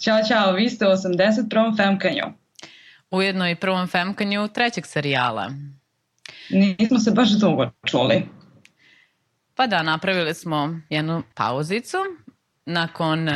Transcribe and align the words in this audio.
Ćao, 0.00 0.18
čao, 0.28 0.52
vi 0.52 0.70
ste 0.70 0.86
u 0.86 0.90
81. 0.90 1.76
Femkanju. 1.76 2.22
Ujedno 3.10 3.50
i 3.50 3.56
prvom 3.56 3.86
Femkanju 3.86 4.48
trećeg 4.48 4.86
serijala. 4.86 5.50
Nismo 6.50 6.98
se 6.98 7.10
baš 7.10 7.30
dugo 7.30 7.70
čuli. 7.86 8.28
Pa 9.54 9.66
da, 9.66 9.82
napravili 9.82 10.34
smo 10.34 10.80
jednu 10.90 11.22
pauzicu 11.34 11.96
nakon 12.66 13.28
uh, 13.28 13.34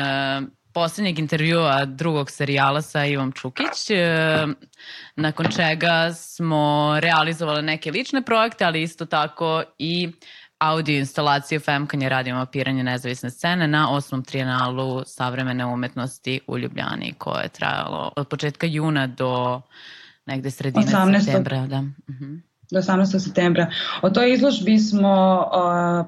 poslednjeg 0.72 1.18
intervjua 1.18 1.84
drugog 1.84 2.30
serijala 2.30 2.82
sa 2.82 3.04
Ivom 3.04 3.32
Čukić, 3.32 3.90
uh, 3.90 4.50
nakon 5.16 5.46
čega 5.56 6.12
smo 6.14 6.94
realizovali 7.00 7.62
neke 7.62 7.90
lične 7.90 8.22
projekte, 8.22 8.64
ali 8.64 8.82
isto 8.82 9.06
tako 9.06 9.62
i 9.78 10.12
audio 10.58 10.98
instalaciju 10.98 11.60
Femkanje 11.60 12.08
radio 12.08 12.34
mapiranje 12.34 12.82
nezavisne 12.82 13.30
scene 13.30 13.68
na 13.68 13.90
osmom 13.90 14.24
trijenalu 14.24 15.02
savremene 15.06 15.66
umetnosti 15.66 16.40
u 16.46 16.58
Ljubljani 16.58 17.14
koje 17.18 17.42
je 17.42 17.48
trajalo 17.48 18.12
od 18.16 18.28
početka 18.28 18.66
juna 18.66 19.06
do 19.06 19.60
negde 20.26 20.50
sredine 20.50 20.86
18. 20.86 21.24
septembra. 21.24 21.66
Da. 21.66 21.78
Uh 21.78 22.14
mhm. 22.14 22.24
-huh. 22.24 22.51
Do 22.72 22.80
18. 22.80 23.18
septembra. 23.20 23.66
O 24.02 24.10
toj 24.10 24.32
izložbi 24.32 24.78
smo 24.78 25.14
uh, 25.44 26.06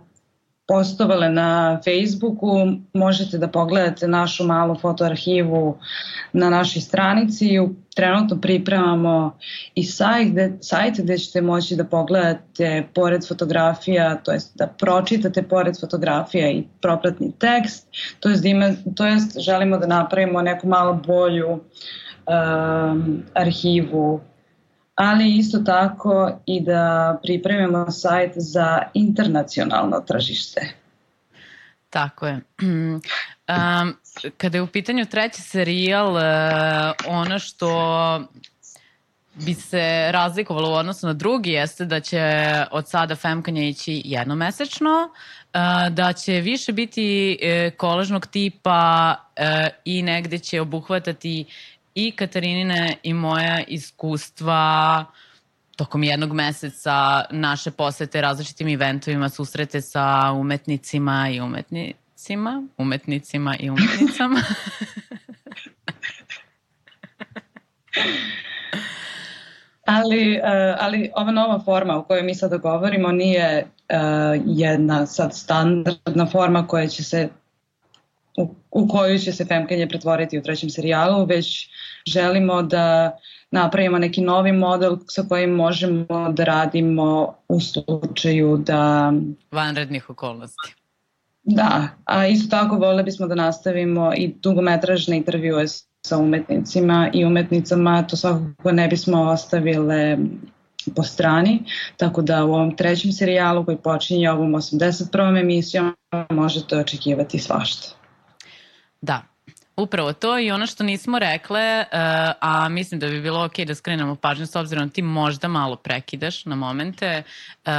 postovale 0.67 1.29
na 1.29 1.81
Facebooku, 1.84 2.48
možete 2.95 3.39
da 3.39 3.48
pogledate 3.48 4.09
našu 4.09 4.45
malu 4.45 4.79
fotoarhivu 4.81 5.79
na 6.33 6.51
našoj 6.51 6.83
stranici. 6.83 7.48
Trenutno 7.97 8.41
pripremamo 8.41 9.39
i 9.75 9.84
sajt 9.84 10.29
gde, 10.29 10.53
sajt 10.61 10.95
gde 10.98 11.19
ćete 11.19 11.41
moći 11.41 11.77
da 11.77 11.84
pogledate 11.84 12.87
pored 12.95 13.28
fotografija, 13.28 14.17
to 14.17 14.33
jest 14.33 14.56
da 14.56 14.67
pročitate 14.67 15.43
pored 15.43 15.81
fotografija 15.81 16.51
i 16.51 16.65
propratni 16.81 17.33
tekst, 17.39 17.89
to 18.21 18.28
jest, 18.28 18.43
da 18.43 18.49
ima, 18.49 18.71
to 18.97 19.06
jest 19.06 19.39
želimo 19.39 19.78
da 19.78 19.87
napravimo 19.87 20.43
neku 20.43 20.69
malo 20.69 21.01
bolju 21.06 21.49
um, 21.51 23.23
arhivu 23.34 24.21
ali 24.95 25.37
isto 25.37 25.59
tako 25.59 26.39
i 26.47 26.61
da 26.61 27.19
pripremimo 27.23 27.91
sajt 27.91 28.33
za 28.37 28.78
internacionalno 28.95 30.00
tržište. 30.00 30.61
Tako 31.91 32.27
je. 32.27 32.41
Um, 33.48 33.97
kada 34.37 34.59
je 34.59 34.62
u 34.62 34.67
pitanju 34.67 35.06
treći 35.06 35.42
serijal, 35.42 36.12
uh, 36.12 36.20
ono 37.06 37.39
što 37.39 37.69
bi 39.34 39.55
se 39.55 40.12
razlikovalo 40.12 40.70
u 40.70 40.75
odnosu 40.75 41.06
na 41.06 41.12
drugi 41.12 41.50
jeste 41.50 41.84
da 41.84 42.00
će 42.00 42.45
od 42.70 42.89
sada 42.89 43.17
Femkanja 43.17 43.62
ići 43.62 44.03
jednomesečno, 44.05 44.91
uh, 44.91 45.95
da 45.95 46.12
će 46.12 46.33
više 46.33 46.72
biti 46.72 47.39
uh, 47.42 47.77
kolažnog 47.77 48.27
tipa 48.27 49.17
i 49.84 50.03
negde 50.03 50.39
će 50.39 50.61
obuhvatati 50.61 51.45
i 51.95 52.12
Katarinine 52.12 52.97
i 53.03 53.14
moja 53.14 53.64
iskustva 53.69 55.05
tokom 55.77 56.03
jednog 56.03 56.33
meseca 56.33 57.25
naše 57.31 57.70
posete 57.70 58.20
različitim 58.20 58.69
eventovima, 58.69 59.28
susrete 59.28 59.81
sa 59.81 60.33
umetnicima 60.33 61.28
i 61.33 61.41
umetnicima, 61.41 62.67
umetnicima 62.78 63.56
i 63.61 63.70
umetnicama. 63.70 64.41
ali, 69.87 70.38
uh, 70.38 70.44
ali 70.78 71.11
ova 71.16 71.31
nova 71.31 71.61
forma 71.61 71.97
o 71.97 72.03
kojoj 72.03 72.22
mi 72.22 72.34
sada 72.34 72.56
govorimo 72.56 73.12
nije 73.12 73.65
uh, 73.65 73.66
jedna 74.47 75.06
sad 75.06 75.37
standardna 75.37 76.26
forma 76.26 76.66
koja 76.66 76.87
će 76.87 77.05
se 77.05 77.28
u, 78.37 78.55
u 78.71 78.88
će 79.25 79.32
se 79.32 79.44
Femkenje 79.44 79.88
pretvoriti 79.88 80.38
u 80.38 80.43
trećem 80.43 80.71
serijalu, 80.71 81.25
već 81.25 81.69
želimo 82.06 82.62
da 82.62 83.19
napravimo 83.50 83.98
neki 83.98 84.20
novi 84.20 84.53
model 84.53 84.97
sa 85.09 85.25
kojim 85.28 85.50
možemo 85.50 86.32
da 86.32 86.44
radimo 86.44 87.34
u 87.48 87.60
slučaju 87.60 88.56
da... 88.56 89.12
Vanrednih 89.50 90.10
okolnosti. 90.10 90.75
Da, 91.43 91.88
a 92.04 92.26
isto 92.26 92.56
tako 92.56 92.76
vole 92.76 93.03
bismo 93.03 93.26
da 93.26 93.34
nastavimo 93.34 94.12
i 94.16 94.34
dugometražne 94.43 95.16
intervjue 95.16 95.66
sa 96.06 96.19
umetnicima 96.19 97.10
i 97.12 97.25
umetnicama, 97.25 98.03
to 98.03 98.16
svakako 98.16 98.72
ne 98.72 98.88
bismo 98.88 99.22
ostavile 99.22 100.19
po 100.97 101.03
strani, 101.03 101.62
tako 101.97 102.22
da 102.22 102.44
u 102.44 102.54
ovom 102.54 102.76
trećem 102.76 103.12
serijalu 103.12 103.64
koji 103.64 103.76
počinje 103.76 104.31
ovom 104.31 104.53
81. 104.53 105.41
emisijom 105.41 105.97
možete 106.31 106.76
očekivati 106.76 107.38
svašta. 107.38 107.88
Da, 109.00 109.22
Upravo 109.77 110.12
to 110.12 110.39
i 110.39 110.51
ono 110.51 110.67
što 110.67 110.85
nismo 110.85 111.19
rekle, 111.19 111.79
uh, 111.81 111.87
a 112.41 112.69
mislim 112.69 113.01
da 113.01 113.07
bi 113.07 113.21
bilo 113.21 113.45
ok 113.45 113.59
da 113.59 113.75
skrenemo 113.75 114.17
pažnju 114.17 114.47
s 114.47 114.57
obzirom 114.57 114.89
da 114.89 114.93
ti 114.93 115.03
možda 115.03 115.49
malo 115.49 115.77
prekidaš 115.77 116.45
na 116.45 116.57
momente. 116.57 117.23
Uh, 117.67 117.73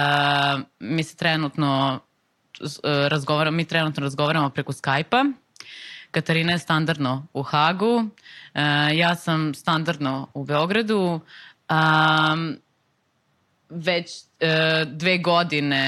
mi 0.79 1.03
se 1.03 1.15
trenutno 1.15 1.99
uh, 2.61 2.67
razgovaramo, 2.83 3.57
mi 3.57 3.65
trenutno 3.65 4.03
razgovaramo 4.03 4.49
preko 4.49 4.73
Skype-a. 4.73 5.25
Katarina 6.11 6.51
je 6.51 6.59
standardno 6.59 7.27
u 7.33 7.43
Hagu, 7.43 8.03
ja 8.93 9.15
sam 9.15 9.53
standardno 9.53 10.27
u 10.33 10.45
Beogradu. 10.45 11.19
Već 13.69 14.11
e, 14.34 14.34
dve 14.85 15.17
godine 15.17 15.83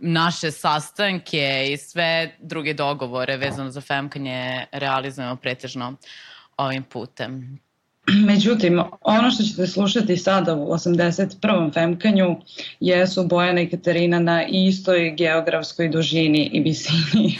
naše 0.00 0.50
sastanke 0.50 1.66
i 1.72 1.76
sve 1.76 2.36
druge 2.40 2.74
dogovore 2.74 3.36
vezano 3.36 3.70
za 3.70 3.80
Femkanje 3.80 4.66
realizujemo 4.72 5.36
pretežno 5.36 5.94
ovim 6.56 6.82
putem. 6.82 7.58
Međutim, 8.26 8.82
ono 9.00 9.30
što 9.30 9.42
ćete 9.42 9.66
slušati 9.66 10.16
sada 10.16 10.54
u 10.54 10.66
81. 10.66 11.74
Femkanju 11.74 12.36
jesu 12.80 13.26
Bojana 13.26 13.60
i 13.60 13.70
Katarina 13.70 14.18
na 14.18 14.44
istoj 14.48 15.14
geografskoj 15.16 15.88
dužini 15.88 16.50
i 16.52 16.60
visini. 16.60 17.38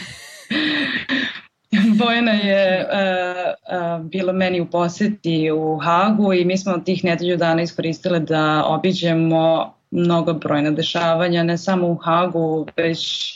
Bojana 2.03 2.31
je 2.31 2.85
uh, 2.85 3.99
uh, 3.99 4.05
bila 4.05 4.33
meni 4.33 4.61
u 4.61 4.65
poseti 4.65 5.51
u 5.51 5.77
Hagu 5.77 6.33
i 6.33 6.45
mi 6.45 6.57
smo 6.57 6.77
tih 6.77 7.03
nedelju 7.03 7.37
dana 7.37 7.61
iskoristile 7.61 8.19
da 8.19 8.63
obiđemo 8.65 9.73
mnogo 9.91 10.33
brojna 10.33 10.71
dešavanja, 10.71 11.43
ne 11.43 11.57
samo 11.57 11.87
u 11.87 11.95
Hagu, 11.95 12.67
već 12.77 13.33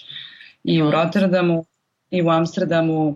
i 0.64 0.82
u 0.82 0.92
Rotterdamu 0.92 1.66
i 2.12 2.22
u 2.22 2.30
Amsterdamu. 2.30 3.16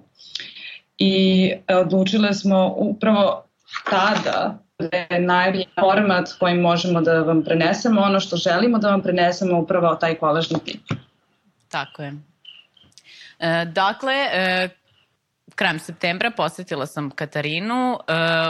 I 0.98 1.54
odlučile 1.68 2.34
smo 2.34 2.74
upravo 2.78 3.44
tada 3.90 4.60
da 4.80 4.98
je 4.98 5.20
najbolji 5.20 5.66
format 5.80 6.30
koji 6.40 6.54
možemo 6.54 7.02
da 7.02 7.22
vam 7.22 7.44
prenesemo, 7.44 8.02
ono 8.02 8.20
što 8.20 8.38
želimo 8.38 8.78
da 8.78 8.90
vam 8.90 9.02
prenesemo 9.02 9.60
upravo 9.60 9.96
taj 9.96 10.16
kolažni 10.16 10.60
tip. 10.66 10.82
Tako 11.70 12.02
je. 12.02 12.14
E, 13.40 13.66
dakle, 13.66 14.14
e, 14.14 14.70
krajem 15.60 15.80
septembra 15.80 16.32
posetila 16.32 16.86
sam 16.86 17.10
Katarinu, 17.12 17.94
uh, 17.94 18.00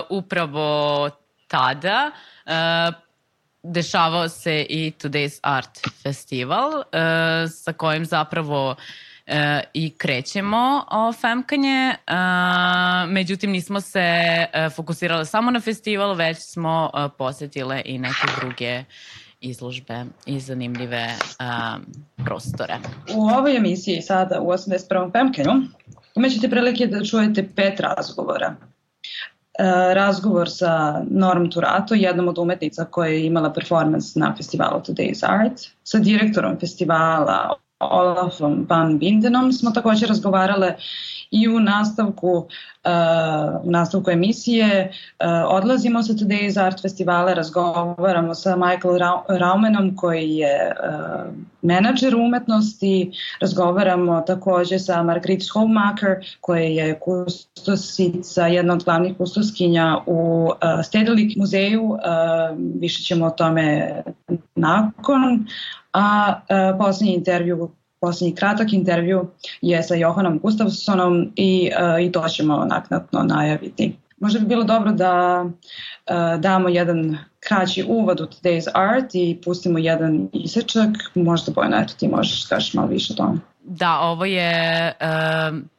upravo 0.10 1.10
tada 1.48 2.12
uh, 2.46 3.09
dešavao 3.64 4.30
se 4.30 4.66
i 4.70 4.92
Today's 5.04 5.40
Art 5.44 5.80
Festival, 6.04 6.70
uh, 6.70 6.84
sa 7.52 7.74
kojim 7.74 8.06
zapravo 8.06 8.70
uh, 8.70 9.36
i 9.74 9.90
krećemo 9.90 10.86
o 10.92 11.14
Femkanje, 11.14 11.96
uh, 12.08 12.16
međutim 13.10 13.52
nismo 13.52 13.82
se 13.82 14.20
uh, 14.54 14.74
fokusirale 14.74 15.26
samo 15.26 15.52
na 15.52 15.60
festival, 15.60 16.16
već 16.16 16.38
smo 16.40 16.92
uh, 16.94 17.12
posetile 17.18 17.82
i 17.86 17.98
neke 17.98 18.28
druge 18.40 18.84
izložbe 19.42 20.06
i 20.26 20.40
zanimljive 20.40 21.08
um, 21.40 21.86
prostore. 22.26 22.78
U 23.16 23.28
ovoj 23.28 23.58
emisiji 23.58 24.02
sada 24.02 24.42
u 24.42 24.48
81. 24.48 25.12
Femkanju 25.12 25.62
imaćete 26.16 26.50
prilike 26.50 26.88
da 26.88 27.06
čujete 27.06 27.50
pet 27.56 27.80
razgovora. 27.80 28.56
E, 29.60 29.94
razgovor 29.94 30.50
sa 30.50 31.04
Norm 31.10 31.50
Turato, 31.52 31.96
jednom 31.96 32.28
od 32.28 32.38
umetnica 32.38 32.86
koja 32.86 33.10
je 33.10 33.26
imala 33.26 33.54
performans 33.54 34.16
na 34.16 34.34
festivalu 34.38 34.80
Today's 34.88 35.26
Art, 35.28 35.60
sa 35.84 36.00
direktorom 36.00 36.60
festivala 36.60 37.56
Olafom 37.80 38.66
Van 38.70 39.00
Bindenom 39.00 39.54
smo 39.54 39.72
također 39.72 40.10
razgovarale 40.10 40.76
i 41.32 41.48
u 41.48 41.60
nastavku, 41.60 42.32
uh, 42.38 43.62
u 43.64 43.72
nastavku 43.72 44.12
emisije 44.12 44.92
uh, 44.92 45.26
odlazimo 45.48 46.04
sa 46.04 46.14
Today's 46.14 46.66
Art 46.66 46.82
festivala, 46.82 47.34
razgovaramo 47.34 48.36
sa 48.36 48.56
Michael 48.56 48.98
Raumenom 49.40 49.96
koji 49.96 50.30
je 50.30 50.76
uh, 50.84 51.34
menadžer 51.62 52.16
umetnosti, 52.16 53.12
razgovaramo 53.42 54.22
takođe 54.22 54.80
sa 54.80 55.04
Margrit 55.04 55.44
Schoemaker 55.44 56.16
koja 56.42 56.64
je 56.64 57.00
kustosica, 57.00 58.48
jedna 58.48 58.74
od 58.74 58.84
glavnih 58.84 59.18
kustoskinja 59.18 59.98
u 60.06 60.50
Stedelijk 60.84 61.36
muzeju, 61.38 61.98
više 62.80 63.04
ćemo 63.04 63.26
o 63.26 63.30
tome 63.30 63.94
nakon, 64.56 65.48
a 65.94 66.34
uh, 66.40 66.78
poslednji 66.78 67.14
intervju 67.14 67.70
Poslednji 68.02 68.36
kratak 68.36 68.74
intervju 68.74 69.30
je 69.62 69.84
sa 69.84 69.96
Johanom 69.96 70.40
Gustafsonom 70.40 71.32
i, 71.36 71.72
uh, 71.82 72.06
i 72.06 72.12
to 72.12 72.28
ćemo 72.28 72.66
naknadno 72.66 73.24
najaviti. 73.24 73.96
Možda 74.18 74.40
bi 74.40 74.46
bilo 74.46 74.64
dobro 74.64 74.92
da 74.92 75.44
uh, 75.46 76.40
damo 76.40 76.70
jedan 76.70 77.18
kraći 77.40 77.86
uvod 77.90 78.22
u 78.22 78.24
Today's 78.24 78.68
Art 78.74 79.16
i 79.16 79.42
pustimo 79.46 79.80
jedan 79.80 80.30
isečak. 80.34 80.90
Možda 81.16 81.52
Bojana, 81.52 81.82
eto 81.82 81.94
ti 82.00 82.08
možeš 82.08 82.46
skaš 82.46 82.74
malo 82.74 82.88
više 82.88 83.14
o 83.14 83.16
tome. 83.16 83.40
Da, 83.64 84.00
ovo 84.00 84.26
je... 84.26 84.94
Uh 85.02 85.79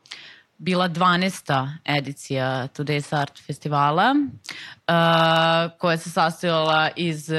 bila 0.60 0.88
12. 0.88 1.68
edicija 1.84 2.68
Today's 2.76 3.20
Art 3.20 3.38
festivala 3.46 4.14
uh, 4.14 5.78
koja 5.78 5.96
se 5.96 6.10
sastojala 6.10 6.88
iz 6.96 7.30
uh, 7.30 7.36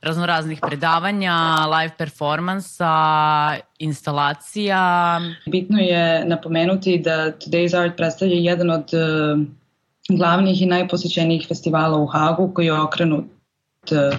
raznoraznih 0.00 0.60
predavanja, 0.66 1.34
live 1.66 1.94
performansa, 1.98 2.94
instalacija. 3.78 5.20
Bitno 5.46 5.78
je 5.78 6.24
napomenuti 6.24 6.98
da 6.98 7.32
Today's 7.32 7.82
Art 7.82 7.96
predstavlja 7.96 8.36
jedan 8.36 8.70
od 8.70 8.84
uh, 8.92 9.40
glavnih 10.18 10.62
i 10.62 10.66
najposećenijih 10.66 11.48
festivala 11.48 11.98
u 11.98 12.06
Hagu 12.06 12.54
koji 12.54 12.66
je 12.66 12.80
okrenut 12.80 13.24
uh, 13.90 14.18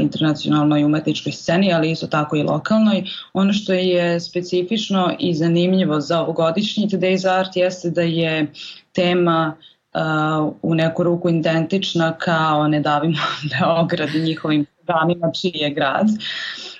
internacionalnoj 0.00 0.84
umetničkoj 0.84 1.32
sceni, 1.32 1.72
ali 1.72 1.90
isto 1.90 2.06
tako 2.06 2.36
i 2.36 2.42
lokalnoj. 2.42 3.04
Ono 3.32 3.52
što 3.52 3.72
je 3.72 4.20
specifično 4.20 5.16
i 5.18 5.34
zanimljivo 5.34 6.00
za 6.00 6.20
ovogodišnji 6.20 6.88
Today's 6.88 7.38
Art 7.38 7.56
jeste 7.56 7.90
da 7.90 8.02
je 8.02 8.52
tema 8.92 9.56
uh, 9.94 10.54
u 10.62 10.74
neku 10.74 11.02
ruku 11.02 11.28
identična 11.28 12.12
kao 12.18 12.68
Ne 12.68 12.80
davimo 12.80 13.18
Beograd 13.60 14.14
i 14.14 14.20
njihovim 14.22 14.66
programima 14.76 15.32
čiji 15.32 15.52
je 15.54 15.70
grad. 15.70 16.06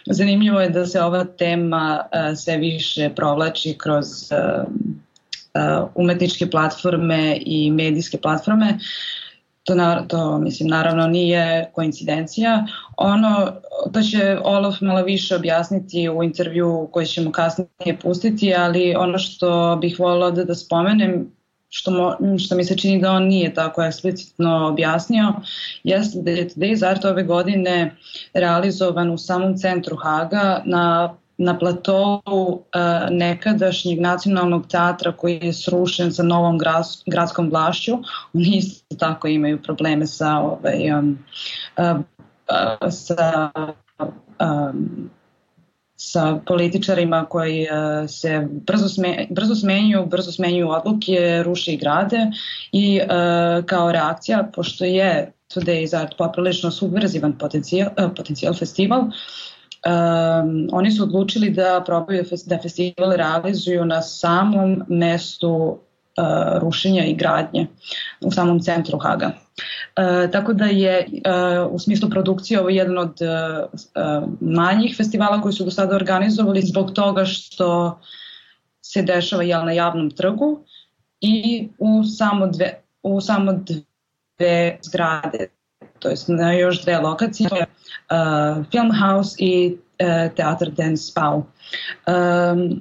Zanimljivo 0.07 0.61
je 0.61 0.71
da 0.71 0.87
se 0.87 1.03
ova 1.03 1.25
tema 1.25 2.01
uh, 2.05 2.39
sve 2.39 2.57
više 2.57 3.11
provlači 3.17 3.75
kroz 3.79 4.07
uh, 4.33 5.89
umetničke 5.95 6.51
platforme 6.51 7.39
i 7.41 7.71
medijske 7.71 8.19
platforme. 8.19 8.79
To, 9.67 9.75
na, 9.75 10.07
to 10.09 10.39
mislim, 10.39 10.69
naravno 10.69 11.07
nije 11.07 11.71
koincidencija. 11.75 12.67
Ono, 12.97 13.53
to 13.93 14.03
će 14.03 14.39
Olof 14.45 14.81
malo 14.81 15.03
više 15.03 15.37
objasniti 15.37 16.09
u 16.09 16.23
intervju 16.23 16.89
koji 16.93 17.07
ćemo 17.07 17.33
kasnije 17.33 17.99
pustiti, 18.03 18.55
ali 18.55 18.95
ono 18.95 19.19
što 19.19 19.79
bih 19.81 19.97
volila 19.99 20.31
da, 20.31 20.45
da 20.45 20.55
spomenem 20.55 21.33
što, 21.69 21.91
mo, 21.91 22.17
što 22.39 22.57
mi 22.57 22.65
se 22.65 22.77
čini 22.77 23.01
da 23.01 23.13
on 23.13 23.23
nije 23.23 23.55
tako 23.55 23.83
eksplicitno 23.83 24.69
objasnio, 24.69 25.35
jeste 25.85 26.19
da 26.23 26.31
je 26.31 26.49
Today's 26.49 26.89
Art 26.91 27.05
ove 27.05 27.23
godine 27.23 27.97
realizovan 28.35 29.11
u 29.11 29.19
samom 29.19 29.57
centru 29.57 29.97
Haga 29.97 30.63
na 30.65 31.15
na 31.39 31.59
platovu 31.59 32.53
uh, 32.53 32.61
nekadašnjeg 33.11 34.01
nacionalnog 34.01 34.67
teatra 34.69 35.13
koji 35.13 35.41
je 35.43 35.53
srušen 35.53 36.13
sa 36.13 36.23
novom 36.23 36.59
gras, 36.59 37.03
gradskom 37.07 37.51
vlašću. 37.51 37.93
Oni 38.33 38.57
isto 38.57 38.97
tako 38.97 39.29
imaju 39.29 39.63
probleme 39.63 40.07
sa, 40.07 40.39
ovaj, 40.39 40.93
um, 40.93 41.19
uh, 41.79 42.01
uh, 42.51 42.91
sa 42.91 43.51
um, 44.41 45.11
sa 45.97 46.39
političarima 46.47 47.25
koji 47.25 47.63
uh, 47.63 48.11
se 48.11 48.47
brzo, 48.51 48.89
sme, 48.89 49.27
brzo 49.31 49.55
smenjuju, 49.55 50.07
brzo 50.07 50.33
smenjuju 50.33 50.71
odluke, 50.71 51.43
ruše 51.45 51.73
i 51.73 51.77
grade 51.77 52.27
i 52.73 53.01
uh, 53.01 53.65
kao 53.65 53.93
reakcija, 53.93 54.51
pošto 54.55 54.85
je 54.85 55.33
Today 55.55 56.01
Art 56.01 56.15
poprilično 56.19 56.71
subverzivan 56.71 57.39
potencijal, 57.39 57.91
uh, 57.99 58.11
potencijal 58.17 58.55
festival, 58.55 59.01
uh, 59.01 59.15
um, 59.87 60.69
oni 60.73 60.91
su 60.91 61.03
odlučili 61.03 61.51
da 61.51 61.83
probaju 61.87 62.25
da 62.47 62.59
festival 62.63 63.13
realizuju 63.13 63.85
na 63.85 64.03
samom 64.03 64.83
mestu 64.89 65.79
uh, 66.17 66.59
rušenja 66.63 67.05
i 67.05 67.15
gradnje 67.15 67.67
u 68.21 68.31
samom 68.31 68.61
centru 68.61 68.99
Haga. 68.99 69.27
Uh, 69.27 70.31
tako 70.31 70.53
da 70.53 70.65
je 70.65 71.07
uh, 71.07 71.75
u 71.75 71.79
smislu 71.79 72.11
produkcije 72.11 72.61
ovo 72.61 72.69
jedan 72.69 72.99
od 72.99 73.19
uh, 73.21 74.29
manjih 74.41 74.97
festivala 74.97 75.41
koji 75.43 75.53
su 75.53 75.65
do 75.65 75.71
sada 75.71 75.97
organizovali 75.97 76.63
zbog 76.63 76.93
toga 76.93 77.25
što 77.25 77.99
se 78.83 79.03
dešava 79.03 79.43
jel, 79.43 79.65
na 79.65 79.73
javnom 79.73 80.11
trgu 80.11 80.61
i 81.21 81.69
u 81.79 82.05
samo 82.05 82.47
dve, 82.47 82.83
u 83.03 83.21
samo 83.21 83.53
dve 84.39 84.79
zgrade, 84.83 85.49
to 85.99 86.09
jest 86.09 86.29
na 86.29 86.53
još 86.53 86.83
dve 86.83 86.99
lokacije, 86.99 87.49
uh, 87.53 87.59
Film 87.59 87.67
House 89.01 89.37
i 89.39 89.77
uh, 90.01 90.35
Teatr 90.37 90.71
Den 90.71 90.97
Spau. 90.97 91.37
Um, 92.07 92.81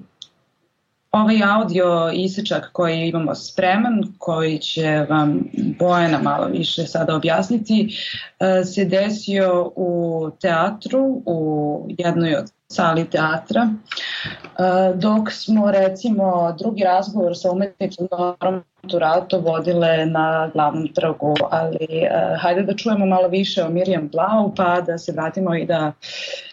ovaj 1.12 1.44
audio 1.44 2.12
isečak 2.14 2.70
koji 2.72 3.08
imamo 3.08 3.36
spreman, 3.36 4.04
koji 4.18 4.60
će 4.60 5.06
vam 5.10 5.44
Bojana 5.80 6.22
malo 6.22 6.48
više 6.48 6.84
sada 6.84 7.16
objasniti, 7.16 7.98
uh, 8.40 8.68
se 8.68 8.86
desio 8.86 9.72
u 9.76 10.30
teatru, 10.42 11.22
u 11.26 11.86
jednoj 11.98 12.36
od 12.36 12.52
sali 12.76 13.06
teatra, 13.10 13.64
uh, 13.64 15.00
dok 15.00 15.32
smo 15.32 15.72
recimo 15.72 16.56
drugi 16.60 16.84
razgovor 16.84 17.38
sa 17.38 17.52
umetnicom 17.52 18.08
Norom 18.12 18.64
Turato 18.88 19.40
vodile 19.40 20.06
na 20.06 20.50
glavnom 20.54 20.88
trgu, 20.94 21.34
ali 21.52 21.88
uh, 22.04 22.42
hajde 22.42 22.62
da 22.62 22.76
čujemo 22.76 23.06
malo 23.06 23.28
više 23.28 23.64
o 23.64 23.70
Mirjam 23.70 24.10
Blau, 24.12 24.54
pa 24.56 24.82
da 24.82 24.98
se 24.98 25.12
vratimo 25.12 25.56
i 25.56 25.66
da 25.66 25.92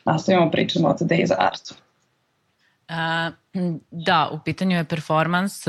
nastavimo 0.04 0.50
pričamo 0.50 0.88
o 0.88 0.92
Today's 0.92 1.32
Artu. 1.38 1.74
Uh, 2.88 3.32
da, 3.90 4.28
u 4.32 4.38
pitanju 4.44 4.76
je 4.76 4.84
performans 4.84 5.64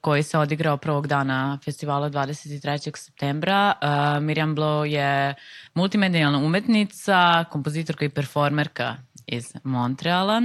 koji 0.00 0.22
se 0.22 0.38
odigrao 0.38 0.76
prvog 0.76 1.06
dana 1.06 1.58
festivala 1.64 2.10
23. 2.10 2.96
septembra. 2.96 3.72
Mirjam 4.20 4.54
Blau 4.54 4.84
je 4.84 5.34
multimedijalna 5.74 6.38
umetnica, 6.38 7.44
kompozitorka 7.50 8.04
i 8.04 8.08
performerka 8.08 8.96
iz 9.26 9.54
Montreala. 9.64 10.40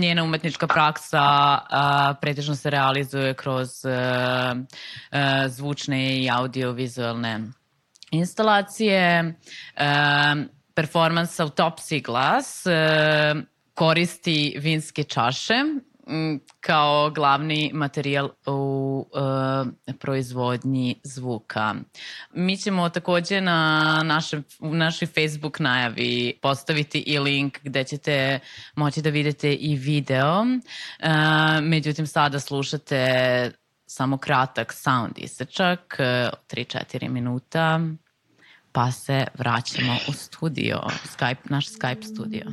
Njena 0.00 0.24
umetnička 0.24 0.66
praksa 0.66 1.22
a, 1.22 2.14
pretežno 2.20 2.54
se 2.54 2.70
realizuje 2.70 3.34
kroz 3.34 3.84
a, 3.84 4.54
a, 5.10 5.48
zvučne 5.48 6.22
i 6.22 6.30
audiovizualne 6.30 7.40
instalacije. 8.10 9.34
A, 9.76 10.36
performance 10.74 11.42
Autopsy 11.42 12.02
Glass 12.04 12.66
a, 12.66 13.34
koristi 13.74 14.56
vinske 14.58 15.04
čaše 15.04 15.54
kao 16.60 17.10
glavni 17.10 17.70
materijal 17.74 18.30
u 18.46 19.06
uh, 19.12 19.94
proizvodnji 19.98 21.00
zvuka. 21.04 21.74
Mi 22.34 22.56
ćemo 22.56 22.88
takođe 22.88 23.40
na 23.40 24.02
našem, 24.04 24.44
u 24.60 24.74
našoj 24.74 25.08
Facebook 25.08 25.58
najavi 25.58 26.38
postaviti 26.42 26.98
i 26.98 27.18
link 27.18 27.58
gde 27.62 27.84
ćete 27.84 28.38
moći 28.76 29.02
da 29.02 29.10
vidite 29.10 29.54
i 29.54 29.76
video. 29.76 30.40
Uh, 30.40 30.48
međutim, 31.62 32.06
sada 32.06 32.40
slušate 32.40 33.50
samo 33.86 34.18
kratak 34.18 34.72
sound 34.72 35.12
isečak, 35.16 35.96
3-4 35.98 37.08
minuta, 37.08 37.80
pa 38.72 38.92
se 38.92 39.26
vraćamo 39.38 39.96
u 40.08 40.12
studio, 40.12 40.80
Skype, 41.16 41.50
naš 41.50 41.66
Skype 41.68 42.14
studio. 42.14 42.44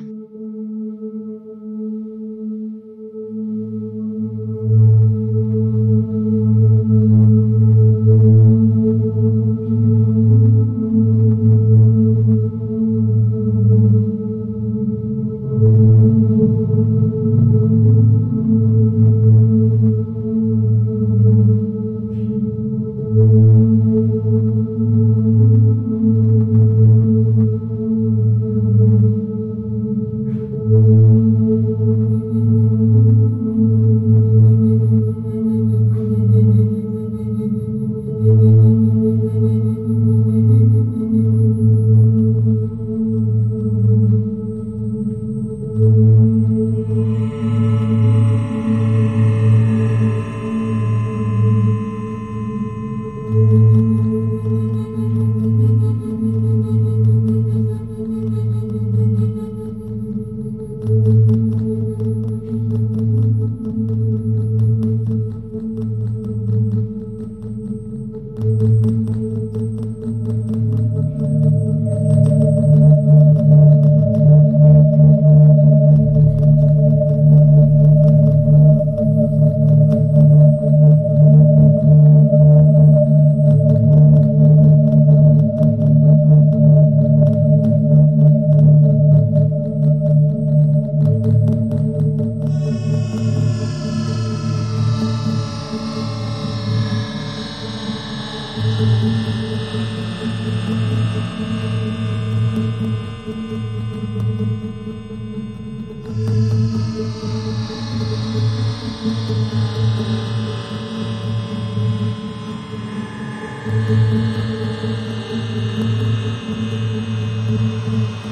Mm-hmm. 117.97 118.26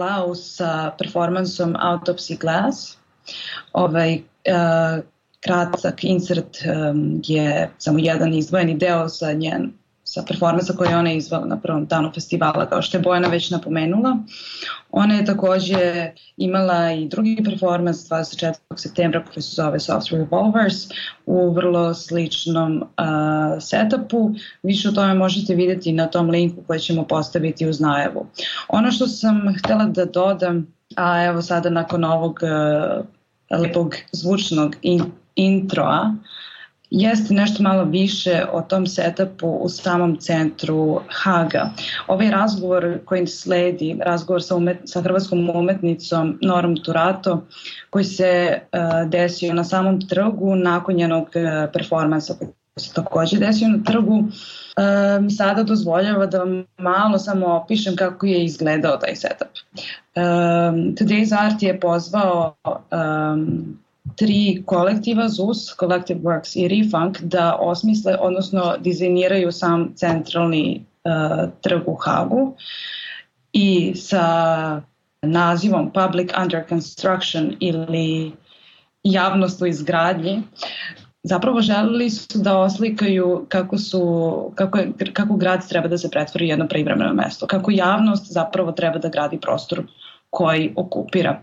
Blau 0.00 0.32
sa 0.34 0.90
performansom 0.96 1.76
Autopsy 1.76 2.38
Glass. 2.40 2.96
Ovaj, 3.76 4.16
uh, 4.48 5.04
kratak 5.44 6.04
insert 6.04 6.58
je 7.24 7.68
samo 7.78 7.98
jedan 7.98 8.34
izdvojeni 8.34 8.74
deo 8.80 9.08
sa 9.08 9.32
njen 9.32 9.70
sa 10.10 10.22
performansa 10.28 10.72
koje 10.72 10.96
ona 10.96 11.12
izvala 11.12 11.46
na 11.46 11.56
prvom 11.60 11.86
danu 11.86 12.10
festivala, 12.14 12.66
kao 12.66 12.82
što 12.82 12.96
je 12.96 13.02
Bojana 13.02 13.28
već 13.28 13.50
napomenula. 13.50 14.16
Ona 14.90 15.14
je 15.14 15.24
takođe 15.24 16.10
imala 16.36 16.92
i 16.92 17.08
drugi 17.08 17.42
performans 17.44 18.08
24. 18.08 18.54
septembra 18.76 19.24
koji 19.24 19.42
se 19.42 19.54
zove 19.54 19.80
Soft 19.80 20.10
Revolvers 20.10 20.76
u 21.26 21.50
vrlo 21.52 21.94
sličnom 21.94 22.76
uh, 22.76 22.86
setupu. 23.60 24.30
Više 24.62 24.88
o 24.88 24.92
tome 24.92 25.14
možete 25.14 25.54
videti 25.54 25.92
na 25.92 26.06
tom 26.06 26.30
linku 26.30 26.62
koji 26.66 26.80
ćemo 26.80 27.04
postaviti 27.06 27.68
uz 27.68 27.80
najavu. 27.80 28.26
Ono 28.68 28.90
što 28.90 29.06
sam 29.06 29.54
htela 29.58 29.84
da 29.84 30.04
dodam, 30.04 30.66
a 30.96 31.24
evo 31.24 31.42
sada 31.42 31.70
nakon 31.70 32.04
ovog 32.04 32.38
uh, 32.42 33.04
lepog 33.60 33.94
zvučnog 34.12 34.76
in, 34.82 35.02
introa, 35.34 36.14
jeste 36.90 37.34
nešto 37.34 37.62
malo 37.62 37.84
više 37.84 38.44
o 38.52 38.62
tom 38.62 38.86
setupu 38.86 39.46
u 39.46 39.68
samom 39.68 40.16
centru 40.16 41.00
Haga. 41.08 41.70
Ovaj 42.06 42.30
razgovor 42.30 42.98
koji 43.04 43.26
sledi, 43.26 43.98
razgovor 44.04 44.42
sa, 44.42 44.56
umet, 44.56 44.78
sa 44.84 45.02
hrvatskom 45.02 45.50
umetnicom 45.50 46.38
Norom 46.42 46.76
Turato, 46.76 47.46
koji 47.90 48.04
se 48.04 48.60
uh, 48.72 49.10
desio 49.10 49.54
na 49.54 49.64
samom 49.64 50.08
trgu 50.08 50.56
nakon 50.56 50.94
njenog 50.94 51.22
uh, 51.22 51.70
performansa 51.72 52.34
koji 52.38 52.50
se 52.76 52.94
takođe 52.94 53.38
desio 53.38 53.68
na 53.68 53.84
trgu, 53.84 54.14
uh, 54.18 55.36
sada 55.36 55.62
dozvoljava 55.62 56.26
da 56.26 56.38
vam 56.38 56.64
malo 56.78 57.18
samo 57.18 57.46
opišem 57.46 57.96
kako 57.96 58.26
je 58.26 58.44
izgledao 58.44 58.96
taj 58.96 59.16
setup. 59.16 59.48
Um, 60.16 60.94
Today's 60.94 61.44
Art 61.44 61.62
je 61.62 61.80
pozvao 61.80 62.54
um, 62.64 63.78
tri 64.16 64.62
kolektiva, 64.66 65.28
ZUS, 65.28 65.76
Collective 65.80 66.20
Works 66.20 66.56
i 66.56 66.68
Refunk, 66.68 67.20
da 67.20 67.56
osmisle, 67.60 68.16
odnosno 68.20 68.76
dizajniraju 68.78 69.52
sam 69.52 69.92
centralni 69.96 70.84
uh, 71.04 71.50
trg 71.60 71.88
u 71.88 71.94
Hagu. 71.94 72.54
I 73.52 73.92
sa 73.94 74.80
nazivom 75.22 75.90
Public 75.92 76.30
Under 76.42 76.64
Construction 76.68 77.56
ili 77.60 78.32
javnost 79.02 79.62
u 79.62 79.66
izgradnji 79.66 80.42
zapravo 81.22 81.60
želeli 81.60 82.10
su 82.10 82.38
da 82.38 82.58
oslikaju 82.58 83.46
kako, 83.48 83.78
su, 83.78 84.52
kako, 84.54 84.78
je, 84.78 84.92
kako 85.12 85.36
grad 85.36 85.68
treba 85.68 85.88
da 85.88 85.98
se 85.98 86.10
pretvori 86.10 86.48
jedno 86.48 86.68
privremeno 86.68 87.14
mesto, 87.14 87.46
kako 87.46 87.70
javnost 87.70 88.32
zapravo 88.32 88.72
treba 88.72 88.98
da 88.98 89.08
gradi 89.08 89.38
prostor 89.40 89.82
koji 90.30 90.72
okupira. 90.76 91.40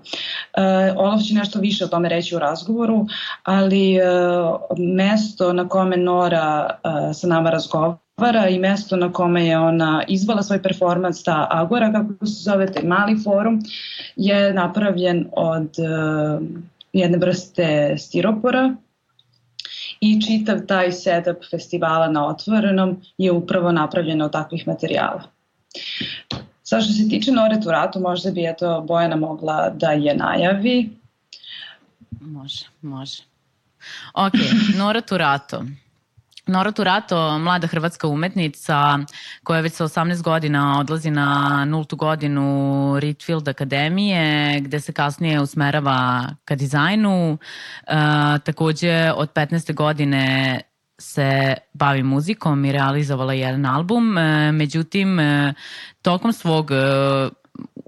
E, 0.54 0.94
Olaf 0.98 1.22
će 1.22 1.34
nešto 1.34 1.60
više 1.60 1.86
o 1.86 1.88
tome 1.88 2.10
reći 2.10 2.36
u 2.36 2.40
razgovoru, 2.40 3.06
ali 3.44 3.96
e, 3.96 4.02
mesto 4.78 5.54
na 5.54 5.70
kome 5.70 5.98
Nora 5.98 6.70
e, 6.70 7.14
sa 7.14 7.28
nama 7.28 7.50
razgovara 7.50 8.48
i 8.50 8.60
mesto 8.60 8.96
na 8.96 9.12
kome 9.12 9.46
je 9.46 9.60
ona 9.60 10.04
izvala 10.08 10.44
svoj 10.44 10.64
performans, 10.64 11.24
ta 11.24 11.48
Agora, 11.52 11.92
kako 11.92 12.26
se 12.26 12.44
zove, 12.44 12.72
taj 12.72 12.84
mali 12.84 13.18
forum, 13.24 13.60
je 14.16 14.54
napravljen 14.54 15.28
od 15.32 15.70
e, 15.80 15.84
jedne 16.94 17.18
vrste 17.18 17.96
stiropora, 17.98 18.76
i 20.00 20.22
čitav 20.22 20.60
taj 20.68 20.92
setup 20.92 21.38
festivala 21.52 22.08
na 22.08 22.28
otvorenom 22.28 23.02
je 23.18 23.32
upravo 23.32 23.72
napravljen 23.72 24.22
od 24.22 24.32
takvih 24.32 24.68
materijala. 24.68 25.24
Sa 26.70 26.82
što 26.82 26.94
se 26.94 27.10
tiče 27.10 27.32
Nore 27.32 27.62
Turatu, 27.64 28.00
možda 28.00 28.32
bi 28.32 28.46
eto 28.46 28.82
Bojana 28.88 29.16
mogla 29.16 29.70
da 29.70 29.92
je 29.92 30.16
najavi. 30.16 30.90
Može, 32.22 32.66
može. 32.82 33.24
Ok, 34.14 34.34
Nora 34.78 35.02
Turato. 35.02 35.64
Nora 36.48 36.72
Turato, 36.72 37.40
mlada 37.40 37.68
hrvatska 37.68 38.08
umetnica 38.08 39.00
koja 39.44 39.62
već 39.62 39.74
sa 39.74 39.84
18 39.84 40.22
godina 40.22 40.80
odlazi 40.80 41.12
na 41.12 41.66
nultu 41.66 41.96
godinu 41.96 42.96
Ritfield 43.00 43.48
Akademije 43.48 44.60
gde 44.60 44.80
se 44.80 44.94
kasnije 44.94 45.42
usmerava 45.42 46.30
ka 46.46 46.56
dizajnu. 46.56 47.34
Uh, 47.34 47.94
takođe 48.44 49.12
od 49.16 49.34
15. 49.34 49.74
godine 49.74 50.62
se 51.00 51.54
bavi 51.74 52.04
muzikom 52.04 52.66
i 52.66 52.72
realizovala 52.72 53.34
jedan 53.34 53.66
album. 53.66 54.18
Uh, 54.18 54.24
međutim, 54.54 55.20
uh, 55.20 55.54
tokom 56.02 56.34
svog 56.34 56.72
uh, 56.72 57.32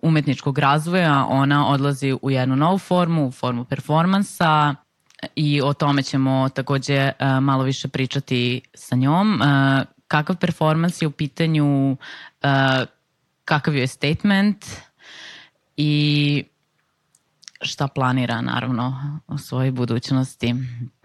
umetničkog 0.01 0.57
razvoja 0.57 1.25
ona 1.29 1.67
odlazi 1.67 2.17
u 2.21 2.31
jednu 2.31 2.55
novu 2.55 2.77
formu, 2.77 3.27
u 3.27 3.31
formu 3.31 3.65
performansa 3.65 4.75
i 5.35 5.61
o 5.61 5.73
tome 5.73 6.03
ćemo 6.03 6.49
takođe 6.49 7.11
malo 7.41 7.63
više 7.63 7.87
pričati 7.87 8.61
sa 8.73 8.95
njom. 8.95 9.41
Kakav 10.07 10.35
performans 10.35 11.01
je 11.01 11.07
u 11.07 11.11
pitanju, 11.11 11.97
kakav 13.45 13.75
je 13.75 13.87
statement 13.87 14.65
i 15.77 16.43
šta 17.61 17.87
planira 17.87 18.41
naravno 18.41 19.19
u 19.27 19.37
svojoj 19.37 19.71
budućnosti. 19.71 20.55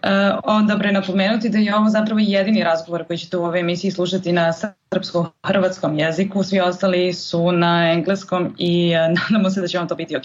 Uh, 0.05 0.11
onda 0.43 0.75
bre 0.75 0.91
napomenuti 0.91 1.49
da 1.49 1.57
je 1.57 1.75
ovo 1.75 1.89
zapravo 1.89 2.19
jedini 2.19 2.63
razgovor 2.63 3.07
koji 3.07 3.17
ćete 3.17 3.37
u 3.37 3.43
ovoj 3.43 3.59
emisiji 3.59 3.91
slušati 3.91 4.31
na 4.31 4.53
srpsko-hrvatskom 4.53 5.99
jeziku, 5.99 6.43
svi 6.43 6.59
ostali 6.59 7.13
su 7.13 7.51
na 7.51 7.91
engleskom 7.91 8.55
i 8.57 8.93
uh, 8.95 9.13
nadamo 9.21 9.49
se 9.49 9.61
da 9.61 9.67
će 9.67 9.77
vam 9.77 9.87
to 9.87 9.95
biti 9.95 10.15
ok. 10.15 10.23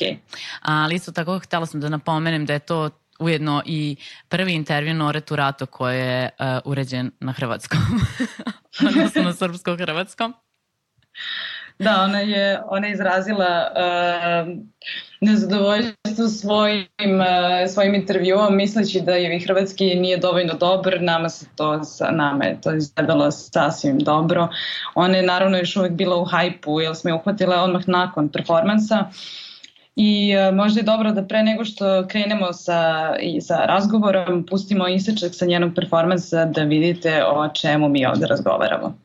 Ali 0.63 0.95
isto 0.95 1.13
tako 1.13 1.39
htela 1.39 1.67
sam 1.67 1.81
da 1.81 1.89
napomenem 1.89 2.47
da 2.47 2.53
je 2.53 2.59
to 2.59 2.91
ujedno 3.19 3.63
i 3.67 3.97
prvi 4.29 4.53
intervju 4.53 4.95
Nore 4.95 5.21
Turato 5.21 5.67
koji 5.67 5.99
je 5.99 6.31
uh, 6.39 6.47
uređen 6.65 7.11
na 7.21 7.33
hrvatskom, 7.33 7.81
odnosno 8.89 9.23
na 9.23 9.33
srpsko-hrvatskom. 9.33 10.33
Da, 11.81 12.03
ona 12.03 12.19
je, 12.19 12.61
ona 12.67 12.87
je 12.87 12.93
izrazila 12.93 13.67
uh, 13.71 14.59
nezadovoljstvo 15.21 16.29
svojim, 16.29 17.21
uh, 17.21 17.73
svojim 17.73 17.95
intervjuom 17.95 18.57
misleći 18.57 19.01
da 19.01 19.13
je 19.13 19.41
hrvatski 19.41 19.85
nije 19.85 20.17
dovoljno 20.17 20.55
dobar, 20.55 21.03
nama 21.03 21.29
se 21.29 21.47
to, 21.57 21.81
nama 22.11 22.45
je 22.45 22.61
to 22.61 22.75
izgledalo 22.75 23.31
sasvim 23.31 23.99
dobro. 23.99 24.49
Ona 24.95 25.17
je 25.17 25.23
naravno 25.23 25.59
još 25.59 25.77
uvek 25.77 25.93
bila 25.93 26.17
u 26.17 26.25
hajpu 26.25 26.81
jer 26.81 26.97
smo 26.97 27.11
je 27.11 27.15
uhvatila 27.15 27.63
odmah 27.63 27.89
nakon 27.89 28.29
performansa. 28.29 29.05
I 29.97 30.35
uh, 30.37 30.55
možda 30.55 30.81
je 30.81 30.85
dobro 30.85 31.13
da 31.13 31.27
pre 31.27 31.43
nego 31.43 31.65
što 31.65 32.07
krenemo 32.09 32.53
sa, 32.53 33.13
i 33.21 33.41
sa 33.41 33.57
razgovorom 33.57 34.47
pustimo 34.47 34.89
isečak 34.89 35.35
sa 35.35 35.47
njenog 35.47 35.75
performansa 35.75 36.45
da 36.45 36.63
vidite 36.63 37.25
o 37.25 37.49
čemu 37.49 37.89
mi 37.89 38.07
ovde 38.07 38.27
razgovaramo. 38.27 38.99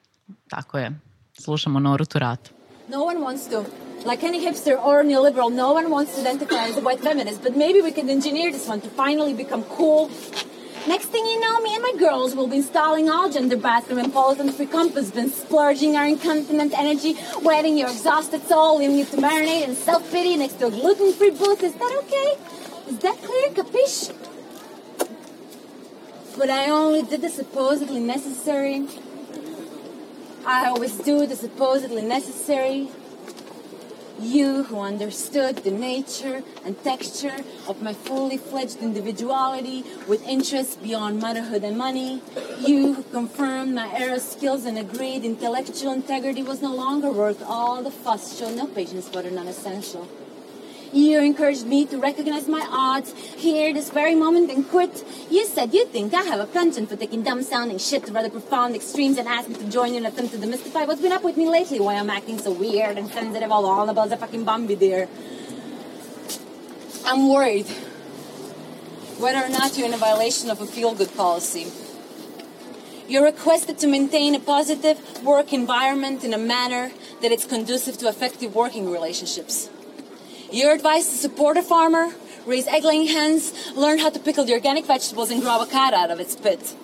Tako 0.50 0.78
je. 0.78 0.92
Slušamo 1.34 1.80
Noru 1.80 2.06
Turatu. 2.06 2.55
No 2.88 3.04
one 3.04 3.22
wants 3.22 3.48
to 3.48 3.66
like 4.06 4.24
any 4.24 4.46
hipster 4.46 4.82
or 4.82 5.04
neoliberal, 5.04 5.52
no 5.52 5.74
one 5.74 5.90
wants 5.90 6.16
to 6.16 6.22
identify 6.22 6.68
as 6.68 6.78
a 6.78 6.82
white 6.82 7.00
feminist, 7.00 7.42
but 7.42 7.58
maybe 7.58 7.82
we 7.82 7.92
can 7.92 8.10
engineer 8.10 8.52
this 8.52 8.68
one 8.68 8.80
to 8.82 8.90
finally 8.90 9.34
become 9.34 9.64
cool 9.64 10.12
Next 10.88 11.08
thing 11.08 11.26
you 11.26 11.40
know, 11.40 11.60
me 11.62 11.74
and 11.74 11.82
my 11.82 11.94
girls 11.98 12.36
will 12.36 12.48
be 12.48 12.58
installing 12.58 13.10
all 13.10 13.28
gender 13.28 13.58
bathroom 13.58 13.98
and 13.98 14.14
pollutant-free 14.14 14.68
compass 14.68 15.10
bins, 15.10 15.34
splurging 15.34 15.96
our 15.96 16.06
incontinent 16.06 16.78
energy, 16.78 17.18
wetting 17.42 17.76
your 17.76 17.90
exhausted 17.90 18.44
soul, 18.44 18.78
leaving 18.78 18.98
you 18.98 19.06
to 19.06 19.18
marinate 19.18 19.68
in 19.68 19.74
self-pity 19.74 20.38
next 20.38 20.60
to 20.60 20.68
a 20.68 20.70
gluten-free 20.70 21.32
booth. 21.32 21.64
Is 21.64 21.74
that 21.74 22.04
okay? 22.04 22.38
Is 22.88 23.00
that 23.00 23.18
clear, 23.18 23.50
capiche? 23.50 24.14
But 26.38 26.52
I 26.52 26.70
only 26.70 27.02
did 27.02 27.22
the 27.22 27.30
supposedly 27.30 28.00
necessary. 28.00 28.86
I 30.48 30.68
always 30.68 30.96
do 31.00 31.26
the 31.26 31.36
supposedly 31.36 32.04
necessary. 32.04 32.90
You 34.20 34.64
who 34.64 34.80
understood 34.80 35.58
the 35.58 35.72
nature 35.72 36.44
and 36.64 36.82
texture 36.84 37.36
of 37.68 37.82
my 37.82 37.94
fully 37.94 38.38
fledged 38.38 38.78
individuality 38.78 39.84
with 40.08 40.26
interests 40.28 40.76
beyond 40.76 41.20
motherhood 41.20 41.64
and 41.64 41.76
money. 41.76 42.22
You 42.60 42.94
who 42.94 43.04
confirmed 43.04 43.74
my 43.74 43.92
era 43.98 44.20
skills 44.20 44.66
and 44.66 44.78
agreed 44.78 45.26
intellectual 45.26 45.94
integrity 45.94 46.44
was 46.44 46.62
no 46.62 46.76
longer 46.76 47.12
worth 47.12 47.42
all 47.44 47.82
the 47.82 47.92
fuss. 47.92 48.38
Show 48.38 48.54
no 48.54 48.68
patience 48.68 49.10
for 49.10 49.24
the 49.24 49.32
non-essential. 49.32 50.08
You 50.94 51.20
encouraged 51.20 51.66
me 51.66 51.86
to 51.88 51.98
recognize 51.98 52.48
my 52.48 52.66
odds 52.70 53.14
here 53.36 53.74
this 53.74 53.90
very 53.90 54.16
moment 54.16 54.50
and 54.50 54.68
quit. 54.68 55.04
You 55.30 55.46
said 55.46 55.74
you 55.74 55.86
think 55.86 56.14
I 56.14 56.24
have 56.24 56.40
a 56.40 56.46
penchant 56.46 56.90
for 56.90 56.96
taking 56.96 57.24
dumb 57.24 57.44
sounding 57.44 57.78
shit 57.78 58.06
to 58.06 58.14
rather 58.14 58.30
profound 58.30 58.76
extremes 58.76 59.18
and 59.18 59.28
asked 59.28 59.50
me 59.50 59.56
to 59.56 59.70
join 59.70 59.92
you 59.92 59.98
in 59.98 60.06
an 60.06 60.14
attempt 60.14 60.34
to 60.34 60.40
demystify 60.40 60.88
what's 60.88 61.02
been 61.02 61.12
up 61.12 61.24
with 61.24 61.38
me 61.38 61.50
lately, 61.50 61.80
why 61.80 61.96
I'm 61.96 62.10
acting 62.10 62.40
so 62.40 62.52
weird 62.52 62.98
and 62.98 63.10
sensitive 63.10 63.52
all 63.52 63.66
on 63.66 63.90
about 63.90 64.10
the 64.10 64.18
fucking 64.18 64.46
Bambi 64.46 64.76
dear. 64.76 65.08
I'm 67.06 67.30
worried 67.30 67.68
whether 69.18 69.40
or 69.40 69.50
not 69.50 69.78
you're 69.78 69.88
in 69.88 69.94
a 69.94 69.98
violation 69.98 70.50
of 70.50 70.60
a 70.60 70.66
feel-good 70.66 71.16
policy. 71.16 71.72
You're 73.08 73.24
requested 73.24 73.78
to 73.80 73.88
maintain 73.88 74.34
a 74.36 74.40
positive 74.40 75.24
work 75.24 75.54
environment 75.54 76.24
in 76.24 76.34
a 76.34 76.38
manner 76.38 76.92
that 77.22 77.32
it's 77.32 77.46
conducive 77.46 77.98
to 78.00 78.10
effective 78.10 78.56
working 78.56 78.92
relationships. 78.92 79.70
Your 80.52 80.74
advice 80.74 81.10
to 81.10 81.18
support 81.18 81.58
a 81.58 81.64
farmer, 81.64 82.14
raise 82.46 82.68
egg-laying 82.68 83.08
hens, 83.08 83.52
learn 83.76 83.98
how 83.98 84.10
to 84.10 84.20
pickle 84.20 84.46
the 84.46 84.54
organic 84.54 84.86
vegetables 84.86 85.32
and 85.32 85.42
grow 85.42 85.56
avocado 85.56 85.98
out 85.98 86.12
of 86.12 86.20
its 86.20 86.36
pit. 86.36 86.76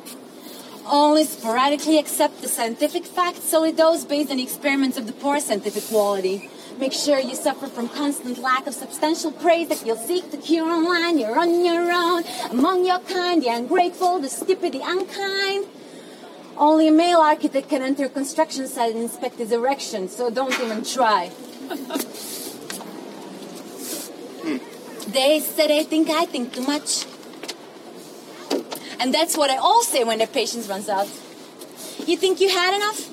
Only 0.88 1.26
sporadically 1.26 2.00
accept 2.00 2.41
the 2.41 2.47
scientific 2.47 3.06
facts 3.06 3.43
solely 3.43 3.71
those 3.71 4.04
based 4.04 4.32
on 4.32 4.39
experiments 4.39 4.97
of 4.97 5.06
the 5.06 5.13
poor 5.13 5.39
scientific 5.39 5.84
quality. 5.84 6.50
Make 6.80 6.91
sure 6.91 7.19
you 7.19 7.36
suffer 7.36 7.67
from 7.67 7.88
constant 7.89 8.39
lack 8.39 8.65
of 8.65 8.74
substantial 8.74 9.32
praise 9.32 9.69
that 9.69 9.86
you'll 9.86 9.95
seek 9.95 10.32
to 10.32 10.38
cure 10.38 10.67
online. 10.67 11.19
You're 11.19 11.39
on 11.39 11.63
your 11.63 11.91
own, 11.91 12.24
among 12.50 12.86
your 12.86 13.00
kind, 13.00 13.43
the 13.43 13.50
ungrateful, 13.50 14.19
the 14.19 14.30
stupid, 14.30 14.74
the 14.74 14.82
unkind. 14.84 15.67
Only 16.58 16.88
a 16.88 16.91
male 16.91 17.19
architect 17.19 17.69
can 17.69 17.84
enter 17.84 18.06
a 18.06 18.10
construction 18.10 18.67
site 18.67 18.93
and 18.95 19.04
inspect 19.04 19.36
his 19.36 19.52
erection, 19.52 20.10
so 20.10 20.32
don't 20.32 20.60
even 20.60 20.84
try. 20.84 21.32
They 25.07 25.39
said 25.39 25.69
they 25.69 25.83
think 25.83 26.09
I 26.09 26.25
think 26.25 26.53
too 26.53 26.61
much. 26.63 27.05
And 28.99 29.13
that's 29.13 29.35
what 29.35 29.49
I 29.49 29.57
all 29.57 29.83
say 29.83 30.03
when 30.03 30.19
their 30.19 30.27
patience 30.27 30.67
runs 30.67 30.87
out. 30.87 31.07
You 32.05 32.17
think 32.17 32.39
you 32.39 32.49
had 32.49 32.75
enough? 32.75 33.11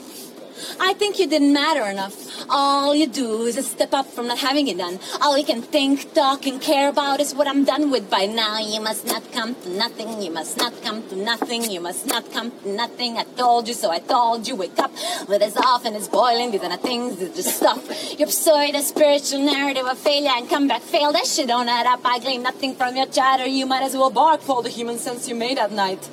I 0.80 0.94
think 0.94 1.18
you 1.18 1.26
didn't 1.26 1.52
matter 1.52 1.84
enough. 1.84 2.16
All 2.48 2.94
you 2.94 3.06
do 3.06 3.42
is 3.42 3.56
a 3.56 3.62
step 3.62 3.92
up 3.92 4.06
from 4.06 4.28
not 4.28 4.38
having 4.38 4.68
it 4.68 4.78
done. 4.78 4.98
All 5.20 5.36
you 5.36 5.44
can 5.44 5.62
think, 5.62 6.14
talk, 6.14 6.46
and 6.46 6.60
care 6.60 6.88
about 6.88 7.20
is 7.20 7.34
what 7.34 7.46
I'm 7.46 7.64
done 7.64 7.90
with 7.90 8.10
by 8.10 8.26
now. 8.26 8.58
You 8.58 8.80
must 8.80 9.06
not 9.06 9.30
come 9.32 9.54
to 9.54 9.70
nothing. 9.70 10.22
You 10.22 10.30
must 10.30 10.56
not 10.56 10.72
come 10.82 11.08
to 11.08 11.16
nothing. 11.16 11.70
You 11.70 11.80
must 11.80 12.06
not 12.06 12.30
come 12.32 12.50
to 12.62 12.68
nothing. 12.68 13.18
I 13.18 13.24
told 13.24 13.68
you 13.68 13.74
so. 13.74 13.90
I 13.90 13.98
told 13.98 14.46
you. 14.48 14.56
Wake 14.56 14.78
up. 14.78 14.92
Let 15.28 15.42
us 15.42 15.56
off 15.56 15.84
and 15.84 15.94
it's 15.96 16.08
boiling. 16.08 16.50
These 16.50 16.62
are 16.62 16.68
not 16.68 16.82
things. 16.82 17.20
Are 17.22 17.28
just 17.28 17.56
stuff. 17.56 18.18
Your 18.18 18.28
pseudo 18.28 18.80
spiritual 18.80 19.40
narrative 19.40 19.86
of 19.86 19.98
failure 19.98 20.32
and 20.34 20.48
comeback 20.48 20.82
fail. 20.82 21.12
That 21.12 21.26
shit 21.26 21.48
don't 21.48 21.68
add 21.68 21.86
up. 21.86 22.00
I 22.04 22.18
glean 22.18 22.42
nothing 22.42 22.74
from 22.74 22.96
your 22.96 23.06
chatter. 23.06 23.46
You 23.46 23.66
might 23.66 23.82
as 23.82 23.94
well 23.94 24.10
bark 24.10 24.40
for 24.40 24.56
all 24.56 24.62
the 24.62 24.70
human 24.70 24.98
sense 24.98 25.28
you 25.28 25.34
made 25.34 25.58
at 25.58 25.72
night. 25.72 26.08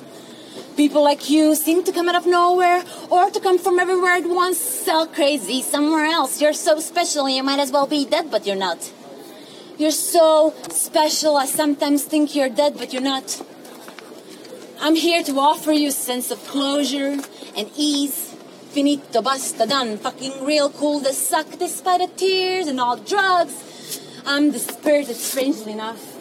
People 0.76 1.02
like 1.02 1.30
you 1.30 1.54
seem 1.54 1.84
to 1.84 1.92
come 1.92 2.06
out 2.06 2.16
of 2.16 2.26
nowhere 2.26 2.84
or 3.10 3.30
to 3.30 3.40
come 3.40 3.58
from 3.58 3.78
everywhere 3.78 4.12
at 4.12 4.28
once. 4.28 4.58
Sell 4.58 5.06
crazy 5.06 5.62
somewhere 5.62 6.04
else. 6.04 6.40
You're 6.40 6.52
so 6.52 6.80
special, 6.80 7.28
you 7.28 7.42
might 7.42 7.60
as 7.60 7.72
well 7.72 7.86
be 7.86 8.04
dead, 8.04 8.30
but 8.30 8.46
you're 8.46 8.56
not. 8.56 8.92
You're 9.78 9.90
so 9.90 10.54
special, 10.68 11.36
I 11.36 11.46
sometimes 11.46 12.04
think 12.04 12.34
you're 12.34 12.50
dead, 12.50 12.76
but 12.76 12.92
you're 12.92 13.02
not. 13.02 13.42
I'm 14.78 14.94
here 14.94 15.22
to 15.22 15.38
offer 15.38 15.72
you 15.72 15.88
a 15.88 15.92
sense 15.92 16.30
of 16.30 16.44
closure 16.46 17.20
and 17.56 17.70
ease. 17.76 18.34
Finito, 18.72 19.22
basta, 19.22 19.66
done. 19.66 19.96
Fucking 19.96 20.44
real 20.44 20.68
cool, 20.68 21.00
the 21.00 21.14
suck, 21.14 21.58
despite 21.58 22.00
the 22.00 22.08
tears 22.14 22.66
and 22.66 22.78
all 22.78 22.96
drugs. 22.98 24.00
I'm 24.26 24.52
the 24.52 24.58
spirit 24.58 25.06
strangely 25.06 25.72
enough, 25.72 26.15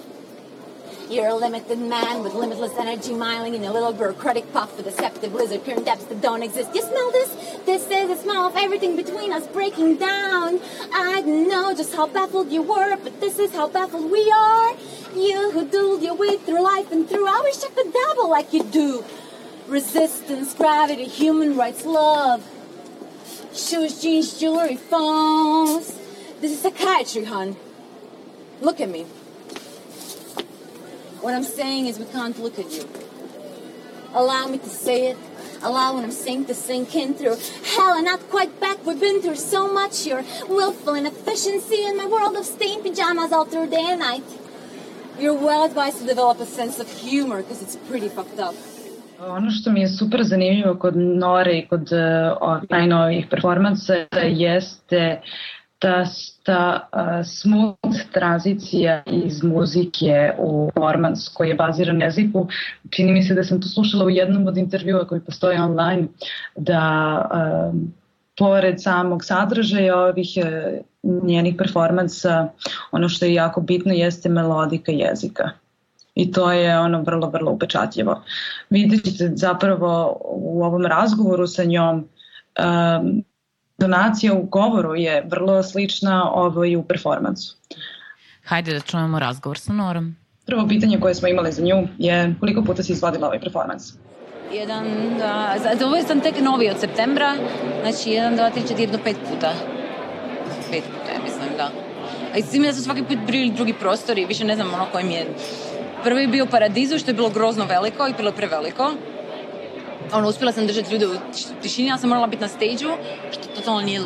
you're 1.10 1.28
a 1.28 1.36
limited 1.36 1.78
man 1.78 2.24
with 2.24 2.34
limitless 2.34 2.74
energy 2.78 3.12
miling 3.12 3.54
in 3.54 3.64
a 3.64 3.72
little 3.72 3.94
bureaucratic 3.94 4.52
puff 4.52 4.76
with 4.76 4.86
deceptive 4.86 5.34
lizard 5.34 5.64
pure 5.64 5.78
depths 5.78 6.06
that 6.06 6.22
don't 6.22 6.44
exist. 6.44 6.74
You 6.74 6.82
smell 6.82 7.12
this? 7.12 7.30
This 7.66 7.84
is 7.90 8.08
the 8.10 8.16
smell 8.16 8.48
of 8.48 8.56
everything 8.56 8.96
between 8.96 9.32
us 9.32 9.48
breaking 9.48 9.98
down. 9.98 10.60
I 10.92 11.22
know 11.22 11.74
just 11.76 11.94
how 11.96 12.08
baffled 12.08 12.52
you 12.52 12.62
were, 12.62 12.98
but 12.98 13.20
this 13.20 13.40
is 13.40 13.52
how 13.54 13.68
baffled 13.68 14.12
we 14.12 14.32
are. 14.32 14.76
You 15.16 15.52
who 15.52 15.66
dueled 15.66 16.02
your 16.02 16.16
way 16.16 16.38
through 16.38 16.62
life 16.62 16.92
and 16.92 17.08
through, 17.08 17.28
I 17.28 17.42
wish 17.42 17.64
I 17.64 17.70
could 17.70 17.94
dabble 17.94 18.30
like 18.30 18.54
you 18.54 18.64
do. 18.64 19.04
Resistance, 19.68 20.54
gravity, 20.54 21.06
human 21.06 21.56
rights, 21.58 21.86
love. 21.86 22.44
Shoes, 23.54 24.02
jeans, 24.02 24.40
jewelry, 24.40 24.76
phones. 24.76 25.88
This 26.42 26.52
is 26.52 26.62
psychiatry, 26.62 27.26
hon. 27.26 27.56
Look 28.62 28.82
at 28.82 28.90
me. 28.90 29.06
What 31.26 31.34
I'm 31.34 31.50
saying 31.62 31.88
is 31.88 31.98
we 31.98 32.06
can't 32.06 32.38
look 32.38 32.60
at 32.60 32.70
you. 32.72 32.86
Allow 34.14 34.46
me 34.48 34.60
to 34.60 34.70
say 34.70 35.08
it 35.10 35.18
allowing 35.64 36.04
them 36.04 36.12
sink 36.12 36.46
to 36.48 36.54
sink 36.54 36.96
in 36.96 37.16
through 37.16 37.38
hell 37.74 37.94
and 37.98 38.06
not 38.06 38.22
quite 38.30 38.60
back. 38.60 38.78
We've 38.86 39.00
been 39.00 39.24
through 39.24 39.42
so 39.54 39.62
much. 39.80 40.06
Your 40.06 40.22
willful 40.48 40.94
inefficiency 40.94 41.80
in 41.90 41.98
my 41.98 42.06
world 42.06 42.36
of 42.38 42.46
stained 42.46 42.84
pajamas 42.84 43.32
all 43.32 43.46
through 43.46 43.70
day 43.78 43.88
and 43.94 44.02
night. 44.02 44.28
You're 45.20 45.40
well 45.50 45.64
advised 45.66 45.98
to 46.02 46.06
develop 46.06 46.40
a 46.40 46.46
sense 46.46 46.78
of 46.80 46.88
humor 46.88 47.38
because 47.42 47.64
it's 47.64 47.78
pretty 47.90 48.10
fucked 48.10 48.40
up. 48.40 48.56
Ono 49.20 49.52
što 49.52 49.72
mi 49.72 49.82
je 49.82 49.88
super 49.88 50.24
zanimljivo 50.24 50.76
kod 50.76 50.98
Nore 50.98 51.58
i 51.58 51.68
kod 51.68 51.92
uh, 51.92 52.62
najnovijih 52.70 53.28
performansa 53.30 53.94
jeste 54.24 54.88
ta, 54.90 55.22
ta 56.44 56.90
uh, 56.94 57.26
smooth 57.26 58.12
tranzicija 58.14 59.04
iz 59.06 59.44
muzike 59.44 60.32
u 60.38 60.72
performans 60.74 61.30
koji 61.30 61.50
je 61.50 61.56
baziran 61.56 61.98
na 61.98 62.06
jeziku. 62.06 62.48
Čini 62.90 63.12
mi 63.12 63.24
se 63.24 63.34
da 63.34 63.44
sam 63.44 63.62
to 63.62 63.68
slušala 63.68 64.06
u 64.06 64.10
jednom 64.10 64.48
od 64.48 64.58
intervjua 64.58 65.08
koji 65.08 65.22
postoje 65.22 65.62
online, 65.62 66.08
da 66.56 66.82
uh, 67.32 67.76
pored 68.38 68.82
samog 68.82 69.24
sadržaja 69.24 69.98
ovih 69.98 70.30
uh, 70.38 71.24
njenih 71.24 71.56
performansa, 71.58 72.48
ono 72.92 73.10
što 73.10 73.26
je 73.26 73.34
jako 73.34 73.62
bitno 73.62 73.94
jeste 73.94 74.30
melodika 74.30 74.92
jezika 74.92 75.50
i 76.16 76.32
to 76.32 76.52
je 76.52 76.80
ono 76.80 77.02
vrlo, 77.02 77.30
vrlo 77.30 77.52
upečatljivo. 77.52 78.24
Vidjet 78.70 79.04
ćete 79.04 79.32
zapravo 79.36 80.18
u 80.24 80.64
ovom 80.64 80.86
razgovoru 80.86 81.48
sa 81.48 81.64
njom 81.64 81.96
um, 81.98 83.24
donacija 83.78 84.34
u 84.34 84.44
govoru 84.44 84.96
je 84.96 85.26
vrlo 85.28 85.64
slična 85.64 86.32
ovoj 86.32 86.76
u 86.76 86.84
performansu. 86.84 87.56
Hajde 88.44 88.74
da 88.74 88.80
čujemo 88.80 89.20
razgovor 89.20 89.58
sa 89.60 89.74
Norom. 89.74 90.16
Prvo 90.46 90.68
pitanje 90.68 91.00
koje 91.00 91.16
smo 91.16 91.28
imali 91.28 91.52
za 91.52 91.62
nju 91.62 91.88
je 91.98 92.36
koliko 92.40 92.62
puta 92.62 92.84
si 92.84 92.92
izvodila 92.92 93.28
ovaj 93.28 93.40
performans? 93.40 93.94
Jedan, 94.54 94.86
da, 95.18 95.56
ovo 95.86 95.96
je 95.96 96.04
sam 96.04 96.22
tek 96.22 96.42
novi 96.42 96.70
od 96.70 96.80
septembra, 96.80 97.36
znači 97.82 98.10
jedan, 98.10 98.36
dva, 98.36 98.50
tri, 98.50 98.62
četiri, 98.62 98.84
jedno, 98.84 99.00
pet 99.04 99.18
puta. 99.30 99.54
Pet 100.72 100.84
puta, 100.84 101.12
ja 101.14 101.24
mislim, 101.24 101.58
da. 101.58 101.72
A 102.34 102.38
i 102.38 102.66
da 102.66 102.74
su 102.74 102.84
svaki 102.84 103.04
put 103.04 103.18
bili 103.28 103.52
drugi 103.52 103.74
prostori, 103.74 104.26
više 104.26 104.46
ne 104.46 104.56
znam 104.56 104.74
ono 104.74 104.86
koji 104.92 105.06
mi 105.06 105.14
je 105.14 105.26
Prvi 106.06 106.22
je 106.22 106.28
bio 106.28 106.46
Paradizu, 106.46 107.00
što 107.00 107.10
je 107.10 107.16
bilo 107.16 107.30
grozno 107.30 107.66
veliko 107.66 108.08
i 108.08 108.14
bilo 108.18 108.32
preveliko. 108.32 108.94
Ono, 110.14 110.30
uspjela 110.30 110.52
sam 110.52 110.68
držati 110.68 110.94
ljude 110.94 111.08
u 111.08 111.12
tišini, 111.62 111.88
ja 111.88 111.98
sam 111.98 112.10
morala 112.10 112.28
biti 112.28 112.42
na 112.42 112.48
stage 112.48 112.76
što 113.32 113.48
totalno 113.56 113.82
nije, 113.82 114.02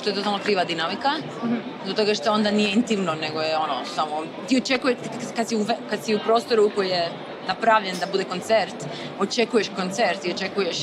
što 0.00 0.10
je 0.10 0.14
totalno 0.14 0.38
kriva 0.38 0.64
dinamika. 0.64 1.10
Mm-hmm. 1.10 1.60
Do 1.86 1.92
toga 1.92 2.14
što 2.14 2.32
onda 2.32 2.50
nije 2.50 2.72
intimno, 2.72 3.14
nego 3.14 3.40
je 3.40 3.56
ono, 3.56 3.84
samo, 3.94 4.22
ti 4.48 4.56
očekuješ, 4.56 4.98
kad 5.36 5.48
si, 5.48 5.56
u, 5.56 5.66
kad 5.90 6.04
si 6.04 6.14
u 6.14 6.18
prostoru 6.18 6.70
koji 6.74 6.88
je 6.88 7.08
napravljen 7.48 7.96
da 8.00 8.06
bude 8.12 8.24
koncert, 8.24 8.74
očekuješ 9.18 9.68
koncert 9.76 10.24
i 10.24 10.32
očekuješ, 10.32 10.76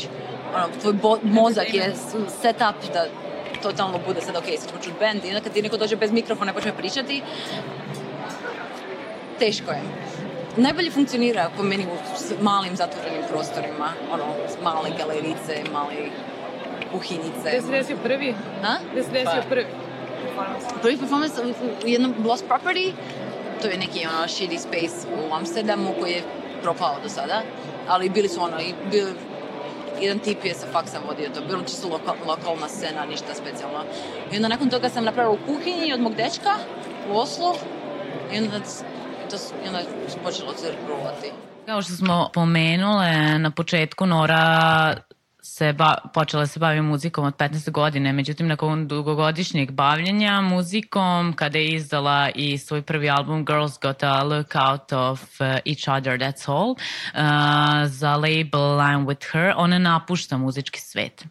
ono, 0.55 0.67
tvoj 0.81 0.93
bo, 0.93 1.17
mozak 1.23 1.73
je 1.73 1.93
set 2.41 2.55
up 2.55 2.93
da 2.93 3.05
totalno 3.63 3.99
bude 4.07 4.21
sad, 4.21 4.35
ok, 4.35 4.43
sad 4.57 4.69
ćemo 4.69 4.81
čuti 4.83 4.95
band 4.99 5.25
i 5.25 5.27
onda 5.27 5.41
kad 5.41 5.53
ti 5.53 5.61
neko 5.61 5.77
dođe 5.77 5.95
bez 5.95 6.11
mikrofona 6.11 6.51
i 6.51 6.53
počne 6.53 6.77
pričati, 6.77 7.21
teško 9.39 9.71
je 9.71 10.10
najbolje 10.57 10.91
funkcionira 10.91 11.49
po 11.57 11.63
meni 11.63 11.85
u 11.85 12.43
malim 12.43 12.75
zatvorenim 12.75 13.23
prostorima, 13.29 13.93
ono, 14.11 14.25
male 14.63 14.89
galerice, 14.97 15.63
mali 15.73 16.11
kuhinjice. 16.91 17.49
Gde 17.49 17.61
se 17.61 17.71
desio 17.71 17.97
prvi? 18.03 18.35
A? 18.63 18.75
Gde 18.91 19.03
se 19.03 19.09
desio 19.11 19.41
pa. 19.41 19.49
prvi? 19.49 19.65
Prvi 20.81 20.97
performance 20.97 21.41
u 21.85 21.87
jednom 21.87 22.13
Lost 22.25 22.45
Property, 22.47 22.91
to 23.61 23.67
je 23.67 23.77
neki 23.77 24.07
ono 24.07 24.27
shitty 24.27 24.57
space 24.57 25.07
u 25.07 25.33
Amsterdamu 25.33 25.93
koji 25.99 26.11
je 26.11 26.23
propao 26.61 26.95
do 27.03 27.09
sada, 27.09 27.41
ali 27.87 28.09
bili 28.09 28.29
su 28.29 28.43
ono, 28.43 28.59
i 28.61 28.73
bili, 28.91 29.11
jedan 30.01 30.19
tip 30.19 30.45
je 30.45 30.53
sa 30.53 30.67
faksa 30.71 30.99
vodio 31.07 31.29
to, 31.29 31.41
bilo 31.41 31.61
čisto 31.61 31.87
lokal, 31.87 32.15
lokalna 32.27 32.67
scena, 32.67 33.05
ništa 33.05 33.33
specijalno. 33.33 33.83
I 34.31 34.35
onda 34.35 34.47
nakon 34.47 34.69
toga 34.69 34.89
sam 34.89 35.03
napravila 35.03 35.35
u 35.35 35.45
kuhinji 35.47 35.93
od 35.93 35.99
mog 35.99 36.15
dečka 36.15 36.55
u 37.11 37.17
Oslu 37.17 37.53
i 38.33 38.37
onda 38.37 38.59
to 39.31 39.37
i 39.65 39.67
onda 39.67 39.79
počelo 40.23 40.53
cirkulovati. 40.53 41.31
Kao 41.65 41.81
što 41.81 41.93
smo 41.93 42.29
pomenule 42.33 43.39
na 43.39 43.51
početku, 43.51 44.05
Nora 44.05 44.95
se 45.43 45.73
ba, 45.73 45.95
počela 46.13 46.47
se 46.47 46.59
bavi 46.59 46.81
muzikom 46.81 47.25
od 47.25 47.35
15 47.35 47.71
godine, 47.71 48.13
međutim 48.13 48.47
nakon 48.47 48.87
dugogodišnjeg 48.87 49.71
bavljenja 49.71 50.41
muzikom, 50.41 51.33
kada 51.33 51.57
je 51.57 51.67
izdala 51.67 52.29
i 52.35 52.57
svoj 52.57 52.81
prvi 52.81 53.09
album 53.09 53.45
Girls 53.45 53.79
Gotta 53.81 54.23
Look 54.23 54.55
Out 54.55 54.91
of 54.93 55.21
uh, 55.21 55.47
Each 55.47 55.87
Other, 55.97 56.19
That's 56.19 56.51
All, 56.51 56.71
uh, 56.71 57.89
za 57.89 58.15
label 58.15 58.77
I'm 58.79 59.05
With 59.05 59.25
Her, 59.31 59.53
ona 59.55 59.79
napušta 59.79 60.37
muzički 60.37 60.79
svet 60.79 61.23
e, 61.23 61.25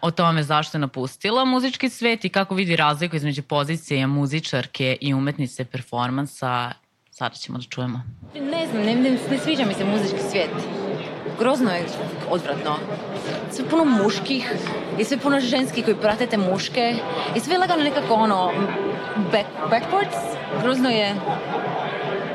o 0.00 0.10
tome 0.10 0.42
zašto 0.42 0.76
je 0.76 0.80
napustila 0.80 1.44
muzički 1.44 1.88
svet 1.88 2.24
i 2.24 2.28
kako 2.28 2.54
vidi 2.54 2.76
razliku 2.76 3.16
između 3.16 3.42
pozicije 3.42 4.06
muzičarke 4.06 4.96
i 5.00 5.14
umetnice 5.14 5.64
performansa. 5.64 6.72
Sada 7.10 7.34
ćemo 7.34 7.58
da 7.58 7.64
čujemo. 7.64 8.02
Ne 8.34 8.66
znam, 8.66 8.82
ne, 8.82 8.94
ne, 8.94 9.10
ne 9.30 9.38
sviđa 9.38 9.64
mi 9.64 9.74
se 9.74 9.84
muzički 9.84 10.18
svijet. 10.30 10.50
Grozno 11.38 11.70
je 11.70 11.86
odvratno. 12.30 12.76
Sve 13.50 13.68
puno 13.68 13.84
muških 13.84 14.52
i 14.98 15.04
sve 15.04 15.18
puno 15.18 15.40
ženskih 15.40 15.84
koji 15.84 15.96
prate 15.96 16.26
te 16.26 16.36
muške 16.36 16.94
i 17.36 17.40
sve 17.40 17.58
lagano 17.58 17.82
nekako 17.82 18.14
ono 18.14 18.52
back, 19.32 19.46
backwards. 19.70 20.18
Grozno 20.62 20.90
je 20.90 21.14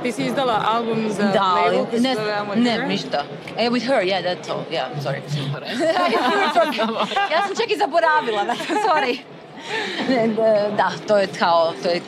Ti 0.03 0.11
si 0.11 0.25
izdala 0.25 0.63
album 0.67 1.09
za 1.09 1.23
da, 1.23 1.53
label 1.53 1.85
koji 1.85 2.01
ne, 2.01 2.15
ne, 2.55 2.71
her? 2.71 2.87
ništa. 2.87 3.23
E, 3.57 3.69
with 3.69 3.87
her, 3.87 4.03
yeah, 4.03 4.21
that's 4.21 4.51
all. 4.51 4.63
Yeah, 4.71 5.03
sorry. 5.03 5.21
ja 7.33 7.47
sam 7.47 7.55
čak 7.55 7.71
i 7.71 7.77
zaboravila, 7.77 8.43
da, 8.43 8.53
sorry. 8.87 9.17
da, 10.77 10.91
to 11.07 11.17
je 11.17 11.27
kao, 11.39 11.73
to 11.83 11.89
je 11.89 12.01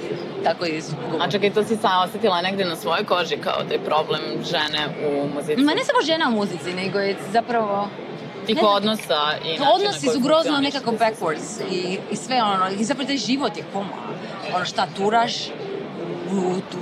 tako 0.43 0.65
izgubno. 0.65 1.17
A 1.19 1.31
čekaj, 1.31 1.53
to 1.53 1.63
si 1.63 1.75
sama 1.75 2.03
osetila 2.03 2.41
negde 2.41 2.65
na 2.65 2.75
svojoj 2.75 3.05
koži 3.05 3.37
kao 3.37 3.63
da 3.67 3.73
je 3.73 3.79
problem 3.79 4.21
žene 4.51 4.87
u 5.07 5.27
muzici? 5.35 5.61
Ma 5.61 5.73
ne 5.73 5.83
samo 5.83 6.01
žena 6.03 6.27
u 6.27 6.31
muzici, 6.31 6.73
nego 6.73 6.99
je 6.99 7.15
zapravo 7.31 7.87
tih 8.45 8.55
ne, 8.55 8.67
odnosa 8.67 9.37
i 9.45 9.57
Odnosi 9.75 10.07
su 10.07 10.19
grozno 10.19 10.57
nekako 10.57 10.91
backwards 10.91 11.61
i, 11.71 11.97
i 12.11 12.15
sve 12.15 12.43
ono, 12.43 12.69
i 12.79 12.83
zapravo 12.83 13.07
taj 13.07 13.17
život 13.17 13.57
je 13.57 13.63
koma. 13.73 13.97
Ono 14.55 14.65
šta 14.65 14.87
turaš, 14.97 15.47
u, 16.31 16.55
tu, 16.71 16.77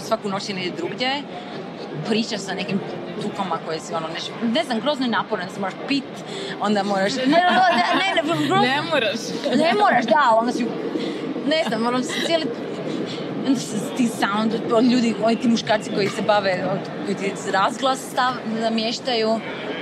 svaku 0.00 0.28
noć 0.28 0.48
negdje 0.48 0.72
drugdje, 0.76 1.22
priča 2.08 2.38
sa 2.38 2.54
nekim 2.54 2.80
tukama 3.22 3.58
koje 3.66 3.80
si 3.80 3.94
ono 3.94 4.08
neš, 4.08 4.22
ne 4.54 4.64
znam, 4.64 4.80
grozno 4.80 5.06
je 5.06 5.10
naporan, 5.10 5.48
se 5.54 5.60
moraš 5.60 5.74
pit, 5.88 6.04
onda 6.60 6.82
moraš, 6.82 7.14
ne, 7.16 7.22
ne, 7.26 7.36
ne, 8.00 8.14
ne, 8.14 8.22
grozno, 8.22 8.56
ne 8.56 8.82
moraš, 8.90 9.20
ne 9.56 9.74
moraš, 9.74 10.04
da, 10.04 10.36
onda 10.40 10.52
si, 10.52 10.66
ne 11.46 11.64
znam, 11.68 11.86
ono, 11.86 12.00
cijeli, 12.26 12.46
onda 13.46 13.60
ti 13.96 14.08
sound, 14.08 14.54
od 14.72 14.84
ljudi, 14.84 15.14
oni 15.24 15.36
ti 15.36 15.48
muškarci 15.48 15.90
koji 15.94 16.08
se 16.08 16.22
bave, 16.22 16.64
od, 16.72 16.78
koji 17.04 17.16
ti 17.16 17.32
razglas 17.52 17.98
stav, 18.10 18.32
namještaju, 18.60 19.40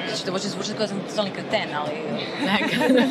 Znači, 0.09 0.25
to 0.25 0.33
može 0.33 0.49
zvučati 0.49 0.77
kao 0.77 0.87
da 0.87 0.89
sam 0.89 1.01
totalni 1.09 1.31
kreten, 1.31 1.69
ali... 1.77 1.91
Neka. 2.45 3.05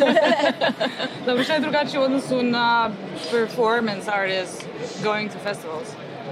Dobro, 1.25 1.43
šta 1.43 1.53
je 1.53 1.59
drugačije 1.59 1.99
u 1.99 2.03
odnosu 2.03 2.43
na 2.43 2.89
performance 3.31 4.11
artists 4.11 4.65
going 5.03 5.31
to 5.31 5.37
festivals? 5.43 5.87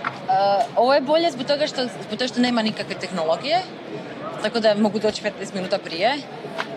Uh, 0.05 0.63
ovo 0.75 0.93
je 0.93 1.01
bolje 1.01 1.31
zbog 1.31 1.47
toga 1.47 1.67
što, 1.67 1.83
zbog 1.83 2.09
toga 2.09 2.27
što 2.27 2.41
nema 2.41 2.61
nikakve 2.61 2.95
tehnologije, 2.95 3.61
tako 4.43 4.59
da 4.59 4.75
mogu 4.75 4.99
doći 4.99 5.23
15 5.23 5.53
minuta 5.53 5.77
prije 5.77 6.17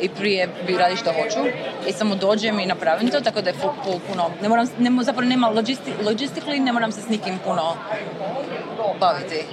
i 0.00 0.08
prije 0.08 0.48
bi 0.66 0.76
radi 0.76 0.96
što 0.96 1.12
hoću 1.12 1.50
i 1.88 1.92
samo 1.92 2.14
dođem 2.14 2.60
i 2.60 2.66
napravim 2.66 3.10
to, 3.10 3.20
tako 3.20 3.40
da 3.42 3.50
je 3.50 3.54
full, 3.54 3.72
full 3.84 4.00
puno, 4.08 4.30
ne 4.42 4.48
moram, 4.48 4.66
ne, 4.78 5.02
zapravo 5.02 5.28
nema 5.28 5.48
logisti, 5.48 5.92
logistically, 6.04 6.60
ne 6.60 6.72
moram 6.72 6.92
se 6.92 7.00
s 7.00 7.08
nikim 7.08 7.38
puno 7.44 7.74
baviti. 9.00 9.44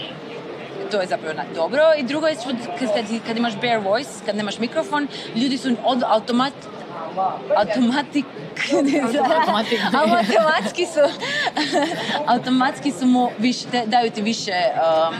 To 0.91 1.01
je 1.01 1.07
zapravo 1.07 1.33
dobro. 1.55 1.81
I 1.97 2.03
drugo 2.03 2.27
je 2.27 2.35
kad, 2.79 2.89
kad 3.27 3.37
imaš 3.37 3.55
bare 3.55 3.77
voice, 3.77 4.09
kad 4.25 4.35
nemaš 4.35 4.59
mikrofon, 4.59 5.07
ljudi 5.35 5.57
su 5.57 5.75
od 5.83 6.03
automat, 6.07 6.53
automatik 7.55 8.25
automatski 10.03 10.85
su 10.85 10.99
automatski 12.33 12.91
su 12.91 13.05
mu 13.05 13.29
više, 13.39 13.65
daju 13.85 14.11
ti 14.11 14.21
više 14.21 14.51
um, 14.51 15.15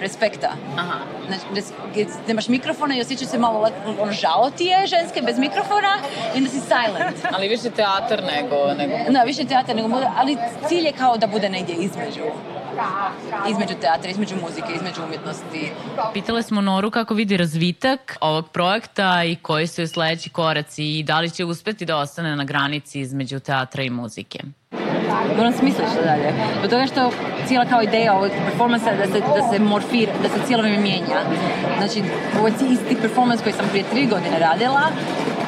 respekta. 0.00 0.48
Aha. 0.76 0.98
Znači, 1.26 1.66
nemaš 2.26 2.48
mikrofona 2.48 2.96
i 2.96 3.00
osjećaš 3.00 3.28
se 3.28 3.38
malo 3.38 3.68
ono, 4.00 4.12
žao 4.12 4.50
ti 4.50 4.64
je 4.64 4.86
ženske 4.86 5.22
bez 5.22 5.38
mikrofona 5.38 5.98
i 6.34 6.38
onda 6.38 6.50
si 6.50 6.60
silent. 6.60 7.16
ali 7.34 7.48
više 7.48 7.70
teatar 7.70 8.22
nego... 8.22 8.74
nego... 8.74 9.12
Da, 9.12 9.22
više 9.22 9.44
teatar 9.44 9.76
nego... 9.76 10.00
Ali 10.16 10.36
cilj 10.68 10.86
je 10.86 10.92
kao 10.92 11.16
da 11.16 11.26
bude 11.26 11.48
negdje 11.48 11.74
između 11.74 12.22
između 13.50 13.74
teatra, 13.80 14.10
između 14.10 14.34
muzike, 14.36 14.72
između 14.76 15.02
umjetnosti. 15.04 15.70
Pitale 16.12 16.42
smo 16.42 16.60
Noru 16.60 16.90
kako 16.90 17.14
vidi 17.14 17.36
razvitak 17.36 18.16
ovog 18.20 18.48
projekta 18.48 19.24
i 19.24 19.36
koji 19.36 19.66
su 19.66 19.86
sledeći 19.86 20.30
koraci 20.30 20.98
i 20.98 21.02
da 21.02 21.20
li 21.20 21.30
će 21.30 21.44
uspeti 21.44 21.84
da 21.84 21.96
ostane 21.96 22.36
na 22.36 22.44
granici 22.44 23.00
između 23.00 23.40
teatra 23.40 23.82
i 23.82 23.90
muzike. 23.90 24.38
Moram 25.36 25.52
smisliti 25.52 25.90
što 25.92 26.02
dalje. 26.02 26.32
Zbog 26.58 26.70
toga 26.70 26.86
što 26.86 27.10
cijela 27.46 27.64
kao 27.64 27.82
ideja 27.82 28.14
ovog 28.14 28.30
performansa 28.44 28.90
da 28.96 29.06
se, 29.06 29.20
da 29.20 29.42
se 29.52 29.58
morfira, 29.58 30.12
da 30.22 30.28
se 30.28 30.46
cijelo 30.46 30.62
vrijeme 30.62 30.82
mijenja. 30.82 31.18
Znači, 31.78 32.02
ovo 32.38 32.46
je 32.46 32.54
isti 32.70 32.96
performans 33.00 33.42
koji 33.42 33.52
sam 33.52 33.68
prije 33.70 33.84
tri 33.92 34.06
godine 34.06 34.38
radila, 34.38 34.82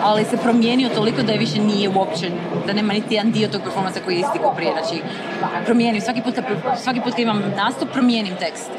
ali 0.04 0.24
se 0.24 0.36
promijenio 0.36 0.88
toliko 0.88 1.22
da 1.22 1.32
je 1.32 1.38
više 1.38 1.58
nije 1.58 1.88
uopće, 1.88 2.30
da 2.66 2.72
nema 2.72 2.92
niti 2.92 3.14
jedan 3.14 3.32
dio 3.32 3.48
tog 3.48 3.62
performansa 3.62 4.00
koji 4.04 4.14
je 4.14 4.20
isti 4.20 4.38
kao 4.38 4.54
prije. 4.54 4.72
Znači, 4.72 5.02
promijenim, 5.64 6.00
svaki 6.00 6.22
put, 6.22 6.34
svaki 6.82 7.00
put 7.00 7.12
kad 7.12 7.20
imam 7.20 7.42
nastup, 7.56 7.92
promijenim 7.92 8.36
tekst. 8.36 8.70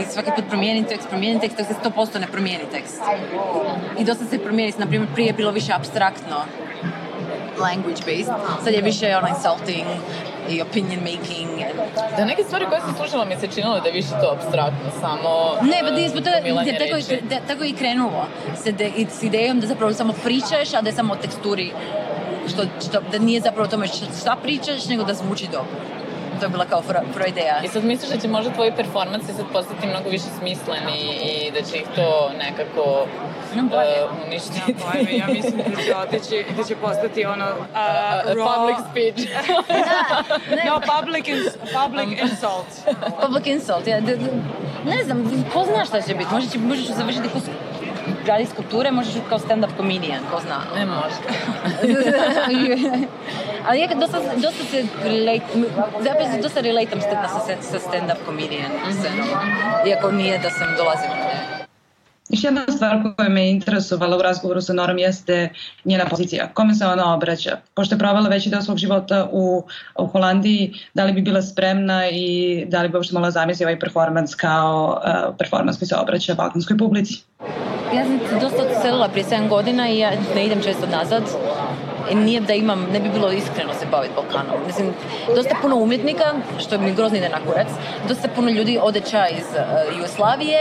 I 0.00 0.04
svaki 0.12 0.30
put 0.36 0.44
promijenim 0.48 0.84
tekst, 0.84 1.08
promijenim 1.08 1.40
tekst, 1.40 1.56
tako 1.56 1.74
se 1.74 1.90
100% 1.90 2.20
ne 2.20 2.26
promijeni 2.26 2.64
tekst. 2.72 3.02
I 3.98 4.04
dosta 4.04 4.24
se 4.24 4.38
promijeni, 4.38 4.72
na 4.78 4.86
primjer, 4.86 5.08
prije 5.14 5.26
je 5.26 5.32
bilo 5.32 5.50
više 5.50 5.72
abstraktno, 5.72 6.36
language 7.58 8.02
based, 8.06 8.34
sad 8.64 8.74
je 8.74 8.82
više 8.82 9.16
ono 9.16 9.28
insulting 9.28 9.86
i 10.50 10.62
opinion 10.62 11.00
making. 11.00 11.50
Da 12.16 12.24
neke 12.24 12.42
stvari 12.42 12.66
koje 12.68 12.80
sam 12.80 12.94
slušala 12.96 13.24
mi 13.24 13.36
se 13.36 13.46
činilo 13.54 13.80
da 13.80 13.88
je 13.88 13.92
više 13.92 14.08
to 14.08 14.36
abstraktno, 14.36 14.90
samo 15.00 15.56
Ne, 15.62 15.78
pa 15.82 15.90
da, 16.20 16.30
gomilanje 16.40 16.72
da, 16.72 16.78
tako, 16.78 17.24
da, 17.28 17.36
tako 17.46 17.64
i 17.64 17.72
krenulo. 17.72 18.26
Se 18.62 18.72
de, 18.72 18.92
i 18.96 19.06
s 19.10 19.22
idejom 19.22 19.60
da 19.60 19.66
zapravo 19.66 19.92
samo 19.92 20.12
pričaš, 20.24 20.74
a 20.74 20.82
da 20.82 20.88
je 20.88 20.94
samo 20.94 21.12
o 21.12 21.16
teksturi 21.16 21.72
što, 22.48 22.62
što, 22.88 23.00
da 23.12 23.18
nije 23.18 23.40
zapravo 23.40 23.64
o 23.64 23.70
tome 23.70 23.86
šta, 23.86 24.06
šta 24.20 24.36
pričaš, 24.42 24.86
nego 24.88 25.04
da 25.04 25.14
zvuči 25.14 25.46
dobro. 25.52 25.76
To 26.42 26.46
je 26.46 26.50
bila 26.50 26.64
kao 26.66 26.82
pro, 26.82 27.00
pro 27.14 27.24
ideja. 27.26 27.60
I 27.64 27.68
sad 27.68 27.84
misliš 27.84 28.10
da 28.10 28.18
će 28.18 28.28
možda 28.28 28.52
tvoji 28.52 28.72
performansi 28.72 29.26
sad 29.26 29.44
postati 29.52 29.86
mnogo 29.86 30.08
više 30.08 30.24
smisleni 30.38 30.98
i 31.22 31.50
da 31.50 31.62
će 31.62 31.76
ih 31.76 31.86
to 31.94 32.30
nekako 32.38 33.06
No, 33.54 33.62
uh, 33.62 33.72
uništiti? 34.26 34.58
Ja, 34.68 34.74
pojme, 34.82 35.12
ja 35.12 35.26
mislim 35.28 35.56
da 35.68 35.82
će 35.82 35.96
otići, 35.96 36.44
da 36.56 36.64
će 36.64 36.76
postati 36.76 37.24
ono 37.24 37.44
uh, 37.44 37.56
Uh, 37.60 37.76
raw... 38.32 38.46
public 38.48 38.78
speech. 38.90 39.30
Ne, 40.56 40.62
No, 40.66 40.80
public, 40.92 41.28
ins, 41.28 41.46
public 41.74 42.20
insult. 42.22 42.66
public 43.20 43.46
insult. 43.46 43.86
Ja, 43.86 44.00
d- 44.00 44.16
d- 44.16 44.32
ne 44.86 45.04
znam, 45.04 45.18
ko 45.54 45.64
zna 45.64 45.84
šta 45.84 46.00
će 46.02 46.14
biti. 46.14 46.34
Možda, 46.34 46.50
će, 46.50 46.58
možda 46.58 46.84
ću 46.84 46.92
završiti 46.92 47.28
kao 47.28 47.40
radi 48.26 48.46
skulpture, 48.46 48.90
možda 48.90 49.12
ću 49.12 49.18
kao 49.28 49.38
stand-up 49.38 49.76
comedian, 49.76 50.20
ko 50.30 50.40
zna. 50.40 50.60
ne 50.76 50.86
može. 50.86 51.16
Ali 53.66 53.80
ja 53.80 53.88
dosta, 53.94 54.18
dosta 54.36 54.64
se 54.70 54.86
relate, 55.04 55.46
zapravo 56.00 56.30
se 56.34 56.42
dosta 56.42 56.60
relatam 56.60 57.00
sa, 57.00 57.56
sa 57.60 57.78
stand-up 57.78 58.18
comedian 58.26 58.70
scenom. 58.90 59.28
Iako 59.86 60.10
nije 60.10 60.38
da 60.38 60.50
sam 60.50 60.74
dolazila 60.76 61.14
na. 61.14 61.61
Još 62.28 62.44
jedna 62.44 62.64
stvar 62.68 62.96
koja 63.16 63.28
me 63.28 63.50
interesovala 63.50 64.16
u 64.16 64.22
razgovoru 64.22 64.60
sa 64.60 64.72
Norom 64.72 64.98
jeste 64.98 65.48
njena 65.84 66.04
pozicija. 66.10 66.48
Kome 66.54 66.74
se 66.74 66.86
ona 66.86 67.14
obraća? 67.14 67.56
Pošto 67.74 67.94
je 67.94 67.98
provela 67.98 68.28
veći 68.28 68.50
deo 68.50 68.62
svog 68.62 68.78
života 68.78 69.28
u, 69.32 69.62
u 69.98 70.06
Holandiji, 70.06 70.74
da 70.94 71.04
li 71.04 71.12
bi 71.12 71.22
bila 71.22 71.42
spremna 71.42 72.08
i 72.08 72.64
da 72.68 72.82
li 72.82 72.88
bi 72.88 72.96
uopšte 72.96 73.14
mogla 73.14 73.30
zamisliti 73.30 73.64
ovaj 73.64 73.80
performans 73.80 74.34
kao 74.34 75.02
uh, 75.04 75.34
performans 75.38 75.78
koji 75.78 75.88
se 75.88 75.96
obraća 75.96 76.34
balkanskoj 76.34 76.78
publici? 76.78 77.22
Ja 77.94 78.04
sam 78.04 78.40
dosta 78.40 78.62
odselila 78.62 79.08
prije 79.08 79.26
7 79.26 79.48
godina 79.48 79.88
i 79.88 79.98
ja 79.98 80.10
ne 80.34 80.46
idem 80.46 80.62
često 80.62 80.86
nazad. 80.86 81.22
I 82.12 82.16
nije 82.16 82.40
da 82.40 82.52
imam, 82.54 82.86
ne 82.92 83.00
bi 83.00 83.08
bilo 83.08 83.30
iskreno 83.32 83.74
se 83.74 83.86
baviti 83.86 84.14
Balkanom. 84.14 84.66
Mislim, 84.66 84.92
dosta 85.36 85.54
puno 85.62 85.76
umjetnika, 85.76 86.24
što 86.58 86.78
mi 86.78 86.94
grozno 86.94 87.18
ide 87.18 87.28
na 87.28 87.38
kurac, 87.46 87.68
dosta 88.08 88.28
puno 88.28 88.50
ljudi 88.50 88.78
odeća 88.82 89.28
iz 89.28 89.44
uh, 89.44 89.96
Jugoslavije 89.96 90.58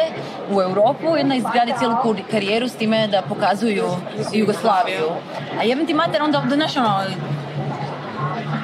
u 0.51 0.61
Europu 0.61 1.17
i 1.17 1.21
onda 1.21 1.35
izgradi 1.35 1.73
cijelu 1.79 1.95
karijeru 2.31 2.67
s 2.67 2.75
time 2.75 3.07
da 3.07 3.21
pokazuju 3.21 3.85
Jugoslaviju. 4.33 5.07
A 5.59 5.63
jebem 5.63 5.85
ti 5.85 5.93
mater, 5.93 6.21
onda, 6.21 6.39
da, 6.39 6.55
znaš, 6.55 6.77
ono, 6.77 6.99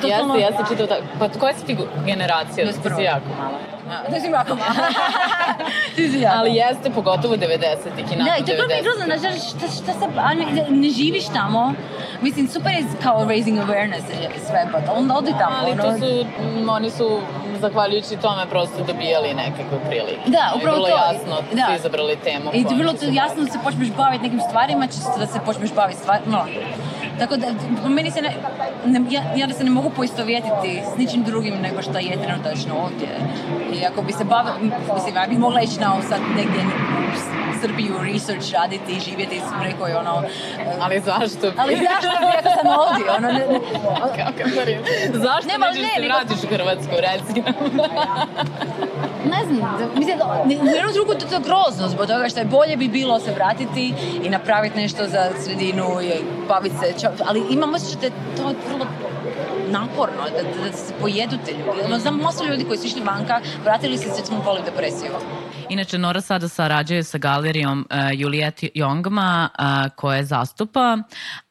totalno- 0.01 0.35
Jeste, 0.35 0.43
ja 0.43 0.57
sam 0.57 0.65
čitao 0.67 0.87
tako. 0.87 1.01
Pa 1.19 1.29
koja 1.29 1.53
si 1.53 1.65
ti 1.65 1.77
generacija? 2.05 2.67
Ti 2.67 2.73
si 2.73 2.79
21. 2.79 2.99
jako 3.01 3.25
mala. 3.39 3.76
A, 3.89 4.11
Da 4.11 4.19
si 4.19 4.29
mala. 4.29 4.43
Ti 5.95 6.09
si 6.11 6.19
jako 6.19 6.37
Ali 6.37 6.55
jeste, 6.55 6.89
pogotovo 6.89 7.35
90-ih 7.35 8.05
i 8.13 8.15
Da, 8.15 8.23
nakon 8.23 8.43
i 8.43 8.45
to 8.45 8.51
je 8.51 8.57
bilo 8.57 8.67
mi 8.67 8.73
90-ih. 8.73 8.83
grozno, 8.83 9.17
znaš, 9.19 9.49
šta, 9.49 9.67
šta 9.83 9.99
sad, 9.99 10.09
a 10.17 10.33
ne, 10.33 10.89
živiš 10.89 11.25
tamo, 11.27 11.73
mislim, 12.21 12.47
super 12.47 12.71
je 12.71 12.83
kao 13.03 13.25
raising 13.29 13.59
awareness 13.59 14.03
sve, 14.47 14.67
pa 14.71 14.93
onda 14.93 15.13
odi 15.15 15.33
tamo, 15.39 15.55
Ali 15.61 15.77
to 15.77 15.97
su, 15.97 16.25
oni 16.69 16.89
su, 16.89 17.19
zahvaljujući 17.57 18.17
tome, 18.21 18.45
prosto 18.49 18.83
dobijali 18.87 19.33
nekakve 19.33 19.77
prilike. 19.87 20.25
Da, 20.25 20.51
I 20.55 20.57
upravo 20.57 20.77
bilo 20.77 20.87
to. 20.87 20.97
jasno, 20.97 21.35
Da. 21.51 21.65
su 21.65 21.73
izabrali 21.75 22.15
temu. 22.23 22.51
I 22.53 22.63
će 22.63 22.69
to 22.99 23.05
jasno 23.11 23.43
da 23.43 23.51
se 23.51 23.59
počneš 23.63 23.89
baviti 23.97 24.23
nekim 24.23 24.39
stvarima, 24.49 24.87
čisto 24.87 25.15
da 25.19 25.27
se 25.27 25.39
počneš 25.45 25.73
baviti 25.73 25.99
stvarima, 25.99 26.37
no. 26.37 26.45
Tako 27.19 27.37
da, 27.37 27.47
po 27.83 27.89
meni 27.89 28.11
se 28.11 28.21
ne, 28.21 28.33
ne 28.85 29.01
ja, 29.09 29.21
ja 29.35 29.47
da 29.47 29.53
se 29.53 29.63
ne 29.63 29.69
mogu 29.69 29.89
poistovjetiti 29.89 30.81
s 30.93 30.97
ničim 30.97 31.23
drugim 31.23 31.55
nego 31.61 31.81
što 31.81 31.97
je 31.99 32.23
trenutačno 32.23 32.75
ovdje. 32.83 33.07
I 33.73 33.85
ako 33.85 34.01
bi 34.01 34.13
se 34.13 34.23
bavila, 34.23 34.55
mislim, 34.93 35.15
ja 35.15 35.25
bih 35.29 35.39
mogla 35.39 35.61
ići 35.61 35.79
na 35.79 35.93
ovo 35.93 36.01
sad 36.01 36.19
negdje 36.35 36.61
u 37.51 37.61
Srbiju 37.61 37.95
research 38.13 38.53
raditi 38.53 38.91
i 38.91 38.99
živjeti 38.99 39.41
preko 39.61 39.87
i 39.87 39.91
ono... 39.93 40.23
Ali 40.81 40.99
zašto? 40.99 41.51
Ali 41.57 41.75
zašto 41.75 42.19
bi 42.19 42.33
ako 42.39 42.49
sam 42.57 42.67
ovdje, 42.79 43.11
ono, 43.17 43.27
ne, 43.27 43.39
ne, 43.39 43.59
Kako 44.17 44.49
Marina? 44.55 44.81
Zašto 45.13 45.47
Nema, 45.51 45.67
nećeš 45.67 45.81
ne, 45.81 45.89
se 45.95 46.07
vratiš 46.07 46.43
u 46.43 46.47
Hrvatsku, 46.55 46.95
nam? 47.01 47.46
Ne 49.25 49.45
znam, 49.45 49.77
da- 49.79 49.89
mislim, 49.95 50.17
da- 50.17 50.43
u 50.45 50.49
jednom 50.67 50.93
drugu 50.93 51.13
to 51.13 51.35
je 51.35 51.41
grozno 51.41 51.87
zbog 51.87 52.05
toga 52.07 52.29
što 52.29 52.39
je 52.39 52.45
bolje 52.47 52.77
bi 52.77 52.87
bilo 52.89 53.19
se 53.19 53.31
vratiti 53.31 53.93
i 54.23 54.29
napraviti 54.29 54.77
nešto 54.77 55.05
za 55.05 55.29
sredinu 55.43 55.85
i 56.03 56.11
baviti 56.47 56.75
se, 56.77 56.93
čo- 57.01 57.23
ali 57.25 57.43
imam 57.49 57.73
osjećaj 57.73 57.99
da 57.99 58.05
je 58.07 58.11
to 58.37 58.43
vrlo 58.67 58.85
naporno, 59.69 60.23
da, 60.25 60.43
da, 60.43 60.69
da 60.69 60.77
se 60.77 60.93
pojedu 61.01 61.37
te 61.45 61.51
ljudi. 61.51 61.81
Ono, 61.85 61.99
znam 61.99 62.15
masu 62.15 62.45
ljudi 62.45 62.63
koji 62.63 62.77
su 62.77 62.85
išli 62.85 63.01
vanka, 63.01 63.35
vratili 63.63 63.97
se 63.97 64.09
sad 64.09 64.25
smo 64.25 64.37
upali 64.39 64.59
u 64.59 64.65
depresiju. 64.65 65.11
Inače, 65.69 65.97
Nora 65.97 66.21
sada 66.21 66.47
sarađuje 66.47 67.03
sa 67.03 67.17
galerijom 67.17 67.79
uh, 67.79 67.97
Juliette 68.13 68.69
Jongma 68.73 69.49
uh, 69.59 69.95
koje 69.95 70.23
zastupa, 70.23 70.97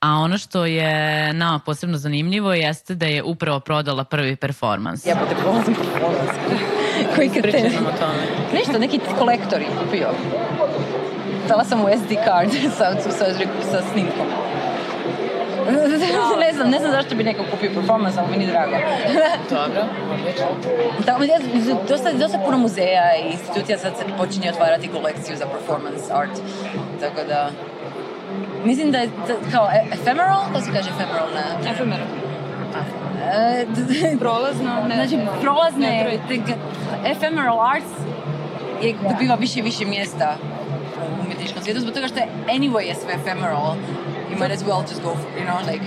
a 0.01 0.11
ono 0.13 0.39
što 0.39 0.67
je 0.67 1.33
nama 1.33 1.59
posebno 1.59 1.99
zanimljivo 1.99 2.55
jeste 2.55 2.95
da 2.95 3.07
je 3.07 3.23
upravo 3.23 3.61
prodala 3.61 4.05
prvi 4.05 4.37
performans. 4.37 5.07
Jebote, 5.07 5.35
prolazim 5.41 5.75
performans. 5.75 6.31
Koji 7.17 7.29
kad 7.29 7.43
te... 7.43 7.71
o 7.89 7.99
tome. 8.01 8.23
Nešto, 8.53 8.79
neki 8.79 9.01
kolektori 9.19 9.67
kupio. 9.85 10.09
Dala 11.49 11.65
sam 11.65 11.79
mu 11.79 11.87
SD 12.05 12.13
card 12.25 12.51
sa, 12.79 13.01
sa, 13.11 13.25
sa 13.71 13.83
snimkom. 13.93 14.27
ne 16.45 16.53
znam, 16.53 16.71
ne 16.71 16.79
znam 16.79 16.91
zašto 16.93 17.15
bi 17.15 17.25
neko 17.25 17.43
kupio 17.51 17.71
performance, 17.75 18.21
ali 18.21 18.31
meni 18.31 18.45
je 18.45 18.51
drago. 18.51 18.77
Dobro, 19.51 19.83
odlično. 20.13 20.47
Tako, 21.07 21.23
ja, 21.25 21.39
dosta, 21.89 22.13
dosta 22.13 22.39
puno 22.39 22.59
muzeja 22.59 23.17
i 23.17 23.31
institucija 23.33 23.79
sad 23.79 23.93
se 23.99 24.05
počinje 24.19 24.51
otvarati 24.51 24.89
kolekciju 24.89 25.37
za 25.37 25.47
performance 25.47 26.05
art. 26.13 26.31
Tako 27.01 27.29
da... 27.29 27.51
Mislim 28.65 28.91
da 28.93 28.99
je 28.99 29.07
da- 29.07 29.51
kao 29.53 29.69
e- 29.73 29.95
ephemeral, 29.95 30.41
kako 30.47 30.61
se 30.61 30.73
kaže 30.73 30.91
ephemeral 30.91 31.29
na... 31.35 31.43
E, 33.33 33.65
d- 33.69 34.19
Prolazno, 34.25 34.71
ne. 34.89 34.95
Znači, 34.95 35.17
ne, 35.17 35.27
prolazne, 35.43 35.89
ne, 35.89 36.19
ephemeral 37.11 37.61
arts 37.61 37.91
je, 38.83 38.95
dobiva 39.11 39.35
više 39.35 39.59
i 39.59 39.63
više 39.63 39.85
mjesta 39.85 40.37
u 41.19 41.23
umjetničkom 41.25 41.63
svijetu, 41.63 41.81
zbog 41.81 41.95
toga 41.95 42.09
što 42.09 42.19
je 42.19 42.27
anyway 42.49 42.81
je 42.81 42.95
sve 42.95 43.15
ephemeral. 43.15 43.75
You 44.31 44.37
might 44.39 44.53
as 44.53 44.65
well 44.65 44.83
just 44.83 45.03
go 45.03 45.11
for, 45.15 45.29
you 45.39 45.45
know, 45.45 45.73
like... 45.73 45.85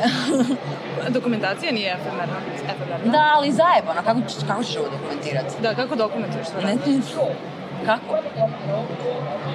Dokumentacija 1.18 1.72
nije 1.72 1.92
efemerna. 1.92 2.36
efemerna. 2.64 3.12
Da, 3.12 3.32
ali 3.34 3.52
zajebano, 3.52 4.02
kako, 4.04 4.20
ćeš- 4.20 4.46
kako 4.46 4.64
ćeš 4.64 4.76
ovo 4.76 4.86
dokumentirati? 4.88 5.54
Da, 5.62 5.74
kako 5.74 5.94
dokumentuješ 5.96 6.46
to? 6.46 6.66
Ne, 6.66 6.74
ne, 6.74 7.00
kako? 7.86 8.16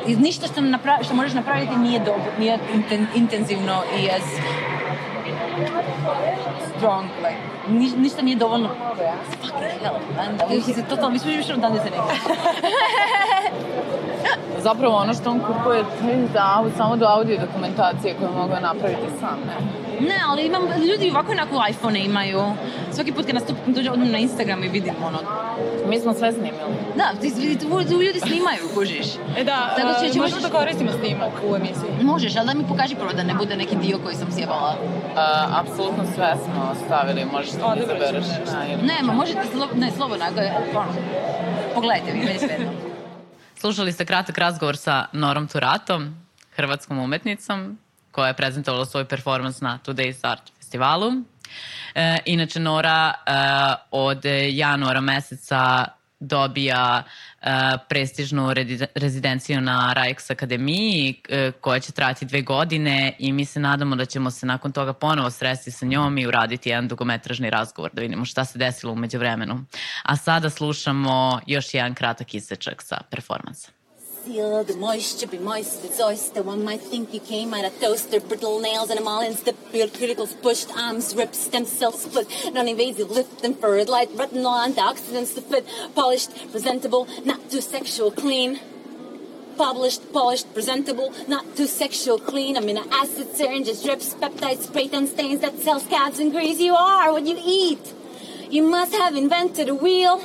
I 0.08 0.16
ništa 0.16 0.48
što, 0.48 0.62
napra- 0.62 1.04
što 1.04 1.14
možeš 1.14 1.34
napraviti 1.34 1.76
nije 1.76 2.00
dobro, 2.00 2.32
nije 2.40 2.60
inten- 2.76 3.06
intenzivno 3.16 3.82
i 4.00 4.10
as 4.10 4.24
strong, 6.78 7.06
like, 7.18 7.55
ni, 7.70 7.92
ništa 7.98 8.22
nije 8.22 8.38
dovoljno 8.38 8.70
fucking 9.32 9.54
hell, 9.82 9.96
man. 10.18 10.38
Da, 10.38 10.74
se 10.74 10.84
totalno, 10.84 11.10
mi 11.10 11.20
smo 11.20 11.32
više 11.32 11.54
od 11.54 11.60
dan 11.60 11.74
Zapravo 14.60 14.96
ono 14.96 15.14
što 15.14 15.30
on 15.30 15.40
kupuje 15.40 15.78
je 15.80 15.86
za, 16.34 16.44
au- 16.56 16.78
samo 16.78 16.96
do 16.96 17.06
audio 17.08 17.38
dokumentacije 17.40 18.14
koju 18.14 18.30
mogu 18.32 18.54
napraviti 18.62 19.10
sam, 19.20 19.38
ne? 19.42 19.56
Ne, 20.02 20.16
ali 20.28 20.46
imam, 20.46 20.62
ljudi 20.82 21.12
ovako 21.12 21.32
onako 21.32 21.64
iPhone 21.70 22.00
imaju. 22.02 22.42
Svaki 22.92 23.12
put 23.12 23.26
kad 23.26 23.36
nastupim, 23.36 23.74
dođem 23.74 23.94
odmah 23.94 24.10
na 24.10 24.18
Instagram 24.18 24.64
i 24.64 24.68
vidim 24.70 24.94
ono. 25.04 25.18
Mi 25.88 26.00
smo 26.00 26.14
sve 26.14 26.32
snimili. 26.32 26.74
Da, 26.96 27.12
ti, 27.12 27.30
ti- 27.32 27.66
ljudi 27.98 28.20
snimaju, 28.20 28.64
kužiš. 28.76 29.08
E 29.38 29.44
da, 29.44 29.56
Tako 29.68 29.82
Tako 29.84 29.94
će- 30.02 30.14
će 30.14 30.20
možemo 30.20 30.38
možeš- 30.38 30.52
da 30.52 30.60
koristimo 30.60 30.92
snimak 30.94 31.30
u 31.44 31.56
emisiji. 31.56 31.90
Možeš, 32.04 32.36
ali 32.36 32.46
daj 32.46 32.56
mi 32.56 32.64
pokaži 32.66 32.96
prvo 32.96 33.12
da 33.12 33.24
ne 33.24 33.34
bude 33.34 33.56
neki 33.56 33.76
dio 33.76 33.98
koji 34.04 34.16
sam 34.16 34.32
sjebala. 34.32 34.74
Uh, 34.74 35.20
apsolutno 35.60 36.04
sve 36.16 36.34
smo 36.44 36.62
stavili, 36.86 37.26
možeš 37.26 37.52
ili- 37.56 38.84
Ne, 38.84 39.02
ma 39.04 39.14
možete, 39.14 39.42
slo, 39.52 39.68
ne, 39.76 39.92
slobodno, 39.92 40.26
ako 40.26 40.40
je, 40.40 40.54
ono, 40.76 40.94
pogledajte 41.76 42.14
mi, 42.14 42.26
meni 42.26 42.40
svejedno. 42.40 42.72
Slušali 43.56 43.92
ste 43.92 44.06
kratak 44.06 44.38
razgovor 44.38 44.78
sa 44.78 45.06
Norom 45.12 45.48
Turatom, 45.48 46.16
hrvatskom 46.56 47.00
umetnicom, 47.00 47.78
koja 48.12 48.28
je 48.28 48.34
prezentovala 48.34 48.86
svoj 48.86 49.06
performans 49.06 49.62
na 49.62 49.80
Today's 49.86 50.20
Art 50.24 50.52
festivalu. 50.58 51.12
E, 51.96 52.18
inače, 52.26 52.60
Nora 52.60 53.14
e, 53.26 53.32
od 53.92 54.22
januara 54.50 55.02
meseca 55.02 55.86
dobija 56.20 57.04
uh, 57.04 57.48
prestižnu 57.90 58.54
rezidenciju 58.96 59.62
na 59.62 59.94
Rajeks 59.94 60.32
akademiji 60.32 61.22
uh, 61.30 61.54
koja 61.62 61.80
će 61.80 61.92
trajati 61.92 62.26
dve 62.26 62.42
godine 62.42 63.16
i 63.20 63.34
mi 63.34 63.46
se 63.46 63.60
nadamo 63.60 63.96
da 63.96 64.06
ćemo 64.06 64.32
se 64.32 64.46
nakon 64.46 64.72
toga 64.72 64.94
ponovo 64.94 65.32
sresti 65.32 65.72
sa 65.72 65.86
njom 65.86 66.18
i 66.18 66.28
uraditi 66.28 66.70
jedan 66.70 66.88
dugometražni 66.88 67.50
razgovor 67.50 67.92
da 67.94 68.02
vidimo 68.02 68.26
šta 68.26 68.46
se 68.46 68.60
desilo 68.60 68.94
umeđu 68.94 69.20
vremenu. 69.20 69.66
A 70.04 70.16
sada 70.16 70.50
slušamo 70.50 71.40
još 71.48 71.74
jedan 71.74 71.94
kratak 71.94 72.34
isečak 72.34 72.82
sa 72.82 73.02
performansa. 73.10 73.85
The 74.26 74.76
moisture, 74.78 75.28
be 75.28 75.38
moist 75.38 75.86
as 75.86 76.00
oyster. 76.00 76.42
One 76.42 76.64
might 76.64 76.82
think 76.82 77.14
you 77.14 77.20
came 77.20 77.54
out 77.54 77.66
of 77.66 77.80
toaster, 77.80 78.20
brittle 78.20 78.60
nails 78.60 78.90
and 78.90 79.00
emollients, 79.00 79.44
the 79.44 79.54
criticals 79.54 80.42
pushed, 80.42 80.76
arms 80.76 81.16
ripped, 81.16 81.36
stem 81.36 81.66
cells 81.66 82.02
split, 82.02 82.28
non-invasive 82.52 83.12
lift 83.12 83.44
and 83.44 83.58
furred 83.60 83.88
light, 83.88 84.10
retinol 84.12 84.66
antioxidants 84.68 85.36
to 85.36 85.42
fit, 85.42 85.66
polished, 85.94 86.32
presentable, 86.52 87.08
not 87.24 87.52
too 87.52 87.62
sexual, 87.62 88.10
clean. 88.12 88.60
Published, 89.58 90.12
polished, 90.12 90.54
presentable, 90.54 91.14
not 91.28 91.56
too 91.56 91.68
sexual, 91.68 92.20
clean. 92.20 92.56
Amino 92.56 92.86
acid 92.92 93.36
syringes, 93.36 93.84
drips, 93.84 94.14
peptides, 94.16 94.64
spray 94.64 94.90
and 94.92 95.08
stains 95.08 95.42
that 95.42 95.58
cells, 95.60 95.86
scabs 95.86 96.20
and 96.20 96.32
grease. 96.32 96.60
You 96.60 96.76
are 96.76 97.14
what 97.14 97.26
you 97.26 97.38
eat. 97.42 97.94
You 98.50 98.64
must 98.64 98.94
have 98.94 99.16
invented 99.16 99.70
a 99.70 99.76
wheel 99.76 100.22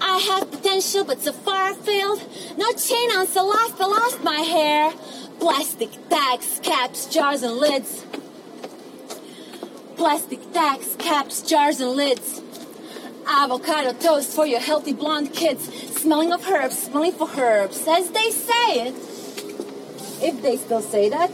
I 0.00 0.18
have 0.18 0.50
potential, 0.50 1.04
but 1.04 1.20
so 1.20 1.32
far 1.32 1.74
failed. 1.74 2.20
No 2.56 2.72
chain 2.72 3.10
on, 3.10 3.26
so 3.26 3.46
life, 3.46 3.80
I 3.80 3.86
lost 3.86 4.22
my 4.22 4.40
hair. 4.40 4.92
Plastic 5.38 5.90
tags, 6.08 6.60
caps, 6.62 7.06
jars, 7.06 7.42
and 7.42 7.56
lids. 7.56 8.04
Plastic 9.96 10.52
tags, 10.52 10.96
caps, 10.98 11.42
jars, 11.42 11.80
and 11.80 11.90
lids. 11.90 12.40
Avocado 13.26 13.92
toast 13.92 14.34
for 14.34 14.46
your 14.46 14.60
healthy 14.60 14.92
blonde 14.92 15.32
kids. 15.32 15.64
Smelling 16.00 16.32
of 16.32 16.46
herbs, 16.48 16.78
smelling 16.78 17.12
for 17.12 17.28
herbs, 17.38 17.86
as 17.86 18.10
they 18.10 18.30
say 18.30 18.88
it. 18.88 18.94
If 20.24 20.42
they 20.42 20.56
still 20.56 20.82
say 20.82 21.08
that. 21.08 21.30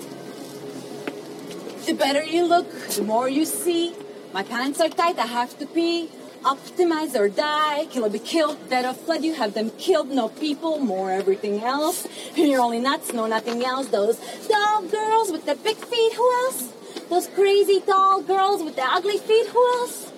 The 1.86 1.94
better 1.94 2.22
you 2.22 2.46
look, 2.46 2.70
the 2.90 3.02
more 3.02 3.28
you 3.28 3.44
see. 3.44 3.94
My 4.32 4.42
pants 4.42 4.80
are 4.80 4.90
tight, 4.90 5.18
I 5.18 5.26
have 5.26 5.58
to 5.58 5.66
pee 5.66 6.10
optimize 6.48 7.14
or 7.14 7.28
die, 7.28 7.86
kill 7.90 8.06
or 8.06 8.10
be 8.10 8.18
killed, 8.18 8.56
dead 8.70 8.84
or 8.86 9.16
you 9.16 9.34
have 9.34 9.52
them 9.52 9.70
killed, 9.78 10.08
no 10.08 10.28
people, 10.28 10.78
more 10.78 11.10
everything 11.10 11.60
else. 11.62 12.08
You're 12.36 12.60
only 12.60 12.80
nuts, 12.80 13.12
no 13.12 13.26
nothing 13.26 13.64
else. 13.64 13.88
Those 13.88 14.18
doll 14.48 14.82
girls 14.82 15.30
with 15.30 15.44
the 15.44 15.56
big 15.56 15.76
feet, 15.76 16.12
who 16.14 16.26
else? 16.44 16.72
Those 17.10 17.26
crazy 17.28 17.80
doll 17.80 18.22
girls 18.22 18.62
with 18.62 18.76
the 18.76 18.84
ugly 18.84 19.18
feet, 19.18 19.46
who 19.48 19.62
else? 19.78 20.12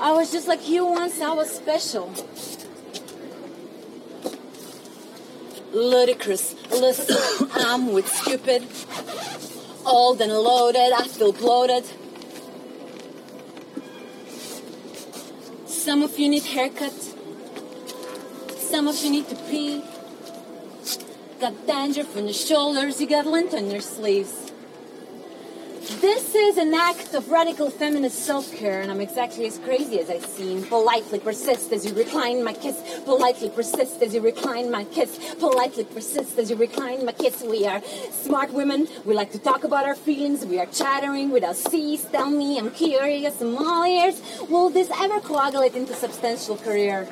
I 0.00 0.12
was 0.12 0.32
just 0.32 0.48
like 0.48 0.68
you 0.68 0.86
once, 0.86 1.20
I 1.20 1.32
was 1.32 1.50
special. 1.50 2.12
Ludicrous, 5.72 6.54
listen, 6.70 7.48
I'm 7.54 7.92
with 7.92 8.08
stupid. 8.08 8.66
Old 9.86 10.20
and 10.20 10.32
loaded, 10.32 10.92
I 10.92 11.06
feel 11.06 11.32
bloated. 11.32 11.84
Some 15.78 16.02
of 16.02 16.18
you 16.18 16.28
need 16.28 16.42
haircut. 16.42 16.92
Some 18.58 18.88
of 18.88 19.00
you 19.02 19.10
need 19.10 19.28
to 19.28 19.36
pee. 19.48 19.80
Got 21.40 21.68
dandruff 21.68 22.16
on 22.16 22.24
your 22.24 22.34
shoulders. 22.34 23.00
You 23.00 23.08
got 23.08 23.26
lint 23.26 23.54
on 23.54 23.70
your 23.70 23.80
sleeves. 23.80 24.47
This 25.88 26.34
is 26.34 26.58
an 26.58 26.74
act 26.74 27.14
of 27.14 27.30
radical 27.30 27.70
feminist 27.70 28.18
self-care, 28.26 28.82
and 28.82 28.90
I'm 28.90 29.00
exactly 29.00 29.46
as 29.46 29.56
crazy 29.56 29.98
as 29.98 30.10
I 30.10 30.18
seem. 30.18 30.62
Politely 30.64 31.18
persist 31.18 31.72
as 31.72 31.86
you 31.86 31.94
recline 31.94 32.44
my 32.44 32.52
kiss. 32.52 33.00
Politely 33.06 33.48
persist 33.48 34.02
as 34.02 34.14
you 34.14 34.20
recline 34.20 34.70
my 34.70 34.84
kiss. 34.84 35.34
Politely 35.36 35.84
persist 35.84 36.38
as 36.38 36.50
you 36.50 36.56
recline 36.56 37.06
my 37.06 37.12
kiss. 37.12 37.42
We 37.42 37.66
are 37.66 37.82
smart 38.12 38.52
women. 38.52 38.86
We 39.06 39.14
like 39.14 39.32
to 39.32 39.38
talk 39.38 39.64
about 39.64 39.86
our 39.86 39.94
feelings. 39.94 40.44
We 40.44 40.60
are 40.60 40.66
chattering 40.66 41.30
without 41.30 41.56
cease. 41.56 42.04
Tell 42.04 42.30
me, 42.30 42.58
I'm 42.58 42.70
curious. 42.70 43.40
I'm 43.40 43.56
all 43.56 43.86
ears. 43.86 44.20
Will 44.50 44.68
this 44.68 44.90
ever 44.94 45.20
coagulate 45.20 45.74
into 45.74 45.94
substantial 45.94 46.58
career? 46.58 47.08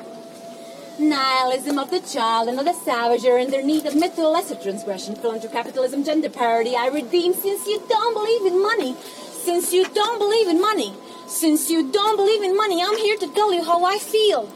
Nihilism 0.99 1.77
of 1.77 1.91
the 1.91 1.99
child 1.99 2.49
and 2.49 2.59
of 2.59 2.65
the 2.65 2.73
savager 2.73 3.41
and 3.41 3.51
their 3.51 3.63
need 3.63 3.85
of 3.85 3.95
a 3.95 4.21
lesser 4.27 4.55
transgression, 4.55 5.15
capitalism, 5.15 6.03
gender 6.03 6.29
parity. 6.29 6.75
I 6.75 6.87
redeem 6.87 7.33
since 7.33 7.67
you 7.67 7.81
don't 7.87 8.13
believe 8.13 8.51
in 8.51 8.61
money. 8.61 8.95
Since 8.95 9.73
you 9.73 9.85
don't 9.93 10.19
believe 10.19 10.47
in 10.47 10.59
money. 10.59 10.93
Since 11.27 11.69
you 11.69 11.91
don't 11.91 12.17
believe 12.17 12.43
in 12.43 12.55
money, 12.55 12.83
I'm 12.83 12.97
here 12.97 13.17
to 13.17 13.27
tell 13.33 13.53
you 13.53 13.63
how 13.63 13.83
I 13.85 13.97
feel. 13.97 14.51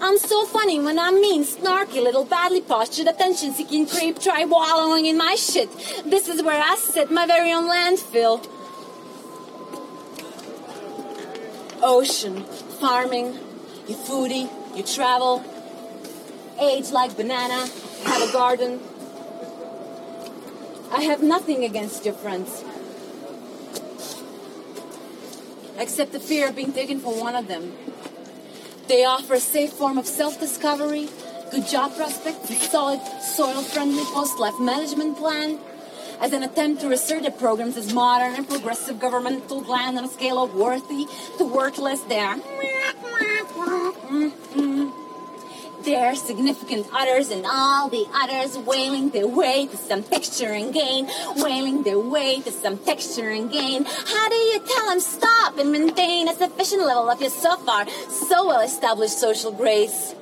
I'm 0.00 0.18
so 0.18 0.44
funny 0.46 0.80
when 0.80 0.98
I'm 0.98 1.20
mean, 1.20 1.44
snarky, 1.44 2.02
little 2.02 2.24
badly 2.24 2.60
postured, 2.60 3.06
attention 3.06 3.52
seeking 3.52 3.86
creep, 3.86 4.18
try 4.18 4.44
wallowing 4.44 5.06
in 5.06 5.16
my 5.16 5.36
shit. 5.36 5.70
This 6.04 6.28
is 6.28 6.42
where 6.42 6.60
I 6.60 6.74
sit, 6.76 7.10
my 7.10 7.26
very 7.26 7.52
own 7.52 7.70
landfill. 7.70 8.44
Ocean, 11.82 12.42
farming, 12.80 13.38
you 13.86 13.94
foodie, 13.94 14.50
you 14.76 14.82
travel, 14.82 15.44
age 16.60 16.90
like 16.90 17.16
banana, 17.16 17.66
have 18.04 18.28
a 18.28 18.32
garden. 18.32 18.80
I 20.90 21.02
have 21.02 21.22
nothing 21.22 21.64
against 21.64 22.04
your 22.04 22.14
friends. 22.14 22.64
Except 25.78 26.12
the 26.12 26.20
fear 26.20 26.48
of 26.48 26.56
being 26.56 26.72
taken 26.72 27.00
for 27.00 27.18
one 27.18 27.34
of 27.34 27.48
them. 27.48 27.72
They 28.88 29.04
offer 29.04 29.34
a 29.34 29.40
safe 29.40 29.72
form 29.72 29.96
of 29.96 30.06
self-discovery, 30.06 31.08
good 31.50 31.66
job 31.66 31.96
prospects, 31.96 32.50
a 32.50 32.54
solid 32.54 33.00
soil-friendly 33.22 34.04
post-life 34.12 34.60
management 34.60 35.16
plan, 35.16 35.58
as 36.20 36.32
an 36.32 36.42
attempt 36.42 36.82
to 36.82 36.92
assert 36.92 37.22
their 37.22 37.32
programs 37.32 37.76
as 37.76 37.92
modern 37.92 38.34
and 38.34 38.48
progressive 38.48 39.00
governmental 39.00 39.62
plan 39.62 39.96
on 39.98 40.04
a 40.04 40.08
scale 40.08 40.42
of 40.42 40.54
worthy 40.54 41.06
to 41.38 41.44
worthless. 41.44 42.00
They 42.02 42.20
are 42.20 42.36
their 45.84 46.14
significant 46.14 46.86
others 46.92 47.30
and 47.30 47.44
all 47.46 47.88
the 47.88 48.06
others 48.14 48.56
wailing 48.58 49.10
their 49.10 49.26
way 49.26 49.66
to 49.66 49.76
some 49.76 50.02
texture 50.02 50.52
and 50.52 50.72
gain, 50.72 51.08
wailing 51.36 51.82
their 51.82 51.98
way 51.98 52.40
to 52.40 52.50
some 52.50 52.78
texture 52.78 53.30
and 53.30 53.50
gain. 53.50 53.84
How 53.84 54.28
do 54.28 54.34
you 54.34 54.60
tell 54.66 54.88
them 54.88 55.00
stop 55.00 55.58
and 55.58 55.72
maintain 55.72 56.28
a 56.28 56.34
sufficient 56.34 56.84
level 56.84 57.10
of 57.10 57.20
your 57.20 57.30
so 57.30 57.56
far 57.58 57.88
so 57.88 58.46
well 58.46 58.60
established 58.60 59.18
social 59.18 59.52
grace? 59.52 60.14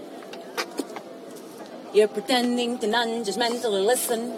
You're 1.92 2.08
pretending 2.08 2.78
to 2.78 2.86
non-judgmentally 2.86 3.84
listen. 3.84 4.34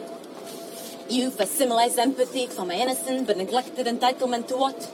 You've 1.11 1.39
assimilated 1.39 1.99
empathy 1.99 2.47
for 2.47 2.65
my 2.65 2.75
innocent 2.75 3.27
but 3.27 3.37
neglected 3.37 3.87
entitlement 3.87 4.49
to 4.49 4.57
what? 4.57 4.91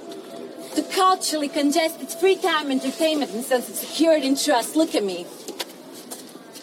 To 0.74 0.82
culturally 0.82 1.48
congested 1.48 2.10
free 2.10 2.36
time 2.36 2.70
entertainment 2.70 3.32
and 3.32 3.44
sense 3.44 3.68
of 3.68 3.76
security 3.76 4.26
and 4.28 4.38
trust. 4.38 4.74
Look 4.74 4.94
at 4.94 5.04
me. 5.04 5.26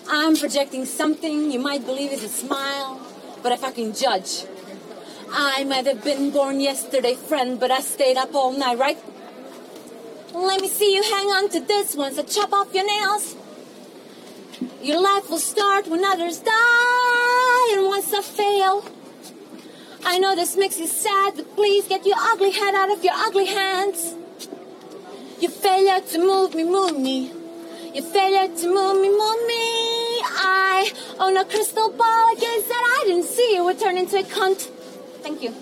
I'm 0.07 0.35
projecting 0.37 0.85
something 0.85 1.51
you 1.51 1.59
might 1.59 1.83
believe 1.85 2.11
is 2.11 2.23
a 2.23 2.29
smile, 2.29 3.01
but 3.41 3.51
I 3.51 3.57
fucking 3.57 3.93
judge. 3.93 4.45
I 5.31 5.63
might 5.63 5.87
have 5.87 6.03
been 6.03 6.29
born 6.29 6.59
yesterday, 6.59 7.15
friend, 7.15 7.59
but 7.59 7.71
I 7.71 7.81
stayed 7.81 8.15
up 8.15 8.35
all 8.35 8.51
night, 8.51 8.77
right? 8.77 8.97
Let 10.33 10.61
me 10.61 10.67
see 10.67 10.95
you 10.95 11.01
hang 11.01 11.27
on 11.27 11.49
to 11.49 11.59
this 11.59 11.95
one, 11.95 12.13
so 12.13 12.23
chop 12.23 12.53
off 12.53 12.73
your 12.73 12.85
nails. 12.85 13.35
Your 14.81 15.01
life 15.01 15.29
will 15.29 15.39
start 15.39 15.87
when 15.87 16.05
others 16.05 16.39
die, 16.39 17.73
and 17.73 17.87
once 17.87 18.13
I 18.13 18.21
fail. 18.21 18.85
I 20.05 20.19
know 20.19 20.35
this 20.35 20.55
makes 20.55 20.79
you 20.79 20.85
sad, 20.85 21.33
but 21.35 21.55
please 21.55 21.87
get 21.87 22.05
your 22.05 22.17
ugly 22.19 22.51
head 22.51 22.75
out 22.75 22.91
of 22.91 23.03
your 23.03 23.15
ugly 23.15 23.47
hands. 23.47 24.13
Your 25.39 25.51
failure 25.51 25.99
to 25.99 26.19
move 26.19 26.53
me, 26.53 26.63
move 26.63 26.99
me. 26.99 27.31
Your 27.93 28.03
failure 28.03 28.55
to 28.55 28.67
move 28.67 29.01
me, 29.01 29.09
move 29.09 29.47
me. 29.47 29.84
I 30.37 30.91
own 31.19 31.37
a 31.37 31.45
crystal 31.45 31.89
ball. 31.89 32.35
Guess 32.35 32.67
that 32.67 33.01
I 33.01 33.07
didn't 33.07 33.25
see 33.25 33.55
you 33.55 33.63
would 33.63 33.79
turn 33.79 33.97
into 33.97 34.17
a 34.19 34.23
cunt. 34.23 34.69
Thank 35.23 35.41
you. 35.41 35.53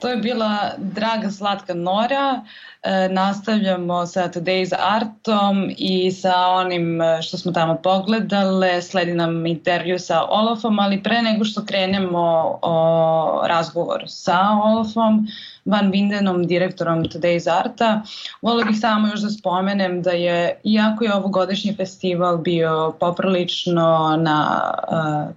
To 0.00 0.08
je 0.08 0.16
bila 0.16 0.78
draga 0.78 1.30
slatka 1.30 1.74
Nora. 1.74 2.46
E, 2.88 3.08
nastavljamo 3.08 4.06
sa 4.06 4.28
Today's 4.28 4.72
Artom 4.78 5.70
i 5.76 6.10
sa 6.12 6.46
onim 6.46 7.02
e, 7.02 7.22
što 7.22 7.38
smo 7.38 7.52
tamo 7.52 7.76
pogledale. 7.82 8.82
Sledi 8.82 9.14
nam 9.14 9.46
intervju 9.46 9.98
sa 9.98 10.22
Olafom, 10.22 10.78
ali 10.78 11.02
pre 11.02 11.22
nego 11.22 11.44
što 11.44 11.64
krenemo 11.64 12.58
o 12.62 13.42
razgovoru 13.46 14.04
sa 14.06 14.38
Olafom, 14.64 15.26
Van 15.64 15.90
Windenom, 15.92 16.46
direktorom 16.46 17.04
Today's 17.04 17.58
Arta. 17.60 18.02
Vola 18.42 18.64
bih 18.64 18.76
samo 18.80 19.08
još 19.08 19.20
da 19.20 19.30
spomenem 19.30 20.02
da 20.02 20.10
je, 20.10 20.60
iako 20.64 21.04
je 21.04 21.14
ovogodišnji 21.14 21.76
festival 21.76 22.38
bio 22.38 22.94
poprilično 23.00 24.16
na 24.20 24.70
uh, 24.92 25.34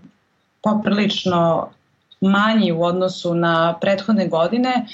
poprilično 0.61 1.69
manji 2.21 2.71
u 2.71 2.83
odnosu 2.83 3.35
na 3.35 3.77
prethodne 3.81 4.27
godine, 4.27 4.85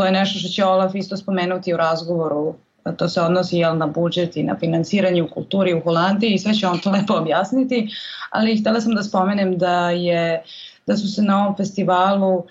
to 0.00 0.06
je 0.06 0.12
nešto 0.12 0.38
što 0.38 0.48
će 0.48 0.64
Olaf 0.64 0.94
isto 0.94 1.16
spomenuti 1.16 1.74
u 1.74 1.76
razgovoru 1.76 2.54
to 2.96 3.08
se 3.08 3.20
odnosi 3.20 3.56
jel, 3.56 3.76
na 3.76 3.86
budžet 3.86 4.36
i 4.36 4.42
na 4.42 4.56
finansiranje 4.58 5.22
u 5.22 5.28
kulturi 5.28 5.74
u 5.74 5.80
Holandiji 5.80 6.34
i 6.34 6.38
sve 6.38 6.54
će 6.54 6.66
on 6.66 6.78
to 6.78 6.90
lepo 6.96 7.14
objasniti, 7.14 7.88
ali 8.30 8.60
htela 8.60 8.80
sam 8.80 8.94
da 8.94 9.02
spomenem 9.02 9.58
da 9.58 9.90
je 9.90 10.42
da 10.86 10.96
su 10.96 11.12
se 11.12 11.22
na 11.22 11.42
ovom 11.42 11.56
festivalu 11.56 12.44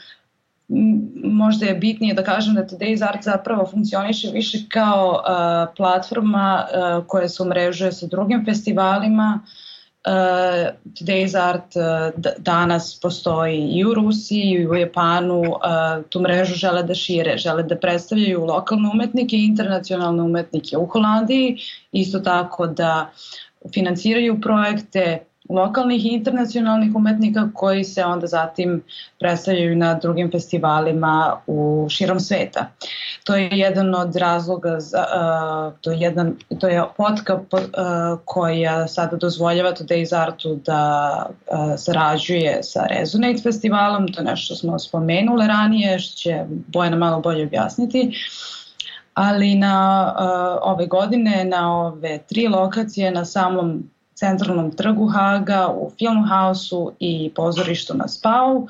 možda 1.23 1.65
je 1.65 1.73
bitnije 1.73 2.13
da 2.13 2.23
kažem 2.23 2.55
da 2.55 2.67
Today's 2.67 3.07
Art 3.07 3.23
zapravo 3.23 3.65
funkcioniše 3.65 4.29
više 4.33 4.57
kao 4.67 5.09
uh, 5.09 5.73
platforma 5.77 6.65
uh, 6.65 7.05
koja 7.07 7.29
se 7.29 7.43
umrežuje 7.43 7.91
sa 7.91 8.07
drugim 8.07 8.45
festivalima. 8.45 9.39
Uh, 9.43 9.68
Today's 10.05 11.35
Art 11.35 11.75
uh, 11.75 12.33
danas 12.37 12.99
postoji 13.01 13.57
i 13.57 13.85
u 13.85 13.93
Rusiji 13.93 14.51
i 14.51 14.67
u 14.67 14.75
Japanu. 14.75 15.39
Uh, 15.41 16.03
tu 16.09 16.21
mrežu 16.21 16.55
žele 16.55 16.83
da 16.83 16.95
šire, 16.95 17.37
žele 17.37 17.63
da 17.63 17.75
predstavljaju 17.75 18.45
lokalne 18.45 18.89
umetnike 18.89 19.35
i 19.35 19.45
internacionalne 19.45 20.23
umetnike 20.23 20.77
u 20.77 20.85
Holandiji. 20.85 21.57
Isto 21.91 22.19
tako 22.19 22.67
da 22.67 23.09
financiraju 23.73 24.41
projekte 24.41 25.28
lokalnih 25.49 26.05
i 26.05 26.09
internacionalnih 26.09 26.95
umetnika 26.95 27.49
koji 27.53 27.83
se 27.83 28.05
onda 28.05 28.27
zatim 28.27 28.83
predstavljaju 29.19 29.75
na 29.75 29.93
drugim 29.93 30.31
festivalima 30.31 31.37
u 31.47 31.87
širom 31.89 32.19
sveta. 32.19 32.65
To 33.23 33.35
je 33.35 33.49
jedan 33.51 33.95
od 33.95 34.15
razloga, 34.15 34.79
za, 34.79 34.99
uh, 34.99 35.73
to, 35.81 35.91
je 35.91 35.99
jedan, 35.99 36.35
to 36.59 36.67
je 36.67 36.83
potka 36.97 37.33
uh, 37.33 37.41
koja 38.25 38.87
sada 38.87 39.17
dozvoljava 39.17 39.73
Today's 39.73 40.21
Artu 40.21 40.55
da 40.65 41.25
uh, 41.25 41.57
sarađuje 41.77 42.63
sa 42.63 42.85
Resonate 42.89 43.41
festivalom, 43.41 44.07
to 44.07 44.21
je 44.21 44.25
nešto 44.25 44.45
što 44.45 44.55
smo 44.55 44.79
spomenule 44.79 45.47
ranije, 45.47 45.99
što 45.99 46.17
će 46.17 46.45
Bojana 46.67 46.97
malo 46.97 47.21
bolje 47.21 47.43
objasniti 47.43 48.11
ali 49.13 49.55
na 49.55 50.05
uh, 50.15 50.73
ove 50.73 50.85
godine, 50.85 51.45
na 51.45 51.79
ove 51.79 52.19
tri 52.27 52.47
lokacije 52.47 53.11
na 53.11 53.25
samom 53.25 53.83
centralnom 54.19 54.71
trgu 54.71 55.07
Haga, 55.07 55.67
u 55.67 55.91
Filmhausu 55.97 56.93
i 56.99 57.31
pozorištu 57.35 57.97
na 57.97 58.07
Spau. 58.07 58.67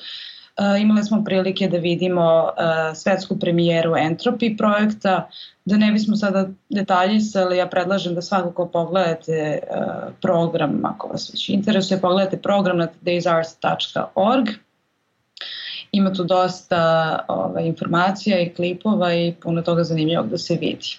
E, 0.57 0.81
imali 0.81 1.03
smo 1.03 1.23
prilike 1.23 1.67
da 1.67 1.77
vidimo 1.77 2.49
e, 2.49 2.95
svetsku 2.95 3.39
premijeru 3.39 3.91
Entropy 3.91 4.57
projekta, 4.57 5.29
da 5.65 5.77
ne 5.77 5.91
bismo 5.91 6.15
sada 6.15 6.47
detaljisali, 6.69 7.57
ja 7.57 7.67
predlažem 7.67 8.15
da 8.15 8.21
svakako 8.21 8.67
pogledate 8.67 9.33
e, 9.33 9.59
program, 10.21 10.85
ako 10.85 11.07
vas 11.07 11.33
već 11.33 11.49
interesuje, 11.49 12.01
pogledate 12.01 12.37
program 12.37 12.77
na 12.77 12.87
todaysarts.org. 12.87 14.47
Ima 15.91 16.13
tu 16.13 16.23
dosta 16.23 16.79
ovaj, 17.27 17.65
informacija 17.65 18.39
i 18.39 18.49
klipova 18.49 19.13
i 19.13 19.33
puno 19.41 19.61
toga 19.61 19.83
zanimljivog 19.83 20.29
da 20.29 20.37
se 20.37 20.57
vidi. 20.61 20.97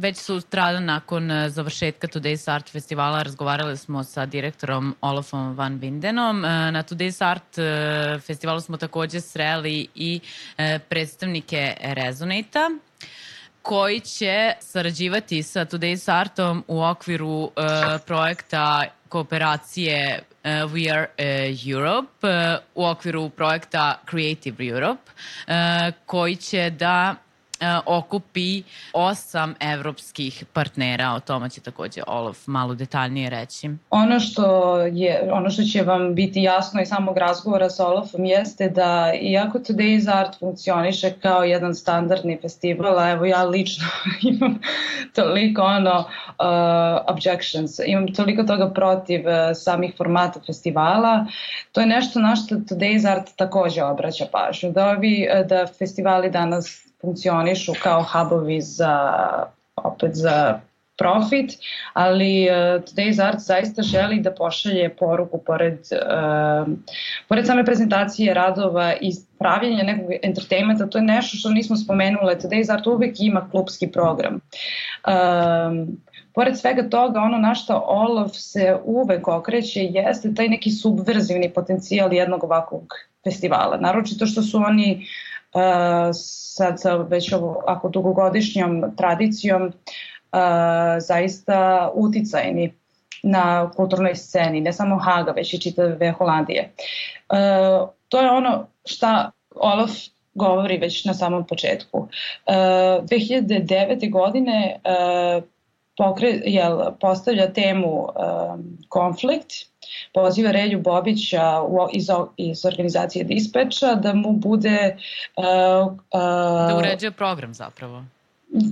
Već 0.00 0.16
sutra 0.16 0.80
nakon 0.80 1.30
e, 1.30 1.50
završetka 1.50 2.06
Today's 2.06 2.50
Art 2.54 2.70
festivala 2.70 3.22
razgovarali 3.22 3.76
smo 3.76 4.04
sa 4.04 4.26
direktorom 4.26 4.96
Olafom 5.00 5.56
Van 5.56 5.80
Windenom. 5.80 6.44
E, 6.44 6.72
na 6.72 6.82
Today's 6.82 7.24
Art 7.24 7.58
e, 7.58 8.18
festivalu 8.26 8.60
smo 8.60 8.76
takođe 8.76 9.20
sreli 9.20 9.86
i 9.94 10.20
predstavnike 10.88 11.76
Resonata 11.80 12.70
koji 13.62 14.00
će 14.00 14.52
sarađivati 14.60 15.42
sa 15.42 15.64
Today's 15.64 16.20
Artom 16.20 16.64
u 16.68 16.82
okviru 16.82 17.50
projekta 18.06 18.84
kooperacije 19.08 20.22
uh, 20.44 20.50
We 20.72 20.92
Are 20.92 21.06
uh, 21.18 21.72
Europe, 21.72 22.26
uh, 22.26 22.58
u 22.74 22.86
okviru 22.86 23.28
projekta 23.28 24.00
Creative 24.10 24.66
Europe, 24.66 25.10
uh, 25.10 25.52
koji 26.06 26.36
će 26.36 26.70
da 26.70 27.14
okupi 27.86 28.62
osam 28.92 29.54
evropskih 29.60 30.44
partnera, 30.52 31.12
o 31.12 31.20
tome 31.20 31.50
će 31.50 31.60
takođe 31.60 32.02
Olof 32.06 32.46
malo 32.46 32.74
detaljnije 32.74 33.30
reći. 33.30 33.70
Ono 33.90 34.20
što, 34.20 34.76
je, 34.80 35.30
ono 35.32 35.50
što 35.50 35.62
će 35.62 35.82
vam 35.82 36.14
biti 36.14 36.42
jasno 36.42 36.82
iz 36.82 36.88
samog 36.88 37.18
razgovora 37.18 37.70
sa 37.70 37.86
Olofom 37.86 38.24
jeste 38.24 38.68
da 38.68 39.12
iako 39.20 39.58
Today's 39.58 40.20
Art 40.20 40.38
funkcioniše 40.38 41.12
kao 41.22 41.44
jedan 41.44 41.74
standardni 41.74 42.38
festival, 42.42 42.98
a 42.98 43.10
evo 43.10 43.24
ja 43.24 43.44
lično 43.44 43.86
imam 44.30 44.60
toliko 45.14 45.62
ono 45.62 45.98
uh, 45.98 46.06
objections, 47.08 47.78
imam 47.86 48.14
toliko 48.14 48.42
toga 48.42 48.70
protiv 48.70 49.20
uh, 49.20 49.34
samih 49.54 49.94
formata 49.96 50.40
festivala, 50.46 51.26
to 51.72 51.80
je 51.80 51.86
nešto 51.86 52.20
na 52.20 52.36
što 52.36 52.54
Today's 52.54 53.10
Art 53.10 53.36
takođe 53.36 53.82
obraća 53.82 54.24
pažnju, 54.32 54.72
da, 54.72 54.90
ovi, 54.90 55.28
da 55.48 55.66
festivali 55.78 56.30
danas 56.30 56.89
funkcionišu 57.00 57.72
kao 57.82 58.04
hubovi 58.12 58.60
za 58.60 59.12
opet 59.76 60.10
za 60.14 60.60
profit, 61.00 61.50
ali 61.92 62.48
uh, 62.48 62.82
Today's 62.84 63.22
Art 63.26 63.38
zaista 63.38 63.82
želi 63.82 64.20
da 64.20 64.34
pošalje 64.34 64.88
poruku 64.88 65.38
pored, 65.46 65.78
uh, 65.92 66.68
pored 67.28 67.46
same 67.46 67.64
prezentacije 67.64 68.34
radova 68.34 68.92
i 69.00 69.12
pravljenja 69.38 69.82
nekog 69.82 70.10
entertainmenta, 70.22 70.86
to 70.86 70.98
je 70.98 71.04
nešto 71.04 71.36
što 71.36 71.50
nismo 71.50 71.76
spomenule. 71.76 72.36
Today's 72.36 72.72
Art 72.72 72.86
uvek 72.86 73.20
ima 73.20 73.48
klubski 73.50 73.88
program. 73.92 74.34
Um, 74.34 76.00
pored 76.34 76.58
svega 76.58 76.88
toga, 76.88 77.20
ono 77.20 77.38
na 77.38 77.54
što 77.54 77.84
Olaf 77.86 78.30
se 78.34 78.76
uvek 78.84 79.28
okreće 79.28 79.80
jeste 79.80 80.34
taj 80.34 80.48
neki 80.48 80.70
subverzivni 80.70 81.50
potencijal 81.50 82.12
jednog 82.12 82.44
ovakvog 82.44 82.94
festivala. 83.24 83.76
Naročito 83.76 84.26
što 84.26 84.42
su 84.42 84.58
oni 84.58 84.94
uh, 84.94 85.29
sad 86.12 86.80
sa 86.80 86.96
već 86.96 87.32
ovo, 87.32 87.62
ako 87.66 87.88
dugogodišnjom 87.88 88.84
tradicijom 88.96 89.72
zaista 91.00 91.90
uticajni 91.94 92.74
na 93.22 93.70
kulturnoj 93.76 94.14
sceni, 94.14 94.60
ne 94.60 94.72
samo 94.72 94.98
Haga, 94.98 95.32
već 95.32 95.54
i 95.54 95.60
čitave 95.60 96.12
Holandije. 96.12 96.72
To 98.08 98.20
je 98.20 98.30
ono 98.30 98.66
šta 98.84 99.30
Olaf 99.54 99.90
govori 100.34 100.78
već 100.78 101.04
na 101.04 101.14
samom 101.14 101.46
početku. 101.46 101.98
Uh, 101.98 102.08
2009. 103.04 104.10
godine 104.10 104.80
uh, 104.84 105.42
pokre, 105.96 106.40
jel, 106.44 106.80
postavlja 107.00 107.52
temu 107.52 108.02
um, 108.02 108.78
konflikt, 108.88 109.52
poziva 110.14 110.50
Relju 110.50 110.80
Bobića 110.80 111.60
iz, 111.92 112.06
iz 112.36 112.64
organizacije 112.64 113.24
Dispeča 113.24 113.94
da 113.94 114.14
mu 114.14 114.32
bude... 114.32 114.96
Uh, 115.36 115.92
uh, 115.92 116.68
da 116.68 116.76
uređuje 116.78 117.10
program 117.10 117.54
zapravo. 117.54 118.04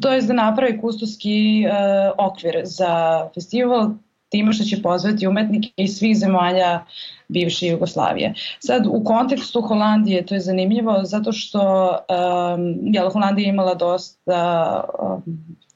To 0.03 0.13
je 0.13 0.23
da 0.23 0.33
napravi 0.33 0.81
kustoski 0.81 1.65
uh, 1.67 2.27
okvir 2.27 2.61
za 2.65 3.25
festival 3.35 3.91
time 4.29 4.53
što 4.53 4.65
će 4.65 4.83
pozvati 4.83 5.27
umetnike 5.27 5.69
iz 5.77 5.99
svih 5.99 6.19
zemalja 6.19 6.85
bivše 7.29 7.67
Jugoslavije. 7.67 8.35
Sad, 8.59 8.87
u 8.87 9.05
kontekstu 9.05 9.61
Holandije 9.61 10.27
to 10.27 10.35
je 10.35 10.41
zanimljivo 10.41 11.01
zato 11.05 11.33
što 11.33 11.91
um, 11.91 12.79
jel, 12.83 13.11
Holandija 13.11 13.47
je 13.47 13.49
imala 13.49 13.75
dosta 13.75 14.85
um, 14.99 15.23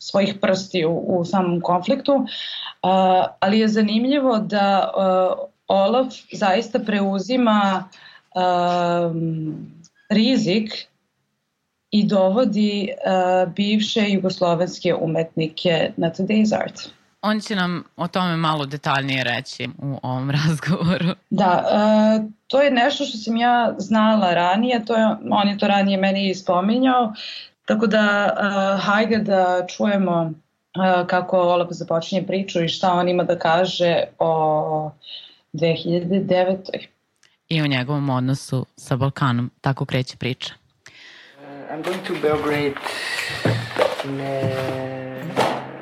svojih 0.02 0.34
prsti 0.40 0.84
u, 0.84 0.92
u 0.92 1.24
samom 1.24 1.60
konfliktu, 1.60 2.12
uh, 2.12 2.26
ali 3.40 3.58
je 3.58 3.68
zanimljivo 3.68 4.38
da 4.38 4.92
uh, 4.96 5.48
Olaf 5.68 6.14
zaista 6.32 6.78
preuzima 6.78 7.88
um, 8.34 9.66
rizik 10.08 10.72
i 11.90 12.06
dovodi 12.06 12.88
uh, 12.88 13.52
bivše 13.52 14.10
jugoslovenske 14.10 14.94
umetnike 14.94 15.92
na 15.96 16.10
Today's 16.10 16.54
Art. 16.54 16.80
On 17.22 17.40
će 17.40 17.56
nam 17.56 17.84
o 17.96 18.08
tome 18.08 18.36
malo 18.36 18.66
detaljnije 18.66 19.24
reći 19.24 19.68
u 19.78 19.98
ovom 20.02 20.30
razgovoru. 20.46 21.14
Da, 21.30 21.64
uh, 21.66 22.30
to 22.46 22.62
je 22.62 22.70
nešto 22.70 23.04
što 23.04 23.18
sam 23.18 23.36
ja 23.36 23.74
znala 23.78 24.34
ranije, 24.34 24.84
to 24.84 24.96
je, 24.96 25.06
on 25.30 25.48
je 25.48 25.58
to 25.58 25.66
ranije 25.66 25.98
meni 25.98 26.30
ispominjao, 26.30 27.12
tako 27.64 27.86
da 27.86 28.32
uh, 28.32 28.84
hajde 28.84 29.18
da 29.18 29.66
čujemo 29.66 30.20
uh, 30.22 31.06
kako 31.06 31.38
Olaf 31.38 31.68
započinje 31.70 32.26
priču 32.26 32.62
i 32.62 32.68
šta 32.68 32.92
on 32.92 33.08
ima 33.08 33.24
da 33.24 33.38
kaže 33.38 34.02
o 34.18 34.90
2009. 35.52 36.56
I 37.48 37.62
o 37.62 37.66
njegovom 37.66 38.10
odnosu 38.10 38.66
sa 38.76 38.96
Balkanom. 38.96 39.50
Tako 39.60 39.84
kreće 39.84 40.16
priča. 40.16 40.54
Uh, 41.36 41.44
I'm 41.70 41.82
going 41.84 42.06
to 42.06 42.14
Belgrade 42.22 42.74
in, 44.04 44.20
uh, 44.20 44.26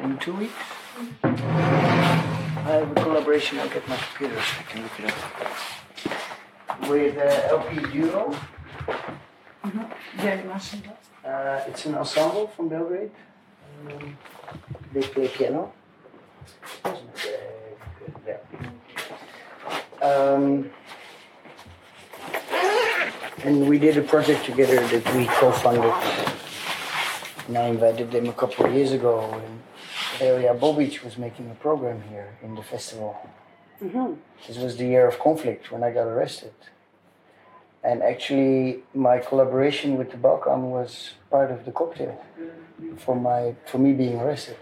in 0.04 0.16
two 0.18 0.34
weeks. 0.36 0.80
I 1.22 2.72
have 2.72 2.92
a 2.96 3.04
collaboration. 3.04 3.58
I'll 3.58 3.68
get 3.74 3.88
my 3.88 3.96
computer 3.96 4.42
so 4.42 4.60
I 4.60 4.72
can 4.72 4.82
look 4.82 4.98
it 4.98 5.04
up. 5.06 5.14
With 6.90 7.16
uh, 7.16 7.56
LP 7.56 7.96
Euro. 7.98 8.34
Uh, 11.24 11.60
it's 11.66 11.84
an 11.86 11.94
ensemble 11.94 12.46
from 12.48 12.68
Belgrade. 12.68 13.10
Um, 13.86 14.16
they 14.92 15.02
play 15.02 15.28
piano. 15.28 15.72
Um, 20.02 20.70
and 23.44 23.68
we 23.68 23.78
did 23.78 23.98
a 23.98 24.02
project 24.02 24.46
together 24.46 24.76
that 24.76 25.14
we 25.14 25.26
co-funded. 25.26 25.92
And 27.48 27.58
I 27.58 27.66
invited 27.66 28.10
them 28.10 28.28
a 28.28 28.32
couple 28.32 28.64
of 28.64 28.72
years 28.72 28.92
ago 28.92 29.28
when 29.30 29.62
Ilya 30.26 30.54
Bobic 30.54 31.04
was 31.04 31.18
making 31.18 31.50
a 31.50 31.54
program 31.54 32.02
here 32.08 32.38
in 32.42 32.54
the 32.54 32.62
festival. 32.62 33.28
This 34.46 34.56
was 34.56 34.76
the 34.76 34.86
year 34.86 35.06
of 35.06 35.18
conflict 35.18 35.70
when 35.70 35.82
I 35.82 35.90
got 35.90 36.06
arrested. 36.06 36.52
And 37.82 38.02
actually, 38.02 38.82
my 38.94 39.18
collaboration 39.18 39.96
with 39.96 40.10
the 40.10 40.18
Balkan 40.18 40.70
was 40.70 41.12
part 41.30 41.50
of 41.50 41.64
the 41.64 41.72
cocktail 41.72 42.22
for 42.98 43.16
my 43.16 43.54
for 43.66 43.78
me 43.78 43.92
being 43.92 44.20
arrested. 44.20 44.58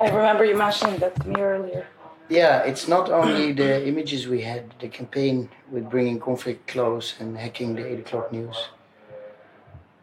I 0.00 0.08
remember 0.08 0.44
you 0.44 0.56
mentioning 0.56 0.98
that 0.98 1.14
to 1.22 1.28
me 1.28 1.40
earlier. 1.40 1.86
Yeah, 2.28 2.62
it's 2.62 2.88
not 2.88 3.10
only 3.10 3.52
the 3.52 3.86
images 3.86 4.26
we 4.26 4.42
had, 4.42 4.74
the 4.80 4.88
campaign 4.88 5.48
with 5.70 5.88
bringing 5.88 6.18
conflict 6.18 6.66
close 6.66 7.14
and 7.20 7.38
hacking 7.38 7.76
the 7.76 7.86
8 7.86 8.00
o'clock 8.00 8.32
news, 8.32 8.68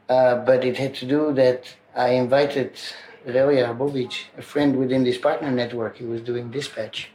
uh, 0.08 0.36
but 0.38 0.64
it 0.64 0.78
had 0.78 0.96
to 0.96 1.06
do 1.06 1.34
that 1.34 1.76
I 1.96 2.10
invited 2.12 2.80
Relja 3.28 3.78
Bobic, 3.78 4.26
a 4.38 4.42
friend 4.42 4.78
within 4.78 5.04
this 5.04 5.18
partner 5.18 5.52
network, 5.52 5.98
he 5.98 6.06
was 6.06 6.22
doing 6.22 6.50
dispatch, 6.50 7.10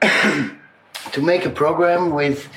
to 0.02 1.22
make 1.22 1.46
a 1.46 1.50
program 1.50 2.10
with, 2.10 2.48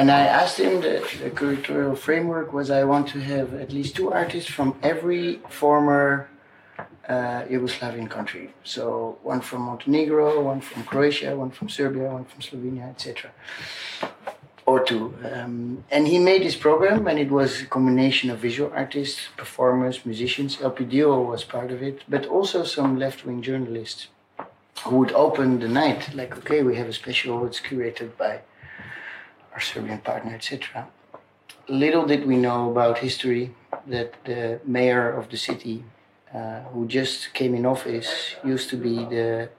and 0.00 0.10
I 0.10 0.22
asked 0.40 0.58
him, 0.58 0.80
the, 0.80 0.96
the 1.22 1.30
curatorial 1.30 1.96
framework 2.06 2.54
was 2.54 2.70
I 2.70 2.84
want 2.84 3.06
to 3.08 3.20
have 3.20 3.52
at 3.52 3.70
least 3.70 3.96
two 3.96 4.10
artists 4.10 4.50
from 4.50 4.68
every 4.82 5.40
former 5.50 6.26
uh, 7.06 7.42
Yugoslavian 7.52 8.08
country. 8.08 8.54
So 8.64 9.18
one 9.22 9.42
from 9.42 9.60
Montenegro, 9.60 10.40
one 10.40 10.62
from 10.62 10.84
Croatia, 10.84 11.36
one 11.36 11.50
from 11.50 11.68
Serbia, 11.68 12.08
one 12.18 12.24
from 12.24 12.40
Slovenia, 12.40 12.88
etc. 12.88 13.30
Or 14.64 14.82
two. 14.82 15.14
Um, 15.30 15.84
and 15.90 16.08
he 16.08 16.18
made 16.18 16.44
this 16.44 16.56
program, 16.56 17.06
and 17.06 17.18
it 17.18 17.30
was 17.30 17.60
a 17.60 17.66
combination 17.66 18.30
of 18.30 18.38
visual 18.38 18.72
artists, 18.74 19.20
performers, 19.36 20.06
musicians. 20.06 20.56
LPDO 20.56 21.26
was 21.26 21.44
part 21.44 21.70
of 21.70 21.82
it, 21.82 22.04
but 22.08 22.24
also 22.24 22.64
some 22.64 22.98
left-wing 22.98 23.42
journalists 23.42 24.08
who 24.84 24.96
would 24.96 25.12
open 25.12 25.60
the 25.60 25.68
night, 25.68 26.14
like, 26.14 26.38
okay, 26.38 26.62
we 26.62 26.76
have 26.76 26.88
a 26.88 26.94
special, 26.94 27.44
it's 27.44 27.60
curated 27.60 28.16
by 28.16 28.40
our 29.60 29.64
Serbian 29.72 29.98
partner, 29.98 30.34
etc. 30.34 30.88
Little 31.68 32.06
did 32.06 32.26
we 32.26 32.36
know 32.36 32.70
about 32.70 32.98
history 32.98 33.54
that 33.86 34.10
the 34.24 34.60
mayor 34.64 35.06
of 35.20 35.28
the 35.28 35.36
city 35.36 35.84
uh, 36.34 36.60
who 36.72 36.86
just 36.86 37.34
came 37.34 37.54
in 37.54 37.66
office, 37.66 38.36
used 38.44 38.70
to 38.70 38.76
be 38.76 38.94
the 39.16 39.50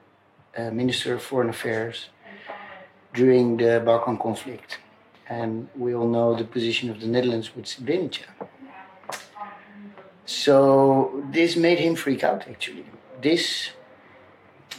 uh, 0.56 0.70
Minister 0.70 1.14
of 1.14 1.22
Foreign 1.22 1.50
Affairs 1.50 2.08
during 3.14 3.58
the 3.58 3.82
Balkan 3.84 4.16
conflict. 4.18 4.78
And 5.28 5.68
we 5.76 5.94
all 5.94 6.08
know 6.08 6.34
the 6.34 6.44
position 6.44 6.90
of 6.90 7.00
the 7.00 7.06
Netherlands 7.06 7.54
with 7.54 7.66
Srebrenica. 7.66 8.30
So 10.24 11.22
this 11.30 11.56
made 11.56 11.78
him 11.78 11.94
freak 11.94 12.24
out 12.24 12.48
actually. 12.48 12.86
This, 13.20 13.70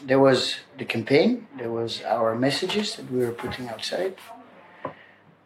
there 0.04 0.20
was 0.20 0.40
the 0.80 0.86
campaign, 0.86 1.48
there 1.60 1.72
was 1.72 2.02
our 2.04 2.36
messages 2.36 2.96
that 2.96 3.10
we 3.12 3.20
were 3.26 3.36
putting 3.44 3.70
outside. 3.70 4.16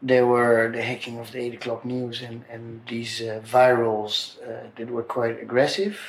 There 0.02 0.28
were 0.28 0.72
the 0.72 0.82
hacking 0.82 1.18
of 1.20 1.32
the 1.32 1.40
8 1.40 1.54
o'clock 1.56 1.86
news 1.86 2.22
and, 2.22 2.46
and 2.50 2.82
these 2.88 3.22
uh, 3.22 3.42
virals 3.44 4.38
uh, 4.44 4.70
that 4.76 4.90
were 4.92 5.04
quite 5.04 5.42
aggressive. 5.42 6.00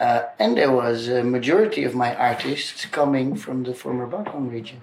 Uh, 0.00 0.22
and 0.38 0.56
there 0.56 0.72
was 0.72 1.08
a 1.08 1.22
majority 1.24 1.84
of 1.84 1.94
my 1.94 2.14
artists 2.14 2.86
coming 2.86 3.34
from 3.34 3.64
the 3.64 3.74
former 3.74 4.06
Balkan 4.06 4.50
region. 4.50 4.80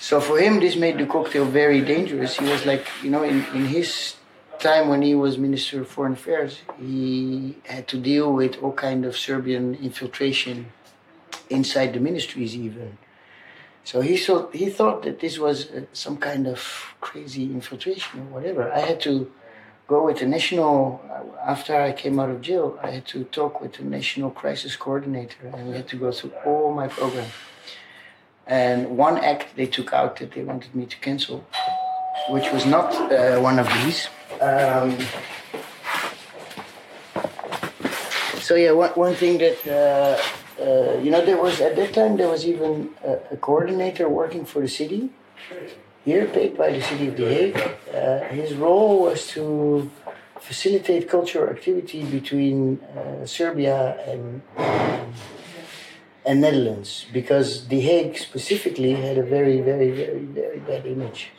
So 0.00 0.20
for 0.20 0.38
him, 0.38 0.60
this 0.60 0.76
made 0.76 0.98
the 0.98 1.06
cocktail 1.06 1.44
very 1.44 1.80
dangerous. 1.80 2.38
He 2.38 2.48
was 2.48 2.66
like, 2.66 2.86
you 3.02 3.10
know, 3.10 3.22
in, 3.22 3.44
in 3.54 3.66
his 3.66 4.16
time 4.58 4.88
when 4.88 5.02
he 5.02 5.14
was 5.14 5.38
Minister 5.38 5.82
of 5.82 5.88
Foreign 5.88 6.14
Affairs, 6.14 6.60
he 6.78 7.56
had 7.64 7.86
to 7.88 7.98
deal 7.98 8.32
with 8.32 8.62
all 8.62 8.72
kind 8.72 9.04
of 9.04 9.16
Serbian 9.16 9.76
infiltration 9.76 10.72
inside 11.50 11.94
the 11.94 12.00
ministries 12.00 12.56
even. 12.56 12.98
So 13.90 14.02
he 14.02 14.18
thought, 14.18 14.54
he 14.54 14.68
thought 14.68 15.02
that 15.04 15.18
this 15.20 15.38
was 15.38 15.70
uh, 15.70 15.80
some 15.94 16.18
kind 16.18 16.46
of 16.46 16.60
crazy 17.00 17.44
infiltration 17.44 18.20
or 18.20 18.24
whatever. 18.24 18.70
I 18.70 18.80
had 18.80 19.00
to 19.08 19.32
go 19.86 20.04
with 20.04 20.18
the 20.18 20.26
national 20.26 21.00
after 21.42 21.74
I 21.74 21.92
came 21.92 22.20
out 22.20 22.28
of 22.28 22.42
jail. 22.42 22.78
I 22.82 22.90
had 22.90 23.06
to 23.06 23.24
talk 23.24 23.62
with 23.62 23.72
the 23.78 23.84
national 23.84 24.30
crisis 24.32 24.76
coordinator, 24.76 25.38
and 25.54 25.70
we 25.70 25.76
had 25.76 25.88
to 25.88 25.96
go 25.96 26.12
through 26.12 26.32
all 26.44 26.74
my 26.74 26.88
program. 26.88 27.30
And 28.46 28.98
one 28.98 29.16
act 29.24 29.56
they 29.56 29.64
took 29.64 29.94
out 29.94 30.16
that 30.18 30.32
they 30.32 30.42
wanted 30.42 30.74
me 30.74 30.84
to 30.84 30.96
cancel, 30.98 31.46
which 32.28 32.52
was 32.52 32.66
not 32.66 32.92
uh, 33.10 33.40
one 33.40 33.58
of 33.58 33.68
these. 33.78 34.08
Um, 34.42 34.98
so 38.38 38.54
yeah, 38.54 38.72
one, 38.72 38.90
one 38.90 39.14
thing 39.14 39.38
that 39.38 39.66
uh, 39.66 40.22
uh, 40.60 40.98
you 41.02 41.10
know 41.10 41.24
there 41.24 41.40
was 41.40 41.60
at 41.60 41.76
that 41.76 41.92
time 41.92 42.16
there 42.16 42.28
was 42.28 42.46
even 42.46 42.90
a, 43.04 43.18
a 43.32 43.36
coordinator 43.36 44.08
working 44.08 44.44
for 44.44 44.60
the 44.60 44.68
city 44.68 45.10
here, 46.08 46.26
paid 46.26 46.56
by 46.56 46.72
the 46.72 46.80
city 46.80 47.08
of 47.08 47.16
The 47.16 47.28
Hague. 47.34 47.60
Uh, 47.94 48.20
his 48.28 48.54
role 48.54 49.02
was 49.02 49.26
to 49.28 49.90
facilitate 50.40 51.08
cultural 51.08 51.50
activity 51.50 52.02
between 52.04 52.80
uh, 52.80 53.26
Serbia 53.26 53.78
and 54.06 54.40
um, 54.56 55.12
and 56.24 56.40
Netherlands 56.40 57.06
because 57.12 57.68
The 57.68 57.80
Hague 57.80 58.16
specifically 58.18 58.92
had 58.94 59.18
a 59.18 59.22
very, 59.22 59.60
very, 59.60 59.90
very, 59.90 60.24
very 60.40 60.60
bad 60.60 60.86
image. 60.86 61.30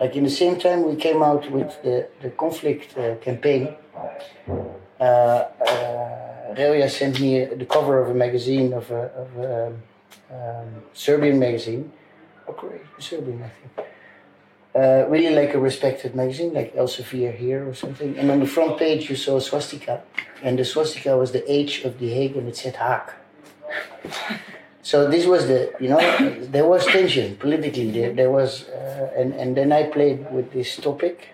Like 0.00 0.14
in 0.16 0.24
the 0.24 0.36
same 0.42 0.58
time 0.58 0.82
we 0.88 0.96
came 0.96 1.22
out 1.22 1.50
with 1.50 1.70
the, 1.82 2.08
the 2.22 2.30
conflict 2.30 2.96
uh, 2.98 3.16
campaign, 3.16 3.74
Relja 6.54 6.90
sent 6.90 7.20
me 7.20 7.44
the 7.44 7.66
cover 7.66 8.00
of 8.00 8.10
a 8.10 8.14
magazine, 8.14 8.72
of 8.72 8.90
a, 8.90 9.02
of 9.22 9.36
a 9.38 9.66
um, 10.30 10.82
Serbian 10.92 11.38
magazine, 11.38 11.92
or 12.46 12.54
Croatian, 12.54 12.86
Serbian, 12.98 13.42
I 13.42 13.48
think. 13.48 13.88
Uh, 14.74 15.08
really 15.08 15.34
like 15.34 15.54
a 15.54 15.58
respected 15.58 16.14
magazine, 16.14 16.52
like 16.52 16.74
Elsevier 16.74 17.34
here 17.34 17.66
or 17.66 17.74
something. 17.74 18.18
And 18.18 18.30
on 18.30 18.40
the 18.40 18.46
front 18.46 18.78
page, 18.78 19.08
you 19.08 19.16
saw 19.16 19.38
a 19.38 19.40
swastika, 19.40 20.02
and 20.42 20.58
the 20.58 20.64
swastika 20.64 21.16
was 21.16 21.32
the 21.32 21.50
H 21.50 21.84
of 21.84 21.98
The 21.98 22.10
Hague, 22.10 22.36
and 22.36 22.48
it 22.48 22.56
said 22.56 22.74
Haag. 22.74 23.12
So 24.86 25.10
this 25.10 25.26
was 25.26 25.48
the, 25.48 25.72
you 25.80 25.88
know, 25.88 25.98
there 26.46 26.64
was 26.64 26.86
tension 26.86 27.34
politically. 27.38 27.90
There, 27.90 28.12
there 28.12 28.30
was, 28.30 28.68
uh, 28.68 29.10
and 29.16 29.34
and 29.34 29.56
then 29.56 29.72
I 29.72 29.90
played 29.90 30.30
with 30.30 30.52
this 30.52 30.76
topic, 30.76 31.30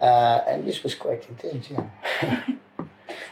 uh, 0.00 0.46
and 0.46 0.64
this 0.64 0.84
was 0.84 0.94
quite 0.94 1.26
intense. 1.28 1.70
Yeah, 1.72 2.44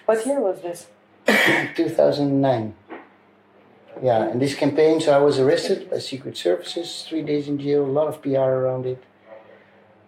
What 0.06 0.24
year 0.24 0.40
was 0.40 0.62
this? 0.62 0.86
2009. 1.26 2.74
Yeah, 4.00 4.22
and 4.22 4.40
this 4.40 4.54
campaign, 4.54 5.00
so 5.00 5.12
I 5.12 5.18
was 5.18 5.40
arrested 5.40 5.90
by 5.90 5.98
Secret 5.98 6.36
Services, 6.36 7.04
three 7.08 7.22
days 7.22 7.48
in 7.48 7.58
jail, 7.58 7.84
a 7.84 7.90
lot 7.90 8.06
of 8.06 8.22
PR 8.22 8.50
around 8.62 8.86
it. 8.86 9.02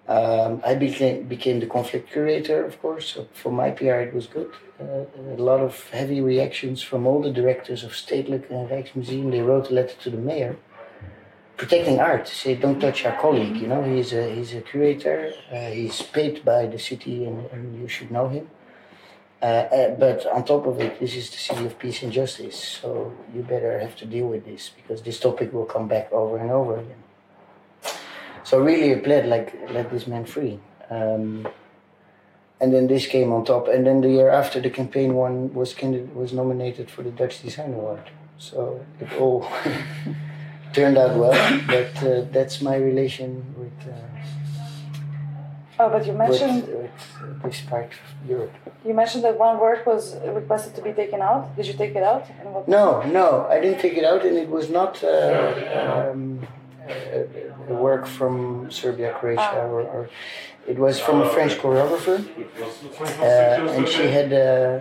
Um, 0.07 0.63
I 0.65 0.75
became 0.75 1.25
became 1.25 1.59
the 1.59 1.67
conflict 1.67 2.13
curator, 2.13 2.65
of 2.65 2.81
course. 2.81 3.13
So 3.13 3.27
for 3.33 3.51
my 3.51 3.71
PR, 3.73 4.01
it 4.09 4.15
was 4.15 4.27
good. 4.27 4.53
Uh, 4.81 5.05
a 5.37 5.43
lot 5.51 5.61
of 5.61 5.91
heavy 5.91 6.21
reactions 6.21 6.81
from 6.81 7.07
all 7.07 7.21
the 7.21 7.33
directors 7.33 7.83
of 7.83 7.91
Stedelijk 7.93 8.49
and 8.51 8.71
Rijksmuseum. 8.71 9.31
They 9.33 9.41
wrote 9.41 9.69
a 9.71 9.75
letter 9.75 9.97
to 10.05 10.11
the 10.11 10.17
mayor, 10.17 10.57
protecting 11.57 11.99
art. 11.99 12.29
Say, 12.29 12.55
don't 12.55 12.81
touch 12.81 13.05
our 13.05 13.21
colleague. 13.21 13.57
You 13.57 13.67
know, 13.67 13.83
he's 13.83 14.13
a 14.13 14.33
he's 14.35 14.55
a 14.55 14.61
curator. 14.61 15.33
Uh, 15.53 15.71
he's 15.79 16.01
paid 16.03 16.45
by 16.45 16.67
the 16.67 16.79
city, 16.79 17.25
and, 17.25 17.51
and 17.51 17.81
you 17.81 17.89
should 17.89 18.11
know 18.11 18.29
him. 18.29 18.49
Uh, 19.41 19.45
uh, 19.45 19.91
but 19.95 20.27
on 20.27 20.45
top 20.45 20.67
of 20.67 20.81
it, 20.81 20.99
this 20.99 21.15
is 21.15 21.31
the 21.31 21.37
city 21.37 21.65
of 21.65 21.79
peace 21.79 22.03
and 22.03 22.13
justice. 22.13 22.81
So 22.83 23.13
you 23.33 23.43
better 23.43 23.79
have 23.79 23.95
to 23.97 24.07
deal 24.07 24.27
with 24.27 24.45
this 24.45 24.71
because 24.71 25.03
this 25.03 25.21
topic 25.21 25.53
will 25.53 25.65
come 25.65 25.87
back 25.87 26.11
over 26.13 26.39
and 26.39 26.51
over 26.51 26.79
again. 26.79 27.03
So 28.43 28.61
really, 28.61 28.95
I 28.95 28.99
pled 28.99 29.27
like 29.27 29.55
let 29.71 29.91
this 29.91 30.07
man 30.07 30.25
free. 30.25 30.59
Um, 30.91 31.47
and 32.61 32.75
then 32.75 32.89
this 32.89 33.07
came 33.07 33.33
on 33.33 33.45
top. 33.45 33.69
And 33.69 33.87
then 33.87 34.01
the 34.01 34.09
year 34.09 34.31
after, 34.31 34.61
the 34.61 34.71
campaign 34.71 35.15
one 35.15 35.55
was 35.55 35.77
was 36.15 36.33
nominated 36.33 36.91
for 36.91 37.03
the 37.03 37.11
Dutch 37.11 37.43
Design 37.43 37.75
Award. 37.75 38.11
So 38.39 38.85
it 38.99 39.13
all 39.21 39.47
turned 40.73 40.99
out 40.99 41.17
well. 41.17 41.61
But 41.67 42.03
uh, 42.03 42.25
that's 42.33 42.61
my 42.61 42.77
relation 42.77 43.55
with, 43.57 43.95
uh, 43.95 44.08
Oh, 45.81 45.89
but 45.89 46.07
you 46.07 46.13
mentioned 46.13 46.67
with 46.67 46.91
uh, 47.23 47.49
this 47.49 47.61
part 47.63 47.93
of 47.93 48.29
Europe. 48.29 48.53
you 48.85 48.95
mentioned 48.95 49.23
that 49.25 49.39
one 49.39 49.61
work 49.61 49.87
was 49.87 50.17
requested 50.41 50.75
to 50.75 50.83
be 50.83 50.93
taken 50.93 51.23
out. 51.23 51.55
Did 51.57 51.67
you 51.67 51.75
take 51.75 51.95
it 51.95 52.03
out? 52.03 52.25
No, 52.67 53.03
no, 53.03 53.47
I 53.49 53.61
didn't 53.61 53.81
take 53.81 53.97
it 53.97 54.05
out, 54.05 54.25
and 54.27 54.37
it 54.37 54.49
was 54.49 54.71
not. 54.71 54.93
Uh, 55.05 56.11
um, 56.13 56.47
uh, 56.89 57.23
the 57.69 57.75
work 57.75 58.07
from 58.07 58.71
Serbia, 58.71 59.15
Croatia, 59.19 59.61
or, 59.67 59.83
or 59.83 60.11
it 60.67 60.79
was 60.79 60.99
from 60.99 61.21
a 61.21 61.29
French 61.29 61.55
choreographer, 61.63 62.19
uh, 63.21 63.73
and 63.77 63.87
she 63.87 64.05
had. 64.17 64.33
Uh, 64.33 64.81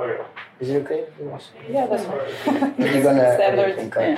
uh, 0.00 0.24
is 0.60 0.70
it 0.70 0.82
okay? 0.82 1.04
Yeah, 1.68 1.86
that's 1.86 2.04
fine. 2.04 2.74
You're 2.78 3.02
gonna 3.02 3.34
Standard, 3.38 3.90
cut. 3.90 4.16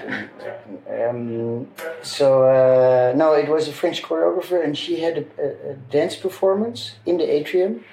Um, 0.88 1.66
so 2.02 2.26
uh, 2.44 2.75
no, 3.16 3.32
it 3.32 3.48
was 3.48 3.68
a 3.68 3.72
French 3.72 4.02
choreographer, 4.02 4.62
and 4.62 4.76
she 4.76 5.00
had 5.00 5.18
a, 5.18 5.24
a, 5.42 5.70
a 5.70 5.74
dance 5.74 6.16
performance 6.16 6.96
in 7.04 7.16
the 7.18 7.24
atrium 7.24 7.84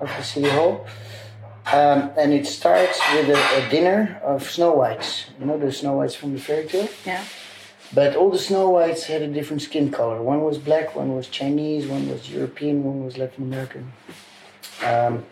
of 0.00 0.08
the 0.08 0.22
city 0.22 0.48
hall. 0.48 0.86
Um, 1.72 2.10
and 2.16 2.32
it 2.32 2.46
starts 2.46 3.00
with 3.12 3.28
a, 3.28 3.66
a 3.66 3.68
dinner 3.70 4.20
of 4.22 4.48
Snow 4.48 4.72
Whites. 4.72 5.26
You 5.40 5.46
know 5.46 5.58
the 5.58 5.72
Snow 5.72 5.94
Whites 5.94 6.14
from 6.14 6.32
the 6.32 6.40
fairy 6.40 6.66
tale. 6.66 6.88
Yeah. 7.04 7.24
But 7.92 8.16
all 8.16 8.30
the 8.30 8.38
Snow 8.38 8.68
Whites 8.70 9.04
had 9.04 9.22
a 9.22 9.28
different 9.28 9.62
skin 9.62 9.90
color. 9.90 10.20
One 10.22 10.42
was 10.42 10.58
black, 10.58 10.94
one 10.94 11.14
was 11.16 11.28
Chinese, 11.28 11.86
one 11.86 12.08
was 12.08 12.30
European, 12.30 12.84
one 12.84 13.04
was 13.04 13.16
Latin 13.16 13.44
American. 13.44 13.92
Um, 14.84 15.24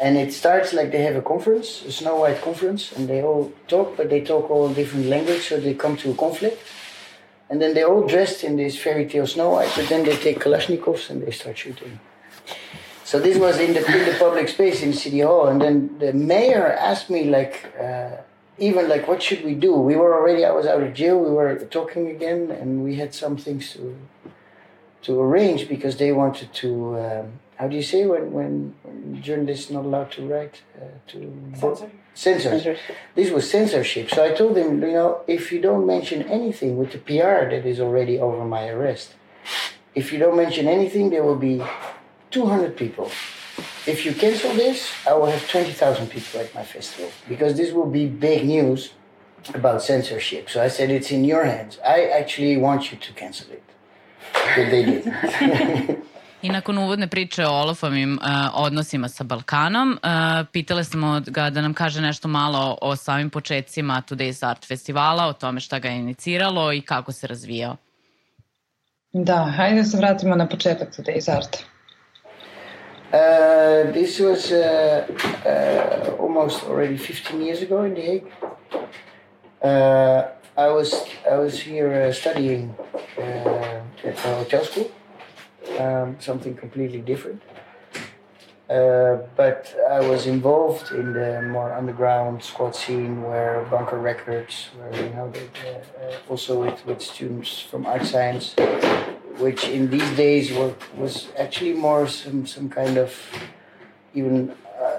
and 0.00 0.16
it 0.16 0.32
starts 0.32 0.72
like 0.72 0.92
they 0.92 1.02
have 1.02 1.16
a 1.16 1.22
conference, 1.22 1.84
a 1.84 1.92
Snow 1.92 2.16
White 2.16 2.40
conference, 2.40 2.92
and 2.92 3.06
they 3.06 3.22
all 3.22 3.52
talk, 3.68 3.96
but 3.96 4.08
they 4.08 4.22
talk 4.22 4.50
all 4.50 4.68
different 4.70 5.06
language, 5.06 5.48
so 5.48 5.60
they 5.60 5.74
come 5.74 5.96
to 5.98 6.10
a 6.10 6.14
conflict. 6.14 6.58
And 7.50 7.60
then 7.60 7.74
they're 7.74 7.88
all 7.88 8.06
dressed 8.06 8.44
in 8.44 8.56
this 8.56 8.78
fairy 8.78 9.06
tale 9.06 9.26
Snow 9.26 9.50
White, 9.50 9.72
but 9.76 9.88
then 9.88 10.04
they 10.04 10.16
take 10.16 10.38
Kalashnikovs 10.38 11.10
and 11.10 11.20
they 11.20 11.32
start 11.32 11.58
shooting. 11.58 11.98
So 13.04 13.18
this 13.18 13.36
was 13.36 13.58
in 13.58 13.74
the, 13.74 13.84
in 13.84 14.06
the 14.06 14.16
public 14.18 14.48
space 14.48 14.82
in 14.84 14.92
City 14.92 15.20
Hall, 15.20 15.48
and 15.48 15.60
then 15.60 15.98
the 15.98 16.12
mayor 16.12 16.72
asked 16.72 17.10
me 17.10 17.24
like, 17.24 17.74
uh, 17.78 18.18
even 18.58 18.88
like, 18.88 19.08
what 19.08 19.20
should 19.20 19.44
we 19.44 19.54
do? 19.54 19.72
We 19.74 19.96
were 19.96 20.14
already, 20.14 20.44
I 20.44 20.52
was 20.52 20.64
out 20.64 20.80
of 20.80 20.94
jail, 20.94 21.18
we 21.18 21.30
were 21.30 21.56
talking 21.70 22.08
again, 22.08 22.52
and 22.52 22.84
we 22.84 22.94
had 22.96 23.12
some 23.12 23.36
things 23.36 23.72
to 23.74 23.96
to 25.02 25.18
arrange 25.18 25.66
because 25.68 25.96
they 25.96 26.12
wanted 26.12 26.52
to. 26.52 26.98
Um, 26.98 27.32
how 27.60 27.68
do 27.68 27.76
you 27.76 27.82
say 27.82 28.06
when 28.06 28.32
when, 28.32 28.74
when 28.82 29.22
journalists 29.22 29.70
not 29.70 29.84
allowed 29.84 30.10
to 30.12 30.26
write 30.26 30.62
uh, 30.80 30.84
to 31.08 31.18
Censor. 32.14 32.50
Censors. 32.50 32.78
This 33.14 33.30
was 33.30 33.48
censorship. 33.48 34.10
So 34.10 34.24
I 34.24 34.32
told 34.32 34.56
them, 34.56 34.82
you 34.82 34.92
know, 34.92 35.20
if 35.26 35.52
you 35.52 35.60
don't 35.60 35.86
mention 35.86 36.22
anything 36.22 36.76
with 36.78 36.90
the 36.92 36.98
PR 36.98 37.40
that 37.52 37.64
is 37.64 37.78
already 37.78 38.18
over 38.18 38.44
my 38.44 38.68
arrest, 38.68 39.14
if 39.94 40.12
you 40.12 40.18
don't 40.18 40.36
mention 40.36 40.66
anything, 40.66 41.10
there 41.10 41.22
will 41.22 41.42
be 41.50 41.62
200 42.30 42.76
people. 42.76 43.10
If 43.86 44.04
you 44.04 44.12
cancel 44.14 44.52
this, 44.54 44.90
I 45.06 45.12
will 45.14 45.26
have 45.26 45.48
20,000 45.48 46.08
people 46.08 46.40
at 46.40 46.54
my 46.54 46.64
festival 46.64 47.10
because 47.28 47.56
this 47.56 47.72
will 47.72 47.90
be 47.90 48.06
big 48.06 48.46
news 48.46 48.92
about 49.54 49.82
censorship. 49.82 50.50
So 50.50 50.62
I 50.62 50.68
said, 50.68 50.90
it's 50.90 51.10
in 51.10 51.24
your 51.24 51.44
hands. 51.44 51.78
I 51.86 52.06
actually 52.06 52.56
want 52.56 52.90
you 52.90 52.98
to 52.98 53.12
cancel 53.12 53.52
it. 53.52 53.64
But 54.32 54.70
they 54.70 54.84
did. 54.84 56.02
I 56.42 56.48
nakon 56.48 56.78
uvodne 56.78 57.08
priče 57.08 57.46
o 57.46 57.50
Olafovim 57.50 58.12
uh, 58.12 58.28
odnosima 58.54 59.08
sa 59.08 59.24
Balkanom, 59.24 59.92
uh, 59.92 60.46
pitale 60.52 60.84
smo 60.84 61.20
ga 61.26 61.50
da 61.50 61.60
nam 61.60 61.74
kaže 61.74 62.00
nešto 62.00 62.28
malo 62.28 62.78
o 62.82 62.96
samim 62.96 63.30
početcima 63.30 64.02
Today's 64.08 64.46
Art 64.46 64.66
festivala, 64.66 65.26
o 65.26 65.32
tome 65.32 65.60
šta 65.60 65.78
ga 65.78 65.88
je 65.88 65.96
iniciralo 65.96 66.72
i 66.72 66.80
kako 66.80 67.12
se 67.12 67.26
razvijao. 67.26 67.76
Da, 69.12 69.52
hajde 69.56 69.76
da 69.76 69.84
se 69.84 69.96
vratimo 69.96 70.36
na 70.36 70.48
početak 70.48 70.88
Today's 70.96 71.36
Arta. 71.36 71.58
Uh, 73.12 73.92
this 73.92 74.20
was 74.20 74.52
uh, 74.52 75.02
uh, 75.44 76.24
almost 76.24 76.62
already 76.68 76.96
15 76.96 77.42
years 77.42 77.62
ago 77.62 77.84
in 77.84 77.94
The 77.94 78.02
Hague. 78.02 78.26
Uh, 79.62 80.40
I 80.56 80.68
was 80.68 80.94
I 81.32 81.36
was 81.36 81.58
here 81.66 82.08
uh, 82.08 82.12
studying 82.12 82.74
uh, 83.18 84.08
at 84.08 84.24
a 84.24 84.36
hotel 84.36 84.64
school, 84.64 84.90
um, 85.78 86.16
something 86.20 86.56
completely 86.56 87.00
different. 87.00 87.42
Uh, 88.70 89.26
but 89.34 89.74
I 89.90 89.98
was 89.98 90.28
involved 90.28 90.92
in 90.92 91.12
the 91.12 91.42
more 91.42 91.72
underground 91.72 92.40
squad 92.40 92.76
scene 92.76 93.20
where 93.20 93.66
Bunker 93.68 93.98
Records, 93.98 94.70
where 94.76 94.94
you 94.94 95.10
know, 95.10 95.28
they, 95.28 95.48
uh, 95.68 95.78
uh, 96.06 96.16
also 96.28 96.62
with, 96.64 96.86
with 96.86 97.02
students 97.02 97.60
from 97.60 97.84
art 97.84 98.06
science, 98.06 98.54
which 99.38 99.64
in 99.64 99.90
these 99.90 100.08
days 100.16 100.52
were, 100.52 100.72
was 100.96 101.30
actually 101.36 101.72
more 101.72 102.06
some, 102.06 102.46
some 102.46 102.70
kind 102.70 102.96
of 102.96 103.12
even 104.14 104.54
uh, 104.80 104.98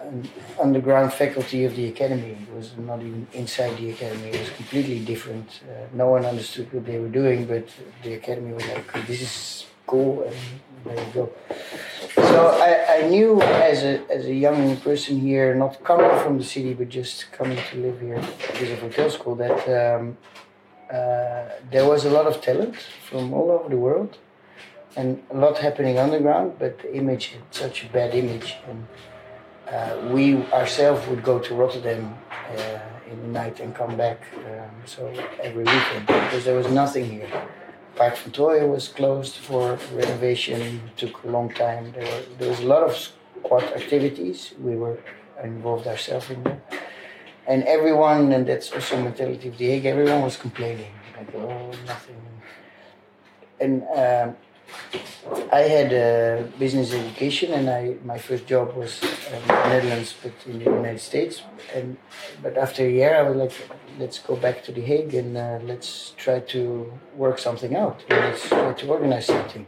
underground 0.62 1.14
faculty 1.14 1.64
of 1.64 1.74
the 1.78 1.88
academy. 1.88 2.38
It 2.42 2.54
was 2.54 2.76
not 2.78 3.00
even 3.00 3.26
inside 3.32 3.78
the 3.78 3.92
academy. 3.92 4.32
It 4.32 4.40
was 4.42 4.50
completely 4.50 5.00
different. 5.00 5.62
Uh, 5.64 5.88
no 5.94 6.10
one 6.10 6.26
understood 6.26 6.74
what 6.74 6.86
they 6.86 7.00
were 7.00 7.08
doing, 7.08 7.46
but 7.46 7.70
the 8.04 8.16
academy 8.16 8.52
was 8.54 8.68
like, 8.68 9.08
"This 9.08 9.22
is 9.22 9.66
cool," 9.88 10.24
and 10.24 10.36
there 10.84 11.06
you 11.06 11.12
go. 11.14 11.32
So 12.16 12.48
I, 12.48 12.98
I 12.98 13.08
knew 13.10 13.42
as 13.42 13.84
a 13.84 14.02
as 14.12 14.26
a 14.26 14.34
young 14.34 14.78
person 14.78 15.20
here, 15.20 15.54
not 15.56 15.84
coming 15.84 16.12
from 16.24 16.38
the 16.38 16.44
city, 16.44 16.74
but 16.74 16.90
just 16.90 17.32
coming 17.32 17.58
to 17.72 17.78
live 17.78 18.00
here 18.02 18.22
because 18.48 18.72
of 18.72 18.80
hotel 18.80 19.10
school, 19.10 19.36
that 19.36 19.60
um, 19.70 20.18
uh, 20.92 21.46
there 21.72 21.86
was 21.86 22.06
a 22.06 22.10
lot 22.10 22.26
of 22.26 22.42
talent 22.42 22.76
from 23.10 23.34
all 23.34 23.52
over 23.52 23.70
the 23.70 23.78
world, 23.78 24.18
and 24.96 25.22
a 25.30 25.38
lot 25.38 25.58
happening 25.58 25.98
underground. 25.98 26.58
But 26.60 26.80
the 26.80 26.96
image 26.96 27.28
had 27.28 27.44
such 27.52 27.86
a 27.86 27.88
bad 27.88 28.14
image, 28.14 28.58
and 28.68 28.88
uh, 29.72 30.14
we 30.14 30.36
ourselves 30.52 31.08
would 31.08 31.24
go 31.24 31.40
to 31.40 31.56
Rotterdam 31.56 32.18
uh, 32.58 32.80
in 33.10 33.22
the 33.22 33.28
night 33.28 33.60
and 33.60 33.74
come 33.76 33.96
back. 33.96 34.20
Um, 34.36 34.72
so 34.86 35.08
every 35.42 35.64
weekend 35.64 36.08
because 36.08 36.44
there 36.46 36.58
was 36.58 36.68
nothing 36.68 37.10
here. 37.10 37.30
Park 37.96 38.16
van 38.18 38.32
Troje 38.32 38.68
was 38.68 38.88
closed 38.88 39.36
for 39.36 39.78
renovation. 39.94 40.62
It 40.62 40.98
took 40.98 41.24
a 41.24 41.28
long 41.28 41.54
time. 41.54 41.92
There, 41.92 42.06
were, 42.06 42.24
there 42.38 42.50
was 42.50 42.60
a 42.60 42.66
lot 42.66 42.84
of 42.84 42.96
squad 42.96 43.64
activities. 43.64 44.54
We 44.60 44.76
were 44.76 44.98
involved 45.44 45.88
ourselves 45.88 46.30
in 46.30 46.44
them. 46.44 46.62
And 47.48 47.64
everyone, 47.64 48.32
and 48.32 48.48
that's 48.48 48.72
also 48.72 49.02
mentality 49.02 49.50
of 49.50 49.58
the 49.58 49.68
Hague, 49.68 49.86
everyone 49.86 50.22
was 50.22 50.38
complaining. 50.38 50.92
Like, 51.18 51.36
oh, 51.36 51.72
nothing. 51.86 52.22
And 53.60 53.84
um, 53.96 54.38
I 55.52 55.62
had 55.62 55.92
a 55.94 56.48
business 56.58 56.94
education, 56.94 57.54
and 57.54 57.70
I 57.70 57.96
my 58.04 58.18
first 58.18 58.48
job 58.48 58.74
was 58.76 59.04
um, 59.04 59.42
in 59.42 59.48
the 59.48 59.70
Netherlands, 59.70 60.16
but 60.24 60.34
in 60.46 60.60
the 60.60 60.66
United 60.66 61.00
States. 61.00 61.44
And 61.76 61.98
but 62.42 62.58
after 62.58 62.86
a 62.86 62.90
year, 62.90 63.16
I 63.16 63.24
was 63.30 63.38
like, 63.38 63.54
let's 64.00 64.20
go 64.20 64.36
back 64.36 64.64
to 64.66 64.72
the 64.72 64.82
Hague 64.82 65.14
and 65.14 65.38
uh, 65.38 65.60
let's 65.64 66.14
try 66.18 66.40
to 66.54 66.92
work 67.16 67.38
something 67.38 67.76
out. 67.76 68.04
Let's 68.10 68.48
try 68.48 68.74
to 68.74 68.88
organize 68.88 69.26
something. 69.26 69.68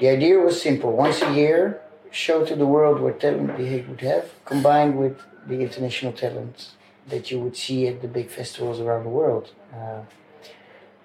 The 0.00 0.08
idea 0.08 0.38
was 0.38 0.60
simple: 0.60 0.92
once 0.92 1.22
a 1.22 1.32
year, 1.34 1.80
show 2.10 2.44
to 2.44 2.56
the 2.56 2.66
world 2.66 3.00
what 3.00 3.20
talent 3.20 3.56
the 3.56 3.66
Hague 3.66 3.88
would 3.88 4.00
have, 4.00 4.32
combined 4.44 4.98
with 4.98 5.16
the 5.46 5.60
international 5.60 6.12
talent 6.12 6.70
that 7.08 7.30
you 7.30 7.40
would 7.40 7.56
see 7.56 7.86
at 7.88 8.02
the 8.02 8.08
big 8.08 8.28
festivals 8.30 8.80
around 8.80 9.04
the 9.04 9.10
world. 9.10 9.50
Uh, 9.74 10.02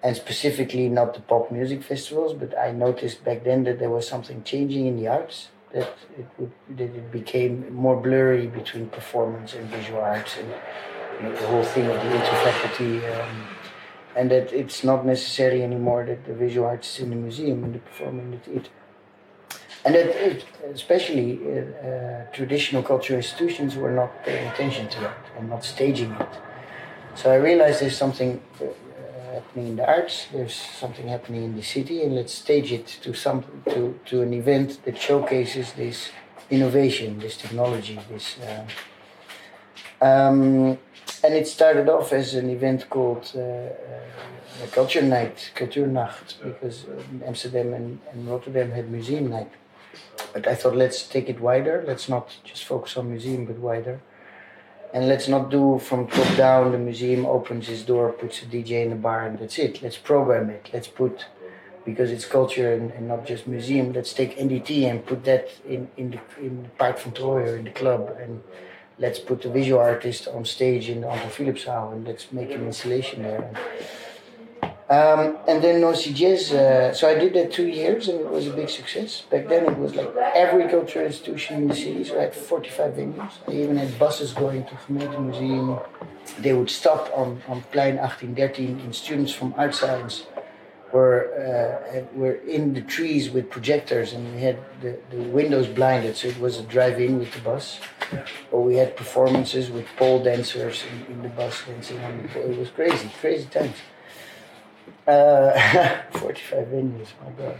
and 0.04 0.18
specifically 0.18 0.90
not 0.90 1.14
the 1.14 1.22
pop 1.22 1.50
music 1.50 1.82
festivals, 1.82 2.34
but 2.34 2.58
I 2.58 2.72
noticed 2.72 3.24
back 3.24 3.46
then 3.46 3.64
that 3.64 3.80
there 3.80 3.90
was 3.90 4.06
something 4.08 4.44
changing 4.44 4.86
in 4.86 4.98
the 4.98 5.08
arts. 5.08 5.50
That 5.74 5.96
it 6.20 6.28
would, 6.38 6.52
that 6.78 6.92
it 7.02 7.12
became 7.12 7.74
more 7.74 7.96
blurry 8.00 8.46
between 8.46 8.90
performance 8.90 9.56
and 9.56 9.68
visual 9.70 10.02
arts, 10.02 10.38
and 10.38 10.50
you 11.18 11.30
know, 11.30 11.36
the 11.36 11.48
whole 11.48 11.64
thing 11.64 11.88
of 11.88 11.96
the 11.96 12.10
interfaculty, 12.10 12.94
um, 13.20 13.48
and 14.16 14.30
that 14.30 14.54
it's 14.54 14.84
not 14.84 15.04
necessary 15.04 15.64
anymore 15.64 16.06
that 16.06 16.26
the 16.26 16.34
visual 16.34 16.68
arts 16.68 16.96
is 16.96 17.06
in 17.06 17.10
the 17.10 17.16
museum 17.16 17.64
and 17.64 17.74
the 17.74 17.80
performing 17.80 18.26
in 18.26 18.32
the 18.32 18.38
theater. 18.38 18.70
And 19.86 19.96
that 19.96 20.08
it, 20.08 20.46
especially 20.72 21.40
uh, 21.42 21.88
uh, 21.88 22.26
traditional 22.32 22.84
cultural 22.84 23.18
institutions 23.18 23.76
were 23.76 23.92
not 23.92 24.24
paying 24.24 24.48
attention 24.50 24.90
to 24.90 25.06
it 25.06 25.18
and 25.38 25.50
not 25.50 25.64
staging 25.64 26.12
it. 26.12 26.30
So 27.16 27.32
I 27.32 27.36
realized 27.36 27.82
there's 27.82 27.98
something 27.98 28.42
happening 29.34 29.68
in 29.68 29.76
the 29.76 29.88
arts, 29.88 30.28
there's 30.32 30.56
something 30.56 31.08
happening 31.08 31.44
in 31.44 31.56
the 31.56 31.64
city, 31.64 32.04
and 32.04 32.16
let's 32.16 32.34
stage 32.34 32.72
it 32.72 32.88
to 33.04 33.14
some 33.14 33.44
to, 33.70 34.00
to 34.06 34.22
an 34.22 34.34
event 34.34 34.84
that 34.86 34.98
showcases 34.98 35.74
this 35.74 36.12
innovation, 36.50 37.20
this 37.20 37.38
technology, 37.38 38.00
this. 38.10 38.38
Uh, 38.40 38.66
um, 40.06 40.78
and 41.24 41.34
it 41.34 41.48
started 41.48 41.88
off 41.90 42.12
as 42.14 42.36
an 42.36 42.50
event 42.50 42.90
called 42.90 43.32
uh, 43.36 43.40
uh, 43.40 44.68
Culture 44.72 45.02
Night, 45.02 45.52
because 45.56 46.86
uh, 46.86 47.26
Amsterdam 47.26 47.74
and, 47.74 48.00
and 48.12 48.28
Rotterdam 48.28 48.72
had 48.72 48.92
museum 48.92 49.30
night. 49.30 49.52
But 50.34 50.48
I 50.48 50.56
thought 50.56 50.76
let's 50.76 51.08
take 51.08 51.30
it 51.30 51.40
wider. 51.40 51.84
Let's 51.88 52.10
not 52.10 52.36
just 52.44 52.64
focus 52.66 52.98
on 52.98 53.10
museum, 53.10 53.46
but 53.46 53.58
wider. 53.58 54.02
And 54.94 55.08
let's 55.08 55.28
not 55.28 55.50
do 55.50 55.80
from 55.80 56.08
top 56.08 56.38
down. 56.38 56.72
The 56.72 56.78
museum 56.78 57.26
opens 57.26 57.68
its 57.68 57.82
door, 57.82 58.12
puts 58.12 58.44
a 58.44 58.46
DJ 58.46 58.84
in 58.84 58.92
the 58.92 58.96
bar, 58.96 59.26
and 59.26 59.40
that's 59.40 59.58
it. 59.58 59.82
Let's 59.82 59.98
program 59.98 60.52
it. 60.52 60.70
Let's 60.72 60.88
put, 60.88 61.26
because 61.84 62.12
it's 62.12 62.26
culture 62.26 62.72
and, 62.74 62.92
and 62.92 63.08
not 63.08 63.26
just 63.26 63.48
museum. 63.48 63.92
Let's 63.92 64.14
take 64.14 64.38
NDT 64.38 64.84
and 64.84 65.04
put 65.04 65.24
that 65.24 65.50
in 65.68 65.90
in 65.98 66.12
the 66.12 66.20
in 66.40 66.64
the 66.64 66.70
Park 66.70 67.00
van 67.00 67.12
Troje 67.14 67.58
in 67.58 67.64
the 67.66 67.72
club, 67.72 68.16
and 68.22 68.44
let's 69.00 69.18
put 69.18 69.42
the 69.42 69.50
visual 69.50 69.82
artist 69.82 70.28
on 70.28 70.46
stage 70.46 70.90
in 70.90 71.02
the 71.02 71.10
Anton 71.10 71.32
Philipszaal, 71.32 71.92
and 71.94 72.06
let's 72.06 72.32
make 72.32 72.52
an 72.52 72.64
installation 72.68 73.24
there. 73.24 73.42
And 73.42 73.58
Um, 74.90 75.38
and 75.48 75.64
then 75.64 75.82
Jazz, 75.96 76.52
uh, 76.52 76.94
so 76.94 77.10
I 77.10 77.16
did 77.16 77.34
that 77.34 77.54
two 77.54 77.68
years 77.68 78.10
and 78.10 78.20
it 78.20 78.30
was 78.30 78.48
a 78.48 78.52
big 78.52 78.70
success. 78.70 79.22
Back 79.22 79.48
then 79.48 79.66
it 79.66 79.78
was 79.78 79.96
like 79.96 80.14
every 80.36 80.68
cultural 80.70 81.06
institution 81.06 81.56
in 81.58 81.68
the 81.70 81.76
city, 81.76 82.04
so 82.04 82.20
I 82.20 82.24
had 82.24 82.36
45 82.36 82.94
venues. 82.94 83.32
I 83.48 83.52
even 83.52 83.78
had 83.78 83.98
buses 83.98 84.34
going 84.34 84.66
to 84.66 84.78
the 84.88 85.20
Museum. 85.20 85.80
They 86.40 86.54
would 86.54 86.70
stop 86.70 87.10
on, 87.16 87.42
on 87.48 87.62
Plein 87.72 87.96
1813 87.98 88.82
and 88.82 88.94
students 88.94 89.32
from 89.32 89.54
art 89.58 89.74
outside 89.74 90.12
were, 90.92 91.22
uh, 91.96 92.02
were 92.14 92.36
in 92.36 92.74
the 92.74 92.82
trees 92.82 93.32
with 93.32 93.50
projectors 93.50 94.14
and 94.14 94.36
we 94.36 94.42
had 94.42 94.60
the, 94.82 95.00
the 95.10 95.24
windows 95.24 95.68
blinded, 95.68 96.16
so 96.16 96.28
it 96.28 96.40
was 96.40 96.60
a 96.60 96.64
drive-in 96.64 97.20
with 97.20 97.34
the 97.34 97.42
bus. 97.42 97.80
Or 98.52 98.64
we 98.64 98.76
had 98.76 98.96
performances 98.96 99.72
with 99.72 99.88
pole 99.98 100.24
dancers 100.24 100.84
in, 100.92 101.14
in 101.14 101.22
the 101.24 101.30
bus 101.30 101.64
dancing 101.66 102.00
on 102.04 102.22
the 102.22 102.28
pole. 102.28 102.52
It 102.52 102.60
was 102.60 102.70
crazy, 102.70 103.10
crazy 103.20 103.48
times. 103.48 103.76
Uh, 105.08 106.02
45 106.12 106.68
venues, 106.68 107.08
my 107.24 107.32
God. 107.38 107.60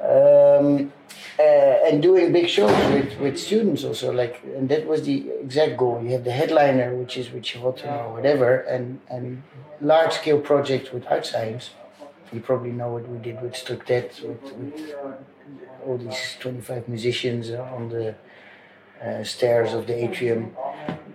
Um, 0.00 0.92
uh, 1.38 1.42
and 1.86 2.02
doing 2.02 2.32
big 2.32 2.48
shows 2.48 2.72
with, 2.92 3.18
with 3.20 3.38
students 3.38 3.84
also, 3.84 4.12
like, 4.12 4.42
and 4.56 4.68
that 4.68 4.86
was 4.86 5.02
the 5.04 5.30
exact 5.40 5.76
goal. 5.76 6.00
You 6.02 6.10
have 6.10 6.24
the 6.24 6.32
headliner, 6.32 6.94
which 6.94 7.16
is 7.16 7.30
with 7.30 7.44
Chihoten 7.44 7.92
or 8.04 8.12
whatever, 8.12 8.58
and, 8.60 9.00
and 9.08 9.42
large 9.80 10.12
scale 10.12 10.40
projects 10.40 10.92
with 10.92 11.06
art 11.06 11.24
science. 11.26 11.70
You 12.32 12.40
probably 12.40 12.72
know 12.72 12.92
what 12.92 13.08
we 13.08 13.18
did 13.18 13.40
with 13.40 13.54
Structet, 13.54 14.20
with, 14.22 14.52
with 14.54 14.94
all 15.86 15.96
these 15.96 16.36
25 16.40 16.88
musicians 16.88 17.50
on 17.50 17.88
the 17.88 18.14
uh, 19.04 19.24
stairs 19.24 19.74
of 19.74 19.86
the 19.86 20.04
atrium. 20.04 20.56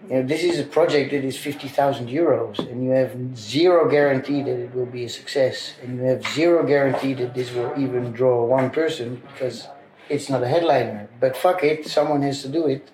You 0.10 0.16
know, 0.16 0.24
this 0.24 0.44
is 0.44 0.60
a 0.60 0.64
project 0.64 1.12
that 1.12 1.24
is 1.24 1.38
50,000 1.38 2.08
euros 2.08 2.60
and 2.60 2.84
you 2.84 2.92
have 2.92 3.38
zero 3.38 3.90
guarantee 3.90 4.44
that 4.44 4.58
it 4.60 4.76
will 4.76 4.86
be 4.86 5.06
a 5.06 5.10
success 5.10 5.74
and 5.82 5.98
you 5.98 6.04
have 6.04 6.26
zero 6.28 6.66
guarantee 6.66 7.14
that 7.16 7.34
this 7.34 7.54
will 7.54 7.74
even 7.78 8.12
draw 8.12 8.46
one 8.46 8.70
person 8.70 9.22
because 9.32 9.68
it's 10.10 10.30
not 10.30 10.44
a 10.44 10.48
headliner. 10.48 11.10
But 11.20 11.38
fuck 11.38 11.64
it 11.64 11.88
someone 11.88 12.22
has 12.24 12.42
to 12.42 12.50
do 12.50 12.68
it 12.68 12.92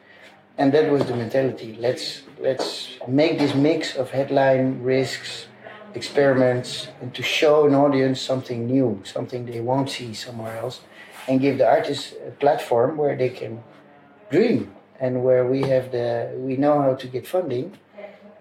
and 0.57 0.71
that 0.73 0.91
was 0.91 1.05
the 1.05 1.15
mentality. 1.15 1.77
Let's 1.79 2.23
let's 2.39 2.97
make 3.07 3.39
this 3.39 3.55
mix 3.55 3.95
of 3.95 4.11
headline 4.11 4.81
risks 4.83 5.47
experiments 5.95 6.87
and 7.01 7.13
to 7.15 7.23
show 7.23 7.65
an 7.65 7.73
audience 7.73 8.21
something 8.21 8.67
new 8.67 9.01
something 9.03 9.45
they 9.45 9.59
won't 9.59 9.89
see 9.89 10.13
somewhere 10.13 10.55
else 10.57 10.81
and 11.27 11.41
give 11.41 11.57
the 11.57 11.67
artists 11.67 12.13
a 12.27 12.31
platform 12.31 12.97
where 12.97 13.15
they 13.15 13.29
can 13.29 13.63
dream 14.29 14.71
and 14.99 15.23
where 15.23 15.45
we 15.45 15.61
have 15.63 15.91
the 15.91 16.31
we 16.37 16.55
know 16.57 16.81
how 16.81 16.95
to 16.95 17.07
get 17.07 17.27
funding. 17.27 17.77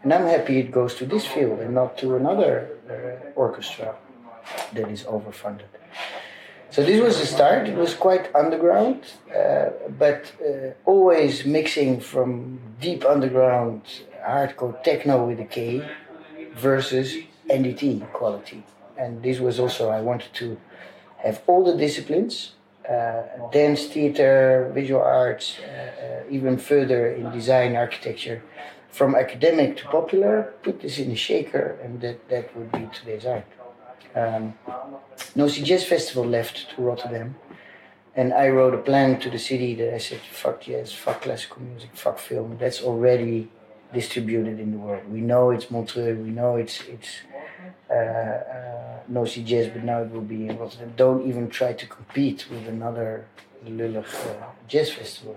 And 0.03 0.13
i'm 0.15 0.27
happy 0.27 0.59
it 0.59 0.71
goes 0.71 0.95
to 0.97 1.07
this 1.07 1.27
field 1.27 1.61
and 1.61 1.75
not 1.75 1.99
to 1.99 2.17
another 2.17 2.53
uh, 2.89 3.31
orchestra 3.35 3.97
that 4.73 4.89
is 4.89 5.03
overfunded. 5.05 5.71
So 6.71 6.85
this 6.85 7.01
was 7.01 7.19
the 7.19 7.27
start. 7.27 7.67
It 7.67 7.77
was 7.77 7.95
quite 7.95 8.35
underground 8.35 9.01
uh, 9.35 9.71
but 9.99 10.33
uh, 10.41 10.73
always 10.85 11.45
mixing 11.45 12.01
from 12.01 12.61
deep 12.81 13.05
underground 13.05 13.83
hardcore 14.27 14.83
techno 14.83 15.27
with 15.27 15.41
a 15.41 15.45
k 15.45 15.83
versus 16.55 17.17
ndt 17.49 18.13
quality. 18.13 18.63
And 18.97 19.23
this 19.23 19.39
was 19.39 19.59
also 19.61 19.91
i 19.91 20.01
wanted 20.01 20.33
to 20.35 20.59
have 21.19 21.43
all 21.47 21.65
the 21.65 21.77
disciplines 21.77 22.53
dance, 23.53 23.87
theater, 23.87 24.71
visual 24.75 25.03
arts, 25.03 25.59
uh, 25.61 26.25
uh, 26.27 26.31
even 26.31 26.57
further 26.57 27.13
in 27.13 27.31
design, 27.31 27.77
architecture, 27.77 28.43
from 28.91 29.15
academic 29.15 29.77
to 29.77 29.85
popular, 29.87 30.55
put 30.63 30.81
this 30.81 30.99
in 30.99 31.11
a 31.11 31.15
shaker, 31.15 31.79
and 31.83 32.01
that, 32.01 32.29
that 32.29 32.57
would 32.57 32.73
be 32.73 32.89
today's 32.93 33.27
art. 33.27 33.45
Um, 34.15 34.55
Nosy 35.35 35.63
Jazz 35.63 35.85
Festival 35.85 36.25
left 36.25 36.71
to 36.71 36.83
Rotterdam, 36.83 37.37
and 38.17 38.33
I 38.33 38.49
wrote 38.49 38.75
a 38.75 38.79
plan 38.79 39.21
to 39.21 39.31
the 39.31 39.39
city 39.39 39.75
that 39.75 39.95
I 39.95 39.99
said, 39.99 40.21
fuck 40.21 40.63
jazz, 40.63 40.93
fuck 40.93 41.23
classical 41.23 41.63
music, 41.63 41.91
fuck 41.95 42.19
film. 42.19 42.57
That's 42.59 42.83
already 42.83 43.51
distributed 43.93 44.61
in 44.61 44.73
the 44.73 44.79
world. 44.79 45.11
We 45.11 45.21
know 45.21 45.51
it's 45.51 45.71
Montreux, 45.71 46.17
we 46.17 46.31
know 46.31 46.57
it's 46.57 46.83
it's 46.83 47.09
uh, 47.91 47.95
uh, 47.95 48.99
Nosy 49.09 49.43
Jazz, 49.43 49.69
but 49.69 49.83
now 49.85 50.03
it 50.03 50.11
will 50.11 50.21
be 50.21 50.49
in 50.49 50.59
Rotterdam. 50.59 50.93
Don't 50.97 51.27
even 51.27 51.49
try 51.49 51.73
to 51.73 51.87
compete 51.87 52.47
with 52.51 52.67
another 52.69 53.27
lullig 53.65 54.05
uh, 54.05 54.45
jazz 54.69 54.91
festival. 54.93 55.35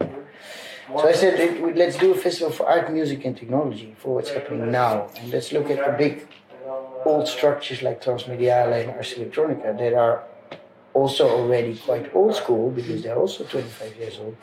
So 0.88 1.08
I 1.08 1.14
said, 1.14 1.62
let's 1.78 1.98
do 1.98 2.12
a 2.12 2.16
festival 2.16 2.52
for 2.52 2.68
art, 2.68 2.92
music, 2.92 3.24
and 3.24 3.38
technology 3.38 3.96
for 3.98 4.16
what's 4.16 4.30
happening 4.30 4.72
now, 4.72 5.10
and 5.18 5.32
let's 5.32 5.54
look 5.54 5.70
at 5.70 5.80
the 5.86 5.94
big 5.98 6.28
old 7.06 7.28
structures 7.28 7.82
like 7.82 8.04
Transmediale 8.04 8.82
and 8.82 8.92
Ars 8.92 9.14
Electronica 9.14 9.78
that 9.78 9.94
are 9.94 10.24
also 10.94 11.30
already 11.30 11.78
quite 11.78 12.14
old 12.14 12.36
school 12.36 12.70
because 12.70 13.04
they're 13.04 13.16
also 13.16 13.44
25 13.46 13.96
years 13.96 14.20
old. 14.20 14.36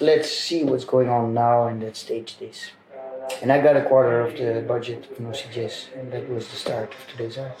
Let's 0.00 0.30
see 0.30 0.64
what's 0.64 0.84
going 0.84 1.08
on 1.08 1.34
now 1.34 1.66
and 1.66 1.82
let's 1.82 2.00
stage 2.00 2.38
this. 2.38 2.70
And 3.42 3.50
I 3.50 3.60
got 3.60 3.76
a 3.76 3.82
quarter 3.82 4.20
of 4.20 4.36
the 4.36 4.64
budget 4.66 5.10
of 5.18 5.50
Jazz, 5.52 5.88
and 5.96 6.12
that 6.12 6.28
was 6.28 6.48
the 6.48 6.56
start 6.56 6.92
of 6.92 7.10
today's 7.10 7.38
art. 7.38 7.58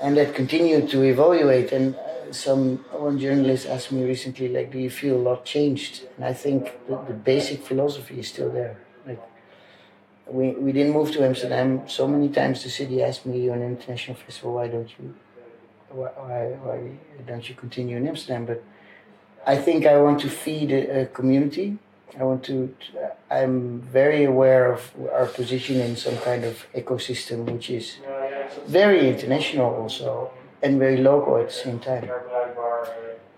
And 0.00 0.16
that 0.16 0.34
continued 0.34 0.90
to 0.90 1.02
evaluate. 1.02 1.72
And 1.72 1.96
some 2.30 2.78
one 2.90 3.18
journalist 3.18 3.66
asked 3.66 3.92
me 3.92 4.04
recently, 4.04 4.48
like, 4.48 4.72
do 4.72 4.78
you 4.78 4.90
feel 4.90 5.16
a 5.16 5.24
lot 5.30 5.44
changed? 5.44 6.02
And 6.16 6.24
I 6.24 6.32
think 6.32 6.72
the, 6.88 6.96
the 7.06 7.14
basic 7.14 7.62
philosophy 7.62 8.18
is 8.18 8.28
still 8.28 8.50
there. 8.50 8.76
Like, 9.06 9.22
we, 10.26 10.50
we 10.50 10.72
didn't 10.72 10.92
move 10.92 11.12
to 11.12 11.24
Amsterdam. 11.24 11.88
So 11.88 12.08
many 12.08 12.28
times 12.28 12.64
the 12.64 12.70
city 12.70 13.02
asked 13.02 13.26
me, 13.26 13.44
you're 13.44 13.54
an 13.54 13.62
international 13.62 14.16
festival, 14.16 14.54
why 14.54 14.68
don't 14.68 14.90
you, 14.98 15.14
why, 15.90 16.08
why, 16.16 16.40
why 16.62 16.90
don't 17.26 17.48
you 17.48 17.54
continue 17.54 17.96
in 17.96 18.08
Amsterdam? 18.08 18.44
But 18.44 18.62
I 19.46 19.56
think 19.56 19.86
I 19.86 19.96
want 19.98 20.20
to 20.22 20.28
feed 20.28 20.72
a, 20.72 21.02
a 21.02 21.06
community 21.06 21.78
I 22.18 22.24
want 22.24 22.44
to, 22.44 22.74
I'm 23.30 23.80
very 23.80 24.24
aware 24.24 24.72
of 24.72 24.90
our 25.12 25.26
position 25.26 25.80
in 25.80 25.96
some 25.96 26.16
kind 26.18 26.44
of 26.44 26.66
ecosystem 26.74 27.44
which 27.50 27.70
is 27.70 27.98
very 28.66 29.08
international 29.08 29.74
also 29.74 30.30
and 30.62 30.78
very 30.78 30.98
local 30.98 31.36
at 31.36 31.48
the 31.48 31.54
same 31.54 31.78
time. 31.78 32.10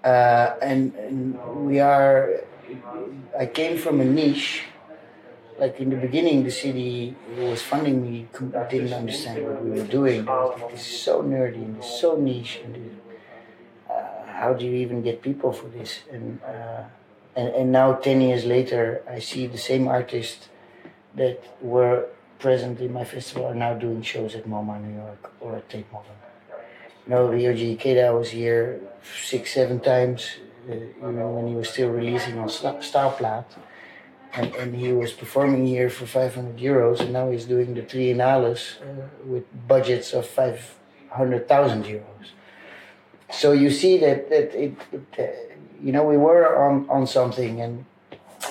Uh, 0.05 0.55
and, 0.63 0.95
and 0.95 1.67
we 1.67 1.81
are, 1.81 2.41
I 3.39 3.47
came 3.47 3.79
from 3.79 4.01
a 4.01 4.05
niche 4.05 4.65
like 5.59 5.81
in 5.81 5.91
the 5.91 5.97
beginning, 5.97 6.45
the 6.45 6.51
city 6.51 7.17
who 7.35 7.47
was 7.47 7.63
funding 7.63 8.03
me 8.03 8.29
didn't 8.71 8.93
understand 8.93 9.45
what 9.45 9.65
we 9.65 9.71
were 9.73 9.87
doing. 9.87 10.21
Is 10.73 10.83
so 10.83 11.23
nerdy 11.23 11.57
and 11.57 11.83
so 11.83 12.17
niche, 12.17 12.61
and 12.65 13.01
uh, 13.91 14.25
how 14.27 14.55
do 14.55 14.65
you 14.65 14.75
even 14.75 15.03
get 15.03 15.21
people 15.21 15.53
for 15.53 15.67
this? 15.67 16.01
And 16.13 16.41
uh, 16.43 16.85
and, 17.39 17.49
and 17.59 17.73
now 17.81 17.89
10 17.95 18.21
years 18.29 18.45
later 18.45 18.85
i 19.17 19.19
see 19.19 19.47
the 19.47 19.63
same 19.71 19.85
artists 19.89 20.49
that 21.15 21.39
were 21.61 22.07
present 22.39 22.81
in 22.81 22.93
my 22.93 23.05
festival 23.05 23.47
are 23.47 23.55
now 23.55 23.75
doing 23.75 24.03
shows 24.03 24.35
at 24.35 24.47
MoMA 24.47 24.81
New 24.81 24.97
York 24.97 25.33
or 25.41 25.57
at 25.57 25.69
Tate 25.69 25.91
Modern. 25.93 26.13
You 27.05 27.11
know, 27.11 27.29
Ryoji 27.29 27.77
Ikeda 27.77 28.17
was 28.17 28.31
here 28.31 28.81
six, 29.25 29.53
seven 29.53 29.81
times, 29.81 30.37
uh, 30.71 30.75
you 30.75 31.13
know, 31.13 31.31
when 31.31 31.49
he 31.49 31.55
was 31.55 31.69
still 31.71 31.91
releasing 31.91 32.39
on 32.39 32.49
Starplat. 32.49 33.47
And, 34.35 34.55
and 34.57 34.75
he 34.77 34.93
was 34.93 35.13
performing 35.13 35.67
here 35.67 35.89
for 35.89 36.05
500 36.05 36.59
euros, 36.59 37.01
and 37.01 37.15
now 37.15 37.31
he's 37.31 37.47
doing 37.47 37.73
the 37.73 37.81
Triennales 37.81 38.79
uh, 38.83 39.09
with 39.25 39.45
budgets 39.67 40.13
of 40.13 40.27
500,000 40.27 41.85
euros. 41.85 42.27
So 43.31 43.53
you 43.53 43.71
see 43.71 43.97
that, 43.99 44.29
that 44.29 44.55
it, 44.55 44.77
it 44.93 45.19
uh, 45.19 45.48
you 45.83 45.93
know, 45.93 46.05
we 46.05 46.17
were 46.17 46.57
on, 46.65 46.89
on 46.89 47.07
something 47.07 47.61
and 47.61 47.85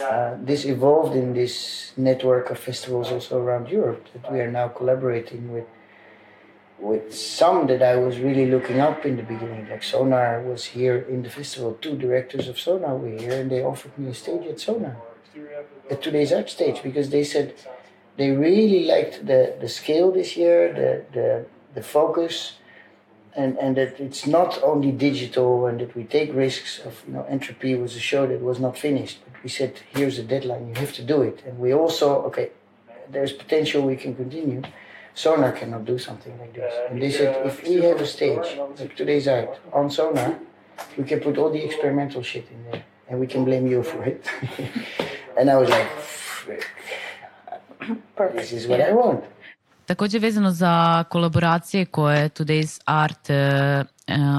uh, 0.02 0.36
this 0.42 0.66
evolved 0.66 1.16
in 1.16 1.34
this 1.34 1.94
network 1.98 2.50
of 2.50 2.60
festivals 2.60 3.12
also 3.12 3.40
around 3.40 3.70
Europe 3.70 4.06
that 4.14 4.32
we 4.32 4.40
are 4.40 4.52
now 4.52 4.68
collaborating 4.68 5.52
with 5.52 5.66
with 6.80 7.16
some 7.16 7.66
that 7.68 7.82
I 7.82 7.96
was 7.96 8.20
really 8.20 8.46
looking 8.46 8.80
up 8.80 9.04
in 9.04 9.18
the 9.18 9.24
beginning. 9.24 9.68
Like 9.68 9.82
Sonar 9.82 10.44
was 10.44 10.66
here 10.66 10.98
in 10.98 11.24
the 11.24 11.30
festival. 11.30 11.76
Two 11.82 11.98
directors 11.98 12.48
of 12.48 12.60
Sonar 12.60 12.96
were 12.96 13.18
here 13.18 13.42
and 13.42 13.50
they 13.50 13.64
offered 13.64 13.98
me 13.98 14.12
a 14.12 14.14
stage 14.14 14.46
at 14.46 14.60
Sonar. 14.60 14.96
At 15.90 16.04
today's 16.04 16.32
art 16.32 16.50
stage 16.50 16.84
because 16.84 17.10
they 17.10 17.24
said 17.24 17.56
they 18.18 18.32
really 18.32 18.86
liked 18.86 19.26
the, 19.26 19.56
the 19.60 19.70
scale 19.70 20.12
this 20.12 20.38
year, 20.38 20.74
the, 20.74 21.18
the, 21.18 21.46
the 21.74 21.84
focus, 21.84 22.54
and 23.38 23.56
and 23.60 23.78
that 23.78 24.00
it's 24.00 24.26
not 24.26 24.62
only 24.64 24.92
digital 24.92 25.68
and 25.68 25.80
that 25.80 25.96
we 25.96 26.04
take 26.04 26.34
risks 26.34 26.80
of 26.88 26.94
you 27.08 27.14
know 27.14 27.24
entropy 27.30 27.76
was 27.76 27.96
a 27.96 28.00
show 28.00 28.26
that 28.28 28.42
was 28.42 28.60
not 28.60 28.78
finished 28.78 29.20
but 29.24 29.34
we 29.44 29.50
said 29.50 29.72
here's 29.96 30.18
a 30.18 30.24
deadline 30.24 30.68
you 30.68 30.74
have 30.86 30.94
to 30.94 31.04
do 31.04 31.22
it. 31.22 31.44
And 31.46 31.60
we 31.60 31.72
also 31.74 32.08
okay 32.30 32.50
there's 33.10 33.32
potential 33.32 33.84
we 33.84 33.96
can 33.96 34.14
continue. 34.16 34.62
Sonar 35.14 35.52
cannot 35.52 35.86
do 35.86 35.98
something 35.98 36.38
like 36.40 36.54
this. 36.54 36.74
And 36.90 37.02
they 37.02 37.10
said 37.10 37.46
if 37.46 37.64
we 37.64 37.76
have 37.88 38.02
a 38.02 38.06
stage 38.06 38.48
like 38.80 38.96
today's 38.96 39.28
art 39.28 39.54
on 39.72 39.90
sonar 39.90 40.40
we 40.98 41.04
can 41.04 41.20
put 41.20 41.38
all 41.38 41.52
the 41.52 41.64
experimental 41.64 42.22
shit 42.22 42.46
in 42.52 42.60
there 42.72 42.84
and 43.08 43.20
we 43.20 43.28
can 43.28 43.46
blame 43.46 43.66
you 43.68 43.84
for 43.84 44.04
it. 44.04 44.26
And 45.40 45.52
i 45.52 45.56
was 45.56 45.70
like 45.70 45.88
Perfect. 48.16 48.38
this 48.38 48.52
is 48.52 48.66
what 48.66 48.82
i 48.82 48.92
want 48.92 49.24
Takođe 49.88 50.20
vezano 50.20 50.52
za 50.52 51.04
kolaboracije 51.04 51.86
koje 51.86 52.30
Today's 52.30 52.82
Art 52.86 53.30
e, 53.30 53.84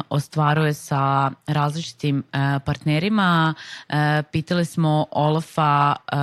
ostvaruje 0.09 0.75
sa 0.75 1.31
različitim 1.47 2.23
e, 2.33 2.59
partnerima. 2.65 3.55
E, 3.89 4.23
pitali 4.33 4.65
smo 4.65 5.07
Olofa 5.11 5.97
e, 5.97 6.17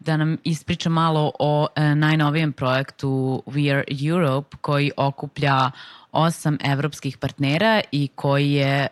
da 0.00 0.16
nam 0.16 0.36
ispriča 0.44 0.88
malo 0.88 1.32
o 1.38 1.66
e, 1.76 1.94
najnovijem 1.94 2.52
projektu 2.52 3.42
We 3.46 3.72
Are 3.74 3.84
Europe 4.08 4.56
koji 4.60 4.90
okuplja 4.96 5.70
osam 6.12 6.58
evropskih 6.64 7.18
partnera 7.18 7.80
i 7.92 8.08
koji 8.14 8.52
je 8.52 8.86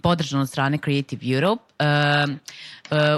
podržan 0.00 0.40
od 0.40 0.48
strane 0.48 0.78
Creative 0.78 1.34
Europe. 1.34 1.62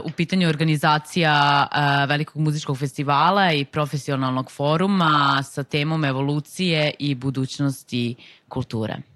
U 0.05 0.11
pitanju 0.11 0.49
organizacija 0.49 1.67
velikog 2.09 2.43
muzičkog 2.43 2.79
festivala 2.79 3.53
i 3.53 3.65
profesionalnog 3.65 4.51
foruma 4.51 5.43
sa 5.43 5.63
temom 5.63 6.05
evolucije 6.05 6.95
i 6.99 7.15
budućnosti 7.15 8.15
kulture. 8.49 9.12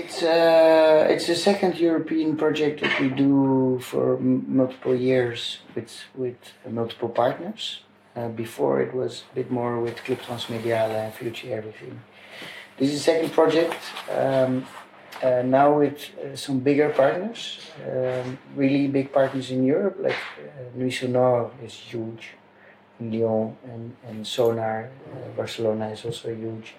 It's 0.00 0.22
a, 0.22 1.04
uh, 1.06 1.12
it's 1.12 1.28
a 1.28 1.36
second 1.36 1.76
European 1.76 2.34
project 2.34 2.80
that 2.80 2.98
we 2.98 3.08
do 3.10 3.78
for 3.82 4.18
multiple 4.18 4.94
years 4.94 5.58
with, 5.74 5.92
with 6.14 6.38
multiple 6.66 7.10
partners. 7.10 7.82
Uh, 8.16 8.28
before 8.28 8.80
it 8.80 8.92
was 8.94 9.24
a 9.30 9.34
bit 9.34 9.50
more 9.50 9.78
with 9.78 9.96
Club 10.04 10.18
Transmediale 10.26 10.94
and 11.02 11.14
Future 11.14 11.54
Everything. 11.54 12.00
This 12.78 12.88
is 12.88 12.94
the 12.94 13.04
second 13.12 13.30
project, 13.30 13.80
um, 14.10 14.66
uh, 15.22 15.42
now 15.44 15.78
with 15.78 15.98
uh, 16.18 16.34
some 16.34 16.58
bigger 16.58 16.88
partners, 16.90 17.70
um, 17.86 18.38
really 18.56 18.88
big 18.88 19.12
partners 19.12 19.50
in 19.50 19.64
Europe, 19.64 19.96
like 20.00 20.22
uh, 20.38 20.76
Nuit 20.76 21.52
is 21.62 21.74
huge 21.74 22.30
in 22.98 23.12
Lyon, 23.12 23.56
and, 23.64 23.94
and 24.08 24.26
Sonar, 24.26 24.90
uh, 25.12 25.28
Barcelona 25.36 25.90
is 25.90 26.04
also 26.04 26.34
huge. 26.34 26.74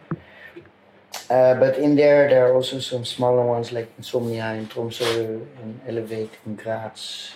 Uh, 1.32 1.56
but 1.56 1.78
in 1.78 1.96
there, 1.96 2.28
there 2.28 2.46
are 2.46 2.54
also 2.54 2.78
some 2.80 3.06
smaller 3.06 3.46
ones 3.46 3.72
like 3.72 3.90
Insomnia 3.98 4.54
in 4.56 4.68
Tromsø 4.68 5.46
and 5.62 5.80
Elevate 5.88 6.38
in 6.46 6.56
Graz. 6.56 7.36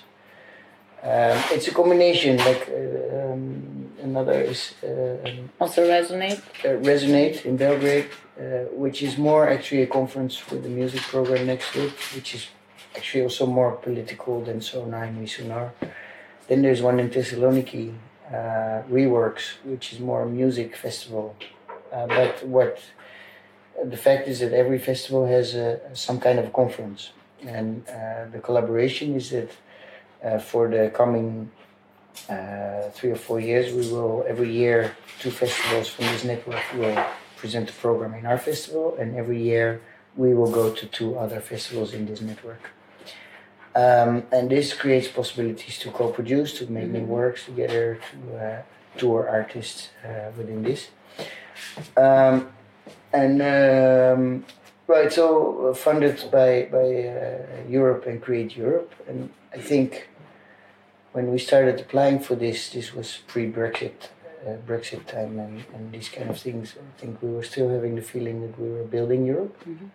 Um, 1.01 1.37
it's 1.55 1.69
a 1.69 1.71
combination, 1.71 2.35
like 2.37 2.67
uh, 2.67 3.31
um, 3.31 3.93
another 4.03 4.41
is 4.41 4.73
um, 4.83 5.49
also 5.61 5.87
Resonate. 5.87 6.41
Resonate 6.89 7.45
in 7.45 7.55
Belgrade, 7.55 8.09
uh, 8.37 8.65
which 8.83 9.01
is 9.01 9.17
more 9.17 9.47
actually 9.47 9.83
a 9.83 9.87
conference 9.87 10.35
with 10.49 10.63
the 10.63 10.69
music 10.69 11.01
program 11.03 11.45
next 11.45 11.73
it, 11.77 11.93
which 12.15 12.35
is 12.35 12.47
actually 12.97 13.23
also 13.23 13.45
more 13.45 13.71
political 13.71 14.41
than 14.41 14.59
Sonar 14.59 15.05
and 15.05 15.25
Misunar. 15.25 15.71
Then 16.49 16.63
there's 16.63 16.81
one 16.81 16.99
in 16.99 17.09
Thessaloniki, 17.09 17.93
uh, 18.27 18.81
Reworks, 18.91 19.45
which 19.63 19.93
is 19.93 19.99
more 19.99 20.23
a 20.23 20.27
music 20.27 20.75
festival. 20.75 21.33
Uh, 21.93 22.07
but 22.07 22.45
what 22.45 22.79
the 23.83 23.97
fact 23.97 24.27
is 24.27 24.39
that 24.39 24.53
every 24.53 24.79
festival 24.79 25.25
has 25.25 25.55
a, 25.55 25.79
some 25.93 26.19
kind 26.19 26.39
of 26.39 26.53
conference, 26.53 27.11
and 27.41 27.83
uh, 27.89 28.25
the 28.31 28.39
collaboration 28.39 29.15
is 29.15 29.29
that 29.31 29.51
uh, 30.23 30.39
for 30.39 30.67
the 30.67 30.91
coming 30.93 31.51
three 32.93 33.11
or 33.11 33.17
four 33.17 33.39
years, 33.39 33.73
we 33.73 33.91
will 33.93 34.25
every 34.27 34.51
year 34.51 34.95
two 35.19 35.31
festivals 35.31 35.89
from 35.89 36.05
this 36.05 36.23
network 36.23 36.63
will 36.73 37.05
present 37.35 37.69
a 37.69 37.73
program 37.73 38.13
in 38.13 38.25
our 38.25 38.37
festival, 38.37 38.95
and 38.99 39.15
every 39.15 39.41
year 39.41 39.81
we 40.15 40.33
will 40.33 40.51
go 40.51 40.71
to 40.71 40.85
two 40.87 41.17
other 41.17 41.39
festivals 41.39 41.93
in 41.93 42.05
this 42.05 42.21
network. 42.21 42.71
Um, 43.75 44.23
and 44.31 44.49
this 44.49 44.73
creates 44.73 45.09
possibilities 45.09 45.77
to 45.79 45.91
co-produce, 45.91 46.57
to 46.59 46.71
make 46.71 46.87
new 46.87 46.99
mm-hmm. 46.99 47.09
works 47.09 47.45
together, 47.45 47.99
to 48.07 48.37
uh, 48.37 48.61
tour 48.97 49.27
artists 49.27 49.89
uh, 50.05 50.31
within 50.37 50.63
this. 50.63 50.87
Um, 51.97 52.47
and 53.21 53.35
um, 53.41 54.45
right, 54.87 55.11
so 55.11 55.67
uh, 55.67 55.73
funded 55.73 56.17
by 56.31 56.67
by 56.71 56.87
uh, 57.07 57.69
Europe 57.69 58.05
and 58.09 58.21
Create 58.21 58.55
Europe, 58.55 58.91
and 59.07 59.29
I 59.53 59.59
think 59.59 60.09
when 61.13 61.31
we 61.31 61.39
started 61.39 61.79
applying 61.79 62.19
for 62.19 62.35
this, 62.35 62.69
this 62.69 62.93
was 62.93 63.19
pre-Brexit 63.27 64.09
uh, 64.45 64.57
Brexit 64.67 65.05
time 65.07 65.39
and, 65.39 65.63
and 65.73 65.91
these 65.91 66.09
kind 66.09 66.29
of 66.29 66.37
things, 66.39 66.75
I 66.77 66.99
think 66.99 67.21
we 67.21 67.31
were 67.31 67.43
still 67.43 67.69
having 67.69 67.95
the 67.95 68.01
feeling 68.01 68.41
that 68.41 68.59
we 68.59 68.69
were 68.69 68.83
building 68.83 69.25
Europe. 69.25 69.55
Mm-hmm. 69.67 69.87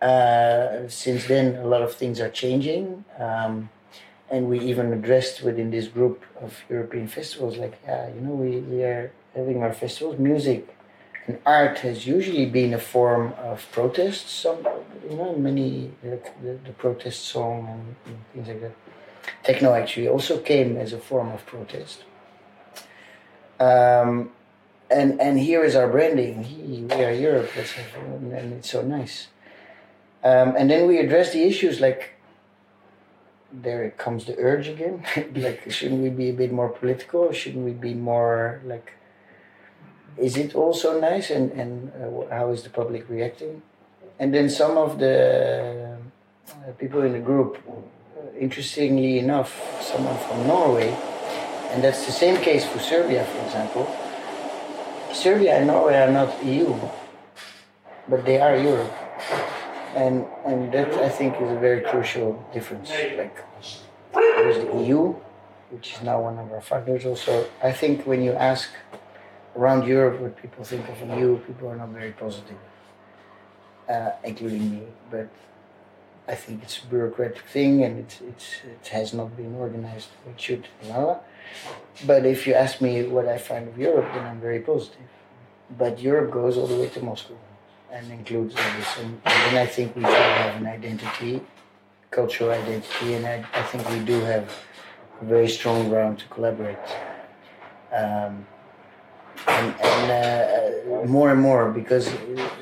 Uh, 0.00 0.88
since 0.88 1.26
then, 1.26 1.56
a 1.56 1.66
lot 1.66 1.82
of 1.82 1.94
things 1.94 2.20
are 2.20 2.30
changing. 2.30 3.04
Um, 3.18 3.70
and 4.30 4.48
we 4.48 4.58
even 4.60 4.92
addressed 4.92 5.42
within 5.42 5.70
this 5.70 5.86
group 5.88 6.24
of 6.40 6.62
European 6.70 7.06
festivals, 7.08 7.56
like, 7.56 7.78
yeah, 7.84 8.08
you 8.08 8.20
know, 8.20 8.34
we, 8.34 8.60
we 8.60 8.82
are 8.82 9.12
having 9.34 9.62
our 9.62 9.72
festivals. 9.72 10.18
Music 10.18 10.73
and 11.26 11.38
art 11.46 11.78
has 11.78 12.06
usually 12.06 12.46
been 12.46 12.74
a 12.74 12.78
form 12.78 13.32
of 13.38 13.66
protest. 13.72 14.28
Some, 14.28 14.58
you 15.08 15.16
know, 15.16 15.34
many, 15.36 15.90
like 16.02 16.40
the, 16.42 16.58
the 16.64 16.72
protest 16.72 17.24
song 17.24 17.66
and, 17.68 17.96
and 18.06 18.24
things 18.32 18.48
like 18.48 18.60
that. 18.60 18.74
Techno 19.42 19.72
actually 19.72 20.08
also 20.08 20.38
came 20.38 20.76
as 20.76 20.92
a 20.92 20.98
form 20.98 21.30
of 21.32 21.44
protest. 21.46 22.04
Um, 23.58 24.32
and 24.90 25.20
and 25.20 25.38
here 25.38 25.64
is 25.64 25.74
our 25.74 25.88
branding. 25.88 26.88
We 26.88 27.04
are 27.04 27.12
Europe. 27.12 27.50
Let's 27.56 27.74
and 28.06 28.52
it's 28.52 28.70
so 28.70 28.82
nice. 28.82 29.28
Um, 30.22 30.54
and 30.56 30.70
then 30.70 30.86
we 30.86 30.98
address 30.98 31.32
the 31.32 31.42
issues 31.42 31.80
like. 31.80 32.10
There 33.56 33.88
comes 33.92 34.24
the 34.24 34.36
urge 34.36 34.66
again. 34.66 35.04
like, 35.36 35.70
shouldn't 35.70 36.02
we 36.02 36.10
be 36.10 36.30
a 36.30 36.32
bit 36.32 36.50
more 36.50 36.68
political? 36.68 37.30
Shouldn't 37.32 37.64
we 37.64 37.70
be 37.70 37.94
more 37.94 38.60
like? 38.64 38.94
Is 40.16 40.36
it 40.36 40.54
also 40.54 41.00
nice? 41.00 41.30
And 41.30 41.52
and 41.52 41.92
uh, 41.92 42.34
how 42.34 42.50
is 42.52 42.62
the 42.62 42.70
public 42.70 43.08
reacting? 43.08 43.62
And 44.18 44.32
then 44.32 44.48
some 44.48 44.78
of 44.78 44.98
the 44.98 45.96
uh, 46.48 46.72
people 46.78 47.02
in 47.02 47.12
the 47.12 47.24
group, 47.30 47.58
interestingly 48.38 49.18
enough, 49.18 49.50
someone 49.82 50.18
from 50.18 50.46
Norway 50.46 50.94
and 51.74 51.82
that's 51.82 52.06
the 52.06 52.12
same 52.12 52.36
case 52.36 52.64
for 52.64 52.78
Serbia, 52.78 53.24
for 53.24 53.44
example. 53.44 53.84
Serbia 55.12 55.58
and 55.58 55.66
Norway 55.66 55.96
are 55.96 56.12
not 56.12 56.30
EU, 56.44 56.72
but 58.08 58.24
they 58.24 58.40
are 58.40 58.56
Europe. 58.56 58.94
And, 59.96 60.24
and 60.46 60.70
that, 60.70 60.94
I 61.02 61.08
think, 61.08 61.34
is 61.42 61.50
a 61.50 61.58
very 61.58 61.80
crucial 61.80 62.38
difference. 62.52 62.90
Like, 62.90 63.36
there's 64.12 64.58
the 64.58 64.84
EU, 64.86 65.16
which 65.70 65.94
is 65.94 66.02
now 66.02 66.20
one 66.20 66.38
of 66.38 66.52
our 66.52 66.60
partners 66.60 67.04
also. 67.06 67.44
I 67.60 67.72
think 67.72 68.06
when 68.06 68.22
you 68.22 68.34
ask 68.34 68.70
around 69.56 69.86
Europe 69.86 70.20
what 70.20 70.36
people 70.36 70.64
think 70.64 70.88
of 70.88 71.18
EU, 71.18 71.38
people 71.38 71.68
are 71.68 71.76
not 71.76 71.88
very 71.90 72.12
positive, 72.12 72.56
uh, 73.88 74.10
including 74.24 74.70
me. 74.70 74.82
But 75.10 75.28
I 76.26 76.34
think 76.34 76.62
it's 76.62 76.82
a 76.82 76.86
bureaucratic 76.86 77.44
thing 77.46 77.84
and 77.84 77.98
it's, 78.00 78.20
it's, 78.20 78.46
it 78.64 78.88
has 78.88 79.12
not 79.14 79.36
been 79.36 79.54
organized. 79.54 80.08
It 80.26 80.40
should. 80.40 80.68
Blah, 80.82 81.18
but 82.06 82.26
if 82.26 82.46
you 82.46 82.54
ask 82.54 82.80
me 82.80 83.04
what 83.04 83.28
I 83.28 83.38
find 83.38 83.68
of 83.68 83.78
Europe, 83.78 84.06
then 84.14 84.26
I'm 84.26 84.40
very 84.40 84.60
positive. 84.60 85.08
But 85.78 86.00
Europe 86.00 86.30
goes 86.30 86.56
all 86.56 86.66
the 86.66 86.76
way 86.76 86.88
to 86.88 87.00
Moscow 87.02 87.36
and 87.90 88.10
includes 88.10 88.54
this. 88.54 88.98
And, 88.98 89.20
I 89.24 89.66
think 89.66 89.94
we 89.94 90.02
should 90.02 90.12
have 90.12 90.60
an 90.60 90.66
identity, 90.66 91.40
cultural 92.10 92.50
identity, 92.50 93.14
and 93.14 93.24
I, 93.24 93.44
I 93.54 93.62
think 93.62 93.88
we 93.88 94.00
do 94.00 94.20
have 94.20 94.52
a 95.20 95.24
very 95.24 95.48
strong 95.48 95.88
ground 95.88 96.18
to 96.18 96.24
collaborate. 96.26 96.78
Um, 97.92 98.46
and, 99.46 99.74
and 99.80 100.10
uh, 100.10 101.06
more 101.06 101.30
and 101.30 101.40
more 101.40 101.70
because 101.70 102.12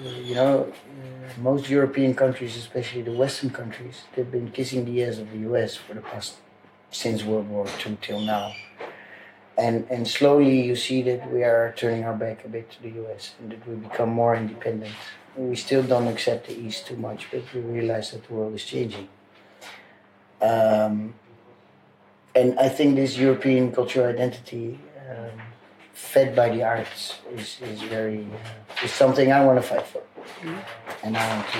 you 0.02 0.34
know 0.34 0.72
most 1.38 1.68
European 1.68 2.14
countries, 2.14 2.56
especially 2.56 3.02
the 3.02 3.12
Western 3.12 3.50
countries, 3.50 4.02
they've 4.14 4.30
been 4.30 4.50
kissing 4.50 4.84
the 4.84 4.98
ears 5.00 5.18
of 5.18 5.30
the 5.30 5.38
U.S. 5.38 5.76
for 5.76 5.94
the 5.94 6.02
past 6.02 6.36
since 6.90 7.24
World 7.24 7.48
War 7.48 7.66
II 7.84 7.96
till 8.00 8.20
now 8.20 8.52
and 9.56 9.86
and 9.90 10.08
slowly 10.08 10.62
you 10.62 10.76
see 10.76 11.02
that 11.02 11.30
we 11.30 11.44
are 11.44 11.74
turning 11.76 12.04
our 12.04 12.14
back 12.14 12.44
a 12.44 12.48
bit 12.48 12.70
to 12.70 12.82
the 12.82 12.90
U.S. 13.02 13.34
and 13.38 13.52
that 13.52 13.66
we 13.68 13.74
become 13.76 14.08
more 14.08 14.34
independent. 14.34 14.92
We 15.36 15.56
still 15.56 15.82
don't 15.82 16.08
accept 16.08 16.48
the 16.48 16.58
East 16.58 16.86
too 16.86 16.96
much, 16.96 17.28
but 17.30 17.42
we 17.54 17.60
realize 17.60 18.10
that 18.12 18.26
the 18.26 18.34
world 18.34 18.54
is 18.54 18.64
changing. 18.64 19.08
Um, 20.40 21.14
and 22.34 22.58
I 22.58 22.68
think 22.68 22.96
this 22.96 23.16
European 23.16 23.72
cultural 23.72 24.06
identity, 24.06 24.78
um, 25.08 25.40
fed 25.92 26.34
by 26.34 26.48
the 26.48 26.62
arts, 26.62 27.18
is, 27.34 27.60
is 27.62 27.82
very 27.82 28.24
uh, 28.24 28.84
is 28.84 28.90
something 28.90 29.32
I 29.32 29.44
want 29.44 29.60
to 29.60 29.66
fight 29.66 29.86
for, 29.86 29.98
mm-hmm. 29.98 31.06
and 31.06 31.16
I 31.16 31.36
want 31.36 31.48
to 31.48 31.58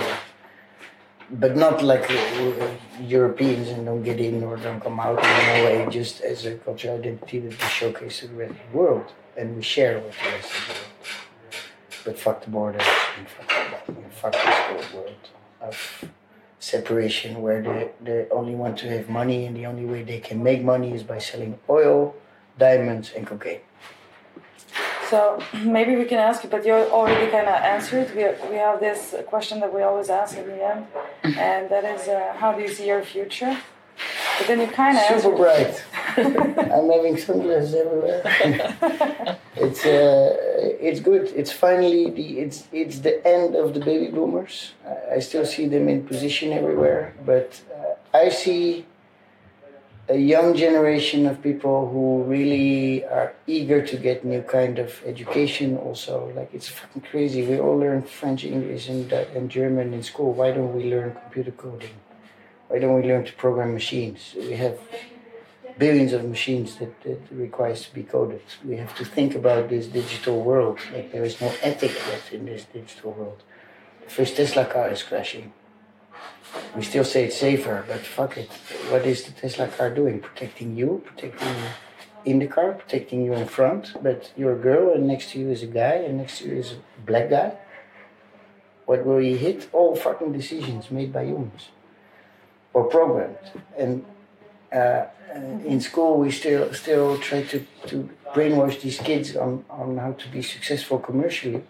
but 1.33 1.57
not 1.57 1.83
like 1.83 2.11
uh, 2.11 2.69
Europeans 3.01 3.69
and 3.69 3.87
don't 3.87 4.03
get 4.03 4.21
in 4.21 4.43
or 4.45 4.57
don't 4.57 4.81
come 4.81 5.01
out 5.01 5.19
in 5.19 5.25
a 5.25 5.65
way, 5.65 5.87
just 5.91 6.21
as 6.21 6.45
a 6.45 6.57
cultural 6.57 6.99
identity 6.99 7.39
that 7.39 7.51
we 7.51 7.69
showcase 7.69 8.21
to 8.21 8.27
the 8.29 8.35
rest 8.35 8.53
of 8.53 8.59
the 8.71 8.79
world 8.79 9.13
and 9.37 9.57
we 9.57 9.63
share 9.63 9.99
with 9.99 10.15
the 10.23 10.29
rest 10.31 10.53
of 10.53 10.67
the 10.67 10.73
world. 10.73 10.89
But 12.05 12.19
fuck 12.19 12.45
the 12.45 12.51
borders 12.51 12.83
and 13.19 13.29
fuck, 13.29 13.89
and 13.89 14.13
fuck 14.13 14.33
this 14.33 14.43
whole 14.43 15.01
world 15.01 15.29
of 15.61 16.05
separation 16.59 17.41
where 17.41 17.63
they, 17.63 17.91
they 18.03 18.27
only 18.31 18.55
want 18.55 18.79
to 18.79 18.91
have 18.91 19.09
money 19.09 19.47
and 19.47 19.57
the 19.57 19.67
only 19.67 19.85
way 19.85 20.03
they 20.03 20.21
can 20.21 20.43
make 20.43 20.63
money 20.63 20.93
is 20.93 21.03
by 21.03 21.19
selling 21.19 21.59
oil, 21.71 22.15
diamonds, 22.59 23.13
and 23.17 23.27
cocaine. 23.27 23.61
So 25.13 25.39
maybe 25.79 25.95
we 25.97 26.07
can 26.07 26.19
ask 26.19 26.43
you, 26.43 26.49
but 26.49 26.65
you 26.65 26.73
already 26.73 27.31
kind 27.31 27.47
of 27.47 27.59
answered. 27.75 28.09
We, 28.17 28.25
we 28.51 28.57
have 28.57 28.81
this 28.81 29.15
question 29.27 29.61
that 29.61 29.71
we 29.77 29.83
always 29.83 30.09
ask 30.09 30.39
at 30.39 30.47
the 30.47 30.61
end, 30.73 30.87
and 31.23 31.69
that 31.73 31.85
is, 31.85 32.09
uh, 32.09 32.35
how 32.41 32.51
do 32.57 32.63
you 32.63 32.73
see 32.77 32.87
your 32.87 33.03
future? 33.03 33.55
But 34.39 34.47
then 34.49 34.59
you 34.61 34.69
kind 34.69 34.97
of 34.97 35.21
Super 35.21 35.37
bright. 35.37 35.75
I'm 36.77 36.89
having 36.97 37.17
sunglasses 37.19 37.75
everywhere. 37.75 38.23
it's 39.67 39.85
uh, 39.85 40.29
it's 40.89 41.01
good. 41.01 41.25
It's 41.41 41.53
finally 41.53 42.05
the 42.19 42.27
it's 42.45 42.59
it's 42.73 43.01
the 43.01 43.15
end 43.37 43.55
of 43.55 43.75
the 43.75 43.81
baby 43.81 44.09
boomers. 44.17 44.73
I, 44.87 45.17
I 45.17 45.19
still 45.29 45.45
see 45.45 45.67
them 45.75 45.85
in 45.93 45.99
position 46.13 46.49
everywhere, 46.61 47.15
but 47.27 47.49
uh, 47.77 48.17
I 48.23 48.31
see 48.31 48.87
a 50.13 50.19
young 50.19 50.55
generation 50.55 51.27
of 51.27 51.43
people 51.43 51.89
who 51.89 52.23
really 52.25 53.03
are 53.07 53.35
eager 53.47 53.81
to 53.87 53.97
get 53.97 54.27
new 54.27 54.43
kind 54.43 54.79
of 54.79 55.01
education. 55.07 55.79
Also, 55.79 56.31
like 56.37 56.51
it's 56.53 56.69
fucking 56.69 57.03
crazy. 57.11 57.41
We 57.47 57.59
all 57.59 57.79
learn 57.79 58.03
French, 58.03 58.45
English, 58.45 58.91
and 58.91 59.09
Dutch 59.09 59.29
and 59.35 59.51
German 59.51 59.95
in 59.95 60.03
school. 60.03 60.35
Why 60.35 60.51
don't 60.53 60.75
we 60.75 60.85
learn 60.85 61.17
computer 61.23 61.53
coding? 61.53 61.97
Why 62.69 62.79
don't 62.79 62.95
we 63.01 63.09
learn 63.09 63.25
to 63.25 63.33
program 63.33 63.73
machines? 63.73 64.35
We 64.37 64.53
have 64.65 64.79
billions 65.79 66.13
of 66.13 66.25
machines 66.25 66.77
that, 66.77 66.93
that 67.05 67.21
requires 67.31 67.87
to 67.87 67.95
be 67.95 68.03
coded. 68.03 68.43
We 68.63 68.77
have 68.77 68.95
to 68.97 69.07
think 69.07 69.35
about 69.35 69.71
this 69.71 69.87
digital 69.87 70.43
world. 70.43 70.79
Like 70.93 71.11
there 71.13 71.25
is 71.25 71.41
no 71.41 71.51
ethic 71.63 71.95
yet 72.11 72.25
in 72.33 72.45
this 72.45 72.67
digital 72.67 73.13
world. 73.13 73.43
The 74.05 74.11
first 74.11 74.37
Tesla 74.37 74.67
car 74.67 74.91
is 74.91 75.03
crashing. 75.03 75.55
We 76.77 76.83
still 76.83 77.05
say 77.05 77.25
it's 77.25 77.37
safer, 77.37 77.85
but 77.87 78.01
fuck 78.01 78.37
it. 78.37 78.51
What 78.91 79.07
is 79.07 79.25
the 79.25 79.33
Tesla 79.33 79.69
car 79.69 79.91
doing? 79.91 80.21
Protecting 80.21 80.77
you, 80.77 81.03
protecting 81.05 81.49
you 81.49 81.71
in 82.25 82.39
the 82.39 82.47
car, 82.47 82.73
protecting 82.73 83.25
you 83.25 83.35
in 83.35 83.47
front, 83.47 83.95
but 84.03 84.33
you're 84.37 84.55
a 84.55 84.59
girl 84.59 84.93
and 84.93 85.07
next 85.07 85.31
to 85.31 85.39
you 85.39 85.51
is 85.51 85.63
a 85.63 85.67
guy 85.67 85.95
and 85.95 86.19
next 86.19 86.39
to 86.39 86.49
you 86.49 86.57
is 86.57 86.73
a 86.73 87.01
black 87.05 87.31
guy. 87.31 87.57
What 88.87 89.05
will 89.05 89.21
you 89.21 89.37
hit? 89.37 89.69
All 89.73 89.97
fucking 89.97 90.33
decisions 90.33 90.91
made 90.91 91.13
by 91.13 91.25
humans 91.25 91.69
or 92.73 92.85
programmed. 92.85 93.37
And 93.77 94.05
uh, 94.73 95.07
uh, 95.35 95.39
in 95.65 95.81
school, 95.81 96.19
we 96.19 96.31
still 96.31 96.73
still 96.75 97.19
try 97.19 97.43
to, 97.43 97.67
to 97.87 98.09
brainwash 98.35 98.81
these 98.81 98.99
kids 98.99 99.37
on, 99.37 99.65
on 99.71 99.97
how 99.97 100.13
to 100.13 100.29
be 100.29 100.43
successful 100.43 100.99
commercially, 100.99 101.63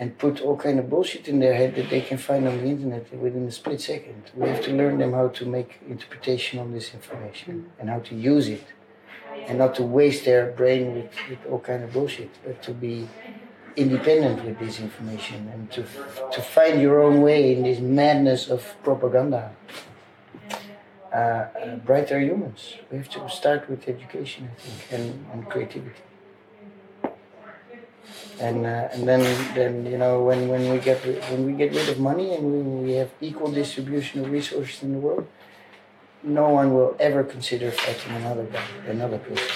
and 0.00 0.16
put 0.16 0.40
all 0.40 0.56
kind 0.56 0.78
of 0.78 0.88
bullshit 0.88 1.28
in 1.28 1.40
their 1.40 1.54
head 1.54 1.74
that 1.76 1.90
they 1.90 2.00
can 2.00 2.16
find 2.16 2.48
on 2.48 2.56
the 2.56 2.64
internet 2.64 3.04
within 3.12 3.46
a 3.46 3.52
split 3.52 3.80
second. 3.82 4.22
We 4.34 4.48
have 4.48 4.64
to 4.64 4.72
learn 4.72 4.96
them 4.98 5.12
how 5.12 5.28
to 5.28 5.44
make 5.44 5.78
interpretation 5.86 6.58
on 6.58 6.72
this 6.72 6.94
information 6.94 7.70
and 7.78 7.90
how 7.90 8.00
to 8.00 8.14
use 8.14 8.48
it, 8.48 8.64
and 9.46 9.58
not 9.58 9.74
to 9.74 9.82
waste 9.82 10.24
their 10.24 10.52
brain 10.52 10.94
with, 10.94 11.12
with 11.28 11.38
all 11.50 11.60
kind 11.60 11.84
of 11.84 11.92
bullshit, 11.92 12.30
but 12.42 12.62
to 12.62 12.72
be 12.72 13.08
independent 13.76 14.42
with 14.44 14.58
this 14.58 14.80
information 14.80 15.48
and 15.52 15.70
to 15.70 15.82
to 16.32 16.42
find 16.42 16.80
your 16.80 17.00
own 17.00 17.20
way 17.20 17.54
in 17.54 17.62
this 17.62 17.78
madness 17.78 18.48
of 18.48 18.74
propaganda 18.82 19.54
uh, 21.12 21.16
uh, 21.16 21.76
brighter 21.76 22.18
humans. 22.20 22.74
We 22.90 22.98
have 22.98 23.10
to 23.10 23.28
start 23.28 23.68
with 23.68 23.88
education, 23.88 24.50
I 24.52 24.60
think, 24.60 24.78
and, 24.92 25.26
and 25.32 25.48
creativity. 25.48 26.02
And 28.40 28.64
uh, 28.64 28.88
and 28.92 29.06
then 29.06 29.20
then 29.54 29.84
you 29.86 29.98
know 29.98 30.24
when, 30.24 30.48
when 30.48 30.70
we 30.72 30.78
get 30.78 30.98
when 31.30 31.44
we 31.44 31.52
get 31.52 31.72
rid 31.74 31.88
of 31.90 31.98
money 32.00 32.34
and 32.34 32.44
we, 32.52 32.58
we 32.86 32.92
have 32.94 33.10
equal 33.20 33.52
distribution 33.52 34.24
of 34.24 34.30
resources 34.30 34.82
in 34.82 34.92
the 34.92 34.98
world, 34.98 35.26
no 36.22 36.48
one 36.50 36.74
will 36.74 36.96
ever 37.00 37.24
consider 37.24 37.70
fighting 37.70 38.14
another 38.16 38.46
another 38.88 39.18
person. 39.18 39.48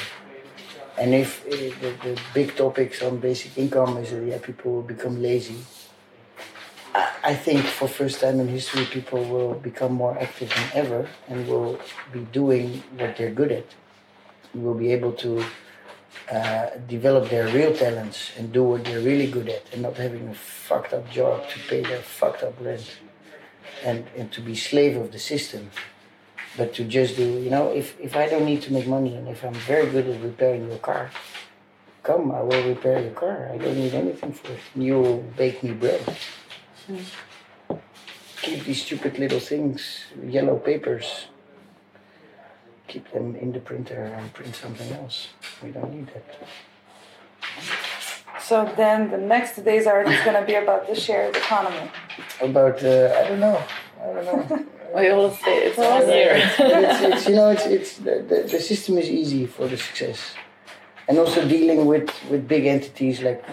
And 0.99 1.15
if 1.15 1.45
uh, 1.47 1.51
the, 1.51 1.91
the 2.05 2.21
big 2.35 2.57
topics 2.57 3.03
on 3.03 3.19
basic 3.19 3.59
income 3.59 3.97
is 3.99 4.11
that 4.11 4.25
yeah, 4.25 4.39
people 4.39 4.73
will 4.73 4.83
become 4.83 5.21
lazy, 5.21 5.57
I- 6.95 7.13
I 7.23 7.35
think 7.35 7.61
for 7.65 7.89
first 7.89 8.21
time 8.21 8.41
in 8.41 8.49
history, 8.49 8.85
people 8.87 9.25
will 9.25 9.55
become 9.55 9.93
more 9.93 10.17
active 10.19 10.51
than 10.51 10.69
ever 10.75 11.09
and 11.29 11.47
will 11.49 11.79
be 12.13 12.21
doing 12.41 12.83
what 12.99 13.17
they're 13.17 13.31
good 13.41 13.53
at. 13.53 13.67
We'll 14.55 14.75
be 14.87 14.93
able 14.93 15.13
to 15.25 15.45
uh, 16.31 16.71
develop 16.89 17.29
their 17.31 17.47
real 17.49 17.75
talents 17.75 18.33
and 18.39 18.53
do 18.53 18.63
what 18.65 18.85
they're 18.85 19.01
really 19.01 19.27
good 19.27 19.49
at, 19.49 19.63
and 19.73 19.83
not 19.83 19.97
having 19.97 20.29
a 20.29 20.35
fucked 20.35 20.93
up 20.93 21.11
job 21.11 21.49
to 21.49 21.59
pay 21.69 21.83
their 21.83 22.01
fucked 22.01 22.43
up 22.43 22.55
rent, 22.61 22.99
and 23.85 24.07
and 24.17 24.33
to 24.33 24.41
be 24.41 24.55
slave 24.55 24.97
of 24.97 25.13
the 25.13 25.19
system. 25.19 25.71
But 26.57 26.75
to 26.75 26.85
just 26.85 27.17
do, 27.17 27.41
you 27.41 27.51
know, 27.51 27.71
if 27.71 27.99
if 28.01 28.17
I 28.17 28.29
don't 28.29 28.45
need 28.45 28.63
to 28.63 28.73
make 28.73 28.87
money 28.87 29.17
and 29.17 29.29
if 29.29 29.45
I'm 29.45 29.55
very 29.55 29.91
good 29.91 30.07
at 30.09 30.23
repairing 30.23 30.69
your 30.69 30.79
car, 30.79 31.11
come, 32.03 32.31
I 32.33 32.43
will 32.43 32.63
repair 32.69 33.01
your 33.01 33.13
car. 33.13 33.51
I 33.53 33.59
don't 33.59 33.77
need 33.77 33.95
anything 33.95 34.33
for 34.33 34.53
it. 34.53 34.61
You 34.77 35.01
will 35.01 35.23
bake 35.37 35.63
me 35.63 35.73
bread 35.73 36.03
keep 38.45 38.65
these 38.65 38.83
stupid 38.85 39.19
little 39.19 39.41
things, 39.41 40.05
yellow 40.23 40.57
papers, 40.57 41.29
keep 42.89 43.11
them 43.13 43.37
in 43.37 43.53
the 43.53 43.61
printer 43.61 44.05
and 44.05 44.33
print 44.33 44.55
something 44.55 44.91
else. 44.93 45.29
We 45.63 45.71
don't 45.71 45.93
need 45.93 46.09
that. 46.09 46.25
So 48.41 48.71
then 48.77 49.11
the 49.11 49.19
next 49.19 49.65
day's 49.65 49.87
art 49.87 50.09
is 50.09 50.21
going 50.25 50.39
to 50.41 50.47
be 50.47 50.55
about 50.55 50.87
the 50.87 50.95
shared 50.95 51.37
economy. 51.37 51.91
About, 52.41 52.83
uh, 52.83 53.15
I 53.19 53.29
don't 53.29 53.41
know. 53.41 53.63
I 54.01 54.07
don't 54.13 54.25
know. 54.25 54.67
We 54.95 55.13
will 55.13 55.33
see. 55.33 55.51
It's 55.51 55.77
one 55.77 56.09
year. 56.09 56.35
it's, 56.37 57.03
it's, 57.03 57.29
you 57.29 57.35
know, 57.35 57.51
it's, 57.51 57.67
it's 57.67 57.97
the, 57.97 58.25
the, 58.29 58.49
the 58.49 58.61
system 58.61 58.97
is 58.97 59.11
easy 59.11 59.45
for 59.45 59.67
the 59.67 59.77
success. 59.77 60.35
And 61.09 61.19
also 61.19 61.47
dealing 61.49 61.87
with, 61.87 62.09
with 62.31 62.47
big 62.47 62.67
entities 62.67 63.21
like 63.21 63.45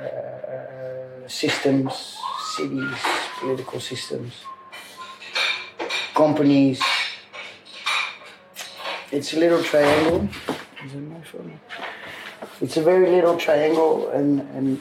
uh, 0.00 1.26
systems, 1.26 2.16
cities, 2.54 2.94
political 3.40 3.80
systems, 3.80 4.34
companies. 6.14 6.80
It's 9.14 9.32
a 9.32 9.38
little 9.38 9.62
triangle. 9.62 10.28
Is 10.84 10.92
it 10.92 10.98
my 10.98 11.20
phone? 11.20 11.60
It's 12.60 12.76
a 12.76 12.82
very 12.82 13.08
little 13.08 13.36
triangle, 13.36 14.08
and, 14.08 14.40
and 14.56 14.80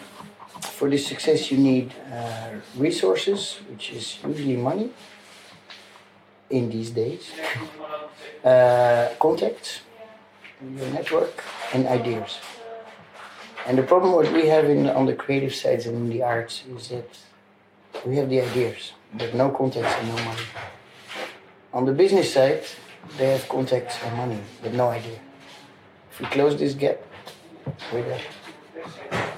for 0.59 0.89
this 0.89 1.05
success, 1.05 1.51
you 1.51 1.59
need 1.59 1.93
uh, 2.11 2.49
resources, 2.75 3.59
which 3.69 3.91
is 3.91 4.17
usually 4.25 4.57
money 4.57 4.89
in 6.49 6.67
these 6.71 6.89
days, 6.89 7.29
uh, 8.43 9.09
contacts, 9.19 9.81
your 10.59 10.88
network, 10.88 11.43
and 11.71 11.86
ideas. 11.86 12.39
And 13.67 13.77
the 13.77 13.84
problem 13.84 14.13
what 14.13 14.34
we 14.34 14.47
have 14.47 14.65
in 14.65 14.89
on 14.89 15.05
the 15.05 15.13
creative 15.13 15.53
sides 15.53 15.86
and 15.86 15.95
in 15.95 16.09
the 16.09 16.23
arts 16.23 16.63
is 16.75 16.88
that 16.88 17.09
we 18.03 18.15
have 18.15 18.31
the 18.31 18.41
ideas, 18.41 18.93
but 19.13 19.36
no 19.36 19.51
contacts 19.51 19.93
and 19.99 20.07
no 20.07 20.15
money. 20.25 20.47
On 21.71 21.86
the 21.86 21.93
business 21.93 22.34
side, 22.34 22.63
they 23.18 23.30
have 23.32 23.47
contacts 23.47 23.97
and 24.04 24.18
money, 24.18 24.39
but 24.62 24.74
no 24.74 24.89
idea. 24.89 25.20
If 26.12 26.20
we 26.20 26.26
close 26.28 26.58
this 26.58 26.74
gap, 26.74 26.97
we're 27.91 28.04
there. 28.04 28.22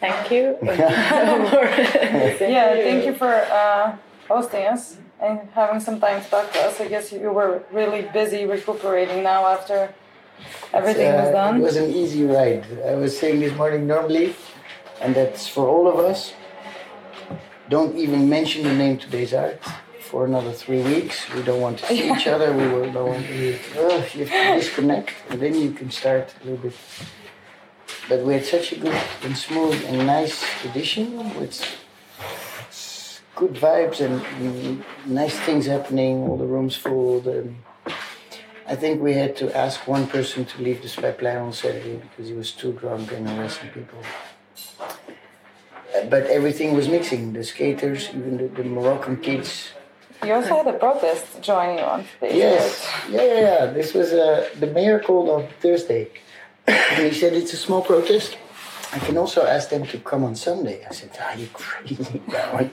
Thank 0.00 0.30
you. 0.30 0.56
Yeah, 0.62 2.74
thank 2.88 3.04
you 3.04 3.14
for 3.14 3.32
uh, 3.34 3.96
hosting 4.28 4.64
us 4.64 4.96
and 5.20 5.40
having 5.54 5.80
some 5.80 6.00
time 6.00 6.22
to 6.22 6.30
talk 6.30 6.50
to 6.54 6.58
us. 6.60 6.80
I 6.80 6.88
guess 6.88 7.12
you 7.12 7.30
were 7.30 7.62
really 7.70 8.02
busy 8.12 8.46
recuperating 8.46 9.22
now 9.22 9.46
after 9.46 9.92
everything 10.72 11.12
was 11.12 11.28
Uh, 11.28 11.32
done. 11.32 11.56
It 11.60 11.64
was 11.64 11.76
an 11.76 11.90
easy 11.90 12.24
ride. 12.24 12.64
I 12.86 12.94
was 12.94 13.18
saying 13.18 13.40
this 13.40 13.54
morning 13.54 13.86
normally, 13.86 14.34
and 15.02 15.14
that's 15.14 15.46
for 15.46 15.68
all 15.68 15.86
of 15.86 15.98
us. 15.98 16.32
Don't 17.68 17.94
even 17.96 18.26
mention 18.28 18.62
the 18.64 18.72
name 18.72 18.96
today's 18.96 19.34
art 19.34 19.60
for 20.10 20.24
another 20.24 20.52
three 20.52 20.82
weeks. 20.82 21.32
We 21.34 21.42
don't 21.42 21.60
want 21.60 21.78
to 21.78 21.86
see 21.86 22.10
each 22.12 22.26
other. 22.26 22.52
We 22.52 22.66
will 22.66 22.92
don't 22.92 23.10
want 23.10 23.26
to. 23.26 23.54
Uh, 23.78 24.04
you 24.12 24.24
have 24.26 24.56
to 24.56 24.60
disconnect, 24.60 25.14
and 25.28 25.40
then 25.40 25.54
you 25.54 25.70
can 25.70 25.90
start 25.90 26.34
a 26.40 26.44
little 26.44 26.58
bit. 26.58 26.74
But 28.08 28.24
we 28.26 28.34
had 28.34 28.44
such 28.44 28.72
a 28.72 28.76
good 28.76 29.00
and 29.22 29.36
smooth 29.38 29.78
and 29.86 30.06
nice 30.06 30.42
edition 30.64 31.06
with 31.38 31.56
good 33.36 33.54
vibes 33.54 34.00
and 34.04 34.20
mm, 34.20 34.84
nice 35.06 35.38
things 35.46 35.66
happening. 35.66 36.28
All 36.28 36.36
the 36.36 36.50
rooms 36.56 36.74
full. 36.74 37.20
The, 37.20 37.48
I 38.66 38.74
think 38.74 39.00
we 39.00 39.14
had 39.14 39.36
to 39.36 39.56
ask 39.56 39.86
one 39.86 40.08
person 40.08 40.44
to 40.44 40.62
leave 40.62 40.82
the 40.82 40.88
Spijplein 40.88 41.40
on 41.40 41.52
Saturday 41.52 41.96
because 42.02 42.26
he 42.28 42.34
was 42.34 42.50
too 42.50 42.72
drunk 42.72 43.12
and 43.12 43.28
harassing 43.28 43.70
people. 43.70 44.02
But 46.14 46.24
everything 46.38 46.74
was 46.74 46.88
mixing. 46.88 47.32
The 47.32 47.44
skaters, 47.44 48.08
even 48.08 48.38
the, 48.38 48.48
the 48.48 48.64
Moroccan 48.64 49.16
kids. 49.18 49.70
You 50.24 50.34
also 50.34 50.54
had 50.56 50.66
a 50.66 50.78
protest 50.78 51.40
join 51.40 51.78
you 51.78 51.84
on 51.84 52.04
stage. 52.16 52.34
Yes, 52.34 52.88
yeah, 53.08 53.22
yeah, 53.22 53.40
yeah. 53.40 53.66
This 53.66 53.94
was 53.94 54.12
uh, 54.12 54.48
the 54.58 54.66
mayor 54.66 54.98
called 55.00 55.28
on 55.28 55.48
Thursday, 55.60 56.08
and 56.66 57.06
he 57.06 57.12
said 57.12 57.32
it's 57.32 57.52
a 57.52 57.56
small 57.56 57.82
protest. 57.82 58.36
I 58.92 58.98
can 58.98 59.16
also 59.16 59.46
ask 59.46 59.70
them 59.70 59.86
to 59.86 59.98
come 59.98 60.24
on 60.24 60.34
Sunday. 60.34 60.84
I 60.84 60.92
said, 60.92 61.16
Are 61.22 61.36
you 61.36 61.46
crazy? 61.52 62.20
I. 62.32 62.68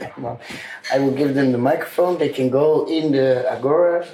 I 0.91 0.99
will 0.99 1.11
give 1.11 1.35
them 1.35 1.51
the 1.51 1.59
microphone. 1.59 2.17
They 2.17 2.29
can 2.29 2.49
go 2.49 2.87
in 2.87 3.11
the 3.11 3.45
agora. 3.51 4.05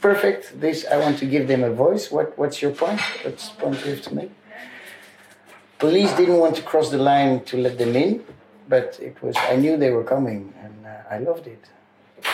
Perfect. 0.00 0.58
This 0.58 0.86
I 0.90 0.96
want 0.96 1.18
to 1.18 1.26
give 1.26 1.48
them 1.48 1.62
a 1.62 1.70
voice. 1.70 2.10
What 2.10 2.36
What's 2.38 2.62
your 2.62 2.72
point? 2.72 3.00
What's 3.22 3.50
the 3.50 3.56
point 3.60 3.84
you 3.84 3.90
have 3.92 4.02
to 4.02 4.14
make? 4.14 4.32
police 5.80 6.12
didn't 6.12 6.36
want 6.36 6.54
to 6.54 6.62
cross 6.62 6.90
the 6.90 6.98
line 6.98 7.42
to 7.44 7.56
let 7.56 7.78
them 7.78 7.96
in, 7.96 8.22
but 8.68 8.98
it 9.00 9.20
was 9.22 9.34
I 9.36 9.56
knew 9.56 9.76
they 9.76 9.90
were 9.90 10.04
coming, 10.04 10.52
and 10.62 10.86
uh, 10.86 11.14
I 11.14 11.18
loved 11.18 11.46
it. 11.46 11.64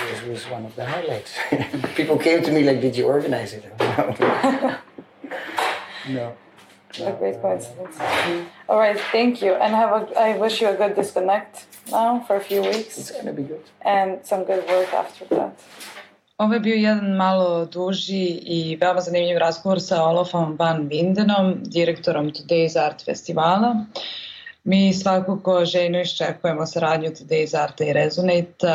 It 0.04 0.28
was 0.28 0.44
one 0.50 0.64
of 0.66 0.74
the 0.76 0.84
highlights. 0.84 1.32
People 1.96 2.18
came 2.18 2.42
to 2.42 2.52
me 2.52 2.62
like, 2.62 2.80
"Did 2.80 2.96
you 2.96 3.06
organize 3.06 3.52
it?" 3.54 3.64
no. 6.08 6.36
no. 6.98 7.06
A 7.06 7.12
great 7.12 7.40
coincidence. 7.42 7.96
All 8.68 8.78
right, 8.78 8.98
thank 9.12 9.42
you, 9.42 9.52
and 9.54 9.74
have 9.74 9.90
a. 9.90 10.18
I 10.18 10.38
wish 10.38 10.60
you 10.62 10.68
a 10.68 10.74
good 10.74 10.94
disconnect 10.94 11.66
now 11.90 12.20
for 12.26 12.36
a 12.36 12.40
few 12.40 12.62
weeks. 12.62 12.98
It's 12.98 13.10
gonna 13.10 13.32
be 13.32 13.42
good. 13.42 13.64
And 13.82 14.24
some 14.24 14.44
good 14.44 14.64
work 14.68 14.94
after 14.94 15.24
that. 15.36 15.52
Ovo 16.38 16.54
je 16.54 16.60
bio 16.60 16.74
jedan 16.74 17.16
malo 17.16 17.64
duži 17.64 18.40
i 18.42 18.76
veoma 18.80 19.00
zanimljiv 19.00 19.38
razgovor 19.38 19.80
sa 19.80 20.02
Olofom 20.04 20.56
Van 20.58 20.88
Windenom, 20.88 21.54
direktorom 21.64 22.32
Today's 22.32 22.76
Art 22.84 23.04
festivala. 23.04 23.84
Mi 24.66 24.92
svakako 24.92 25.64
željno 25.64 26.00
iščekujemo 26.00 26.64
saradnju 26.66 27.10
Today's 27.10 27.54
Arta 27.62 27.84
i 27.84 27.92
Resonate, 27.92 28.72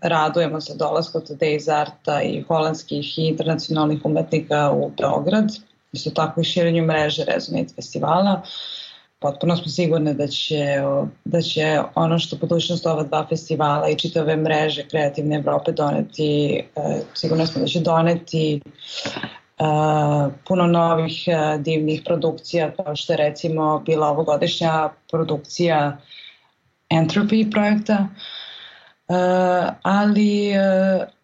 radujemo 0.00 0.60
se 0.60 0.74
dolasku 0.76 1.18
Today's 1.18 1.70
Arta 1.80 2.22
i 2.22 2.42
holandskih 2.42 3.18
i 3.18 3.22
internacionalnih 3.22 4.00
umetnika 4.04 4.70
u 4.70 4.90
Beograd, 4.98 5.48
isto 5.92 6.10
tako 6.10 6.40
i 6.40 6.44
širenju 6.44 6.84
mreže 6.84 7.24
Resonate 7.24 7.74
festivala. 7.74 8.42
Potpuno 9.18 9.56
smo 9.56 9.68
sigurne 9.68 10.14
da 10.14 10.26
će, 10.26 10.82
da 11.24 11.40
će 11.40 11.80
ono 11.94 12.18
što 12.18 12.36
budućnost 12.36 12.86
ova 12.86 13.02
dva 13.02 13.26
festivala 13.28 13.88
i 13.88 13.98
čitave 13.98 14.36
mreže 14.36 14.88
Kreativne 14.88 15.36
Evrope 15.36 15.72
doneti, 15.72 16.62
e, 16.76 17.00
sigurno 17.14 17.46
smo 17.46 17.60
da 17.60 17.66
će 17.66 17.80
doneti 17.80 18.60
puno 20.44 20.66
novih 20.66 21.24
divnih 21.58 22.02
produkcija, 22.04 22.70
kao 22.70 22.96
što 22.96 23.12
je 23.12 23.16
recimo 23.16 23.78
bila 23.78 24.08
ovogodišnja 24.08 24.88
produkcija 25.10 25.98
Entropy 26.90 27.50
projekta, 27.50 28.06
ali 29.82 30.52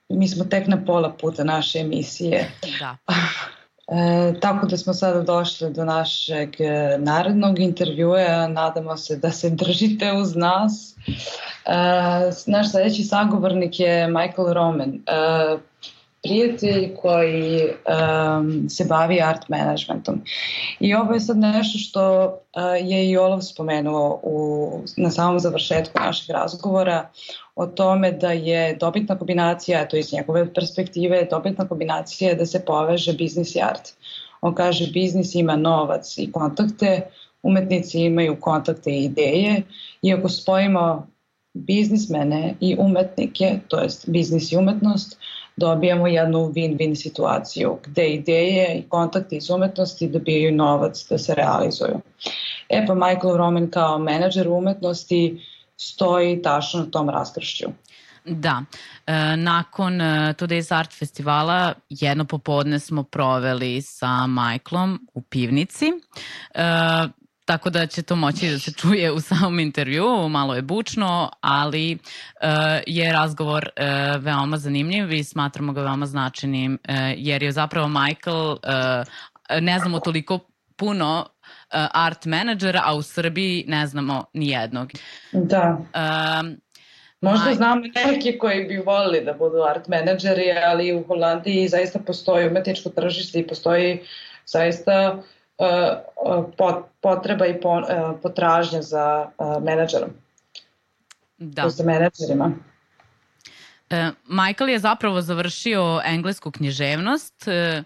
mi 0.09 0.29
smo 0.29 0.45
tek 0.45 0.67
na 0.67 0.85
pola 0.85 1.13
puta 1.21 1.45
naše 1.45 1.79
emisije. 1.79 2.51
Da. 2.81 2.97
E, 3.91 4.41
tako 4.41 4.67
da 4.67 4.77
smo 4.77 4.95
sada 4.95 5.23
došli 5.23 5.73
do 5.73 5.85
našeg 5.85 6.61
e, 6.61 6.97
narednog 6.99 7.59
intervjua, 7.59 8.49
nadamo 8.49 8.97
se 8.97 9.17
da 9.17 9.31
se 9.31 9.51
držite 9.51 10.13
uz 10.13 10.37
nas. 10.37 10.95
E, 11.07 11.73
naš 12.47 12.71
sledeći 12.71 13.03
sagovornik 13.03 13.81
je 13.81 14.07
Michael 14.07 14.53
Roman, 14.53 14.95
e, 14.95 15.59
prijatelj 16.23 16.95
koji 16.95 17.63
um, 17.63 18.69
se 18.69 18.85
bavi 18.85 19.21
art 19.21 19.49
managementom. 19.49 20.21
I 20.81 20.95
ovo 20.95 21.15
je 21.15 21.21
sad 21.21 21.37
nešto 21.37 21.79
što 21.79 22.25
uh, 22.25 22.91
je 22.91 23.11
i 23.11 23.17
Olaf 23.17 23.43
spomenuo 23.43 24.21
u, 24.23 24.71
na 24.97 25.11
samom 25.11 25.41
završetku 25.41 25.99
našeg 26.01 26.31
razgovora 26.31 27.09
o 27.55 27.67
tome 27.67 28.13
da 28.13 28.33
je 28.33 28.77
dobitna 28.81 29.19
kombinacija, 29.19 29.89
to 29.89 29.97
iz 29.97 30.13
njegove 30.13 30.55
perspektive, 30.55 31.27
dobitna 31.31 31.69
kombinacija 31.69 32.35
da 32.35 32.47
se 32.47 32.65
poveže 32.65 33.13
biznis 33.13 33.55
i 33.55 33.61
art. 33.63 33.89
On 34.41 34.55
kaže 34.55 34.91
biznis 34.93 35.35
ima 35.35 35.57
novac 35.57 36.19
i 36.19 36.33
kontakte, 36.33 37.01
umetnici 37.43 38.01
imaju 38.01 38.37
kontakte 38.41 38.91
i 38.91 39.05
ideje 39.05 39.63
i 40.03 40.13
ako 40.13 40.29
spojimo 40.29 41.07
biznismene 41.55 42.55
i 42.61 42.77
umetnike, 42.79 43.59
to 43.69 43.81
jest 43.81 44.09
biznis 44.09 44.53
i 44.53 44.57
umetnost, 44.57 45.19
dobijamo 45.59 46.07
jednu 46.07 46.39
win-win 46.39 46.95
situaciju 46.95 47.79
gde 47.85 48.09
ideje 48.09 48.79
i 48.79 48.89
kontakti 48.89 49.37
iz 49.37 49.51
umetnosti 49.51 50.09
dobijaju 50.09 50.57
novac 50.57 51.07
da 51.11 51.19
se 51.19 51.35
realizuju. 51.35 52.01
E 52.69 52.87
pa 52.87 52.95
Michael 52.95 53.37
Roman 53.37 53.71
kao 53.71 53.99
menadžer 53.99 54.49
umetnosti 54.49 55.41
stoji 55.77 56.43
tačno 56.43 56.81
na 56.81 56.87
tom 56.91 57.11
raskršću. 57.11 57.67
Da, 58.25 58.63
e, 59.07 59.37
nakon 59.37 60.01
e, 60.01 60.35
Today's 60.39 60.75
Art 60.75 60.93
festivala 60.99 61.75
jedno 61.89 62.25
popodne 62.25 62.79
smo 62.79 63.03
proveli 63.03 63.83
sa 63.83 64.27
Michaelom 64.27 65.09
u 65.15 65.23
pivnici. 65.23 65.87
E, 66.55 66.63
tako 67.49 67.71
da 67.71 67.87
će 67.87 68.03
to 68.03 68.17
moći 68.17 68.51
da 68.51 68.59
se 68.59 68.73
čuje 68.73 69.13
u 69.13 69.21
samom 69.21 69.59
intervju, 69.61 70.29
malo 70.29 70.55
je 70.55 70.63
bučno, 70.63 71.31
ali 71.41 71.95
uh, 71.95 72.49
je 72.87 73.13
razgovor 73.13 73.69
uh, 73.69 74.23
veoma 74.23 74.57
zanimljiv 74.57 75.13
i 75.13 75.25
smatramo 75.25 75.73
ga 75.73 75.83
veoma 75.83 76.07
značajnim, 76.07 76.79
uh, 76.89 76.95
jer 77.17 77.43
je 77.43 77.53
zapravo 77.53 77.89
Michael, 77.89 78.51
uh, 78.51 78.59
ne 79.61 79.79
znamo 79.79 80.01
toliko 80.01 80.39
puno 80.77 81.27
uh, 81.29 81.87
art 81.95 82.25
menadžera, 82.25 82.83
a 82.85 82.95
u 82.95 83.03
Srbiji 83.03 83.65
ne 83.69 83.87
znamo 83.87 84.25
ni 84.33 84.49
jednog. 84.49 84.91
Da. 85.33 85.79
Uh, 85.79 86.51
Možda 87.21 87.55
znamo 87.55 87.83
neki 88.07 88.39
koji 88.39 88.65
bi 88.65 88.77
volili 88.77 89.25
da 89.25 89.33
budu 89.33 89.63
art 89.71 89.89
menadžeri, 89.89 90.53
ali 90.67 90.93
u 90.93 91.05
Holandiji 91.07 91.69
zaista 91.69 91.99
postoji 91.99 92.49
umetničko 92.49 92.91
tržište 92.91 93.41
i 93.41 93.47
postoji 93.47 94.01
zaista 94.47 95.15
uh, 95.17 95.25
potreba 97.01 97.47
i 97.47 97.61
potražnja 98.23 98.83
za 98.83 99.31
menadžerom. 99.63 100.11
Da. 101.39 101.69
Za 101.69 101.85
menadžerima. 101.85 102.53
E, 103.91 104.11
Michael 104.27 104.71
je 104.71 104.79
zapravo 104.79 105.21
završio 105.21 106.01
englesku 106.05 106.51
književnost, 106.51 107.49
e, 107.49 107.83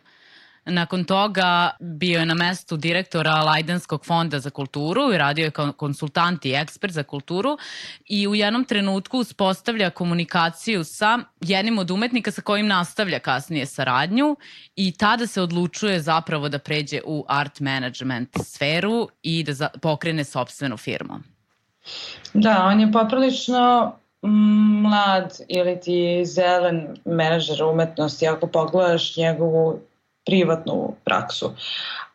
Nakon 0.65 1.05
toga 1.05 1.71
bio 1.81 2.19
je 2.21 2.27
na 2.27 2.35
mestu 2.35 2.77
direktora 2.77 3.43
Lajdenskog 3.43 4.07
fonda 4.07 4.39
za 4.39 4.51
kulturu 4.51 5.13
i 5.13 5.19
radio 5.19 5.45
je 5.45 5.51
kao 5.51 5.73
konsultant 5.73 6.45
i 6.45 6.55
ekspert 6.55 6.93
za 6.93 7.03
kulturu 7.03 7.59
i 8.07 8.29
u 8.29 8.35
jednom 8.35 8.65
trenutku 8.65 9.19
uspostavlja 9.19 9.91
komunikaciju 9.91 10.85
sa 10.85 11.19
jednim 11.41 11.79
od 11.79 11.91
umetnika 11.91 12.31
sa 12.31 12.43
kojim 12.43 12.67
nastavlja 12.67 13.19
kasnije 13.19 13.67
saradnju 13.67 14.37
i 14.77 14.93
tada 14.93 15.27
se 15.27 15.43
odlučuje 15.43 16.01
zapravo 16.01 16.49
da 16.49 16.59
pređe 16.59 17.01
u 17.07 17.25
art 17.29 17.61
management 17.61 18.29
sferu 18.45 19.09
i 19.23 19.45
da 19.45 19.69
pokrene 19.83 20.25
sobstvenu 20.25 20.77
firmu. 20.77 21.15
Da, 22.35 22.65
on 22.65 22.81
je 22.81 22.93
poprilično 22.93 23.93
mlad 24.83 25.39
ili 25.49 25.81
ti 25.81 26.23
zelen 26.25 26.97
menadžer 27.05 27.63
umetnosti. 27.63 28.27
Ako 28.27 28.47
pogledaš 28.47 29.17
njegovu 29.17 29.79
privatnu 30.27 30.95
praksu. 31.05 31.53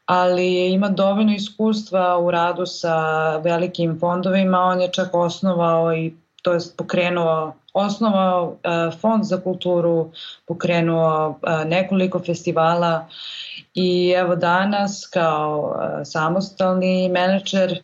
Ali 0.05 0.73
ima 0.73 0.89
dovoljno 0.89 1.35
iskustva 1.35 2.17
u 2.17 2.31
radu 2.31 2.65
sa 2.65 2.97
velikim 3.37 3.99
fondovima, 3.99 4.59
on 4.59 4.81
je 4.81 4.91
čak 4.91 5.13
osnovao 5.13 5.93
i 5.93 6.13
to 6.41 6.53
je 6.53 6.59
pokrenuo 6.77 7.53
osnovao 7.73 8.43
uh, 8.45 8.99
fond 9.01 9.23
za 9.23 9.41
kulturu, 9.41 10.11
pokrenuo 10.47 11.29
uh, 11.29 11.65
nekoliko 11.65 12.19
festivala 12.19 13.07
i 13.73 14.13
evo 14.17 14.35
danas 14.35 15.09
kao 15.13 15.75
uh, 15.75 16.01
samostalni 16.03 17.09
menadžer 17.09 17.81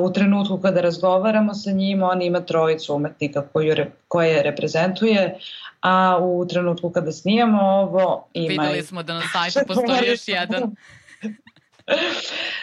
u 0.00 0.12
trenutku 0.12 0.60
kada 0.60 0.80
razgovaramo 0.80 1.54
sa 1.54 1.70
njim, 1.70 2.02
on 2.02 2.22
ima 2.22 2.40
trojicu 2.40 2.94
umetnika 2.94 3.42
koju, 3.52 3.74
koje 4.08 4.42
reprezentuje, 4.42 5.38
a 5.80 6.18
u 6.22 6.46
trenutku 6.46 6.90
kada 6.90 7.12
snijemo 7.12 7.62
ovo 7.62 8.28
ima... 8.32 8.62
Videli 8.62 8.82
smo 8.82 9.02
da 9.02 9.14
na 9.14 9.22
sajtu 9.32 9.66
postoji 9.68 10.10
još 10.10 10.28
jedan. 10.28 10.62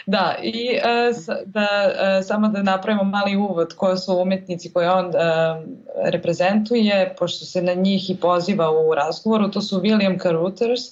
da, 0.06 0.36
i 0.42 0.78
uh, 0.78 1.16
da, 1.46 1.68
uh, 1.86 2.26
samo 2.26 2.48
da 2.48 2.62
napravimo 2.62 3.04
mali 3.04 3.36
uvod 3.36 3.74
ko 3.76 3.96
su 3.96 4.16
umetnici 4.16 4.72
koje 4.72 4.90
on 4.90 5.12
reprezentuje, 6.04 7.14
pošto 7.18 7.44
se 7.44 7.62
na 7.62 7.74
njih 7.74 8.10
i 8.10 8.16
poziva 8.16 8.70
u 8.70 8.94
razgovoru, 8.94 9.50
to 9.50 9.60
su 9.60 9.80
William 9.80 10.22
Carruthers, 10.22 10.82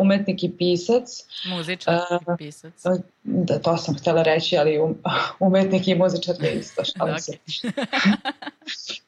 umetnik 0.00 0.44
i 0.44 0.56
pisac. 0.58 1.08
Muzičar 1.48 1.94
i 1.94 2.36
pisac. 2.38 2.72
Da, 3.22 3.58
to 3.58 3.76
sam 3.76 3.94
htela 3.94 4.22
reći, 4.22 4.56
ali 4.56 4.78
um, 4.78 4.98
umetnik 5.46 5.88
i 5.88 5.94
muzičar 5.94 6.34
je 6.40 6.54
isto, 6.54 6.82
šalim 6.84 7.18
se. 7.18 7.32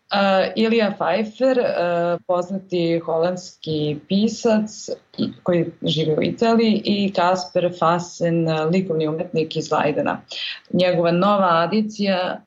Uh, 0.06 0.52
Ilija 0.56 0.94
Pfeiffer, 0.98 1.58
uh, 1.58 2.20
poznati 2.26 3.00
holandski 3.04 3.98
pisac 4.08 4.70
koji 5.42 5.66
živi 5.82 6.14
u 6.18 6.22
Italiji 6.22 6.82
i 6.84 7.12
Kasper 7.12 7.72
Fassen, 7.78 8.48
uh, 8.48 8.70
likovni 8.70 9.08
umetnik 9.08 9.56
iz 9.56 9.72
Leidena. 9.72 10.20
Njegova 10.72 11.10
nova 11.12 11.62
adicija, 11.62 12.40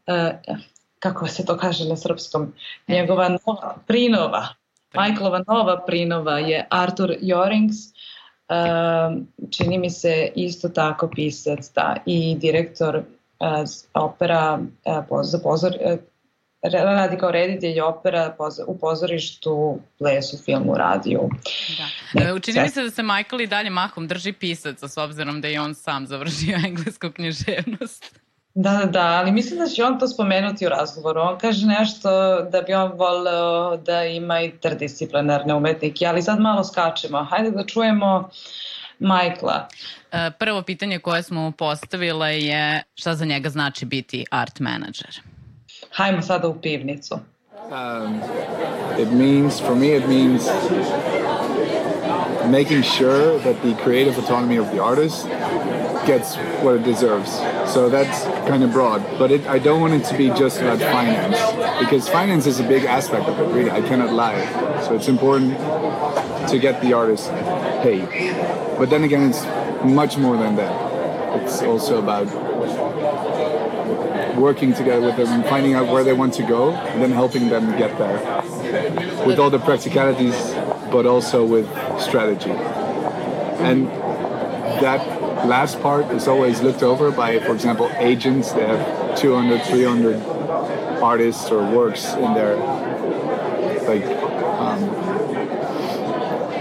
kako 1.00 1.28
se 1.28 1.46
to 1.46 1.58
kaže 1.58 1.86
na 1.86 1.96
srpskom, 1.96 2.54
njegova 2.88 3.30
nova 3.46 3.78
prinova, 3.88 4.48
Michaelova 4.94 5.44
nova 5.48 5.84
prinova 5.86 6.40
je 6.40 6.68
Artur 6.70 7.16
Jorings, 7.22 7.76
uh, 8.50 9.22
čini 9.52 9.78
mi 9.78 9.90
se 9.90 10.32
isto 10.36 10.70
tako 10.70 11.08
pisac 11.08 11.74
da, 11.76 11.96
i 12.06 12.36
direktor 12.36 12.96
uh, 12.96 13.04
opera 13.94 14.60
uh, 14.86 15.20
za 15.24 15.40
pozor, 15.44 15.72
uh, 15.72 16.00
radi 16.62 17.18
kao 17.18 17.32
reditelj 17.32 17.82
opera 17.82 18.36
u 18.68 18.78
pozorištu, 18.80 19.80
plesu, 19.98 20.38
filmu, 20.46 20.76
radiju. 20.76 21.30
Da. 21.78 22.20
Ne, 22.20 22.34
Učini 22.34 22.62
mi 22.62 22.70
se 22.70 22.84
da 22.84 22.90
se 22.90 23.04
Michael 23.04 23.42
i 23.42 23.48
dalje 23.48 23.70
mahom 23.70 24.08
drži 24.08 24.34
pisaca 24.34 24.88
s 24.88 24.98
obzirom 24.98 25.42
da 25.42 25.48
je 25.48 25.62
on 25.62 25.76
sam 25.76 26.08
završio 26.08 26.58
englesku 26.68 27.12
književnost. 27.12 28.20
Da, 28.54 28.72
da, 28.72 28.86
da, 28.86 29.06
ali 29.06 29.32
mislim 29.32 29.60
da 29.60 29.68
će 29.68 29.84
on 29.84 30.00
to 30.00 30.08
spomenuti 30.08 30.66
u 30.66 30.70
razgovoru. 30.70 31.22
On 31.22 31.38
kaže 31.38 31.66
nešto 31.66 32.10
da 32.42 32.62
bi 32.62 32.74
on 32.74 32.92
voleo 32.92 33.78
da 33.78 34.04
ima 34.04 34.40
interdisciplinarne 34.40 35.54
umetnike, 35.54 36.06
ali 36.06 36.22
sad 36.22 36.40
malo 36.40 36.64
skačemo. 36.64 37.24
Hajde 37.24 37.52
da 37.52 37.66
čujemo 37.66 38.30
Majkla. 39.00 39.68
E, 40.12 40.32
prvo 40.40 40.62
pitanje 40.62 41.00
koje 41.00 41.24
smo 41.24 41.52
postavile 41.52 42.40
je 42.40 42.84
šta 42.96 43.16
za 43.16 43.26
njega 43.26 43.50
znači 43.50 43.86
biti 43.86 44.26
art 44.32 44.60
manager. 44.60 45.22
Hajmo 45.92 46.22
sada 46.22 46.48
u 46.48 46.62
pivnicu. 46.62 47.20
Um, 47.70 48.22
it 49.00 49.12
means, 49.12 49.62
for 49.62 49.76
me 49.76 49.98
it 49.98 50.08
means 50.08 50.50
making 52.46 52.84
sure 52.84 53.40
that 53.40 53.56
the 53.62 53.84
creative 53.84 54.18
autonomy 54.18 54.60
of 54.60 54.68
the 54.72 54.80
artist 54.82 55.28
gets 56.10 56.38
what 56.64 56.74
it 56.78 56.84
deserves. 56.84 57.32
So 57.72 57.88
that's 57.88 58.24
kind 58.50 58.64
of 58.64 58.72
broad, 58.72 59.02
but 59.20 59.30
it, 59.32 59.46
I 59.46 59.60
don't 59.60 59.80
want 59.80 59.94
it 59.94 60.04
to 60.06 60.18
be 60.18 60.30
just 60.30 60.60
about 60.60 60.80
finance 60.80 61.38
because 61.80 62.10
finance 62.10 62.48
is 62.48 62.60
a 62.60 62.64
big 62.64 62.84
aspect 62.84 63.28
of 63.30 63.40
it. 63.40 63.48
Really, 63.56 63.70
I 63.70 63.82
cannot 63.82 64.12
lie. 64.12 64.42
So 64.82 64.96
it's 64.96 65.08
important 65.08 65.56
to 66.50 66.58
get 66.58 66.82
the 66.82 66.94
artist 66.94 67.30
paid, 67.84 68.08
but 68.80 68.90
then 68.90 69.04
again, 69.04 69.30
it's 69.30 69.44
much 69.86 70.18
more 70.18 70.36
than 70.36 70.56
that. 70.56 70.76
It's 71.42 71.62
also 71.62 72.00
about 72.00 72.28
working 74.36 74.74
together 74.74 75.06
with 75.06 75.18
them, 75.18 75.28
and 75.28 75.46
finding 75.46 75.76
out 75.76 75.88
where 75.94 76.04
they 76.04 76.14
want 76.14 76.34
to 76.36 76.44
go, 76.44 76.72
and 76.72 77.04
then 77.04 77.12
helping 77.12 77.50
them 77.50 77.78
get 77.78 77.96
there 78.00 78.20
with 79.28 79.38
all 79.38 79.52
the 79.52 79.60
practicalities, 79.60 80.38
but 80.92 81.06
also 81.06 81.46
with 81.46 81.68
strategy. 82.02 82.56
And 83.70 83.88
that 84.82 85.19
last 85.46 85.82
part 85.82 86.06
is 86.12 86.28
always 86.28 86.62
looked 86.62 86.84
over 86.84 87.12
by, 87.12 87.40
for 87.40 87.54
example, 87.54 87.90
agents. 87.98 88.52
They 88.52 88.66
have 88.66 89.18
200, 89.20 89.64
300 89.64 90.16
artists 91.02 91.50
or 91.50 91.64
works 91.76 92.14
in 92.14 92.34
their 92.34 92.56
like 93.88 94.06
um, 94.60 94.84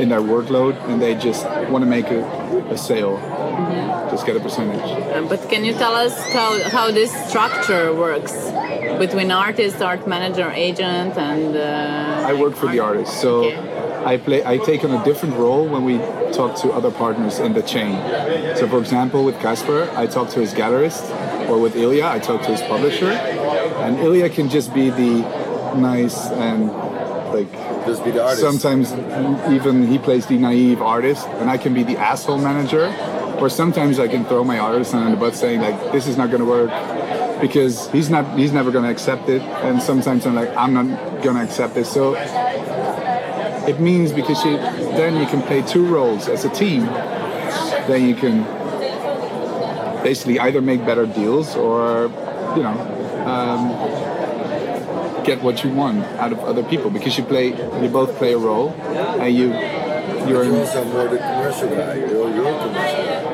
in 0.00 0.08
their 0.08 0.20
workload, 0.20 0.74
and 0.88 1.02
they 1.02 1.14
just 1.14 1.44
want 1.70 1.82
to 1.82 1.90
make 1.90 2.06
a, 2.10 2.24
a 2.70 2.78
sale, 2.78 3.18
mm-hmm. 3.18 4.10
just 4.10 4.24
get 4.24 4.36
a 4.36 4.40
percentage. 4.40 4.80
Uh, 4.80 5.22
but 5.28 5.48
can 5.50 5.64
you 5.64 5.72
tell 5.72 5.94
us 5.94 6.14
how 6.32 6.70
how 6.70 6.90
this 6.90 7.12
structure 7.28 7.92
works 7.92 8.32
between 8.98 9.30
artist, 9.30 9.82
art 9.82 10.06
manager, 10.06 10.50
agent, 10.50 11.16
and? 11.18 11.56
Uh, 11.56 12.28
I 12.30 12.34
work 12.34 12.54
for 12.54 12.68
the 12.68 12.80
artist, 12.80 13.20
so. 13.20 13.44
Okay 13.46 13.78
I 14.04 14.16
play 14.16 14.44
I 14.44 14.56
take 14.58 14.84
on 14.84 14.90
a 14.92 15.04
different 15.04 15.34
role 15.34 15.66
when 15.66 15.84
we 15.84 15.96
talk 16.32 16.56
to 16.62 16.72
other 16.72 16.90
partners 16.90 17.38
in 17.38 17.52
the 17.52 17.62
chain. 17.62 17.96
So 18.56 18.68
for 18.68 18.78
example 18.78 19.24
with 19.24 19.38
Casper, 19.40 19.90
I 19.94 20.06
talk 20.06 20.30
to 20.30 20.40
his 20.40 20.54
gallerist, 20.54 21.08
or 21.48 21.58
with 21.58 21.76
Ilya, 21.76 22.06
I 22.06 22.18
talk 22.18 22.42
to 22.42 22.48
his 22.48 22.62
publisher. 22.62 23.10
And 23.10 23.98
Ilya 24.00 24.30
can 24.30 24.48
just 24.48 24.74
be 24.74 24.90
the 24.90 25.20
nice 25.76 26.26
and 26.30 26.68
like 27.32 27.50
just 27.86 28.04
be 28.04 28.10
the 28.10 28.22
artist. 28.22 28.42
Sometimes 28.42 28.92
even 29.52 29.86
he 29.86 29.98
plays 29.98 30.26
the 30.26 30.38
naive 30.38 30.82
artist 30.82 31.26
and 31.40 31.50
I 31.50 31.58
can 31.58 31.74
be 31.74 31.82
the 31.82 31.96
asshole 31.96 32.38
manager. 32.38 32.86
Or 33.40 33.48
sometimes 33.48 34.00
I 34.00 34.08
can 34.08 34.24
throw 34.24 34.42
my 34.42 34.58
artist 34.58 34.94
under 34.94 35.10
the 35.10 35.16
butt 35.16 35.34
saying 35.34 35.60
like 35.60 35.92
this 35.92 36.06
is 36.06 36.16
not 36.16 36.30
gonna 36.30 36.44
work 36.44 36.70
because 37.40 37.88
he's 37.92 38.10
not 38.10 38.36
he's 38.36 38.52
never 38.52 38.70
gonna 38.72 38.90
accept 38.90 39.28
it 39.28 39.42
and 39.42 39.80
sometimes 39.80 40.26
I'm 40.26 40.34
like 40.34 40.54
I'm 40.56 40.74
not 40.74 41.22
gonna 41.22 41.44
accept 41.44 41.76
it. 41.76 41.86
So 41.86 42.16
it 43.68 43.80
means 43.80 44.12
because 44.12 44.42
you, 44.44 44.56
then 44.98 45.16
you 45.16 45.26
can 45.26 45.40
play 45.42 45.62
two 45.62 45.86
roles 45.86 46.28
as 46.28 46.44
a 46.44 46.48
team. 46.50 46.84
Then 47.86 48.08
you 48.08 48.16
can 48.16 48.42
basically 50.02 50.40
either 50.40 50.60
make 50.60 50.84
better 50.84 51.06
deals 51.06 51.54
or, 51.54 52.10
you 52.56 52.62
know, 52.62 52.76
um, 53.24 53.68
get 55.24 55.40
what 55.42 55.62
you 55.62 55.70
want 55.70 56.04
out 56.18 56.32
of 56.32 56.40
other 56.40 56.64
people 56.64 56.90
because 56.90 57.16
you 57.16 57.22
play, 57.24 57.48
you 57.80 57.88
both 57.88 58.16
play 58.16 58.32
a 58.32 58.38
role, 58.38 58.70
and 59.22 59.34
you, 59.34 59.52
you're. 60.28 60.44
You 60.44 60.56
also 60.56 60.84
more 60.86 61.06
the 61.08 61.18
commercial 61.18 61.68
guy. 61.68 61.94
You're, 61.94 62.34
you're 62.34 62.58
commercial 62.58 63.04
guy. 63.04 63.28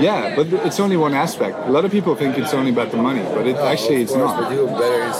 Yeah, 0.00 0.36
but 0.36 0.46
it's 0.66 0.80
only 0.80 0.96
one 0.96 1.14
aspect. 1.14 1.56
A 1.66 1.70
lot 1.70 1.84
of 1.84 1.90
people 1.90 2.14
think 2.14 2.38
it's 2.38 2.54
only 2.54 2.70
about 2.70 2.90
the 2.90 2.96
money, 2.96 3.22
but 3.22 3.46
it, 3.46 3.54
no, 3.54 3.66
actually 3.66 4.02
it's 4.02 4.12
course, 4.12 4.32
not. 4.32 4.42
But 4.44 4.54
you're 4.54 4.66
better 4.66 5.02
in, 5.02 5.12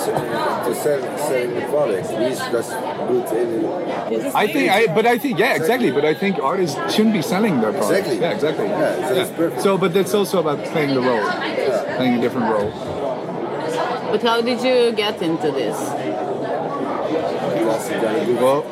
to 0.67 0.75
sell, 0.75 1.19
selling 1.19 1.55
the 1.55 1.61
product. 1.63 2.09
He's 2.11 2.39
just 2.39 2.71
good 3.09 3.29
in. 3.37 4.35
I 4.35 4.47
think, 4.47 4.71
I, 4.71 4.87
but 4.95 5.07
I 5.07 5.19
think, 5.19 5.39
yeah, 5.39 5.55
exactly. 5.55 5.91
But 5.91 6.05
I 6.05 6.15
think 6.15 6.39
artists 6.39 6.77
shouldn't 6.95 7.15
be 7.15 7.23
selling 7.23 7.61
their 7.61 7.73
products. 7.73 7.91
Exactly. 7.91 8.21
Yeah, 8.21 8.33
exactly. 8.33 8.67
Yeah, 8.67 9.09
so 9.09 9.15
yeah. 9.15 9.37
perfect. 9.37 9.63
So, 9.63 9.79
but 9.79 9.97
it's 9.97 10.15
also 10.15 10.41
about 10.41 10.65
playing 10.67 10.95
the 10.95 11.01
role, 11.01 11.25
yeah. 11.25 11.97
playing 11.97 12.19
a 12.19 12.21
different 12.21 12.51
role. 12.51 12.71
But 14.11 14.23
how 14.23 14.41
did 14.41 14.63
you 14.63 14.93
get 14.93 15.21
into 15.21 15.51
this? 15.51 15.77
Well, 18.41 18.65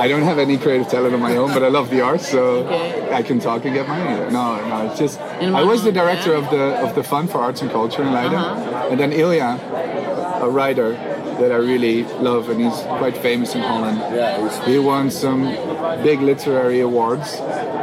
I 0.00 0.08
don't 0.08 0.22
have 0.22 0.38
any 0.38 0.56
creative 0.58 0.88
talent 0.88 1.14
of 1.14 1.20
my 1.20 1.36
own, 1.36 1.52
but 1.52 1.62
I 1.62 1.68
love 1.68 1.90
the 1.90 2.00
art, 2.00 2.20
so 2.20 2.66
okay. 2.66 3.12
I 3.12 3.22
can 3.22 3.38
talk 3.40 3.64
and 3.64 3.74
get 3.74 3.88
money. 3.88 4.30
No, 4.32 4.68
no, 4.68 4.86
it's 4.86 4.98
just 4.98 5.20
I 5.20 5.62
was 5.62 5.82
the 5.82 5.92
director 5.92 6.32
of 6.34 6.50
the 6.50 6.76
of 6.84 6.94
the 6.94 7.02
Fund 7.02 7.30
for 7.30 7.38
Arts 7.38 7.62
and 7.62 7.70
Culture 7.70 8.02
in 8.02 8.12
Leiden, 8.12 8.34
uh-huh. 8.34 8.88
and 8.90 9.00
then 9.00 9.12
Ilya, 9.12 9.58
a 10.42 10.50
writer 10.50 10.92
that 11.40 11.52
I 11.52 11.56
really 11.56 12.04
love, 12.04 12.48
and 12.48 12.60
he's 12.60 12.80
quite 12.98 13.16
famous 13.16 13.54
in 13.54 13.60
Holland. 13.60 13.98
Yeah, 13.98 14.64
he 14.64 14.78
won 14.78 15.10
some 15.10 15.42
big 16.02 16.20
literary 16.20 16.80
awards, 16.80 17.34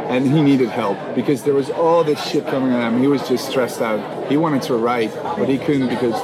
and 0.08 0.26
he 0.26 0.42
needed 0.42 0.70
help 0.70 0.98
because 1.14 1.44
there 1.44 1.54
was 1.54 1.70
all 1.70 2.04
this 2.04 2.22
shit 2.28 2.46
coming 2.46 2.72
at 2.72 2.92
him. 2.92 3.00
He 3.00 3.06
was 3.06 3.26
just 3.28 3.48
stressed 3.48 3.80
out. 3.80 4.28
He 4.28 4.36
wanted 4.36 4.62
to 4.62 4.74
write, 4.74 5.14
but 5.38 5.48
he 5.48 5.58
couldn't 5.58 5.88
because 5.88 6.14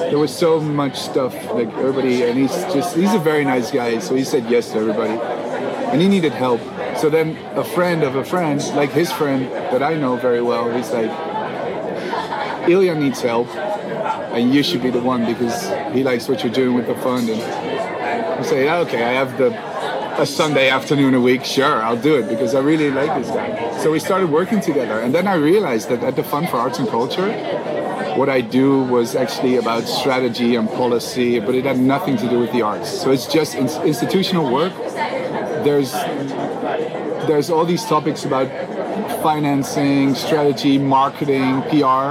there 0.00 0.18
was 0.18 0.36
so 0.36 0.60
much 0.60 0.98
stuff 0.98 1.34
like 1.52 1.68
everybody 1.74 2.22
and 2.22 2.38
he's 2.38 2.54
just 2.74 2.96
he's 2.96 3.14
a 3.14 3.18
very 3.18 3.44
nice 3.44 3.70
guy 3.70 3.98
so 3.98 4.14
he 4.14 4.24
said 4.24 4.48
yes 4.50 4.70
to 4.72 4.78
everybody. 4.78 5.12
And 5.92 6.00
he 6.00 6.08
needed 6.08 6.32
help. 6.32 6.60
So 6.98 7.10
then 7.10 7.36
a 7.56 7.64
friend 7.64 8.02
of 8.02 8.14
a 8.16 8.24
friend 8.24 8.62
like 8.74 8.90
his 8.90 9.10
friend 9.12 9.50
that 9.72 9.82
i 9.82 9.94
know 9.94 10.16
very 10.16 10.42
well 10.42 10.70
he's 10.70 10.90
like 10.90 11.10
ilya 12.68 12.94
needs 12.94 13.20
help 13.20 13.48
and 14.34 14.54
you 14.54 14.62
should 14.62 14.82
be 14.82 14.90
the 14.90 15.00
one 15.00 15.24
because 15.26 15.58
he 15.94 16.04
likes 16.04 16.28
what 16.28 16.42
you're 16.42 16.52
doing 16.52 16.74
with 16.74 16.86
the 16.86 16.94
fund. 16.96 17.28
And 17.28 17.40
i 17.42 18.42
say 18.42 18.70
okay 18.70 19.02
i 19.04 19.12
have 19.12 19.36
the 19.38 19.50
a 20.20 20.26
Sunday 20.26 20.68
afternoon 20.68 21.14
a 21.14 21.20
week, 21.20 21.46
sure, 21.46 21.82
I'll 21.82 21.96
do 21.96 22.16
it 22.16 22.28
because 22.28 22.54
I 22.54 22.60
really 22.60 22.90
like 22.90 23.22
this 23.22 23.30
guy. 23.30 23.78
So 23.78 23.90
we 23.90 23.98
started 23.98 24.30
working 24.30 24.60
together, 24.60 25.00
and 25.00 25.14
then 25.14 25.26
I 25.26 25.34
realized 25.34 25.88
that 25.88 26.02
at 26.04 26.14
the 26.14 26.22
Fund 26.22 26.50
for 26.50 26.58
Arts 26.58 26.78
and 26.78 26.86
Culture, 26.86 27.30
what 28.20 28.28
I 28.28 28.42
do 28.42 28.82
was 28.82 29.16
actually 29.16 29.56
about 29.56 29.84
strategy 29.84 30.54
and 30.54 30.68
policy, 30.68 31.40
but 31.40 31.54
it 31.54 31.64
had 31.64 31.78
nothing 31.78 32.18
to 32.18 32.28
do 32.28 32.38
with 32.38 32.52
the 32.52 32.60
arts. 32.60 32.90
So 33.00 33.12
it's 33.12 33.26
just 33.26 33.54
in- 33.54 33.86
institutional 33.92 34.52
work. 34.52 34.74
There's 35.64 35.92
there's 37.30 37.48
all 37.48 37.64
these 37.64 37.82
topics 37.86 38.26
about 38.26 38.48
financing, 39.22 40.14
strategy, 40.14 40.76
marketing, 40.76 41.62
PR, 41.70 42.04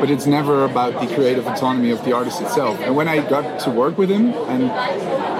but 0.00 0.08
it's 0.14 0.26
never 0.26 0.64
about 0.64 0.92
the 1.00 1.12
creative 1.12 1.44
autonomy 1.48 1.90
of 1.90 2.04
the 2.04 2.12
artist 2.12 2.40
itself. 2.40 2.78
And 2.78 2.94
when 2.94 3.08
I 3.08 3.16
got 3.28 3.58
to 3.64 3.70
work 3.70 3.98
with 3.98 4.10
him 4.10 4.26
and 4.52 4.62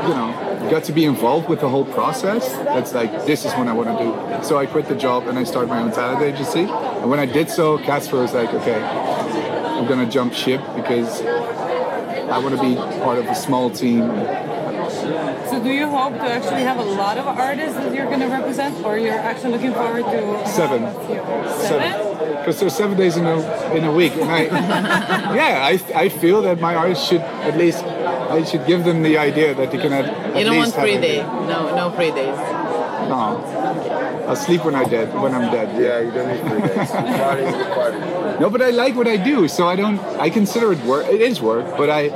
you 0.09 0.15
know 0.17 0.29
got 0.69 0.83
to 0.85 0.93
be 0.93 1.05
involved 1.05 1.49
with 1.49 1.61
the 1.61 1.69
whole 1.69 1.85
process, 1.85 2.45
that's 2.75 2.93
like 2.93 3.13
this 3.25 3.45
is 3.45 3.53
what 3.53 3.69
I 3.69 3.73
want 3.73 3.89
to 3.97 3.99
do. 4.05 4.45
So 4.49 4.59
I 4.59 4.67
quit 4.67 4.87
the 4.89 4.97
job 4.97 5.29
and 5.29 5.39
I 5.39 5.45
started 5.45 5.69
my 5.69 5.81
own 5.81 5.93
talent 5.93 6.23
agency. 6.23 6.65
And 7.01 7.09
when 7.09 7.21
I 7.21 7.27
did 7.27 7.49
so, 7.49 7.79
Casper 7.79 8.19
was 8.21 8.35
like, 8.35 8.53
okay, 8.53 9.08
I'm 9.79 9.87
gonna 9.87 10.11
jump 10.11 10.35
ship 10.35 10.61
because 10.75 11.23
I 11.23 12.39
want 12.39 12.57
to 12.57 12.61
be 12.61 12.75
part 13.01 13.19
of 13.19 13.27
a 13.27 13.35
small 13.35 13.71
team. 13.71 14.01
So, 15.49 15.63
do 15.63 15.71
you 15.71 15.89
hope 15.89 16.15
to 16.15 16.23
actually 16.23 16.63
have 16.63 16.79
a 16.79 16.85
lot 16.85 17.17
of 17.17 17.27
artists 17.27 17.77
that 17.77 17.95
you're 17.95 18.07
going 18.07 18.21
to 18.21 18.27
represent, 18.27 18.85
or 18.85 18.99
you're 18.99 19.15
actually 19.15 19.53
looking 19.53 19.73
forward 19.73 20.05
to 20.05 20.47
seven? 20.47 20.83
Seven? 21.59 22.37
Because 22.37 22.61
there's 22.61 22.75
seven 22.75 22.99
days 22.99 23.17
in 23.17 23.25
a 23.25 23.39
in 23.75 23.85
a 23.85 23.93
week, 23.93 24.13
and 24.17 24.31
I 24.31 24.43
yeah, 25.35 25.65
I 25.65 25.81
I 25.95 26.09
feel 26.09 26.43
that 26.43 26.61
my 26.61 26.75
artists 26.75 27.09
should 27.09 27.23
at 27.23 27.57
least 27.57 27.83
I 27.85 28.45
should 28.45 28.67
give 28.67 28.85
them 28.85 29.03
the 29.03 29.17
idea 29.17 29.55
that 29.55 29.71
they 29.71 29.79
can 29.79 29.93
have. 29.93 30.37
You 30.37 30.45
don't 30.45 30.59
want 30.59 30.75
free 30.75 30.99
day. 30.99 31.23
No, 31.23 31.75
no 31.75 31.91
free 31.93 32.11
days. 32.11 32.37
No. 33.09 33.58
I'll 34.29 34.37
sleep 34.37 34.63
when 34.65 34.75
I 34.75 34.85
dead 34.85 35.15
when 35.15 35.35
I'm 35.35 35.51
dead. 35.51 35.69
Yeah, 35.81 36.01
you 36.01 36.11
don't 36.11 36.29
need 36.29 36.43
three 36.49 36.61
days. 36.69 36.91
party. 37.79 38.41
No, 38.41 38.51
but 38.51 38.61
I 38.61 38.71
like 38.71 38.95
what 38.95 39.09
I 39.09 39.17
do, 39.17 39.49
so 39.49 39.67
I 39.67 39.75
don't. 39.75 39.99
I 40.21 40.29
consider 40.29 40.73
it 40.73 40.81
work. 40.85 41.07
It 41.07 41.23
is 41.23 41.41
work, 41.41 41.65
but 41.79 41.89
I. 41.89 42.11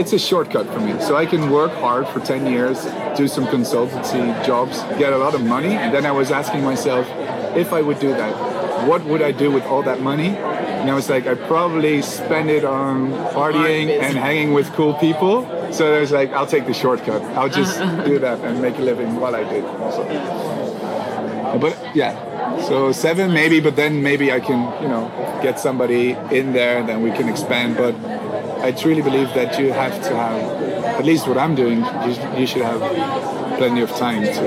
It's 0.00 0.12
a 0.12 0.18
shortcut 0.18 0.66
for 0.66 0.80
me, 0.80 0.98
so 1.00 1.16
I 1.16 1.26
can 1.26 1.50
work 1.50 1.72
hard 1.72 2.08
for 2.08 2.18
ten 2.18 2.46
years, 2.46 2.84
do 3.16 3.28
some 3.28 3.46
consultancy 3.46 4.22
jobs, 4.44 4.82
get 4.98 5.12
a 5.12 5.18
lot 5.18 5.34
of 5.34 5.44
money, 5.44 5.74
and 5.74 5.94
then 5.94 6.04
I 6.06 6.10
was 6.10 6.30
asking 6.32 6.64
myself, 6.64 7.06
if 7.56 7.72
I 7.72 7.82
would 7.82 8.00
do 8.00 8.10
that, 8.10 8.34
what 8.88 9.04
would 9.04 9.22
I 9.22 9.32
do 9.32 9.50
with 9.50 9.64
all 9.64 9.82
that 9.84 10.00
money? 10.00 10.36
And 10.78 10.90
I 10.90 10.94
was 10.94 11.08
like, 11.08 11.26
I 11.26 11.34
probably 11.34 12.02
spend 12.02 12.50
it 12.50 12.64
on 12.64 13.10
partying 13.32 13.90
and 14.00 14.16
hanging 14.16 14.54
with 14.54 14.72
cool 14.72 14.94
people. 14.94 15.46
So 15.72 15.94
I 15.94 16.00
was 16.00 16.12
like, 16.12 16.30
I'll 16.32 16.46
take 16.46 16.66
the 16.66 16.74
shortcut. 16.74 17.22
I'll 17.36 17.48
just 17.48 17.78
do 18.06 18.18
that 18.20 18.38
and 18.40 18.62
make 18.62 18.78
a 18.78 18.82
living 18.82 19.16
while 19.16 19.34
I 19.34 19.44
did. 19.44 19.64
So, 19.92 20.57
but 21.56 21.76
yeah, 21.94 22.12
so 22.66 22.92
seven 22.92 23.32
maybe, 23.32 23.60
but 23.60 23.76
then 23.76 24.02
maybe 24.02 24.32
I 24.32 24.40
can, 24.40 24.60
you 24.82 24.88
know, 24.88 25.08
get 25.42 25.58
somebody 25.60 26.16
in 26.30 26.52
there 26.52 26.78
and 26.78 26.88
then 26.88 27.02
we 27.02 27.10
can 27.12 27.28
expand. 27.28 27.76
But 27.76 27.94
I 28.62 28.72
truly 28.72 29.02
believe 29.02 29.32
that 29.34 29.58
you 29.58 29.72
have 29.72 30.02
to 30.02 30.16
have, 30.16 30.42
at 30.98 31.04
least 31.04 31.28
what 31.28 31.38
I'm 31.38 31.54
doing, 31.54 31.78
you, 32.04 32.40
you 32.40 32.46
should 32.46 32.62
have 32.62 32.80
plenty 33.56 33.80
of 33.80 33.90
time 33.96 34.22
to. 34.22 34.42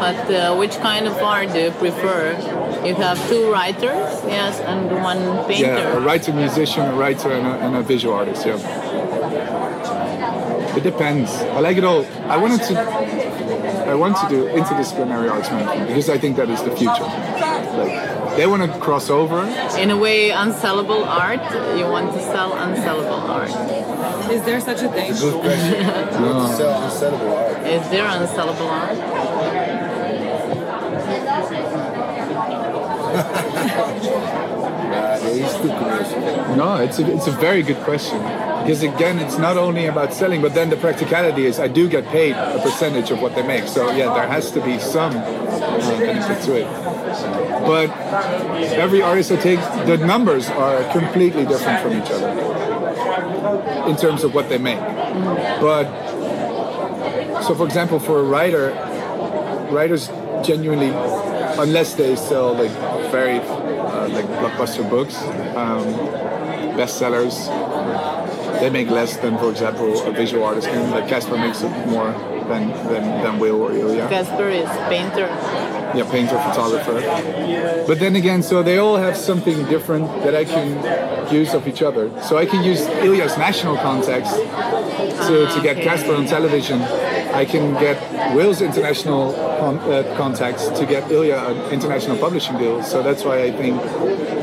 But 0.00 0.30
uh, 0.30 0.56
which 0.56 0.76
kind 0.78 1.06
of 1.06 1.16
art 1.18 1.52
do 1.52 1.60
you 1.60 1.70
prefer? 1.70 2.32
You 2.84 2.94
have 2.96 3.18
two 3.28 3.50
writers, 3.52 4.22
yes, 4.26 4.58
and 4.60 4.90
one 5.02 5.44
painter. 5.46 5.66
Yeah, 5.66 5.96
a 5.96 6.00
writer, 6.00 6.32
musician, 6.32 6.86
a 6.86 6.94
writer, 6.94 7.30
and 7.30 7.46
a, 7.46 7.54
and 7.66 7.76
a 7.76 7.82
visual 7.82 8.14
artist. 8.14 8.46
Yeah. 8.46 8.58
It 10.76 10.82
depends. 10.82 11.30
I 11.30 11.60
like 11.60 11.76
it 11.76 11.84
all. 11.84 12.06
I 12.26 12.36
wanted 12.38 12.62
to. 12.62 12.74
I 13.92 13.94
want 13.94 14.16
to 14.16 14.26
do 14.26 14.46
interdisciplinary 14.46 15.30
arts 15.30 15.50
management 15.50 15.88
because 15.88 16.08
I 16.08 16.16
think 16.16 16.36
that 16.36 16.48
is 16.48 16.62
the 16.62 16.74
future. 16.74 17.02
Like 17.02 18.36
they 18.38 18.46
want 18.46 18.62
to 18.62 18.78
cross 18.78 19.10
over. 19.10 19.44
In 19.78 19.90
a 19.90 19.98
way, 19.98 20.30
unsellable 20.30 21.06
art. 21.06 21.42
You 21.76 21.84
want 21.84 22.14
to 22.14 22.20
sell 22.22 22.52
unsellable 22.52 23.20
art. 23.28 23.50
Is 24.32 24.42
there 24.44 24.60
such 24.60 24.80
a 24.80 24.88
thing? 24.88 25.10
It's 25.10 25.20
a 25.20 25.24
good 25.26 25.40
question. 25.42 25.74
You 25.74 26.24
want 26.24 26.48
to 26.48 26.56
sell 26.56 26.72
unsellable 26.88 27.36
art. 27.36 27.66
Is 27.66 27.90
there 27.90 28.06
unsellable 28.06 28.70
art? 28.80 28.98
Nah, 34.92 35.16
he's 35.16 35.54
too 35.56 35.68
commercial. 35.68 36.20
No, 36.56 36.76
it's 36.76 36.98
a, 36.98 37.10
it's 37.10 37.26
a 37.26 37.30
very 37.32 37.62
good 37.62 37.78
question 37.78 38.20
because 38.62 38.82
again, 38.82 39.18
it's 39.18 39.38
not 39.38 39.56
only 39.56 39.86
about 39.86 40.14
selling, 40.14 40.40
but 40.40 40.54
then 40.54 40.70
the 40.70 40.76
practicality 40.76 41.46
is 41.46 41.58
I 41.58 41.68
do 41.68 41.88
get 41.88 42.06
paid 42.06 42.32
a 42.32 42.60
percentage 42.62 43.10
of 43.10 43.20
what 43.20 43.34
they 43.34 43.42
make. 43.46 43.66
So 43.66 43.90
yeah, 43.90 44.14
there 44.14 44.28
has 44.28 44.50
to 44.52 44.60
be 44.60 44.78
some 44.78 45.16
uh, 45.16 45.98
benefit 45.98 46.42
to 46.44 46.56
it. 46.60 46.66
But 47.66 47.90
every 48.78 49.02
artist 49.02 49.32
I 49.32 49.36
take, 49.36 49.60
the 49.86 49.98
numbers 49.98 50.48
are 50.48 50.84
completely 50.92 51.44
different 51.44 51.82
from 51.82 51.92
each 52.00 52.10
other 52.10 52.30
in 53.88 53.96
terms 53.96 54.22
of 54.24 54.34
what 54.34 54.48
they 54.48 54.58
make. 54.58 54.78
But 54.78 55.86
so, 57.42 57.54
for 57.54 57.66
example, 57.66 57.98
for 57.98 58.20
a 58.20 58.22
writer, 58.22 58.70
writers 59.70 60.08
genuinely, 60.44 60.90
unless 61.58 61.94
they 61.94 62.14
sell 62.14 62.54
like 62.54 62.70
very 63.10 63.40
uh, 63.40 64.08
like 64.08 64.26
blockbuster 64.26 64.88
books, 64.88 65.16
um, 65.56 65.84
bestsellers, 66.76 67.48
they 68.62 68.70
make 68.70 68.88
less 68.88 69.16
than, 69.16 69.36
for 69.38 69.50
example, 69.50 70.00
a 70.06 70.12
visual 70.12 70.44
artist 70.44 70.68
can. 70.68 70.88
Like 70.92 71.08
Casper 71.08 71.36
makes 71.36 71.62
more 71.62 72.12
than 72.50 72.68
than, 72.90 73.02
than 73.24 73.38
Will 73.40 73.60
or 73.60 73.72
Ilya. 73.72 74.08
Casper 74.08 74.48
is 74.48 74.68
painter. 74.88 75.26
Yeah, 75.98 76.08
painter, 76.08 76.38
photographer. 76.48 76.98
But 77.88 77.98
then 77.98 78.14
again, 78.14 78.42
so 78.42 78.62
they 78.62 78.78
all 78.78 78.96
have 78.96 79.16
something 79.16 79.64
different 79.66 80.06
that 80.22 80.34
I 80.36 80.44
can 80.44 80.68
use 81.34 81.54
of 81.54 81.66
each 81.66 81.82
other. 81.82 82.04
So 82.22 82.38
I 82.38 82.46
can 82.46 82.62
use 82.62 82.80
Ilya's 83.06 83.36
national 83.36 83.76
context 83.78 84.32
to, 84.36 85.34
to 85.52 85.58
ah, 85.58 85.60
get 85.62 85.76
Okay. 85.76 85.84
Casper 85.84 86.14
on 86.14 86.26
television. 86.26 86.78
I 87.34 87.44
can 87.44 87.72
get 87.74 87.96
Will's 88.34 88.60
international 88.60 89.32
con- 89.60 89.78
uh, 89.78 90.14
contacts 90.16 90.68
to 90.78 90.86
get 90.86 91.10
Ilya 91.10 91.38
an 91.50 91.56
international 91.72 92.16
publishing 92.16 92.58
deal. 92.58 92.82
So 92.82 93.02
that's 93.02 93.24
why 93.24 93.42
I 93.42 93.50
think 93.52 93.80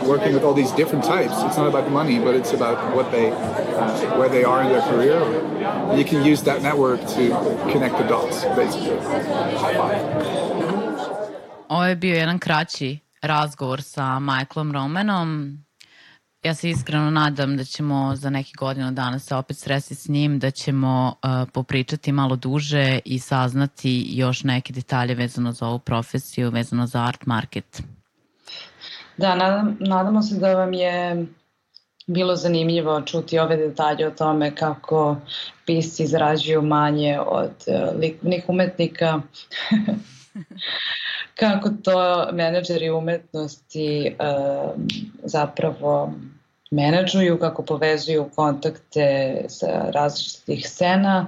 working 0.05 0.33
with 0.33 0.43
all 0.43 0.53
these 0.53 0.71
different 0.71 1.03
types, 1.05 1.35
it's 1.45 1.57
not 1.57 1.67
about 1.67 1.85
the 1.85 1.91
money, 1.91 2.19
but 2.19 2.35
it's 2.35 2.53
about 2.53 2.77
what 2.95 3.11
they, 3.11 3.31
uh, 3.31 4.17
where 4.19 4.29
they 4.29 4.43
are 4.43 4.61
in 4.63 4.69
their 4.69 4.81
career. 4.81 5.19
You 5.97 6.05
can 6.05 6.23
use 6.23 6.41
that 6.43 6.61
network 6.61 6.99
to 7.15 7.23
connect 7.71 7.97
the 7.97 8.07
dots, 8.07 8.37
basically. 8.55 8.97
Ovo 11.67 11.85
je 11.85 11.95
bio 11.95 12.15
jedan 12.15 12.39
kraći 12.39 12.99
razgovor 13.21 13.81
sa 13.81 14.19
Michaelom 14.19 14.71
Romanom. 14.71 15.59
Ja 16.43 16.53
se 16.55 16.69
iskreno 16.69 17.11
nadam 17.11 17.57
da 17.57 17.63
ćemo 17.63 18.15
za 18.15 18.29
neki 18.29 18.53
godinu 18.57 18.91
dana 18.91 19.19
se 19.19 19.35
opet 19.35 19.57
sresti 19.57 19.95
s 19.95 20.07
njim, 20.07 20.39
da 20.39 20.51
ćemo 20.51 21.13
uh, 21.23 21.49
popričati 21.53 22.11
malo 22.11 22.35
duže 22.35 22.99
i 23.05 23.19
saznati 23.19 24.05
još 24.09 24.43
neke 24.43 24.73
detalje 24.73 25.15
vezano 25.15 25.51
za 25.51 25.67
ovu 25.67 25.79
profesiju, 25.79 26.49
vezano 26.49 26.87
za 26.87 27.03
art 27.03 27.25
market. 27.25 27.81
Da, 29.17 29.35
nadam, 29.35 29.77
nadamo 29.79 30.21
se 30.21 30.35
da 30.35 30.53
vam 30.53 30.73
je 30.73 31.25
bilo 32.07 32.35
zanimljivo 32.35 33.01
čuti 33.01 33.39
ove 33.39 33.57
detalje 33.57 34.07
o 34.07 34.11
tome 34.11 34.55
kako 34.55 35.17
pisci 35.65 36.07
zarađuju 36.07 36.61
manje 36.61 37.19
od 37.19 37.51
uh, 37.67 37.99
likovnih 37.99 38.43
umetnika, 38.47 39.21
kako 41.39 41.69
to 41.83 42.27
menadžeri 42.33 42.89
umetnosti 42.89 44.15
uh, 44.19 44.71
zapravo 45.23 46.13
menadžuju, 46.71 47.39
kako 47.39 47.63
povezuju 47.63 48.29
kontakte 48.35 49.41
sa 49.47 49.89
različitih 49.91 50.69
scena. 50.69 51.27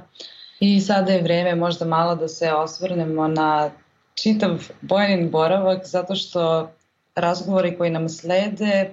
I 0.59 0.81
sada 0.81 1.11
je 1.11 1.21
vreme 1.21 1.55
možda 1.55 1.85
malo 1.85 2.15
da 2.15 2.27
se 2.27 2.53
osvrnemo 2.53 3.27
na 3.27 3.71
čitav 4.13 4.67
Bojanin 4.81 5.29
boravak, 5.29 5.85
zato 5.85 6.15
što 6.15 6.71
razgovori 7.15 7.77
koji 7.77 7.89
nam 7.89 8.09
slede, 8.09 8.89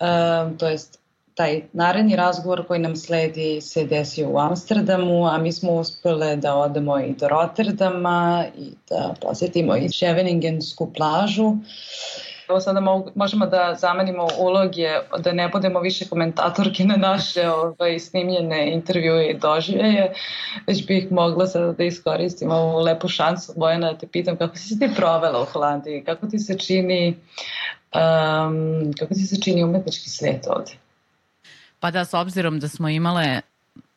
uh, 0.00 0.56
to 0.58 0.68
jest 0.68 1.01
taj 1.42 1.62
naredni 1.72 2.16
razgovor 2.16 2.66
koji 2.66 2.80
nam 2.80 2.96
sledi 2.96 3.60
se 3.60 3.84
desio 3.84 4.28
u 4.30 4.38
Amsterdamu, 4.38 5.26
a 5.26 5.38
mi 5.38 5.52
smo 5.52 5.72
uspele 5.72 6.36
da 6.36 6.54
odemo 6.54 7.00
i 7.00 7.14
do 7.14 7.28
Rotterdama 7.28 8.44
i 8.58 8.70
da 8.90 9.14
posetimo 9.22 9.76
i 9.76 9.88
Scheveningensku 9.88 10.92
plažu. 10.96 11.52
Evo 12.48 12.60
sada 12.60 12.80
možemo 13.14 13.46
da 13.46 13.76
zamenimo 13.78 14.26
uloge, 14.38 14.88
da 15.18 15.32
ne 15.32 15.48
budemo 15.48 15.80
više 15.80 16.08
komentatorke 16.08 16.84
na 16.84 16.96
naše 16.96 17.48
ovaj, 17.48 17.98
snimljene 17.98 18.72
intervjue 18.72 19.30
i 19.30 19.38
doživljaje, 19.38 20.12
već 20.66 20.86
bih 20.86 21.12
mogla 21.12 21.46
sada 21.46 21.72
da 21.72 21.84
iskoristim 21.84 22.50
ovu 22.50 22.80
lepu 22.80 23.08
šansu, 23.08 23.52
Bojana, 23.56 23.92
da 23.92 23.98
te 23.98 24.06
pitam 24.06 24.36
kako 24.36 24.56
si 24.56 24.78
ti 24.78 24.90
provela 24.96 25.42
u 25.42 25.44
Holandiji, 25.44 26.04
kako 26.04 26.26
ti 26.26 26.38
se 26.38 26.58
čini, 26.58 27.16
um, 27.94 28.92
kako 28.98 29.14
ti 29.14 29.20
se 29.20 29.40
čini 29.40 29.64
umetnički 29.64 30.10
svet 30.10 30.46
ovde? 30.48 30.72
Pa 31.82 31.90
da, 31.90 32.04
s 32.04 32.14
obzirom 32.14 32.60
da 32.60 32.68
smo 32.68 32.88
imale 32.88 33.40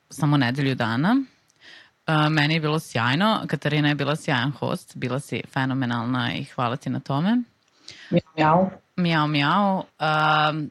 samo 0.09 0.37
nedelju 0.37 0.75
dana, 0.75 1.15
uh, 2.07 2.29
meni 2.29 2.53
je 2.53 2.59
bilo 2.59 2.79
sjajno, 2.79 3.43
Katarina 3.47 3.89
je 3.89 3.95
bila 3.95 4.15
sjajan 4.15 4.51
host, 4.51 4.95
bila 4.95 5.19
si 5.19 5.41
fenomenalna 5.53 6.33
i 6.33 6.43
hvala 6.43 6.75
ti 6.75 6.89
na 6.89 6.99
tome. 6.99 7.37
Mjau. 8.37 8.69
Mjau, 8.95 9.27
mjau. 9.27 9.77
Um, 9.77 10.69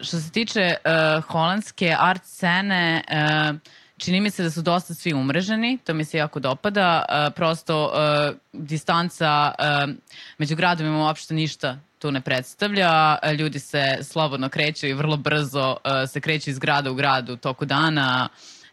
što 0.00 0.20
se 0.20 0.32
tiče 0.32 0.74
uh, 0.84 1.24
holandske 1.24 1.96
art 1.98 2.24
scene, 2.24 3.04
uh, 3.10 3.56
čini 3.96 4.20
mi 4.20 4.30
se 4.30 4.42
da 4.42 4.50
su 4.50 4.62
dosta 4.62 4.94
svi 4.94 5.14
umreženi, 5.14 5.78
to 5.84 5.94
mi 5.94 6.04
se 6.04 6.18
jako 6.18 6.40
dopada. 6.40 7.04
Uh, 7.08 7.34
prosto 7.34 7.84
uh, 7.84 8.36
distanca 8.52 9.54
uh, 9.58 9.94
među 10.38 10.56
gradovima 10.56 10.98
uopšte 10.98 11.34
ništa 11.34 11.78
tu 12.04 12.10
ne 12.10 12.20
predstavlja. 12.20 13.18
Uh, 13.22 13.32
Ljudi 13.38 13.58
se 13.58 13.98
slobodno 14.02 14.48
kreću 14.48 14.86
i 14.86 14.92
vrlo 14.92 15.16
brzo 15.16 15.70
uh, 15.70 16.10
se 16.10 16.20
kreću 16.20 16.50
iz 16.50 16.58
grada 16.58 16.90
u 16.90 16.94
gradu 16.94 17.32
u 17.32 17.36
toku 17.36 17.64
dana. 17.64 18.28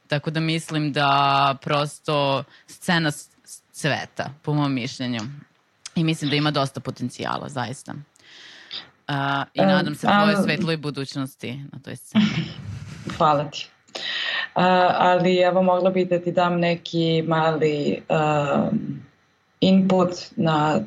Tako 0.08 0.32
da 0.32 0.40
mislim 0.40 0.92
da 0.94 1.56
prosto 1.62 2.44
scena 2.68 3.12
cveta, 3.72 4.30
po 4.42 4.54
mom 4.54 4.74
mišljenju. 4.74 5.20
I 5.96 6.04
mislim 6.04 6.30
da 6.30 6.36
ima 6.36 6.52
dosta 6.52 6.80
potencijala, 6.80 7.50
zaista. 7.50 7.92
Uh, 7.92 9.16
I 9.54 9.62
E, 9.62 9.66
nadam 9.66 9.96
se 9.96 10.08
tvojoj 10.08 10.44
svetloj 10.44 10.78
budućnosti 10.78 11.60
na 11.72 11.80
toj 11.80 11.96
sceni. 11.96 12.26
Hvala 13.18 13.44
ti. 13.44 13.68
A, 14.56 14.96
ali 14.98 15.38
evo 15.38 15.62
mogla 15.62 15.90
bih 15.90 16.10
da 16.10 16.20
ti 16.20 16.32
dam 16.32 16.60
neki 16.60 17.24
mali 17.28 18.02
um, 18.10 19.02
input 19.60 20.10
na 20.36 20.80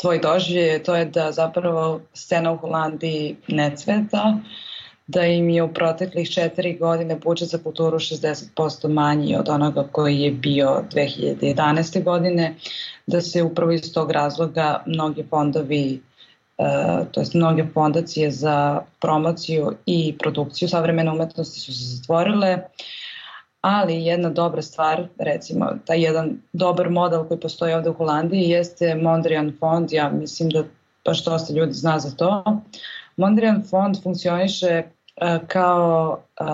tvoj 0.00 0.18
doživlje, 0.18 0.82
to 0.82 0.94
je 0.94 1.04
da 1.04 1.32
zapravo 1.32 2.00
scena 2.14 2.52
u 2.52 2.56
Holandiji 2.56 3.36
ne 3.48 3.76
cveta, 3.76 4.38
da 5.06 5.26
im 5.26 5.50
je 5.50 5.62
u 5.62 5.74
proteklih 5.74 6.30
četiri 6.30 6.78
godine 6.78 7.16
budžet 7.16 7.48
za 7.48 7.58
kulturu 7.58 7.98
60% 7.98 8.88
manji 8.88 9.36
od 9.36 9.48
onoga 9.48 9.88
koji 9.92 10.20
je 10.20 10.30
bio 10.30 10.84
2011. 10.92 12.04
godine, 12.04 12.54
da 13.06 13.20
se 13.20 13.42
upravo 13.42 13.72
iz 13.72 13.92
tog 13.94 14.10
razloga 14.10 14.82
mnogi 14.86 15.24
fondovi 15.30 16.00
Uh, 16.58 17.06
to 17.12 17.20
jest 17.20 17.34
mnoge 17.34 17.64
fondacije 17.74 18.30
za 18.30 18.82
promociju 19.00 19.72
i 19.86 20.14
produkciju 20.18 20.68
savremene 20.68 21.10
umetnosti 21.10 21.60
su 21.60 21.72
se 21.72 21.96
zatvorile, 21.96 22.58
ali 23.62 24.04
jedna 24.04 24.30
dobra 24.30 24.62
stvar, 24.62 25.06
recimo, 25.18 25.70
taj 25.86 26.02
jedan 26.02 26.38
dobar 26.52 26.90
model 26.90 27.24
koji 27.24 27.40
postoji 27.40 27.74
ovde 27.74 27.90
u 27.90 27.94
Holandiji 27.94 28.48
jeste 28.48 28.94
Mondrian 28.94 29.52
fond, 29.60 29.92
ja 29.92 30.10
mislim 30.10 30.50
da 30.50 30.64
baš 31.04 31.24
dosta 31.24 31.52
ljudi 31.52 31.72
zna 31.72 31.98
za 31.98 32.16
to. 32.16 32.60
Mondrian 33.16 33.62
fond 33.70 34.02
funkcioniše 34.02 34.82
uh, 34.82 35.46
kao 35.46 36.18
uh, 36.40 36.46